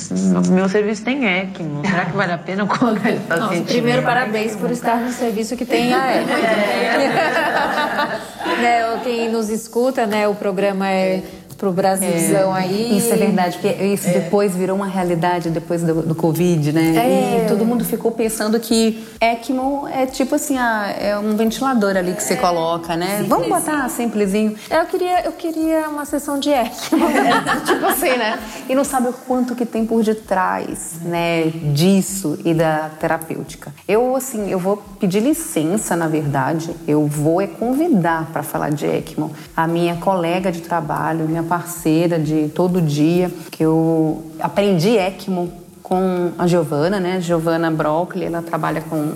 meu 0.51 0.69
serviço 0.69 1.05
tem 1.05 1.25
ECMO, 1.25 1.87
será 1.87 2.07
que 2.07 2.17
vale 2.17 2.33
a 2.33 2.39
pena 2.39 2.67
colocar 2.67 3.09
esse 3.11 3.21
paciente? 3.21 3.61
Nossa, 3.61 3.73
primeiro, 3.73 4.03
parabéns 4.03 4.57
por 4.57 4.69
estar 4.71 4.97
no 4.97 5.13
serviço 5.13 5.57
que 5.57 5.65
tem 5.65 5.95
a 5.95 6.17
ECMO. 6.21 6.33
É. 6.33 8.33
né, 8.61 9.01
quem 9.05 9.31
nos 9.31 9.49
escuta, 9.49 10.07
né, 10.07 10.27
o 10.27 10.35
programa 10.35 10.89
é 10.89 11.23
pro 11.57 11.73
Brasilzão 11.73 12.57
é, 12.57 12.61
aí. 12.61 12.99
Isso 12.99 13.13
é 13.13 13.17
verdade, 13.17 13.59
porque 13.59 13.83
isso 13.85 14.09
é. 14.09 14.13
depois 14.13 14.55
virou 14.55 14.77
uma 14.77 14.87
realidade 14.87 15.51
depois 15.51 15.83
do, 15.83 16.03
do 16.03 16.15
Covid, 16.15 16.73
né? 16.73 16.95
É. 16.97 17.45
E 17.45 17.49
todo 17.49 17.65
mundo 17.65 17.85
ficou 17.85 18.13
pensando 18.13 18.59
que 18.61 19.05
ECMO 19.21 19.89
é 19.89 20.07
tipo 20.07 20.35
assim, 20.35 20.59
ah, 20.59 20.95
é 20.99 21.19
um 21.19 21.37
ventilador 21.37 21.97
ali 21.97 22.13
que 22.15 22.23
você 22.23 22.37
coloca, 22.37 22.97
né? 22.97 23.25
Vamos 23.29 23.49
botar 23.49 23.89
sim. 23.89 24.05
simplesinho. 24.05 24.55
Eu 24.71 24.87
queria, 24.87 25.25
eu 25.25 25.33
queria 25.33 25.89
uma 25.89 26.05
sessão 26.05 26.39
de 26.39 26.51
ECMO. 26.51 27.07
tipo 27.67 27.87
assim, 27.87 28.17
né? 28.17 28.39
E 28.69 28.75
não 28.75 28.85
sabe 28.85 29.09
o 29.09 29.13
quanto 29.13 29.55
que 29.55 29.65
tem 29.67 29.85
por 29.85 30.03
detrás, 30.03 31.01
né, 31.03 31.47
disso 31.73 32.39
e 32.45 32.55
da 32.55 32.91
terapêutica. 33.01 33.73
Eu, 33.87 34.15
assim, 34.17 34.51
eu 34.51 34.59
vou 34.59 34.77
pedir 34.77 35.21
licença, 35.21 35.97
na 35.97 36.09
verdade, 36.09 36.75
eu 36.87 37.07
vou 37.07 37.41
é 37.41 37.47
convidar 37.47 38.31
para 38.33 38.43
falar 38.43 38.71
de 38.71 38.87
ECMO 38.87 39.31
a 39.57 39.67
minha 39.67 39.97
colega 39.97 40.53
de 40.53 40.61
trabalho, 40.61 41.27
minha 41.29 41.42
parceira 41.43 42.19
de 42.19 42.49
todo 42.49 42.81
dia, 42.81 43.31
que 43.51 43.63
eu 43.65 44.25
aprendi 44.41 44.97
ECMO 44.97 45.53
com 45.83 46.33
a 46.39 46.47
Giovana, 46.47 46.99
né? 46.99 47.21
Giovana 47.21 47.71
Broccoli, 47.71 48.25
ela 48.25 48.43
trabalha 48.43 48.81
com 48.81 49.13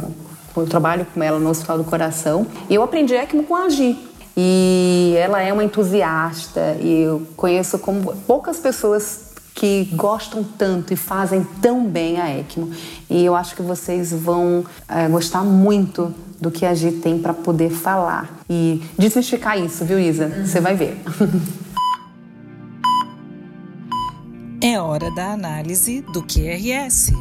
eu 0.56 0.66
trabalho 0.66 1.06
com 1.12 1.22
ela 1.22 1.38
no 1.38 1.50
Hospital 1.50 1.78
do 1.78 1.84
Coração. 1.84 2.46
E 2.68 2.74
eu 2.74 2.82
aprendi 2.82 3.14
ECMO 3.14 3.44
com 3.44 3.54
a 3.54 3.68
Gi. 3.68 3.98
E 4.36 5.14
ela 5.16 5.40
é 5.42 5.52
uma 5.52 5.64
entusiasta 5.64 6.76
e 6.80 7.02
eu 7.02 7.26
conheço 7.36 7.78
como 7.78 8.14
poucas 8.26 8.58
pessoas 8.58 9.26
que 9.54 9.84
gostam 9.94 10.44
tanto 10.44 10.92
e 10.92 10.96
fazem 10.96 11.46
tão 11.62 11.86
bem 11.86 12.20
a 12.20 12.38
ECMO. 12.38 12.70
E 13.08 13.24
eu 13.24 13.34
acho 13.34 13.56
que 13.56 13.62
vocês 13.62 14.12
vão 14.12 14.64
é, 14.88 15.08
gostar 15.08 15.42
muito 15.42 16.14
do 16.38 16.50
que 16.50 16.66
a 16.66 16.74
Gi 16.74 16.92
tem 16.92 17.18
para 17.18 17.32
poder 17.32 17.70
falar 17.70 18.38
e 18.48 18.82
desmistificar 18.98 19.58
isso, 19.58 19.84
viu, 19.84 19.98
Isa? 19.98 20.28
Você 20.44 20.60
vai 20.60 20.74
ver. 20.74 21.00
É 24.60 24.80
hora 24.80 25.10
da 25.10 25.32
análise 25.32 26.00
do 26.00 26.22
QRS. 26.22 27.12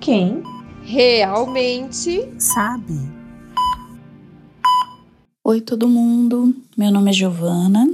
Quem 0.00 0.42
realmente 0.82 2.26
sabe? 2.38 2.98
Oi, 5.44 5.60
todo 5.60 5.86
mundo. 5.86 6.54
Meu 6.76 6.90
nome 6.90 7.10
é 7.10 7.12
Giovana. 7.12 7.86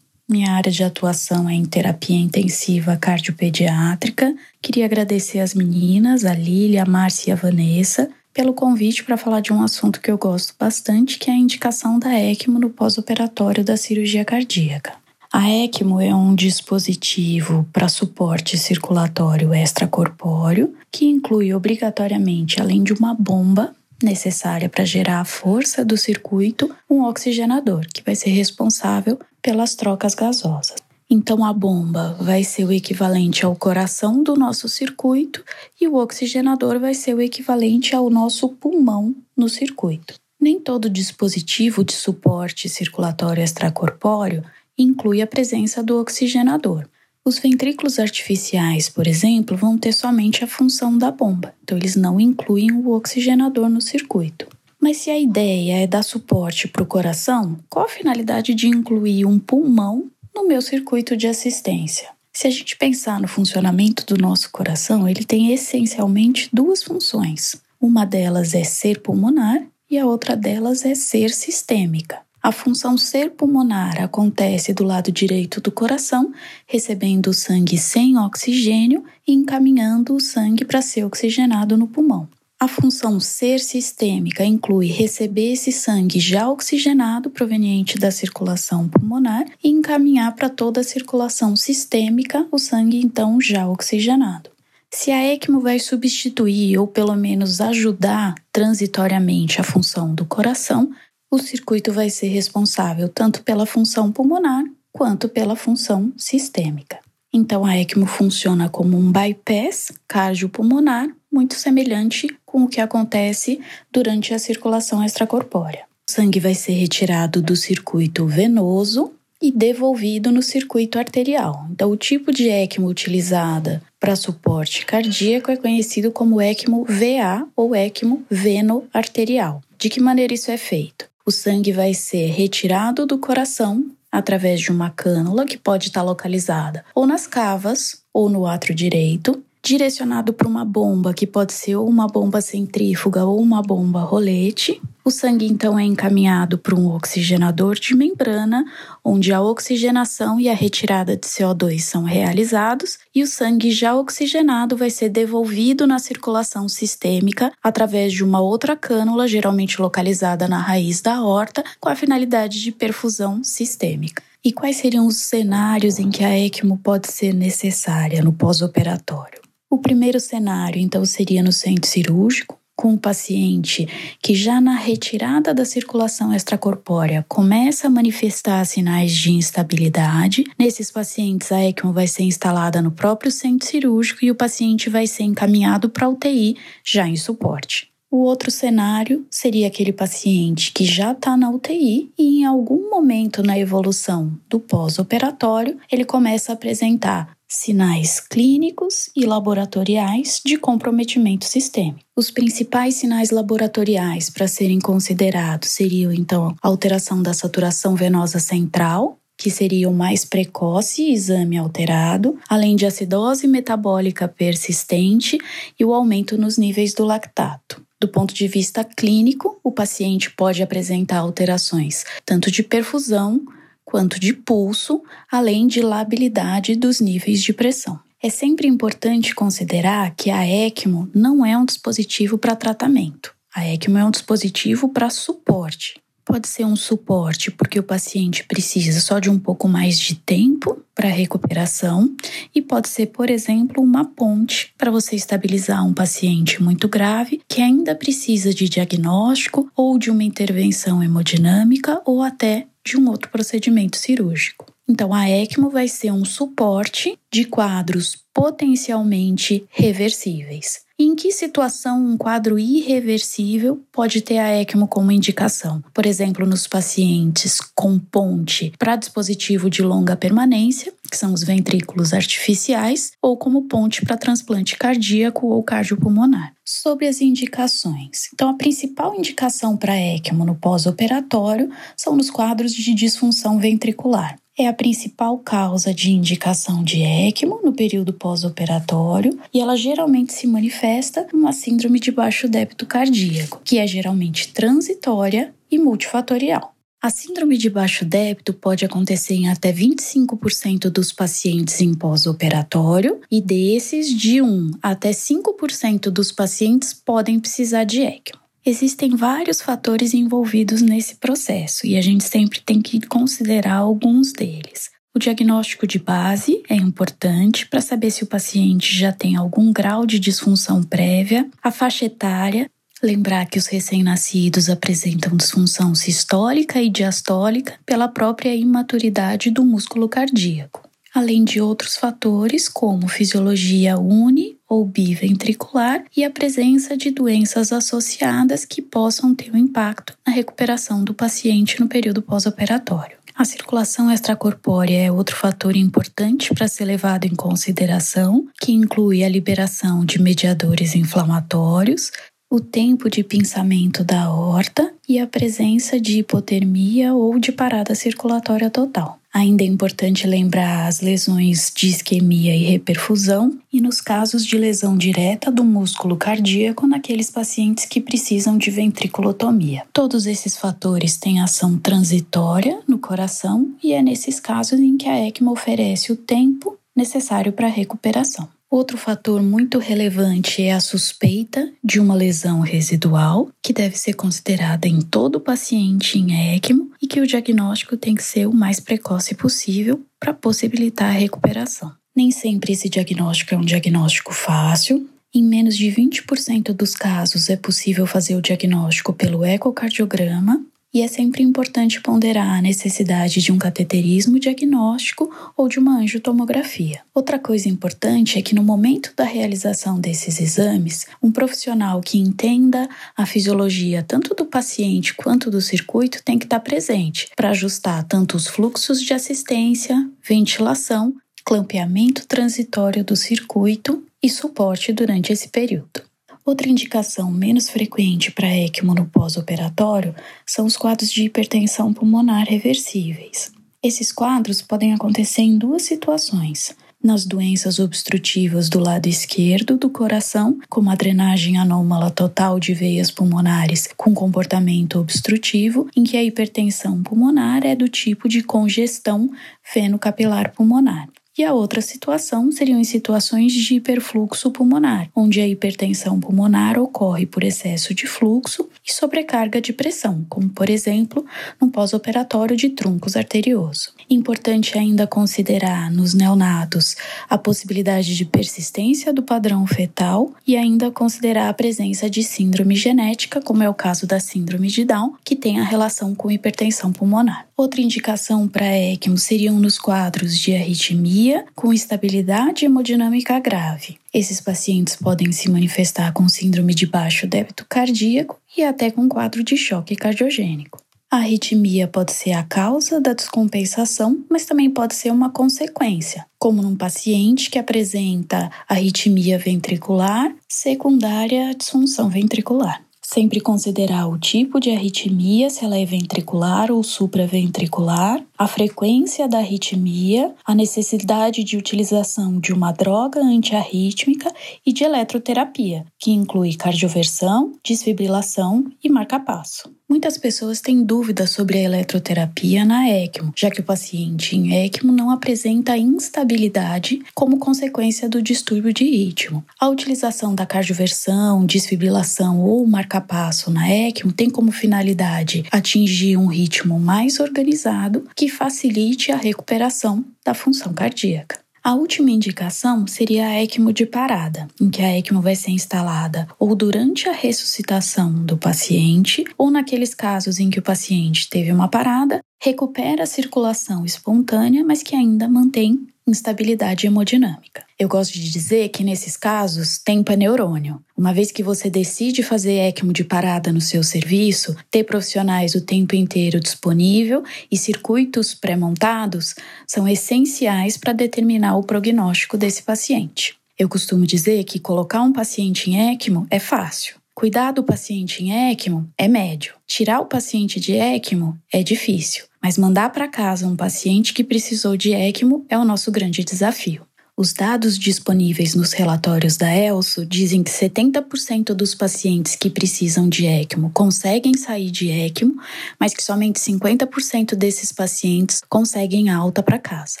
Minha 0.28 0.52
área 0.52 0.70
de 0.70 0.84
atuação 0.84 1.48
é 1.48 1.54
em 1.54 1.64
terapia 1.64 2.16
intensiva 2.16 2.96
cardiopediátrica. 2.96 4.32
Queria 4.62 4.84
agradecer 4.84 5.40
as 5.40 5.52
meninas, 5.52 6.24
a 6.24 6.32
Lília, 6.32 6.84
a 6.84 6.86
Márcia 6.86 7.30
e 7.30 7.32
a 7.32 7.36
Vanessa, 7.36 8.08
pelo 8.32 8.54
convite 8.54 9.02
para 9.02 9.16
falar 9.16 9.40
de 9.40 9.52
um 9.52 9.62
assunto 9.62 10.00
que 10.00 10.10
eu 10.10 10.16
gosto 10.16 10.54
bastante, 10.56 11.18
que 11.18 11.28
é 11.28 11.32
a 11.32 11.36
indicação 11.36 11.98
da 11.98 12.16
ECMO 12.16 12.60
no 12.60 12.70
pós-operatório 12.70 13.64
da 13.64 13.76
cirurgia 13.76 14.24
cardíaca. 14.24 14.99
A 15.32 15.48
ECMO 15.48 16.00
é 16.00 16.12
um 16.12 16.34
dispositivo 16.34 17.64
para 17.72 17.86
suporte 17.88 18.58
circulatório 18.58 19.54
extracorpóreo 19.54 20.74
que 20.90 21.06
inclui 21.06 21.54
obrigatoriamente, 21.54 22.60
além 22.60 22.82
de 22.82 22.92
uma 22.92 23.14
bomba 23.14 23.72
necessária 24.02 24.68
para 24.68 24.84
gerar 24.84 25.20
a 25.20 25.24
força 25.24 25.84
do 25.84 25.96
circuito, 25.96 26.74
um 26.90 27.04
oxigenador, 27.04 27.86
que 27.94 28.02
vai 28.02 28.16
ser 28.16 28.30
responsável 28.30 29.20
pelas 29.40 29.76
trocas 29.76 30.16
gasosas. 30.16 30.74
Então, 31.08 31.44
a 31.44 31.52
bomba 31.52 32.16
vai 32.20 32.42
ser 32.42 32.64
o 32.64 32.72
equivalente 32.72 33.44
ao 33.44 33.54
coração 33.54 34.24
do 34.24 34.34
nosso 34.34 34.68
circuito 34.68 35.44
e 35.80 35.86
o 35.86 35.94
oxigenador 35.94 36.80
vai 36.80 36.94
ser 36.94 37.14
o 37.14 37.22
equivalente 37.22 37.94
ao 37.94 38.10
nosso 38.10 38.48
pulmão 38.48 39.14
no 39.36 39.48
circuito. 39.48 40.14
Nem 40.40 40.58
todo 40.58 40.90
dispositivo 40.90 41.84
de 41.84 41.92
suporte 41.92 42.68
circulatório 42.68 43.42
extracorpóreo 43.42 44.42
inclui 44.76 45.20
a 45.22 45.26
presença 45.26 45.82
do 45.82 45.98
oxigenador. 45.98 46.86
Os 47.24 47.38
ventrículos 47.38 47.98
artificiais, 47.98 48.88
por 48.88 49.06
exemplo, 49.06 49.56
vão 49.56 49.76
ter 49.76 49.92
somente 49.92 50.42
a 50.42 50.46
função 50.46 50.96
da 50.96 51.10
bomba, 51.10 51.54
então 51.62 51.76
eles 51.76 51.94
não 51.94 52.18
incluem 52.18 52.72
o 52.72 52.90
oxigenador 52.90 53.68
no 53.68 53.80
circuito. 53.80 54.48
Mas 54.80 54.96
se 54.96 55.10
a 55.10 55.18
ideia 55.18 55.82
é 55.82 55.86
dar 55.86 56.02
suporte 56.02 56.66
para 56.66 56.82
o 56.82 56.86
coração, 56.86 57.58
qual 57.68 57.84
a 57.84 57.88
finalidade 57.88 58.54
de 58.54 58.66
incluir 58.66 59.26
um 59.26 59.38
pulmão 59.38 60.10
no 60.34 60.48
meu 60.48 60.62
circuito 60.62 61.14
de 61.14 61.26
assistência? 61.26 62.08
Se 62.32 62.46
a 62.46 62.50
gente 62.50 62.76
pensar 62.76 63.20
no 63.20 63.28
funcionamento 63.28 64.06
do 64.06 64.20
nosso 64.20 64.50
coração, 64.50 65.06
ele 65.06 65.24
tem 65.24 65.52
essencialmente 65.52 66.48
duas 66.50 66.82
funções. 66.82 67.56
Uma 67.78 68.06
delas 68.06 68.54
é 68.54 68.64
ser 68.64 69.00
pulmonar 69.00 69.62
e 69.90 69.98
a 69.98 70.06
outra 70.06 70.34
delas 70.34 70.84
é 70.86 70.94
ser 70.94 71.30
sistêmica. 71.30 72.20
A 72.42 72.50
função 72.50 72.96
ser 72.96 73.32
pulmonar 73.32 74.02
acontece 74.02 74.72
do 74.72 74.82
lado 74.82 75.12
direito 75.12 75.60
do 75.60 75.70
coração, 75.70 76.32
recebendo 76.66 77.26
o 77.28 77.34
sangue 77.34 77.76
sem 77.76 78.16
oxigênio 78.16 79.04
e 79.26 79.32
encaminhando 79.32 80.14
o 80.14 80.20
sangue 80.20 80.64
para 80.64 80.80
ser 80.80 81.04
oxigenado 81.04 81.76
no 81.76 81.86
pulmão. 81.86 82.26
A 82.58 82.66
função 82.66 83.20
ser 83.20 83.58
sistêmica 83.58 84.44
inclui 84.44 84.86
receber 84.86 85.52
esse 85.52 85.72
sangue 85.72 86.18
já 86.18 86.48
oxigenado 86.48 87.30
proveniente 87.30 87.98
da 87.98 88.10
circulação 88.10 88.88
pulmonar 88.88 89.46
e 89.62 89.68
encaminhar 89.68 90.34
para 90.34 90.48
toda 90.48 90.80
a 90.80 90.84
circulação 90.84 91.56
sistêmica 91.56 92.46
o 92.50 92.58
sangue 92.58 92.98
então 92.98 93.40
já 93.40 93.68
oxigenado. 93.68 94.50
Se 94.92 95.10
a 95.10 95.24
ECMO 95.32 95.60
vai 95.60 95.78
substituir 95.78 96.76
ou 96.76 96.86
pelo 96.86 97.14
menos 97.14 97.60
ajudar 97.60 98.34
transitoriamente 98.52 99.60
a 99.60 99.64
função 99.64 100.14
do 100.14 100.24
coração, 100.24 100.90
o 101.30 101.38
circuito 101.38 101.92
vai 101.92 102.10
ser 102.10 102.28
responsável 102.28 103.08
tanto 103.08 103.42
pela 103.42 103.64
função 103.64 104.10
pulmonar 104.10 104.64
quanto 104.92 105.28
pela 105.28 105.54
função 105.54 106.12
sistêmica. 106.16 106.98
Então 107.32 107.64
a 107.64 107.78
ECMO 107.78 108.06
funciona 108.06 108.68
como 108.68 108.98
um 108.98 109.12
bypass 109.12 109.92
cardiopulmonar 110.08 111.08
muito 111.32 111.54
semelhante 111.54 112.28
com 112.44 112.64
o 112.64 112.68
que 112.68 112.80
acontece 112.80 113.60
durante 113.92 114.34
a 114.34 114.38
circulação 114.38 115.04
extracorpórea. 115.04 115.84
O 116.08 116.12
sangue 116.12 116.40
vai 116.40 116.54
ser 116.54 116.72
retirado 116.72 117.40
do 117.40 117.54
circuito 117.54 118.26
venoso 118.26 119.12
e 119.40 119.52
devolvido 119.52 120.32
no 120.32 120.42
circuito 120.42 120.98
arterial. 120.98 121.66
Então, 121.70 121.90
o 121.90 121.96
tipo 121.96 122.32
de 122.32 122.48
ECMO 122.48 122.88
utilizada 122.88 123.80
para 123.98 124.16
suporte 124.16 124.84
cardíaco 124.84 125.50
é 125.50 125.56
conhecido 125.56 126.10
como 126.10 126.40
ECMO 126.40 126.84
VA 126.84 127.46
ou 127.56 127.74
ECMO 127.74 128.22
veno-arterial. 128.28 129.62
De 129.78 129.88
que 129.88 130.00
maneira 130.00 130.34
isso 130.34 130.50
é 130.50 130.58
feito? 130.58 131.09
O 131.24 131.30
sangue 131.30 131.72
vai 131.72 131.94
ser 131.94 132.28
retirado 132.28 133.06
do 133.06 133.18
coração 133.18 133.90
através 134.10 134.60
de 134.60 134.70
uma 134.70 134.90
cânula 134.90 135.44
que 135.44 135.56
pode 135.56 135.88
estar 135.88 136.02
localizada 136.02 136.84
ou 136.94 137.06
nas 137.06 137.26
cavas 137.26 138.02
ou 138.12 138.28
no 138.28 138.46
átrio 138.46 138.74
direito 138.74 139.42
direcionado 139.62 140.32
para 140.32 140.48
uma 140.48 140.64
bomba, 140.64 141.12
que 141.12 141.26
pode 141.26 141.52
ser 141.52 141.76
ou 141.76 141.88
uma 141.88 142.06
bomba 142.06 142.40
centrífuga 142.40 143.24
ou 143.24 143.40
uma 143.40 143.62
bomba 143.62 144.00
rolete. 144.00 144.80
O 145.04 145.10
sangue 145.10 145.46
então 145.46 145.78
é 145.78 145.82
encaminhado 145.82 146.58
para 146.58 146.74
um 146.74 146.94
oxigenador 146.94 147.74
de 147.74 147.94
membrana, 147.94 148.64
onde 149.04 149.32
a 149.32 149.40
oxigenação 149.40 150.38
e 150.38 150.48
a 150.48 150.54
retirada 150.54 151.16
de 151.16 151.26
CO2 151.26 151.80
são 151.80 152.04
realizados, 152.04 152.98
e 153.14 153.22
o 153.22 153.26
sangue 153.26 153.70
já 153.70 153.94
oxigenado 153.94 154.76
vai 154.76 154.90
ser 154.90 155.08
devolvido 155.08 155.86
na 155.86 155.98
circulação 155.98 156.68
sistêmica 156.68 157.52
através 157.62 158.12
de 158.12 158.22
uma 158.22 158.40
outra 158.40 158.76
cânula, 158.76 159.26
geralmente 159.26 159.80
localizada 159.80 160.46
na 160.46 160.58
raiz 160.58 161.00
da 161.00 161.22
horta, 161.22 161.64
com 161.80 161.88
a 161.88 161.96
finalidade 161.96 162.60
de 162.60 162.70
perfusão 162.70 163.42
sistêmica. 163.42 164.22
E 164.44 164.52
quais 164.52 164.76
seriam 164.76 165.06
os 165.06 165.16
cenários 165.16 165.98
em 165.98 166.10
que 166.10 166.24
a 166.24 166.38
ECMO 166.38 166.78
pode 166.78 167.10
ser 167.10 167.34
necessária 167.34 168.22
no 168.22 168.32
pós-operatório? 168.32 169.39
O 169.70 169.78
primeiro 169.78 170.18
cenário, 170.18 170.80
então, 170.80 171.04
seria 171.04 171.44
no 171.44 171.52
centro 171.52 171.88
cirúrgico, 171.88 172.58
com 172.74 172.94
o 172.94 172.98
paciente 172.98 173.86
que 174.20 174.34
já 174.34 174.58
na 174.58 174.74
retirada 174.74 175.52
da 175.52 175.66
circulação 175.66 176.34
extracorpórea 176.34 177.24
começa 177.28 177.86
a 177.86 177.90
manifestar 177.90 178.64
sinais 178.64 179.12
de 179.12 179.30
instabilidade. 179.30 180.44
Nesses 180.58 180.90
pacientes, 180.90 181.52
a 181.52 181.62
ECMO 181.62 181.92
vai 181.92 182.06
ser 182.06 182.22
instalada 182.22 182.80
no 182.80 182.90
próprio 182.90 183.30
centro 183.30 183.68
cirúrgico 183.68 184.24
e 184.24 184.30
o 184.30 184.34
paciente 184.34 184.88
vai 184.88 185.06
ser 185.06 185.24
encaminhado 185.24 185.90
para 185.90 186.08
UTI 186.08 186.56
já 186.82 187.06
em 187.06 187.16
suporte. 187.16 187.90
O 188.10 188.24
outro 188.24 188.50
cenário 188.50 189.24
seria 189.30 189.68
aquele 189.68 189.92
paciente 189.92 190.72
que 190.72 190.84
já 190.84 191.12
está 191.12 191.36
na 191.36 191.48
UTI 191.48 192.10
e 192.18 192.40
em 192.40 192.44
algum 192.44 192.90
momento 192.90 193.40
na 193.40 193.56
evolução 193.56 194.32
do 194.48 194.58
pós-operatório 194.58 195.78
ele 195.92 196.04
começa 196.04 196.50
a 196.50 196.54
apresentar 196.54 197.36
sinais 197.50 198.20
clínicos 198.20 199.10
e 199.14 199.26
laboratoriais 199.26 200.40
de 200.46 200.56
comprometimento 200.56 201.44
sistêmico. 201.44 201.98
Os 202.16 202.30
principais 202.30 202.94
sinais 202.94 203.30
laboratoriais 203.30 204.30
para 204.30 204.46
serem 204.46 204.78
considerados 204.78 205.70
seriam 205.70 206.12
então 206.12 206.54
alteração 206.62 207.20
da 207.20 207.34
saturação 207.34 207.96
venosa 207.96 208.38
central, 208.38 209.18
que 209.36 209.50
seria 209.50 209.88
o 209.88 209.94
mais 209.94 210.24
precoce 210.24 211.10
exame 211.10 211.58
alterado, 211.58 212.38
além 212.48 212.76
de 212.76 212.86
acidose 212.86 213.48
metabólica 213.48 214.28
persistente 214.28 215.36
e 215.78 215.84
o 215.84 215.92
aumento 215.92 216.38
nos 216.38 216.56
níveis 216.56 216.94
do 216.94 217.04
lactato. 217.04 217.82
Do 218.00 218.06
ponto 218.06 218.32
de 218.32 218.46
vista 218.46 218.84
clínico, 218.84 219.58
o 219.64 219.72
paciente 219.72 220.30
pode 220.30 220.62
apresentar 220.62 221.18
alterações 221.18 222.04
tanto 222.24 222.50
de 222.50 222.62
perfusão 222.62 223.42
quanto 223.90 224.20
de 224.20 224.32
pulso, 224.32 225.02
além 225.30 225.66
de 225.66 225.80
labilidade 225.82 226.76
dos 226.76 227.00
níveis 227.00 227.42
de 227.42 227.52
pressão. 227.52 227.98
É 228.22 228.30
sempre 228.30 228.68
importante 228.68 229.34
considerar 229.34 230.14
que 230.14 230.30
a 230.30 230.46
ECMO 230.46 231.10
não 231.12 231.44
é 231.44 231.56
um 231.58 231.64
dispositivo 231.64 232.38
para 232.38 232.54
tratamento. 232.54 233.34
A 233.52 233.66
ECMO 233.66 233.98
é 233.98 234.04
um 234.04 234.10
dispositivo 234.10 234.88
para 234.90 235.10
suporte. 235.10 236.00
Pode 236.24 236.46
ser 236.46 236.64
um 236.64 236.76
suporte 236.76 237.50
porque 237.50 237.80
o 237.80 237.82
paciente 237.82 238.44
precisa 238.44 239.00
só 239.00 239.18
de 239.18 239.28
um 239.28 239.38
pouco 239.38 239.66
mais 239.66 239.98
de 239.98 240.14
tempo 240.14 240.80
para 240.94 241.08
recuperação 241.08 242.14
e 242.54 242.62
pode 242.62 242.88
ser, 242.88 243.06
por 243.06 243.28
exemplo, 243.28 243.82
uma 243.82 244.04
ponte 244.04 244.72
para 244.78 244.92
você 244.92 245.16
estabilizar 245.16 245.84
um 245.84 245.92
paciente 245.92 246.62
muito 246.62 246.86
grave 246.88 247.40
que 247.48 247.60
ainda 247.60 247.96
precisa 247.96 248.54
de 248.54 248.68
diagnóstico 248.68 249.68
ou 249.74 249.98
de 249.98 250.10
uma 250.10 250.22
intervenção 250.22 251.02
hemodinâmica 251.02 252.00
ou 252.04 252.22
até 252.22 252.68
de 252.84 252.96
um 252.96 253.08
outro 253.08 253.30
procedimento 253.30 253.96
cirúrgico. 253.96 254.66
Então, 254.88 255.14
a 255.14 255.28
ECMO 255.30 255.70
vai 255.70 255.86
ser 255.86 256.10
um 256.10 256.24
suporte 256.24 257.16
de 257.32 257.44
quadros 257.44 258.16
potencialmente 258.34 259.64
reversíveis. 259.70 260.84
Em 261.02 261.14
que 261.14 261.32
situação 261.32 261.98
um 261.98 262.14
quadro 262.14 262.58
irreversível 262.58 263.82
pode 263.90 264.20
ter 264.20 264.36
a 264.36 264.60
ECMO 264.60 264.86
como 264.86 265.10
indicação? 265.10 265.82
Por 265.94 266.04
exemplo, 266.04 266.44
nos 266.44 266.66
pacientes 266.66 267.58
com 267.74 267.98
ponte 267.98 268.70
para 268.78 268.96
dispositivo 268.96 269.70
de 269.70 269.82
longa 269.82 270.14
permanência, 270.14 270.92
que 271.10 271.16
são 271.16 271.32
os 271.32 271.42
ventrículos 271.42 272.12
artificiais, 272.12 273.12
ou 273.22 273.34
como 273.38 273.66
ponte 273.66 274.04
para 274.04 274.18
transplante 274.18 274.76
cardíaco 274.76 275.46
ou 275.46 275.62
cardiopulmonar. 275.62 276.52
Sobre 276.66 277.06
as 277.06 277.22
indicações. 277.22 278.28
Então, 278.34 278.50
a 278.50 278.58
principal 278.58 279.14
indicação 279.14 279.78
para 279.78 279.96
ECMO 279.96 280.44
no 280.44 280.54
pós-operatório 280.54 281.70
são 281.96 282.14
nos 282.14 282.28
quadros 282.28 282.74
de 282.74 282.92
disfunção 282.92 283.58
ventricular 283.58 284.36
é 284.62 284.68
a 284.68 284.74
principal 284.74 285.38
causa 285.38 285.94
de 285.94 286.10
indicação 286.10 286.84
de 286.84 287.02
ECMO 287.02 287.60
no 287.64 287.72
período 287.72 288.12
pós-operatório 288.12 289.38
e 289.54 289.58
ela 289.58 289.74
geralmente 289.74 290.34
se 290.34 290.46
manifesta 290.46 291.26
numa 291.32 291.52
síndrome 291.52 291.98
de 291.98 292.12
baixo 292.12 292.46
débito 292.46 292.84
cardíaco, 292.84 293.62
que 293.64 293.78
é 293.78 293.86
geralmente 293.86 294.52
transitória 294.52 295.54
e 295.70 295.78
multifatorial. 295.78 296.74
A 297.02 297.08
síndrome 297.08 297.56
de 297.56 297.70
baixo 297.70 298.04
débito 298.04 298.52
pode 298.52 298.84
acontecer 298.84 299.32
em 299.32 299.48
até 299.48 299.72
25% 299.72 300.90
dos 300.90 301.10
pacientes 301.10 301.80
em 301.80 301.94
pós-operatório 301.94 303.18
e 303.30 303.40
desses, 303.40 304.14
de 304.14 304.42
1 304.42 304.72
até 304.82 305.10
5% 305.10 306.10
dos 306.10 306.30
pacientes 306.30 306.92
podem 306.92 307.40
precisar 307.40 307.84
de 307.84 308.02
ECMO. 308.02 308.49
Existem 308.70 309.16
vários 309.16 309.60
fatores 309.60 310.14
envolvidos 310.14 310.80
nesse 310.80 311.16
processo 311.16 311.84
e 311.84 311.96
a 311.96 312.00
gente 312.00 312.22
sempre 312.22 312.60
tem 312.60 312.80
que 312.80 313.04
considerar 313.04 313.74
alguns 313.74 314.32
deles. 314.32 314.90
O 315.12 315.18
diagnóstico 315.18 315.88
de 315.88 315.98
base 315.98 316.62
é 316.68 316.76
importante 316.76 317.66
para 317.66 317.80
saber 317.80 318.12
se 318.12 318.22
o 318.22 318.28
paciente 318.28 318.96
já 318.96 319.10
tem 319.10 319.34
algum 319.34 319.72
grau 319.72 320.06
de 320.06 320.20
disfunção 320.20 320.84
prévia, 320.84 321.50
a 321.60 321.72
faixa 321.72 322.04
etária, 322.04 322.70
lembrar 323.02 323.46
que 323.46 323.58
os 323.58 323.66
recém-nascidos 323.66 324.70
apresentam 324.70 325.36
disfunção 325.36 325.92
sistólica 325.92 326.80
e 326.80 326.88
diastólica 326.88 327.74
pela 327.84 328.06
própria 328.06 328.54
imaturidade 328.54 329.50
do 329.50 329.64
músculo 329.64 330.08
cardíaco 330.08 330.88
além 331.14 331.44
de 331.44 331.60
outros 331.60 331.96
fatores 331.96 332.68
como 332.68 333.08
fisiologia 333.08 333.98
uni 333.98 334.59
ou 334.70 334.84
biventricular 334.84 336.04
e 336.16 336.22
a 336.22 336.30
presença 336.30 336.96
de 336.96 337.10
doenças 337.10 337.72
associadas 337.72 338.64
que 338.64 338.80
possam 338.80 339.34
ter 339.34 339.52
um 339.52 339.56
impacto 339.56 340.16
na 340.24 340.32
recuperação 340.32 341.02
do 341.02 341.12
paciente 341.12 341.80
no 341.80 341.88
período 341.88 342.22
pós-operatório. 342.22 343.18
A 343.34 343.44
circulação 343.44 344.10
extracorpórea 344.10 345.06
é 345.06 345.10
outro 345.10 345.34
fator 345.34 345.74
importante 345.74 346.54
para 346.54 346.68
ser 346.68 346.84
levado 346.84 347.24
em 347.24 347.34
consideração, 347.34 348.46
que 348.60 348.70
inclui 348.70 349.24
a 349.24 349.28
liberação 349.28 350.04
de 350.04 350.20
mediadores 350.20 350.94
inflamatórios, 350.94 352.12
o 352.50 352.60
tempo 352.60 353.08
de 353.08 353.24
pinçamento 353.24 354.04
da 354.04 354.30
horta 354.30 354.92
e 355.08 355.18
a 355.18 355.26
presença 355.26 355.98
de 355.98 356.18
hipotermia 356.18 357.14
ou 357.14 357.38
de 357.38 357.50
parada 357.50 357.94
circulatória 357.94 358.68
total. 358.68 359.19
Ainda 359.32 359.62
é 359.62 359.66
importante 359.66 360.26
lembrar 360.26 360.88
as 360.88 361.00
lesões 361.00 361.72
de 361.74 361.88
isquemia 361.88 362.54
e 362.54 362.64
reperfusão 362.64 363.56
e 363.72 363.80
nos 363.80 364.00
casos 364.00 364.44
de 364.44 364.58
lesão 364.58 364.96
direta 364.96 365.52
do 365.52 365.62
músculo 365.62 366.16
cardíaco 366.16 366.86
naqueles 366.86 367.30
pacientes 367.30 367.84
que 367.84 368.00
precisam 368.00 368.58
de 368.58 368.70
ventriculotomia. 368.70 369.84
Todos 369.92 370.26
esses 370.26 370.56
fatores 370.56 371.16
têm 371.16 371.40
ação 371.40 371.78
transitória 371.78 372.80
no 372.88 372.98
coração 372.98 373.72
e 373.82 373.92
é 373.92 374.02
nesses 374.02 374.40
casos 374.40 374.80
em 374.80 374.96
que 374.96 375.08
a 375.08 375.26
ECMO 375.28 375.52
oferece 375.52 376.10
o 376.10 376.16
tempo 376.16 376.76
necessário 376.96 377.52
para 377.52 377.66
a 377.66 377.70
recuperação. 377.70 378.48
Outro 378.70 378.96
fator 378.96 379.42
muito 379.42 379.80
relevante 379.80 380.62
é 380.62 380.72
a 380.72 380.78
suspeita 380.78 381.72
de 381.82 381.98
uma 381.98 382.14
lesão 382.14 382.60
residual, 382.60 383.50
que 383.60 383.72
deve 383.72 383.98
ser 383.98 384.12
considerada 384.12 384.86
em 384.86 385.00
todo 385.00 385.40
paciente 385.40 386.20
em 386.20 386.54
ECMO 386.54 386.92
e 387.02 387.08
que 387.08 387.20
o 387.20 387.26
diagnóstico 387.26 387.96
tem 387.96 388.14
que 388.14 388.22
ser 388.22 388.46
o 388.46 388.54
mais 388.54 388.78
precoce 388.78 389.34
possível 389.34 390.00
para 390.20 390.32
possibilitar 390.32 391.08
a 391.08 391.18
recuperação. 391.18 391.92
Nem 392.14 392.30
sempre 392.30 392.72
esse 392.72 392.88
diagnóstico 392.88 393.56
é 393.56 393.58
um 393.58 393.64
diagnóstico 393.64 394.32
fácil. 394.32 395.04
Em 395.34 395.42
menos 395.42 395.76
de 395.76 395.86
20% 395.86 396.72
dos 396.72 396.94
casos 396.94 397.50
é 397.50 397.56
possível 397.56 398.06
fazer 398.06 398.36
o 398.36 398.42
diagnóstico 398.42 399.12
pelo 399.12 399.44
ecocardiograma, 399.44 400.64
e 400.92 401.02
é 401.02 401.08
sempre 401.08 401.42
importante 401.42 402.00
ponderar 402.00 402.58
a 402.58 402.62
necessidade 402.62 403.40
de 403.40 403.52
um 403.52 403.58
cateterismo 403.58 404.38
diagnóstico 404.38 405.30
ou 405.56 405.68
de 405.68 405.78
uma 405.78 405.98
angiotomografia. 405.98 407.00
Outra 407.14 407.38
coisa 407.38 407.68
importante 407.68 408.38
é 408.38 408.42
que 408.42 408.54
no 408.54 408.62
momento 408.62 409.12
da 409.16 409.24
realização 409.24 410.00
desses 410.00 410.40
exames, 410.40 411.06
um 411.22 411.30
profissional 411.30 412.00
que 412.00 412.18
entenda 412.18 412.88
a 413.16 413.24
fisiologia 413.24 414.02
tanto 414.02 414.34
do 414.34 414.44
paciente 414.44 415.14
quanto 415.14 415.50
do 415.50 415.60
circuito 415.60 416.22
tem 416.24 416.38
que 416.38 416.44
estar 416.44 416.60
presente 416.60 417.28
para 417.36 417.50
ajustar 417.50 418.04
tanto 418.04 418.36
os 418.36 418.48
fluxos 418.48 419.00
de 419.00 419.14
assistência, 419.14 420.08
ventilação, 420.22 421.14
clampeamento 421.44 422.26
transitório 422.26 423.04
do 423.04 423.14
circuito 423.14 424.02
e 424.22 424.28
suporte 424.28 424.92
durante 424.92 425.32
esse 425.32 425.48
período. 425.48 426.09
Outra 426.44 426.68
indicação 426.68 427.30
menos 427.30 427.68
frequente 427.68 428.30
para 428.30 428.48
ECMO 428.48 428.94
no 428.94 429.06
pós-operatório 429.06 430.14
são 430.46 430.64
os 430.66 430.76
quadros 430.76 431.12
de 431.12 431.24
hipertensão 431.24 431.92
pulmonar 431.92 432.46
reversíveis. 432.46 433.52
Esses 433.82 434.10
quadros 434.12 434.60
podem 434.60 434.92
acontecer 434.92 435.42
em 435.42 435.56
duas 435.56 435.82
situações: 435.82 436.74
nas 437.02 437.24
doenças 437.24 437.78
obstrutivas 437.78 438.68
do 438.68 438.78
lado 438.78 439.06
esquerdo 439.06 439.76
do 439.76 439.88
coração, 439.88 440.58
como 440.68 440.90
a 440.90 440.94
drenagem 440.94 441.56
anômala 441.56 442.10
total 442.10 442.60
de 442.60 442.74
veias 442.74 443.10
pulmonares 443.10 443.88
com 443.96 444.12
comportamento 444.12 444.98
obstrutivo, 444.98 445.88
em 445.96 446.04
que 446.04 446.16
a 446.16 446.22
hipertensão 446.22 447.02
pulmonar 447.02 447.64
é 447.64 447.74
do 447.74 447.88
tipo 447.88 448.28
de 448.28 448.42
congestão 448.42 449.30
fenocapilar 449.62 450.52
pulmonar. 450.52 451.08
E 451.38 451.44
a 451.44 451.54
outra 451.54 451.80
situação 451.80 452.50
seriam 452.50 452.80
em 452.80 452.84
situações 452.84 453.52
de 453.52 453.76
hiperfluxo 453.76 454.50
pulmonar, 454.50 455.08
onde 455.14 455.40
a 455.40 455.46
hipertensão 455.46 456.18
pulmonar 456.18 456.76
ocorre 456.76 457.24
por 457.24 457.44
excesso 457.44 457.94
de 457.94 458.06
fluxo 458.06 458.68
e 458.84 458.92
sobrecarga 458.92 459.60
de 459.60 459.72
pressão, 459.72 460.26
como 460.28 460.48
por 460.48 460.68
exemplo 460.68 461.24
no 461.60 461.70
pós-operatório 461.70 462.56
de 462.56 462.70
truncos 462.70 463.16
arterioso. 463.16 463.94
Importante 464.10 464.76
ainda 464.76 465.06
considerar 465.06 465.88
nos 465.90 466.14
neonatos 466.14 466.96
a 467.28 467.38
possibilidade 467.38 468.16
de 468.16 468.24
persistência 468.24 469.12
do 469.12 469.22
padrão 469.22 469.64
fetal 469.68 470.34
e 470.44 470.56
ainda 470.56 470.90
considerar 470.90 471.48
a 471.48 471.54
presença 471.54 472.10
de 472.10 472.24
síndrome 472.24 472.74
genética, 472.74 473.40
como 473.40 473.62
é 473.62 473.68
o 473.68 473.74
caso 473.74 474.04
da 474.04 474.18
síndrome 474.18 474.66
de 474.66 474.84
Down, 474.84 475.14
que 475.24 475.36
tem 475.36 475.60
a 475.60 475.64
relação 475.64 476.12
com 476.12 476.30
hipertensão 476.30 476.92
pulmonar. 476.92 477.49
Outra 477.60 477.82
indicação 477.82 478.48
para 478.48 478.74
ECMO 478.74 479.18
seriam 479.18 479.60
nos 479.60 479.78
quadros 479.78 480.38
de 480.38 480.54
arritmia 480.54 481.44
com 481.54 481.74
instabilidade 481.74 482.64
hemodinâmica 482.64 483.38
grave. 483.38 483.98
Esses 484.14 484.40
pacientes 484.40 484.96
podem 484.96 485.30
se 485.30 485.50
manifestar 485.50 486.10
com 486.14 486.26
síndrome 486.26 486.74
de 486.74 486.86
baixo 486.86 487.26
débito 487.26 487.66
cardíaco 487.68 488.40
e 488.56 488.64
até 488.64 488.90
com 488.90 489.06
quadro 489.06 489.44
de 489.44 489.58
choque 489.58 489.94
cardiogênico. 489.94 490.82
A 491.10 491.18
arritmia 491.18 491.86
pode 491.86 492.12
ser 492.12 492.32
a 492.32 492.42
causa 492.42 492.98
da 492.98 493.12
descompensação, 493.12 494.24
mas 494.30 494.46
também 494.46 494.70
pode 494.70 494.94
ser 494.94 495.10
uma 495.10 495.28
consequência, 495.28 496.24
como 496.38 496.62
num 496.62 496.74
paciente 496.74 497.50
que 497.50 497.58
apresenta 497.58 498.50
arritmia 498.66 499.38
ventricular 499.38 500.34
secundária 500.48 501.50
à 501.50 501.52
disfunção 501.52 502.08
ventricular. 502.08 502.82
Sempre 503.12 503.40
considerar 503.40 504.06
o 504.06 504.16
tipo 504.16 504.60
de 504.60 504.70
arritmia, 504.70 505.50
se 505.50 505.64
ela 505.64 505.76
é 505.76 505.84
ventricular 505.84 506.70
ou 506.70 506.80
supraventricular, 506.84 508.24
a 508.38 508.46
frequência 508.46 509.26
da 509.26 509.38
arritmia, 509.38 510.32
a 510.44 510.54
necessidade 510.54 511.42
de 511.42 511.56
utilização 511.56 512.38
de 512.38 512.52
uma 512.52 512.70
droga 512.70 513.20
antiarrítmica 513.20 514.32
e 514.64 514.72
de 514.72 514.84
eletroterapia, 514.84 515.84
que 515.98 516.12
inclui 516.12 516.54
cardioversão, 516.54 517.52
desfibrilação 517.64 518.70
e 518.80 518.88
marcapasso. 518.88 519.74
Muitas 519.90 520.16
pessoas 520.16 520.60
têm 520.60 520.84
dúvidas 520.84 521.30
sobre 521.30 521.58
a 521.58 521.62
eletroterapia 521.62 522.64
na 522.64 522.88
ECMO, 522.88 523.32
já 523.36 523.50
que 523.50 523.60
o 523.60 523.64
paciente 523.64 524.36
em 524.36 524.64
ECMO 524.64 524.92
não 524.92 525.10
apresenta 525.10 525.76
instabilidade 525.76 527.02
como 527.12 527.40
consequência 527.40 528.08
do 528.08 528.22
distúrbio 528.22 528.72
de 528.72 528.84
ritmo. 528.84 529.44
A 529.58 529.68
utilização 529.68 530.32
da 530.32 530.46
cardioversão, 530.46 531.44
desfibrilação 531.44 532.40
ou 532.40 532.64
marcapasso 532.68 533.50
na 533.50 533.68
ECMO 533.68 534.12
tem 534.12 534.30
como 534.30 534.52
finalidade 534.52 535.44
atingir 535.50 536.16
um 536.16 536.28
ritmo 536.28 536.78
mais 536.78 537.18
organizado 537.18 538.06
que 538.14 538.28
facilite 538.28 539.10
a 539.10 539.16
recuperação 539.16 540.04
da 540.24 540.34
função 540.34 540.72
cardíaca. 540.72 541.40
A 541.62 541.74
última 541.74 542.10
indicação 542.10 542.86
seria 542.86 543.26
a 543.26 543.42
ECMO 543.42 543.70
de 543.70 543.84
parada, 543.84 544.48
em 544.58 544.70
que 544.70 544.80
a 544.80 544.96
ECMO 544.96 545.20
vai 545.20 545.36
ser 545.36 545.50
instalada 545.50 546.26
ou 546.38 546.54
durante 546.54 547.06
a 547.06 547.12
ressuscitação 547.12 548.10
do 548.24 548.34
paciente, 548.34 549.24
ou 549.36 549.50
naqueles 549.50 549.94
casos 549.94 550.40
em 550.40 550.48
que 550.48 550.58
o 550.58 550.62
paciente 550.62 551.28
teve 551.28 551.52
uma 551.52 551.68
parada, 551.68 552.20
recupera 552.40 553.02
a 553.02 553.06
circulação 553.06 553.84
espontânea, 553.84 554.64
mas 554.64 554.82
que 554.82 554.96
ainda 554.96 555.28
mantém 555.28 555.86
instabilidade 556.06 556.86
hemodinâmica. 556.86 557.64
Eu 557.78 557.88
gosto 557.88 558.14
de 558.14 558.30
dizer 558.30 558.68
que 558.70 558.82
nesses 558.82 559.16
casos, 559.16 559.78
tempo 559.78 560.10
é 560.10 560.16
neurônio. 560.16 560.82
Uma 560.96 561.14
vez 561.14 561.30
que 561.30 561.42
você 561.42 561.70
decide 561.70 562.22
fazer 562.22 562.58
ECMO 562.68 562.92
de 562.92 563.04
parada 563.04 563.52
no 563.52 563.60
seu 563.60 563.82
serviço, 563.82 564.56
ter 564.70 564.84
profissionais 564.84 565.54
o 565.54 565.60
tempo 565.60 565.94
inteiro 565.94 566.40
disponível 566.40 567.22
e 567.50 567.56
circuitos 567.56 568.34
pré-montados 568.34 569.34
são 569.66 569.86
essenciais 569.86 570.76
para 570.76 570.92
determinar 570.92 571.56
o 571.56 571.62
prognóstico 571.62 572.36
desse 572.36 572.62
paciente. 572.62 573.36
Eu 573.58 573.68
costumo 573.68 574.06
dizer 574.06 574.42
que 574.44 574.58
colocar 574.58 575.02
um 575.02 575.12
paciente 575.12 575.70
em 575.70 575.92
ECMO 575.92 576.26
é 576.30 576.38
fácil. 576.38 576.96
Cuidar 577.14 577.52
do 577.52 577.62
paciente 577.62 578.24
em 578.24 578.50
ECMO 578.50 578.88
é 578.96 579.06
médio. 579.06 579.54
Tirar 579.66 580.00
o 580.00 580.06
paciente 580.06 580.58
de 580.58 580.72
ECMO 580.72 581.36
é 581.52 581.62
difícil. 581.62 582.29
Mas 582.42 582.56
mandar 582.56 582.90
para 582.90 583.06
casa 583.06 583.46
um 583.46 583.54
paciente 583.54 584.14
que 584.14 584.24
precisou 584.24 584.76
de 584.76 584.92
ECMO 584.92 585.44
é 585.48 585.58
o 585.58 585.64
nosso 585.64 585.90
grande 585.90 586.24
desafio. 586.24 586.86
Os 587.14 587.34
dados 587.34 587.78
disponíveis 587.78 588.54
nos 588.54 588.72
relatórios 588.72 589.36
da 589.36 589.54
ELSO 589.54 590.06
dizem 590.06 590.42
que 590.42 590.50
70% 590.50 591.52
dos 591.52 591.74
pacientes 591.74 592.34
que 592.34 592.48
precisam 592.48 593.10
de 593.10 593.26
ECMO 593.26 593.70
conseguem 593.74 594.34
sair 594.38 594.70
de 594.70 594.88
ECMO, 594.88 595.34
mas 595.78 595.92
que 595.92 596.02
somente 596.02 596.40
50% 596.40 597.34
desses 597.34 597.72
pacientes 597.72 598.40
conseguem 598.48 599.10
alta 599.10 599.42
para 599.42 599.58
casa. 599.58 600.00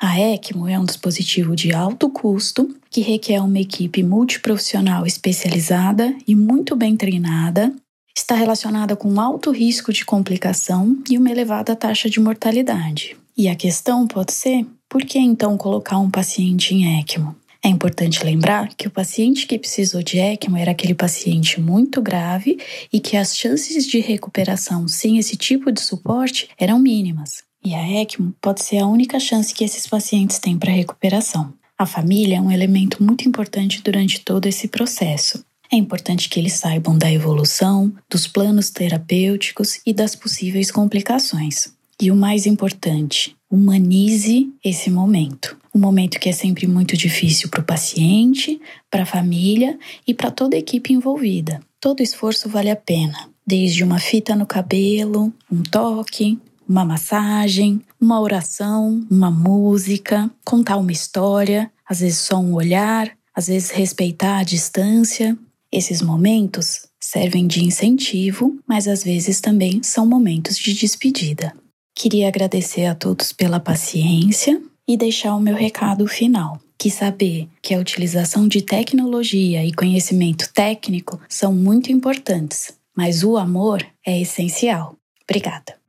A 0.00 0.18
ECMO 0.18 0.66
é 0.66 0.76
um 0.76 0.84
dispositivo 0.84 1.54
de 1.54 1.72
alto 1.72 2.10
custo 2.10 2.74
que 2.90 3.02
requer 3.02 3.40
uma 3.40 3.60
equipe 3.60 4.02
multiprofissional 4.02 5.06
especializada 5.06 6.12
e 6.26 6.34
muito 6.34 6.74
bem 6.74 6.96
treinada 6.96 7.72
está 8.20 8.34
relacionada 8.34 8.94
com 8.94 9.20
alto 9.20 9.50
risco 9.50 9.92
de 9.92 10.04
complicação 10.04 10.96
e 11.08 11.18
uma 11.18 11.30
elevada 11.30 11.74
taxa 11.74 12.08
de 12.08 12.20
mortalidade. 12.20 13.16
E 13.36 13.48
a 13.48 13.54
questão 13.54 14.06
pode 14.06 14.32
ser: 14.32 14.66
por 14.88 15.02
que 15.02 15.18
então 15.18 15.56
colocar 15.56 15.98
um 15.98 16.10
paciente 16.10 16.74
em 16.74 17.00
ECMO? 17.00 17.34
É 17.62 17.68
importante 17.68 18.24
lembrar 18.24 18.68
que 18.74 18.88
o 18.88 18.90
paciente 18.90 19.46
que 19.46 19.58
precisou 19.58 20.02
de 20.02 20.18
ECMO 20.18 20.56
era 20.56 20.70
aquele 20.70 20.94
paciente 20.94 21.60
muito 21.60 22.00
grave 22.00 22.58
e 22.90 23.00
que 23.00 23.16
as 23.16 23.36
chances 23.36 23.86
de 23.86 24.00
recuperação 24.00 24.88
sem 24.88 25.18
esse 25.18 25.36
tipo 25.36 25.70
de 25.70 25.80
suporte 25.80 26.48
eram 26.58 26.78
mínimas. 26.78 27.42
E 27.62 27.74
a 27.74 28.02
ECMO 28.02 28.34
pode 28.40 28.62
ser 28.62 28.78
a 28.78 28.86
única 28.86 29.20
chance 29.20 29.52
que 29.52 29.64
esses 29.64 29.86
pacientes 29.86 30.38
têm 30.38 30.58
para 30.58 30.72
recuperação. 30.72 31.52
A 31.76 31.84
família 31.84 32.36
é 32.36 32.40
um 32.40 32.50
elemento 32.50 33.02
muito 33.02 33.28
importante 33.28 33.82
durante 33.82 34.20
todo 34.20 34.46
esse 34.46 34.68
processo. 34.68 35.44
É 35.72 35.76
importante 35.76 36.28
que 36.28 36.40
eles 36.40 36.54
saibam 36.54 36.98
da 36.98 37.10
evolução, 37.12 37.92
dos 38.10 38.26
planos 38.26 38.70
terapêuticos 38.70 39.80
e 39.86 39.92
das 39.92 40.16
possíveis 40.16 40.70
complicações. 40.70 41.72
E 42.02 42.10
o 42.10 42.16
mais 42.16 42.44
importante, 42.44 43.36
humanize 43.48 44.50
esse 44.64 44.90
momento. 44.90 45.56
Um 45.72 45.78
momento 45.78 46.18
que 46.18 46.28
é 46.28 46.32
sempre 46.32 46.66
muito 46.66 46.96
difícil 46.96 47.48
para 47.48 47.60
o 47.60 47.64
paciente, 47.64 48.60
para 48.90 49.02
a 49.02 49.06
família 49.06 49.78
e 50.06 50.12
para 50.12 50.30
toda 50.30 50.56
a 50.56 50.58
equipe 50.58 50.92
envolvida. 50.92 51.60
Todo 51.80 52.02
esforço 52.02 52.48
vale 52.48 52.70
a 52.70 52.76
pena, 52.76 53.28
desde 53.46 53.84
uma 53.84 53.98
fita 53.98 54.34
no 54.34 54.46
cabelo, 54.46 55.32
um 55.50 55.62
toque, 55.62 56.38
uma 56.68 56.84
massagem, 56.84 57.80
uma 58.00 58.20
oração, 58.20 59.06
uma 59.10 59.30
música, 59.30 60.30
contar 60.44 60.76
uma 60.78 60.92
história, 60.92 61.70
às 61.88 62.00
vezes 62.00 62.18
só 62.18 62.38
um 62.38 62.54
olhar, 62.54 63.10
às 63.34 63.48
vezes 63.48 63.70
respeitar 63.70 64.38
a 64.38 64.44
distância. 64.44 65.38
Esses 65.72 66.02
momentos 66.02 66.86
servem 67.00 67.46
de 67.46 67.64
incentivo, 67.64 68.58
mas 68.66 68.88
às 68.88 69.04
vezes 69.04 69.40
também 69.40 69.82
são 69.82 70.04
momentos 70.04 70.58
de 70.58 70.74
despedida. 70.74 71.54
Queria 71.94 72.28
agradecer 72.28 72.86
a 72.86 72.94
todos 72.94 73.32
pela 73.32 73.60
paciência 73.60 74.60
e 74.86 74.96
deixar 74.96 75.34
o 75.36 75.40
meu 75.40 75.54
recado 75.54 76.06
final 76.06 76.60
que 76.80 76.90
saber 76.90 77.46
que 77.60 77.74
a 77.74 77.78
utilização 77.78 78.48
de 78.48 78.62
tecnologia 78.62 79.62
e 79.64 79.70
conhecimento 79.70 80.50
técnico 80.54 81.20
são 81.28 81.52
muito 81.52 81.92
importantes, 81.92 82.72
mas 82.96 83.22
o 83.22 83.36
amor 83.36 83.86
é 84.04 84.18
essencial. 84.18 84.96
Obrigada. 85.22 85.79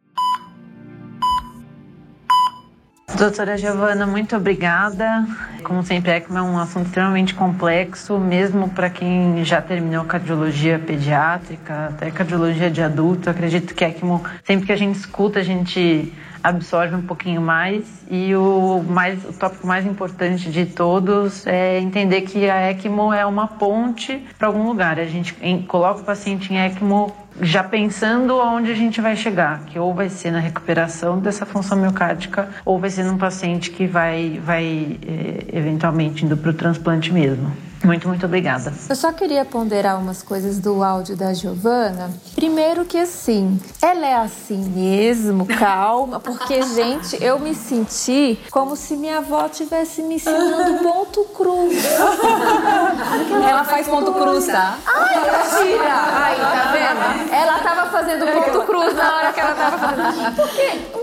Doutora 3.18 3.58
Giovana, 3.58 4.08
muito 4.08 4.36
obrigada. 4.36 5.26
Como 5.64 5.84
sempre, 5.84 6.12
ECMO 6.12 6.38
é 6.38 6.42
um 6.42 6.58
assunto 6.58 6.88
extremamente 6.88 7.36
complexo, 7.36 8.18
mesmo 8.18 8.70
para 8.70 8.90
quem 8.90 9.44
já 9.46 9.62
terminou 9.62 10.06
cardiologia 10.06 10.80
pediátrica, 10.80 11.90
até 11.90 12.10
cardiologia 12.10 12.72
de 12.72 12.82
adulto. 12.82 13.30
Acredito 13.30 13.76
que 13.76 13.84
ECMO, 13.84 14.24
sempre 14.44 14.66
que 14.66 14.72
a 14.72 14.76
gente 14.76 14.96
escuta, 14.96 15.40
a 15.40 15.44
gente 15.44 16.12
absorve 16.44 16.96
um 16.96 17.02
pouquinho 17.02 17.42
mais. 17.42 17.86
E 18.10 18.36
o, 18.36 18.84
mais, 18.88 19.24
o 19.24 19.34
tópico 19.34 19.68
mais 19.68 19.86
importante 19.86 20.50
de 20.50 20.66
todos 20.66 21.46
é 21.46 21.80
entender 21.80 22.22
que 22.22 22.50
a 22.50 22.72
ECMO 22.72 23.14
é 23.14 23.26
uma 23.26 23.48
ponte 23.48 24.26
para 24.40 24.48
algum 24.48 24.66
lugar. 24.66 25.00
A 25.00 25.06
gente 25.06 25.36
coloca 25.68 26.02
o 26.02 26.04
paciente 26.04 26.52
em 26.54 26.58
ECMO 26.58 27.16
já 27.40 27.64
pensando 27.64 28.34
aonde 28.34 28.72
a 28.72 28.76
gente 28.76 29.00
vai 29.00 29.16
chegar, 29.16 29.62
que 29.66 29.80
ou 29.80 29.94
vai 29.94 30.10
ser 30.10 30.32
na 30.32 30.40
recuperação 30.40 31.20
dessa 31.20 31.46
função 31.46 31.78
miocárdica 31.78 32.50
ou 32.66 32.80
vai 32.80 32.90
ser 32.90 33.04
num 33.04 33.18
paciente 33.18 33.72
que 33.72 33.88
vai, 33.88 34.40
vai 34.44 34.98
eh, 35.08 35.46
eventualmente 35.54 36.26
indo 36.26 36.36
para 36.36 36.50
o 36.50 36.54
transplante 36.54 37.12
mesmo. 37.14 37.52
Muito, 37.84 38.08
muito 38.08 38.26
obrigada. 38.26 38.74
Eu 38.88 38.96
só 38.96 39.12
queria 39.12 39.44
ponderar 39.44 40.00
umas 40.00 40.22
coisas 40.22 40.60
do 40.60 40.84
áudio 40.84 41.16
da 41.16 41.34
Giovana. 41.34 42.12
Primeiro 42.36 42.86
que 42.86 42.98
assim, 42.98 43.60
ela 43.82 44.06
é 44.06 44.16
assim 44.16 44.64
mesmo, 44.70 45.46
calma, 45.46 46.20
porque, 46.20 46.62
gente, 46.74 47.22
eu 47.24 47.40
me 47.40 47.56
senti 47.56 48.40
como 48.52 48.76
se 48.76 48.96
minha 48.96 49.18
avó 49.18 49.50
tivesse 49.50 50.04
me 50.04 50.16
ensinando 50.16 50.84
ponto 50.84 51.24
cruz. 51.36 51.84
ela 53.50 53.64
faz 53.64 53.88
ponto 53.88 54.14
cruz, 54.14 54.46
tá? 54.46 54.78
Ai, 54.86 55.20
mentira! 55.20 56.24
Aí, 56.24 56.40
tá 56.40 56.72
vendo? 56.72 57.34
Ela 57.34 57.60
tava 57.60 57.90
fazendo 57.90 58.26
ponto 58.26 58.66
cruz 58.66 58.96
na 58.96 59.16
hora 59.16 59.34
que 59.34 59.40
ela 59.40 59.56
tava 59.56 59.78
fazendo. 59.78 60.36
Porque. 60.36 61.01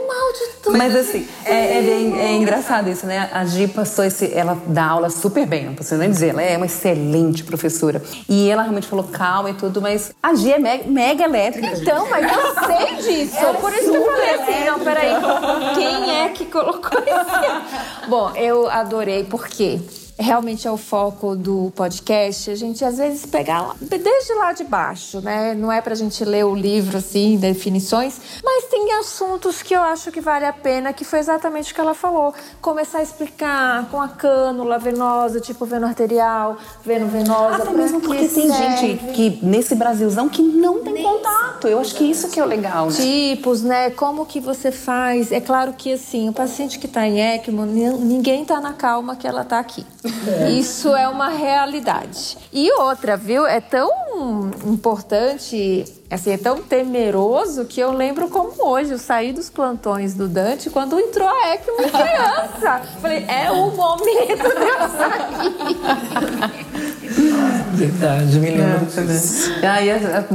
Mas 0.70 0.94
assim, 0.94 1.27
é, 1.44 1.78
é, 1.78 1.82
bem, 1.82 2.20
é 2.20 2.32
engraçado 2.36 2.90
isso, 2.90 3.06
né? 3.06 3.31
A 3.32 3.44
Gi 3.44 3.69
passou 3.69 4.05
esse... 4.05 4.32
Ela 4.35 4.59
dá 4.66 4.86
aula 4.86 5.10
super 5.10 5.47
bem, 5.47 5.66
não 5.66 5.74
preciso 5.74 6.01
nem 6.01 6.10
dizer. 6.10 6.28
Ela 6.28 6.43
é 6.43 6.56
uma 6.56 6.66
excelente 6.66 7.43
professora. 7.44 8.02
E 8.28 8.51
ela 8.51 8.62
realmente 8.62 8.86
falou 8.86 9.05
calma 9.05 9.51
e 9.51 9.55
tudo, 9.55 9.81
mas 9.81 10.12
a 10.23 10.35
Gi 10.35 10.52
é 10.52 10.59
mega, 10.59 10.85
mega 10.89 11.24
elétrica. 11.24 11.69
Então, 11.78 12.09
mas 12.10 12.31
eu 12.31 12.66
sei 12.66 12.97
disso. 12.97 13.36
É 13.39 13.52
Por 13.55 13.73
isso 13.73 13.90
que 13.90 13.97
eu 13.97 14.05
falei 14.05 14.31
assim, 14.31 14.65
não, 14.65 14.81
peraí. 14.81 15.15
Quem 15.74 16.20
é 16.20 16.28
que 16.28 16.44
colocou 16.47 16.98
isso? 17.01 18.09
Bom, 18.09 18.32
eu 18.36 18.69
adorei, 18.70 19.24
por 19.24 19.48
quê? 19.48 19.81
Realmente 20.19 20.66
é 20.66 20.70
o 20.70 20.77
foco 20.77 21.36
do 21.36 21.73
podcast, 21.77 22.51
a 22.51 22.57
gente 22.57 22.85
às 22.85 22.99
vezes 22.99 23.24
pegar 23.24 23.74
desde 23.81 24.35
lá 24.35 24.53
de 24.53 24.65
baixo, 24.65 25.20
né? 25.20 25.55
Não 25.55 25.70
é 25.70 25.81
pra 25.81 25.95
gente 25.95 26.24
ler 26.24 26.45
o 26.45 26.55
livro 26.55 26.99
assim, 26.99 27.36
definições, 27.36 28.20
mas 28.43 28.65
tem 28.65 28.93
assuntos 28.95 29.62
que 29.62 29.74
eu 29.74 29.81
acho 29.81 30.11
que 30.11 30.20
vale 30.20 30.45
a 30.45 30.53
pena, 30.53 30.93
que 30.93 31.05
foi 31.05 31.20
exatamente 31.20 31.73
o 31.73 31.74
que 31.74 31.81
ela 31.81 31.95
falou. 31.95 32.35
Começar 32.61 32.99
a 32.99 33.03
explicar 33.03 33.89
com 33.90 34.01
a 34.01 34.09
cânula 34.09 34.78
venosa, 34.78 35.40
tipo 35.40 35.65
veno 35.65 35.86
arterial, 35.86 36.57
veno 36.85 37.07
venosa. 37.07 37.62
Até 37.62 37.70
mesmo 37.70 38.01
porque 38.01 38.28
tem 38.28 38.51
serve. 38.51 38.77
gente 38.77 39.12
que 39.12 39.39
nesse 39.43 39.74
Brasilzão 39.74 40.28
que 40.28 40.43
não 40.43 40.82
tem 40.82 41.03
contato. 41.03 41.69
Eu 41.69 41.78
acho 41.78 41.95
que 41.95 42.05
isso 42.05 42.28
que 42.28 42.40
é 42.40 42.43
o 42.43 42.47
legal. 42.47 42.86
Né? 42.86 42.97
Tipos, 42.97 43.62
né? 43.62 43.90
Como 43.90 44.27
que 44.27 44.40
você 44.40 44.73
faz? 44.73 45.31
É 45.31 45.40
claro 45.40 45.73
que 45.73 45.93
assim, 45.93 46.28
o 46.28 46.32
paciente 46.32 46.78
que 46.78 46.89
tá 46.89 47.07
em 47.07 47.20
ECMO, 47.20 47.65
ninguém 47.66 48.45
tá 48.45 48.61
na 48.61 48.73
calma 48.73 49.15
que 49.15 49.27
ela 49.27 49.45
tá 49.45 49.59
aqui. 49.59 49.86
É. 50.26 50.51
Isso 50.51 50.94
é 50.94 51.09
uma 51.09 51.28
realidade. 51.28 52.36
E 52.52 52.70
outra, 52.72 53.16
viu? 53.16 53.47
É 53.47 53.60
tão 53.60 53.90
importante, 54.66 55.85
assim, 56.10 56.32
é 56.32 56.39
tão 56.39 56.62
temeroso 56.62 57.64
que 57.64 57.80
eu 57.80 57.93
lembro 57.93 58.28
como 58.28 58.52
hoje. 58.66 58.93
Eu 58.93 58.98
saí 58.98 59.32
dos 59.32 59.51
plantões 59.51 60.14
do 60.14 60.28
Dante 60.28 60.70
quando 60.70 60.98
entrou 60.98 61.28
a 61.28 61.55
ECMO 61.55 61.76
criança. 61.76 62.82
Falei, 63.01 63.24
é 63.28 63.51
o 63.51 63.70
momento 63.70 64.43
de 64.43 64.68
eu 64.68 64.89
sair. 64.97 65.98
Verdade, 67.78 68.39
me 68.40 68.51
lembro 68.51 68.86
disso. 68.86 69.52
Ah, 69.62 69.78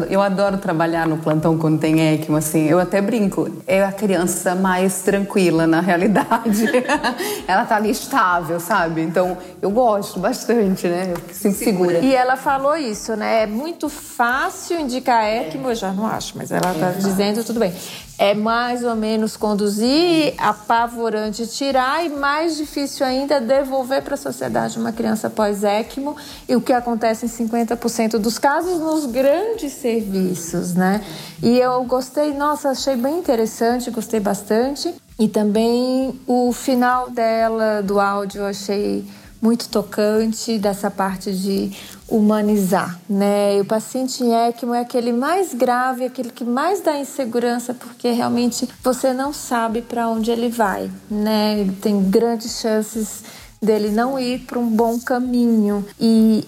eu 0.09 0.21
adoro 0.21 0.57
trabalhar 0.57 1.05
no 1.07 1.17
plantão 1.17 1.57
quando 1.57 1.79
tem 1.79 2.13
ECMO, 2.13 2.37
assim. 2.37 2.67
Eu 2.67 2.79
até 2.79 3.01
brinco. 3.01 3.49
É 3.67 3.83
a 3.83 3.91
criança 3.91 4.55
mais 4.55 5.01
tranquila, 5.01 5.67
na 5.67 5.81
realidade. 5.81 6.65
ela 7.47 7.65
tá 7.65 7.75
ali 7.75 7.91
estável, 7.91 8.59
sabe? 8.59 9.01
Então, 9.01 9.37
eu 9.61 9.69
gosto 9.71 10.19
bastante, 10.19 10.87
né? 10.87 11.13
Eu 11.13 11.33
sinto 11.33 11.57
segura. 11.57 11.99
E 11.99 12.15
ela 12.15 12.37
falou 12.37 12.77
isso, 12.77 13.15
né? 13.15 13.43
É 13.43 13.47
muito 13.47 13.89
fácil 13.89 14.79
indicar 14.79 15.25
ECMO, 15.25 15.62
eu 15.69 15.75
já 15.75 15.91
não 15.91 16.05
acho, 16.05 16.37
mas 16.37 16.51
ela 16.51 16.73
tá 16.73 16.91
dizendo 16.91 17.43
tudo 17.43 17.59
bem 17.59 17.73
é 18.17 18.33
mais 18.33 18.83
ou 18.83 18.95
menos 18.95 19.35
conduzir, 19.35 20.33
apavorante 20.37 21.47
tirar 21.47 22.05
e 22.05 22.09
mais 22.09 22.55
difícil 22.55 23.05
ainda 23.05 23.41
devolver 23.41 24.01
para 24.01 24.13
a 24.13 24.17
sociedade 24.17 24.77
uma 24.77 24.91
criança 24.91 25.29
pós-ECMO 25.29 26.15
e 26.47 26.55
o 26.55 26.61
que 26.61 26.71
acontece 26.71 27.25
em 27.25 27.29
50% 27.29 28.17
dos 28.17 28.37
casos 28.37 28.79
nos 28.79 29.05
grandes 29.07 29.73
serviços, 29.73 30.73
né? 30.73 31.03
E 31.41 31.57
eu 31.57 31.83
gostei, 31.83 32.33
nossa, 32.33 32.69
achei 32.69 32.95
bem 32.95 33.19
interessante, 33.19 33.89
gostei 33.89 34.19
bastante. 34.19 34.93
E 35.19 35.27
também 35.27 36.19
o 36.27 36.51
final 36.53 37.09
dela, 37.09 37.81
do 37.81 37.99
áudio, 37.99 38.41
eu 38.41 38.45
achei 38.45 39.05
muito 39.41 39.67
tocante 39.67 40.57
dessa 40.57 40.89
parte 40.89 41.33
de 41.33 41.71
humanizar, 42.13 42.99
né? 43.09 43.57
E 43.57 43.61
o 43.61 43.65
paciente 43.65 44.23
em 44.23 44.33
ECMO 44.33 44.75
é 44.75 44.81
aquele 44.81 45.11
mais 45.11 45.51
grave, 45.51 46.05
aquele 46.05 46.29
que 46.29 46.43
mais 46.45 46.79
dá 46.79 46.95
insegurança, 46.99 47.73
porque 47.73 48.11
realmente 48.11 48.69
você 48.83 49.11
não 49.11 49.33
sabe 49.33 49.81
para 49.81 50.07
onde 50.07 50.29
ele 50.29 50.47
vai, 50.47 50.91
né? 51.09 51.67
Tem 51.81 51.99
grandes 52.09 52.59
chances 52.59 53.23
dele 53.59 53.89
não 53.89 54.19
ir 54.19 54.41
para 54.41 54.59
um 54.59 54.69
bom 54.69 54.99
caminho 54.99 55.83
e 55.99 56.45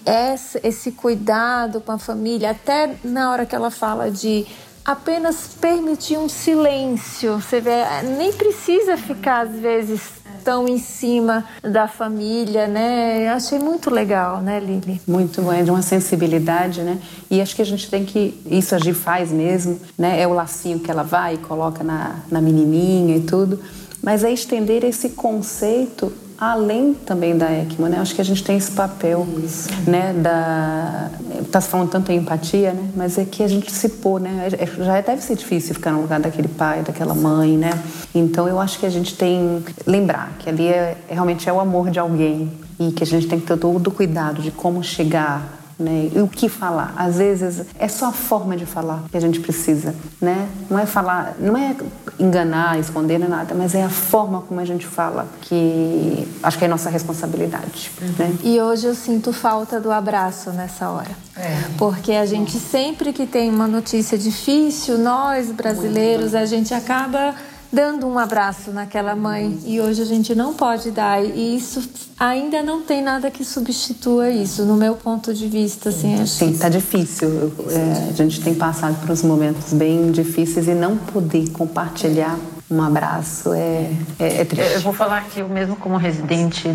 esse 0.62 0.92
cuidado 0.92 1.80
com 1.80 1.92
a 1.92 1.98
família, 1.98 2.50
até 2.50 2.94
na 3.02 3.32
hora 3.32 3.44
que 3.44 3.54
ela 3.54 3.70
fala 3.70 4.10
de 4.10 4.46
apenas 4.84 5.48
permitir 5.60 6.16
um 6.16 6.28
silêncio, 6.28 7.40
você 7.40 7.60
vê, 7.60 7.82
nem 8.16 8.32
precisa 8.32 8.96
ficar 8.96 9.46
às 9.46 9.56
vezes 9.58 10.15
tão 10.46 10.68
em 10.68 10.78
cima 10.78 11.44
da 11.60 11.88
família, 11.88 12.68
né? 12.68 13.28
Achei 13.30 13.58
muito 13.58 13.90
legal, 13.90 14.40
né, 14.40 14.60
Lili? 14.60 15.02
Muito 15.04 15.42
bom, 15.42 15.52
é 15.52 15.64
de 15.64 15.72
uma 15.72 15.82
sensibilidade, 15.82 16.82
né? 16.82 17.00
E 17.28 17.40
acho 17.40 17.56
que 17.56 17.62
a 17.62 17.66
gente 17.66 17.90
tem 17.90 18.04
que, 18.04 18.40
isso 18.48 18.72
a 18.72 18.78
Gi 18.78 18.94
faz 18.94 19.32
mesmo, 19.32 19.80
né? 19.98 20.22
É 20.22 20.24
o 20.28 20.32
lacinho 20.32 20.78
que 20.78 20.88
ela 20.88 21.02
vai 21.02 21.34
e 21.34 21.38
coloca 21.38 21.82
na, 21.82 22.20
na 22.30 22.40
menininha 22.40 23.16
e 23.16 23.22
tudo. 23.22 23.58
Mas 24.00 24.22
é 24.22 24.30
estender 24.30 24.84
esse 24.84 25.08
conceito 25.10 26.12
além 26.38 26.94
também 26.94 27.36
da 27.36 27.50
ECMO, 27.50 27.88
né? 27.88 27.98
Acho 27.98 28.14
que 28.14 28.20
a 28.20 28.24
gente 28.24 28.42
tem 28.44 28.56
esse 28.56 28.72
papel, 28.72 29.26
Isso. 29.42 29.68
né? 29.86 30.12
Da 30.12 31.10
tá 31.50 31.60
se 31.60 31.68
falando 31.68 31.90
tanto 31.90 32.12
em 32.12 32.16
empatia, 32.16 32.72
né? 32.72 32.90
Mas 32.94 33.18
é 33.18 33.24
que 33.24 33.42
a 33.42 33.48
gente 33.48 33.70
se 33.70 33.88
pôr, 33.88 34.20
né? 34.20 34.48
É, 34.52 34.66
já 34.66 35.00
deve 35.00 35.22
ser 35.22 35.36
difícil 35.36 35.74
ficar 35.74 35.92
no 35.92 36.02
lugar 36.02 36.20
daquele 36.20 36.48
pai, 36.48 36.82
daquela 36.82 37.14
mãe, 37.14 37.56
né? 37.56 37.70
Então 38.14 38.48
eu 38.48 38.60
acho 38.60 38.78
que 38.78 38.86
a 38.86 38.90
gente 38.90 39.16
tem 39.16 39.64
lembrar 39.86 40.32
que 40.38 40.48
ali 40.48 40.68
é, 40.68 40.96
realmente 41.08 41.48
é 41.48 41.52
o 41.52 41.60
amor 41.60 41.90
de 41.90 41.98
alguém 41.98 42.52
e 42.78 42.92
que 42.92 43.02
a 43.02 43.06
gente 43.06 43.26
tem 43.26 43.40
que 43.40 43.46
ter 43.46 43.56
todo 43.56 43.86
o 43.86 43.90
cuidado 43.90 44.42
de 44.42 44.50
como 44.50 44.82
chegar 44.82 45.65
né? 45.78 46.10
E 46.14 46.20
o 46.20 46.26
que 46.26 46.48
falar? 46.48 46.94
Às 46.96 47.16
vezes 47.16 47.66
é 47.78 47.88
só 47.88 48.06
a 48.06 48.12
forma 48.12 48.56
de 48.56 48.64
falar 48.64 49.04
que 49.10 49.16
a 49.16 49.20
gente 49.20 49.40
precisa, 49.40 49.94
né? 50.20 50.48
Não 50.70 50.78
é 50.78 50.86
falar, 50.86 51.36
não 51.38 51.56
é 51.56 51.76
enganar, 52.18 52.78
esconder 52.78 53.18
nem 53.18 53.28
nada, 53.28 53.54
mas 53.54 53.74
é 53.74 53.82
a 53.82 53.90
forma 53.90 54.40
como 54.40 54.58
a 54.60 54.64
gente 54.64 54.86
fala 54.86 55.26
que 55.42 56.26
acho 56.42 56.58
que 56.58 56.64
é 56.64 56.68
nossa 56.68 56.88
responsabilidade, 56.88 57.90
uhum. 58.00 58.14
né? 58.18 58.36
E 58.42 58.60
hoje 58.60 58.86
eu 58.86 58.94
sinto 58.94 59.32
falta 59.32 59.78
do 59.78 59.90
abraço 59.90 60.50
nessa 60.50 60.88
hora. 60.88 61.10
É. 61.36 61.64
Porque 61.76 62.12
a 62.12 62.24
gente 62.24 62.58
sempre 62.58 63.12
que 63.12 63.26
tem 63.26 63.50
uma 63.50 63.66
notícia 63.66 64.16
difícil, 64.16 64.96
nós 64.96 65.50
brasileiros, 65.50 66.34
a 66.34 66.46
gente 66.46 66.72
acaba 66.72 67.34
dando 67.72 68.06
um 68.06 68.18
abraço 68.18 68.70
naquela 68.70 69.14
mãe. 69.14 69.58
E 69.64 69.80
hoje 69.80 70.02
a 70.02 70.04
gente 70.04 70.34
não 70.34 70.54
pode 70.54 70.90
dar. 70.90 71.24
E 71.24 71.56
isso 71.56 71.82
ainda 72.18 72.62
não 72.62 72.82
tem 72.82 73.02
nada 73.02 73.30
que 73.30 73.44
substitua 73.44 74.30
isso 74.30 74.64
no 74.64 74.74
meu 74.74 74.94
ponto 74.94 75.34
de 75.34 75.46
vista 75.46 75.90
assim 75.90 76.24
sim 76.26 76.50
está 76.50 76.68
difícil. 76.68 77.52
É, 77.70 78.10
a 78.10 78.12
gente 78.12 78.40
tem 78.40 78.54
passado 78.54 78.98
por 79.00 79.10
uns 79.10 79.22
momentos 79.22 79.72
bem 79.72 80.10
difíceis 80.10 80.66
e 80.66 80.74
não 80.74 80.96
poder 80.96 81.50
compartilhar 81.50 82.38
um 82.68 82.82
abraço. 82.82 83.52
É, 83.52 83.90
é, 84.18 84.40
é 84.40 84.44
triste. 84.44 84.74
Eu 84.74 84.80
vou 84.80 84.92
falar 84.92 85.22
que 85.24 85.40
eu 85.40 85.48
mesmo 85.48 85.76
como 85.76 85.96
residente, 85.96 86.68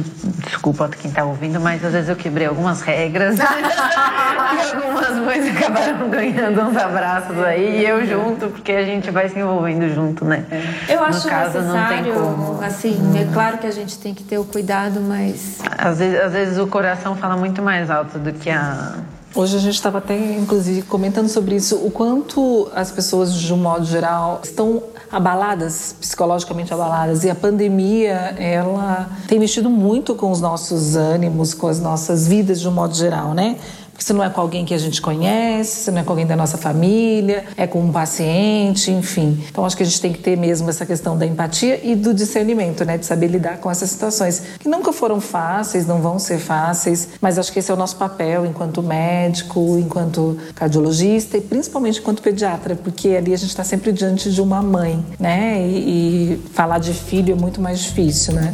desculpa 0.46 0.90
quem 0.90 1.10
está 1.10 1.26
ouvindo, 1.26 1.60
mas 1.60 1.84
às 1.84 1.92
vezes 1.92 2.10
eu 2.10 2.16
quebrei 2.16 2.48
algumas 2.48 2.82
regras. 2.82 3.38
e 3.40 4.76
algumas 4.76 5.16
mães 5.18 5.58
acabaram 5.58 6.10
ganhando 6.10 6.62
uns 6.62 6.78
abraços 6.78 7.38
aí 7.40 7.82
e 7.82 7.86
eu 7.86 8.06
junto, 8.06 8.48
porque 8.50 8.72
a 8.72 8.86
gente 8.86 9.12
vai 9.12 9.28
se 9.28 9.38
envolvendo 9.38 9.94
junto, 9.94 10.24
né? 10.24 10.46
Eu 10.88 11.04
acho 11.04 11.26
no 11.26 11.30
caso, 11.30 11.60
necessário, 11.60 12.16
não 12.16 12.36
tem 12.36 12.36
como. 12.36 12.64
assim, 12.64 13.20
é 13.20 13.34
claro 13.34 13.58
que 13.58 13.68
a 13.68 13.72
gente 13.72 13.98
tem 13.98 14.14
que 14.14 14.24
ter 14.24 14.38
o 14.38 14.46
cuidado, 14.46 15.02
mas 15.02 15.60
Às 15.78 16.00
vezes, 16.00 16.20
às 16.22 16.32
vezes 16.32 16.58
o 16.58 16.68
coração 16.68 17.16
fala 17.16 17.36
muito 17.36 17.62
mais 17.62 17.90
alto 17.90 18.18
do 18.18 18.32
que 18.32 18.50
a. 18.50 18.96
Hoje 19.34 19.56
a 19.56 19.60
gente 19.60 19.76
estava 19.76 20.00
até, 20.00 20.36
inclusive, 20.36 20.82
comentando 20.82 21.30
sobre 21.30 21.56
isso, 21.56 21.78
o 21.78 21.90
quanto 21.90 22.70
as 22.76 22.92
pessoas, 22.92 23.34
de 23.34 23.54
um 23.54 23.58
modo 23.58 23.86
geral, 23.86 24.42
estão 24.44 24.84
abaladas, 25.10 25.96
psicologicamente 26.02 26.74
abaladas. 26.74 27.24
E 27.24 27.30
a 27.30 27.36
pandemia, 27.36 28.36
ela 28.38 29.10
tem 29.30 29.40
mexido 29.40 29.70
muito 29.70 30.16
com 30.16 30.32
os 30.32 30.42
nossos 30.42 30.98
ânimos, 30.98 31.54
com 31.54 31.68
as 31.68 31.80
nossas 31.80 32.28
vidas, 32.28 32.60
de 32.60 32.68
um 32.68 32.72
modo 32.72 32.94
geral, 32.94 33.34
né? 33.34 33.56
Se 34.02 34.14
não 34.14 34.24
é 34.24 34.30
com 34.32 34.42
alguém 34.42 34.66
que 34.66 34.74
a 34.74 34.78
gente 34.80 35.00
conhece, 35.00 35.84
se 35.84 35.92
não 35.92 36.02
é 36.02 36.04
com 36.04 36.10
alguém 36.10 36.26
da 36.26 36.36
nossa 36.36 36.58
família, 36.58 37.46
é 37.56 37.68
com 37.68 37.80
um 37.80 37.92
paciente, 37.92 38.90
enfim. 38.90 39.40
Então 39.48 39.64
acho 39.64 39.78
que 39.78 39.84
a 39.84 39.86
gente 39.86 40.02
tem 40.02 40.12
que 40.12 40.18
ter 40.18 40.36
mesmo 40.36 40.68
essa 40.72 40.88
questão 40.88 41.16
da 41.16 41.24
empatia 41.24 41.80
e 41.86 41.96
do 41.96 42.12
discernimento, 42.12 42.84
né? 42.84 42.98
De 42.98 43.06
saber 43.06 43.28
lidar 43.28 43.60
com 43.60 43.70
essas 43.70 43.92
situações 43.92 44.42
que 44.60 44.68
nunca 44.68 44.92
foram 44.92 45.22
fáceis, 45.22 45.86
não 45.86 46.02
vão 46.02 46.18
ser 46.18 46.40
fáceis, 46.40 47.10
mas 47.22 47.38
acho 47.38 47.54
que 47.54 47.60
esse 47.60 47.70
é 47.70 47.74
o 47.76 47.78
nosso 47.78 47.96
papel 47.96 48.44
enquanto 48.44 48.82
médico, 48.82 49.78
enquanto 49.78 50.36
cardiologista 50.56 51.38
e 51.38 51.42
principalmente 51.42 52.00
enquanto 52.00 52.24
pediatra, 52.24 52.76
porque 52.76 53.10
ali 53.10 53.36
a 53.36 53.38
gente 53.38 53.50
está 53.50 53.64
sempre 53.64 53.92
diante 53.92 54.32
de 54.32 54.42
uma 54.42 54.64
mãe, 54.64 55.06
né? 55.20 55.62
E, 55.62 56.34
e 56.34 56.42
falar 56.54 56.80
de 56.80 56.92
filho 56.92 57.34
é 57.34 57.40
muito 57.40 57.62
mais 57.62 57.80
difícil, 57.80 58.34
né? 58.34 58.52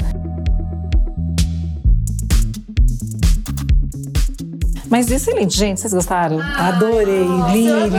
Mas 4.89 5.11
excelente, 5.11 5.57
gente. 5.57 5.79
Vocês 5.81 5.93
gostaram? 5.93 6.39
Adorei. 6.41 7.25
Lili. 7.51 7.89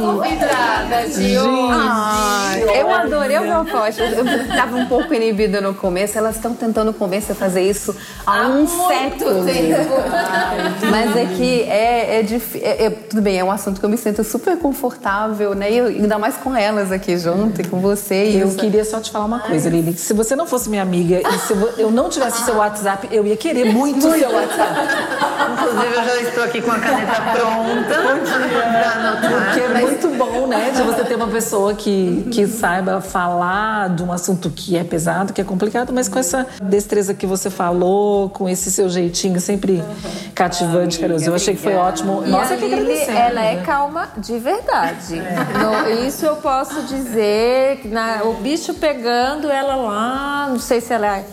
convidada 0.00 1.08
de 1.08 1.36
Ai, 1.36 2.80
eu 2.80 2.90
adorei 2.94 3.38
o 3.38 3.42
meu 3.42 3.64
post. 3.64 4.00
Eu, 4.00 4.08
eu 4.08 4.48
tava 4.48 4.76
um 4.76 4.86
pouco 4.86 5.12
inibida 5.12 5.60
no 5.60 5.74
começo. 5.74 6.16
Elas 6.16 6.36
estão 6.36 6.54
tentando 6.54 6.92
convencer 6.92 7.32
a 7.32 7.34
fazer 7.34 7.62
isso 7.62 7.94
há, 8.26 8.46
um 8.48 8.66
século. 8.66 9.44
Mas 10.90 11.16
é 11.16 11.26
que 11.36 11.62
é, 11.62 12.20
é 12.20 12.22
difícil. 12.22 12.60
É, 12.66 12.84
é- 12.86 12.90
tudo 12.90 13.22
bem, 13.22 13.38
é 13.38 13.44
um 13.44 13.50
assunto 13.50 13.78
que 13.78 13.84
eu 13.86 13.90
me 13.90 13.96
sinto 13.98 14.24
super 14.24 14.56
confortável, 14.58 15.54
né? 15.54 15.70
E 15.70 15.76
eu- 15.78 15.86
ainda 15.86 16.18
mais 16.18 16.36
com 16.36 16.54
elas 16.56 16.90
aqui 16.90 17.18
junto 17.18 17.60
e 17.60 17.64
com 17.64 17.80
você. 17.80 18.30
E 18.30 18.40
Eu 18.40 18.48
isso- 18.48 18.56
queria 18.56 18.84
só 18.84 19.00
te 19.00 19.10
falar 19.10 19.26
uma 19.26 19.40
coisa, 19.40 19.68
Lili. 19.68 19.96
Se 19.96 20.12
você 20.14 20.34
não 20.34 20.46
fosse 20.46 20.68
minha 20.70 20.82
amiga 20.82 21.20
e 21.20 21.38
se 21.38 21.52
eu 21.78 21.90
não 21.90 22.08
tivesse 22.08 22.44
seu 22.44 22.56
WhatsApp, 22.56 23.08
eu 23.10 23.26
ia 23.26 23.36
querer 23.36 23.66
muito 23.72 24.06
o 24.08 24.12
seu 24.12 24.30
WhatsApp. 24.32 24.80
Inclusive, 25.52 25.94
eu 25.94 26.04
já 26.04 26.29
estou 26.30 26.44
aqui 26.44 26.60
com 26.62 26.70
a 26.70 26.78
caneta 26.78 27.12
pronta 27.12 27.94
para 28.50 28.90
anotar. 28.92 29.44
Porque 29.44 29.60
é 29.60 29.80
muito 29.80 30.08
bom, 30.16 30.46
né? 30.46 30.70
De 30.70 30.82
você 30.82 31.04
ter 31.04 31.14
uma 31.14 31.26
pessoa 31.28 31.74
que, 31.74 32.28
que 32.32 32.46
saiba 32.46 33.00
falar 33.00 33.90
de 33.90 34.02
um 34.02 34.12
assunto 34.12 34.50
que 34.50 34.76
é 34.76 34.84
pesado, 34.84 35.32
que 35.32 35.40
é 35.40 35.44
complicado, 35.44 35.92
mas 35.92 36.08
com 36.08 36.18
essa 36.18 36.46
destreza 36.62 37.12
que 37.14 37.26
você 37.26 37.50
falou, 37.50 38.28
com 38.30 38.48
esse 38.48 38.70
seu 38.70 38.88
jeitinho 38.88 39.40
sempre 39.40 39.82
cativante, 40.34 40.98
Caroso. 40.98 41.24
Eu 41.26 41.34
achei 41.34 41.54
que 41.54 41.60
foi 41.60 41.74
ótimo. 41.74 42.22
E 42.26 42.30
Nossa, 42.30 42.56
que 42.56 42.64
Lili, 42.66 42.80
agradecendo. 42.80 43.18
ela 43.18 43.44
é 43.44 43.56
calma 43.62 44.08
de 44.16 44.38
verdade. 44.38 45.20
No- 45.60 46.06
isso 46.06 46.24
eu 46.26 46.36
posso 46.36 46.82
dizer. 46.82 47.80
na- 47.84 48.22
o 48.24 48.34
bicho 48.34 48.74
pegando 48.74 49.50
ela 49.50 49.74
lá, 49.76 50.46
não 50.48 50.58
sei 50.58 50.80
se 50.80 50.92
ela 50.92 51.06
é, 51.18 51.24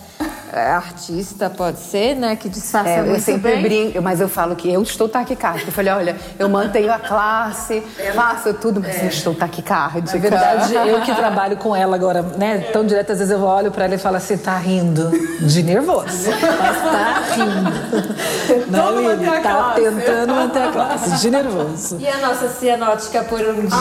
é 0.46 0.46
artista, 0.53 1.49
pode 1.49 1.79
ser, 1.79 2.15
né? 2.15 2.35
Que 2.35 2.47
disfarça 2.49 2.89
É, 2.89 2.99
eu 2.99 3.05
muito 3.05 3.21
sempre 3.21 3.51
bem. 3.53 3.61
brinco, 3.61 4.01
mas 4.01 4.21
eu 4.21 4.29
falo 4.29 4.55
que 4.55 4.71
eu 4.71 4.81
estou 4.81 5.07
taquicárdica. 5.09 5.69
Eu 5.69 5.73
falei, 5.73 5.93
olha, 5.93 6.15
eu 6.39 6.47
mantenho 6.49 6.91
a 6.91 6.99
classe, 6.99 7.81
faço 8.15 8.53
tudo, 8.55 8.79
mas 8.81 9.01
eu 9.01 9.09
estou 9.09 9.33
taquicárdica. 9.35 10.17
Na 10.17 10.21
verdade, 10.21 10.73
eu 10.87 11.01
que 11.01 11.13
trabalho 11.13 11.57
com 11.57 11.75
ela 11.75 11.95
agora, 11.95 12.21
né, 12.37 12.59
tão 12.71 12.85
direto, 12.85 13.11
às 13.11 13.19
vezes 13.19 13.31
eu 13.33 13.41
olho 13.43 13.71
pra 13.71 13.85
ela 13.85 13.95
e 13.95 13.97
falo 13.97 14.17
assim, 14.17 14.37
tá 14.37 14.57
rindo 14.57 15.09
de 15.41 15.63
nervoso, 15.63 16.29
mas 16.31 16.77
tá 16.81 17.23
rindo. 17.35 18.67
Não, 18.71 19.01
manter 19.03 19.27
a 19.29 19.41
tá 19.41 19.53
classe. 19.53 19.81
tentando 19.81 20.33
manter 20.33 20.61
a 20.61 20.71
classe, 20.71 21.21
de 21.21 21.31
nervoso. 21.31 21.97
E 21.99 22.07
a 22.07 22.17
nossa 22.17 22.47
cianótica 22.49 23.23
por 23.23 23.39
um 23.39 23.65
dia? 23.65 23.77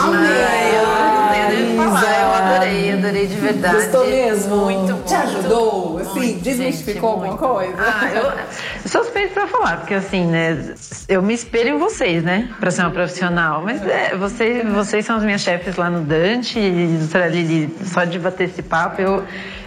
Eu 1.53 1.77
falar, 1.77 2.21
eu 2.21 2.35
adorei, 2.55 2.93
adorei 2.93 3.27
de 3.27 3.35
verdade. 3.37 3.77
Gostou 3.77 4.07
mesmo? 4.07 4.57
Muito 4.57 5.03
Te 5.07 5.15
ajudou? 5.15 5.99
Assim, 6.01 6.39
desmistificou 6.57 7.11
alguma 7.11 7.37
coisa? 7.37 7.77
Ah, 7.79 8.11
eu, 8.11 8.33
sou 8.89 9.05
suspeita 9.05 9.35
pra 9.35 9.47
falar, 9.47 9.79
porque 9.79 9.95
assim, 9.95 10.27
né, 10.27 10.75
eu 11.09 11.23
me 11.23 11.35
espelho 11.35 11.77
em 11.77 11.79
vocês, 11.79 12.23
né, 12.23 12.51
pra 12.61 12.71
ser 12.71 12.83
uma 12.83 12.91
profissional. 12.91 13.63
Mas 13.63 13.83
é, 13.87 14.17
você, 14.17 14.63
vocês 14.65 15.05
são 15.05 15.17
as 15.17 15.23
minhas 15.23 15.41
chefes 15.41 15.77
lá 15.77 15.89
no 15.89 16.03
Dante, 16.03 16.59
e 16.59 16.97
doutora 16.99 17.29
Lili, 17.29 17.75
só 17.85 18.05
de 18.05 18.19
bater 18.19 18.45
esse 18.45 18.63
papo, 18.63 19.01
eu, 19.01 19.25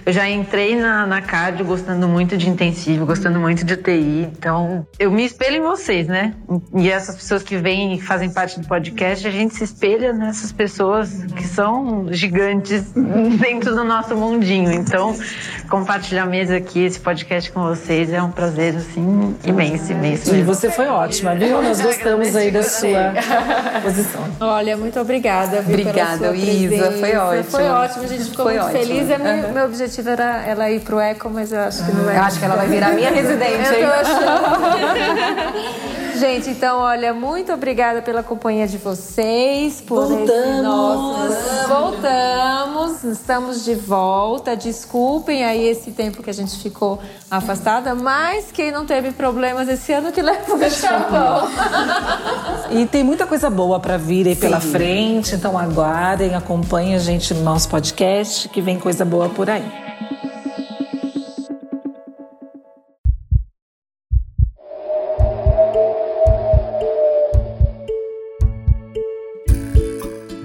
eu 0.09 0.13
já 0.13 0.27
entrei 0.27 0.75
na, 0.75 1.05
na 1.05 1.21
cardio 1.21 1.63
gostando 1.63 2.07
muito 2.07 2.35
de 2.35 2.49
intensivo, 2.49 3.05
gostando 3.05 3.39
muito 3.39 3.63
de 3.63 3.75
UTI. 3.75 4.27
Então, 4.35 4.87
eu 4.97 5.11
me 5.11 5.23
espelho 5.23 5.57
em 5.57 5.61
vocês, 5.61 6.07
né? 6.07 6.33
E 6.75 6.89
essas 6.89 7.15
pessoas 7.15 7.43
que 7.43 7.57
vêm 7.57 7.93
e 7.93 8.01
fazem 8.01 8.31
parte 8.31 8.59
do 8.59 8.67
podcast, 8.67 9.27
a 9.27 9.29
gente 9.29 9.53
se 9.53 9.63
espelha 9.63 10.11
nessas 10.11 10.51
pessoas 10.51 11.23
que 11.35 11.45
são 11.45 12.07
gigantes 12.11 12.91
dentro 13.39 13.75
do 13.75 13.83
nosso 13.83 14.15
mundinho. 14.15 14.71
Então, 14.71 15.15
compartilhar 15.69 16.25
mesa 16.25 16.57
aqui, 16.57 16.85
esse 16.85 16.99
podcast 16.99 17.51
com 17.51 17.61
vocês 17.61 18.11
é 18.11 18.19
um 18.21 18.31
prazer, 18.31 18.75
assim, 18.77 19.35
imenso, 19.45 19.91
imenso. 19.91 20.35
E 20.35 20.41
você 20.41 20.71
foi 20.71 20.87
ótima, 20.87 21.35
viu? 21.35 21.61
Nós 21.61 21.81
gostamos 21.81 22.35
aí 22.35 22.49
da 22.49 22.63
sua 22.63 23.13
posição. 23.83 24.23
Olha, 24.39 24.75
muito 24.75 24.99
obrigada. 24.99 25.61
viu, 25.61 25.77
pela 25.77 25.89
Obrigada, 25.91 26.17
sua 26.29 26.35
Isa, 26.35 26.67
presença. 26.69 26.91
foi 26.99 27.15
ótimo. 27.15 27.43
Foi 27.51 27.63
ótimo, 27.69 28.03
a 28.03 28.07
gente 28.07 28.23
ficou 28.31 28.45
Foi 28.45 28.53
muito 28.59 28.65
ótimo. 28.75 28.85
feliz. 28.87 29.09
É 29.11 29.17
meu, 29.19 29.29
Uhum. 29.49 29.53
meu 29.53 29.65
objetivo 29.65 29.98
era 30.07 30.45
ela 30.45 30.69
ir 30.69 30.81
pro 30.81 30.99
Eco, 30.99 31.29
mas 31.29 31.51
eu 31.51 31.59
acho 31.59 31.85
que 31.85 31.91
não 31.91 32.09
é. 32.09 32.17
Eu 32.17 32.21
acho 32.21 32.39
que 32.39 32.45
ela 32.45 32.55
vai 32.55 32.67
virar 32.67 32.91
minha 32.91 33.09
residente, 33.11 33.73
Eu 33.73 33.87
tô 33.87 33.93
achando. 33.93 34.29
Gente, 36.19 36.49
então, 36.49 36.79
olha, 36.79 37.13
muito 37.13 37.53
obrigada 37.53 38.01
pela 38.01 38.21
companhia 38.21 38.67
de 38.67 38.77
vocês. 38.77 39.79
Por 39.79 40.05
Voltamos. 40.05 40.61
nosso... 40.61 41.67
Voltamos, 41.69 43.03
estamos 43.05 43.63
de 43.63 43.73
volta. 43.73 44.53
Desculpem 44.53 45.45
aí 45.45 45.65
esse 45.65 45.91
tempo 45.91 46.21
que 46.21 46.29
a 46.29 46.33
gente 46.33 46.61
ficou 46.61 46.99
afastada, 47.31 47.95
mas 47.95 48.51
quem 48.51 48.69
não 48.69 48.85
teve 48.85 49.11
problemas 49.13 49.69
esse 49.69 49.93
ano 49.93 50.11
que 50.11 50.21
leva 50.21 50.53
o 50.53 50.69
chapão. 50.69 51.47
E 52.69 52.85
tem 52.85 53.01
muita 53.01 53.25
coisa 53.25 53.49
boa 53.49 53.79
pra 53.79 53.95
vir 53.95 54.27
aí 54.27 54.35
pela 54.35 54.59
frente, 54.59 55.35
então 55.35 55.57
aguardem, 55.57 56.35
acompanhem 56.35 56.95
a 56.95 56.99
gente 56.99 57.33
no 57.33 57.43
nosso 57.43 57.69
podcast, 57.69 58.49
que 58.49 58.59
vem 58.59 58.77
coisa 58.77 59.05
boa 59.05 59.29
por 59.29 59.49
aí. 59.49 59.88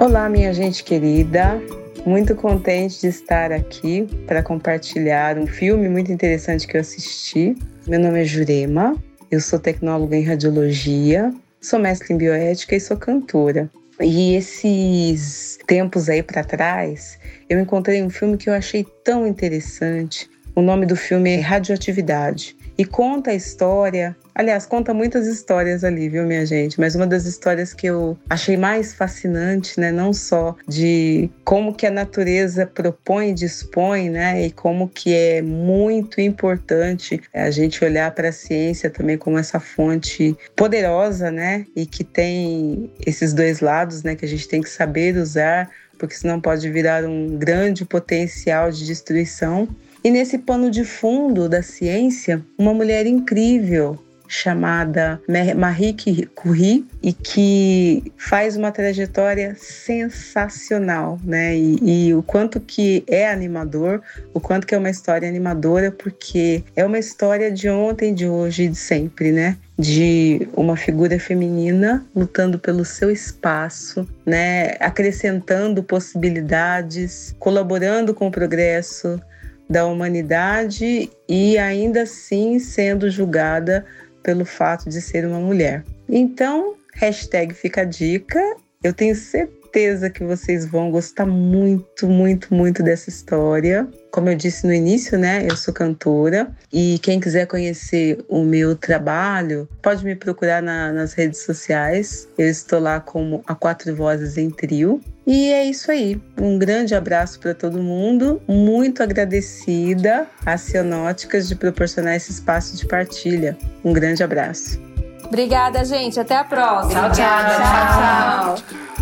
Olá, 0.05 0.29
minha 0.29 0.53
gente 0.53 0.85
querida. 0.85 1.59
Muito 2.05 2.35
contente 2.35 3.01
de 3.01 3.07
estar 3.07 3.51
aqui 3.51 4.07
para 4.27 4.43
compartilhar 4.43 5.39
um 5.39 5.47
filme 5.47 5.89
muito 5.89 6.13
interessante 6.13 6.67
que 6.67 6.77
eu 6.77 6.83
assisti. 6.83 7.57
Meu 7.87 7.99
nome 7.99 8.21
é 8.21 8.25
Jurema, 8.27 9.03
eu 9.31 9.41
sou 9.41 9.59
tecnóloga 9.59 10.15
em 10.15 10.23
radiologia, 10.23 11.33
sou 11.59 11.79
mestre 11.79 12.13
em 12.13 12.19
bioética 12.19 12.77
e 12.77 12.81
sou 12.81 12.99
cantora. 12.99 13.71
E 13.99 14.35
esses 14.35 15.59
tempos 15.67 16.11
aí 16.11 16.23
para 16.23 16.45
trás, 16.45 17.19
eu 17.49 17.59
encontrei 17.59 18.03
um 18.03 18.11
filme 18.11 18.37
que 18.37 18.51
eu 18.51 18.53
achei 18.53 18.87
tão 19.03 19.27
interessante. 19.27 20.29
O 20.55 20.61
nome 20.61 20.85
do 20.85 20.97
filme 20.97 21.31
é 21.31 21.41
Radioatividade 21.41 22.55
e 22.77 22.85
conta 22.85 23.31
a 23.31 23.35
história. 23.35 24.15
Aliás, 24.35 24.67
conta 24.67 24.93
muitas 24.93 25.29
histórias 25.29 25.85
ali, 25.85 26.09
viu, 26.09 26.27
minha 26.27 26.45
gente? 26.45 26.81
Mas 26.81 26.97
uma 26.97 27.07
das 27.07 27.25
histórias 27.25 27.73
que 27.73 27.87
eu 27.87 28.19
achei 28.29 28.57
mais 28.57 28.93
fascinante, 28.93 29.79
né, 29.79 29.93
não 29.93 30.13
só 30.13 30.57
de 30.67 31.31
como 31.45 31.73
que 31.73 31.87
a 31.87 31.91
natureza 31.91 32.67
propõe 32.67 33.31
e 33.31 33.35
dispõe, 33.35 34.11
né, 34.11 34.45
e 34.45 34.51
como 34.51 34.89
que 34.89 35.15
é 35.15 35.41
muito 35.41 36.21
importante 36.21 37.23
a 37.33 37.49
gente 37.51 37.85
olhar 37.85 38.11
para 38.11 38.31
a 38.31 38.33
ciência 38.33 38.91
também 38.91 39.17
como 39.17 39.39
essa 39.39 39.61
fonte 39.61 40.37
poderosa, 40.57 41.31
né, 41.31 41.65
e 41.77 41.87
que 41.87 42.03
tem 42.03 42.91
esses 43.07 43.33
dois 43.33 43.61
lados, 43.61 44.03
né, 44.03 44.17
que 44.17 44.25
a 44.25 44.29
gente 44.29 44.49
tem 44.49 44.61
que 44.61 44.69
saber 44.69 45.17
usar, 45.17 45.71
porque 45.97 46.17
senão 46.17 46.41
pode 46.41 46.69
virar 46.71 47.05
um 47.05 47.39
grande 47.39 47.85
potencial 47.85 48.73
de 48.73 48.85
destruição. 48.85 49.69
E 50.03 50.11
nesse 50.11 50.37
pano 50.39 50.71
de 50.71 50.85
fundo 50.85 51.49
da 51.49 51.63
ciência, 51.63 52.45
uma 52.59 52.75
mulher 52.75 53.07
incrível, 53.07 53.99
chamada 54.27 55.21
Marie 55.57 55.95
Curie 56.35 56.87
e 57.03 57.13
que 57.13 58.13
faz 58.17 58.57
uma 58.57 58.73
trajetória 58.73 59.57
sensacional, 59.59 61.19
né? 61.23 61.57
E, 61.57 62.09
e, 62.09 62.15
o 62.15 62.23
quanto 62.23 62.61
que 62.61 63.05
é 63.07 63.31
animador, 63.31 64.03
o 64.33 64.41
quanto 64.41 64.67
que 64.67 64.75
é 64.75 64.79
uma 64.79 64.91
história 64.91 65.29
animadora, 65.29 65.91
porque 65.91 66.65
é 66.75 66.85
uma 66.85 66.99
história 66.99 67.51
de 67.51 67.69
ontem, 67.69 68.15
de 68.15 68.27
hoje 68.27 68.65
e 68.65 68.69
de 68.69 68.79
sempre, 68.79 69.33
né? 69.33 69.57
de 69.77 70.47
uma 70.53 70.77
figura 70.77 71.19
feminina 71.19 72.07
lutando 72.15 72.61
pelo 72.61 72.85
seu 72.85 73.11
espaço, 73.11 74.09
né, 74.25 74.77
acrescentando 74.79 75.83
possibilidades, 75.83 77.35
colaborando 77.41 78.15
com 78.15 78.29
o 78.29 78.31
progresso 78.31 79.21
da 79.69 79.87
humanidade 79.87 81.11
e 81.29 81.59
ainda 81.59 82.03
assim 82.03 82.59
sendo 82.59 83.11
julgada 83.11 83.85
pelo 84.25 84.45
fato 84.45 84.89
de 84.89 85.01
ser 85.01 85.25
uma 85.25 85.39
mulher. 85.39 85.85
Então, 86.09 86.75
hashtag 86.95 87.55
fica 87.55 87.83
a 87.83 87.85
dica. 87.85 88.41
Eu 88.83 88.93
tenho 88.93 89.15
certeza 89.15 90.11
que 90.11 90.25
vocês 90.25 90.67
vão 90.67 90.91
gostar 90.91 91.27
muito, 91.27 92.09
muito, 92.09 92.53
muito 92.53 92.83
dessa 92.83 93.09
história. 93.09 93.87
Como 94.11 94.29
eu 94.29 94.37
disse 94.37 94.67
no 94.67 94.73
início, 94.73 95.19
né? 95.19 95.47
Eu 95.49 95.57
sou 95.57 95.75
cantora 95.75 96.51
e 96.73 96.99
quem 97.01 97.21
quiser 97.21 97.47
conhecer 97.47 98.25
o 98.29 98.43
meu 98.43 98.75
trabalho 98.75 99.69
pode 99.83 100.05
me 100.05 100.15
procurar 100.15 100.63
na, 100.63 100.93
nas 100.93 101.13
redes 101.13 101.45
sociais. 101.45 102.29
Eu 102.39 102.49
estou 102.49 102.81
lá 102.81 103.01
como 103.01 103.43
a 103.47 103.55
Quatro 103.55 103.95
Vozes 103.95 104.37
em 104.37 104.51
Trio. 104.51 105.01
E 105.27 105.51
é 105.51 105.65
isso 105.65 105.91
aí. 105.91 106.21
Um 106.39 106.59
grande 106.59 106.95
abraço 106.95 107.41
para 107.41 107.55
todo 107.55 107.83
mundo. 107.83 108.43
Muito 108.47 109.03
agradecida 109.03 110.27
às 110.45 110.61
Cianóticas 110.63 111.49
de 111.49 111.55
proporcionar 111.57 112.15
esse 112.15 112.31
espaço 112.31 112.77
de 112.77 112.87
partilha. 112.87 113.57
Um 113.83 113.93
grande 113.93 114.23
abraço. 114.23 114.79
Obrigada, 115.25 115.85
gente. 115.85 116.21
Até 116.21 116.37
a 116.37 116.45
próxima. 116.45 117.11
Tchau, 117.11 117.13
tchau. 117.13 118.57
tchau, 118.57 118.57
tchau. 118.57 118.94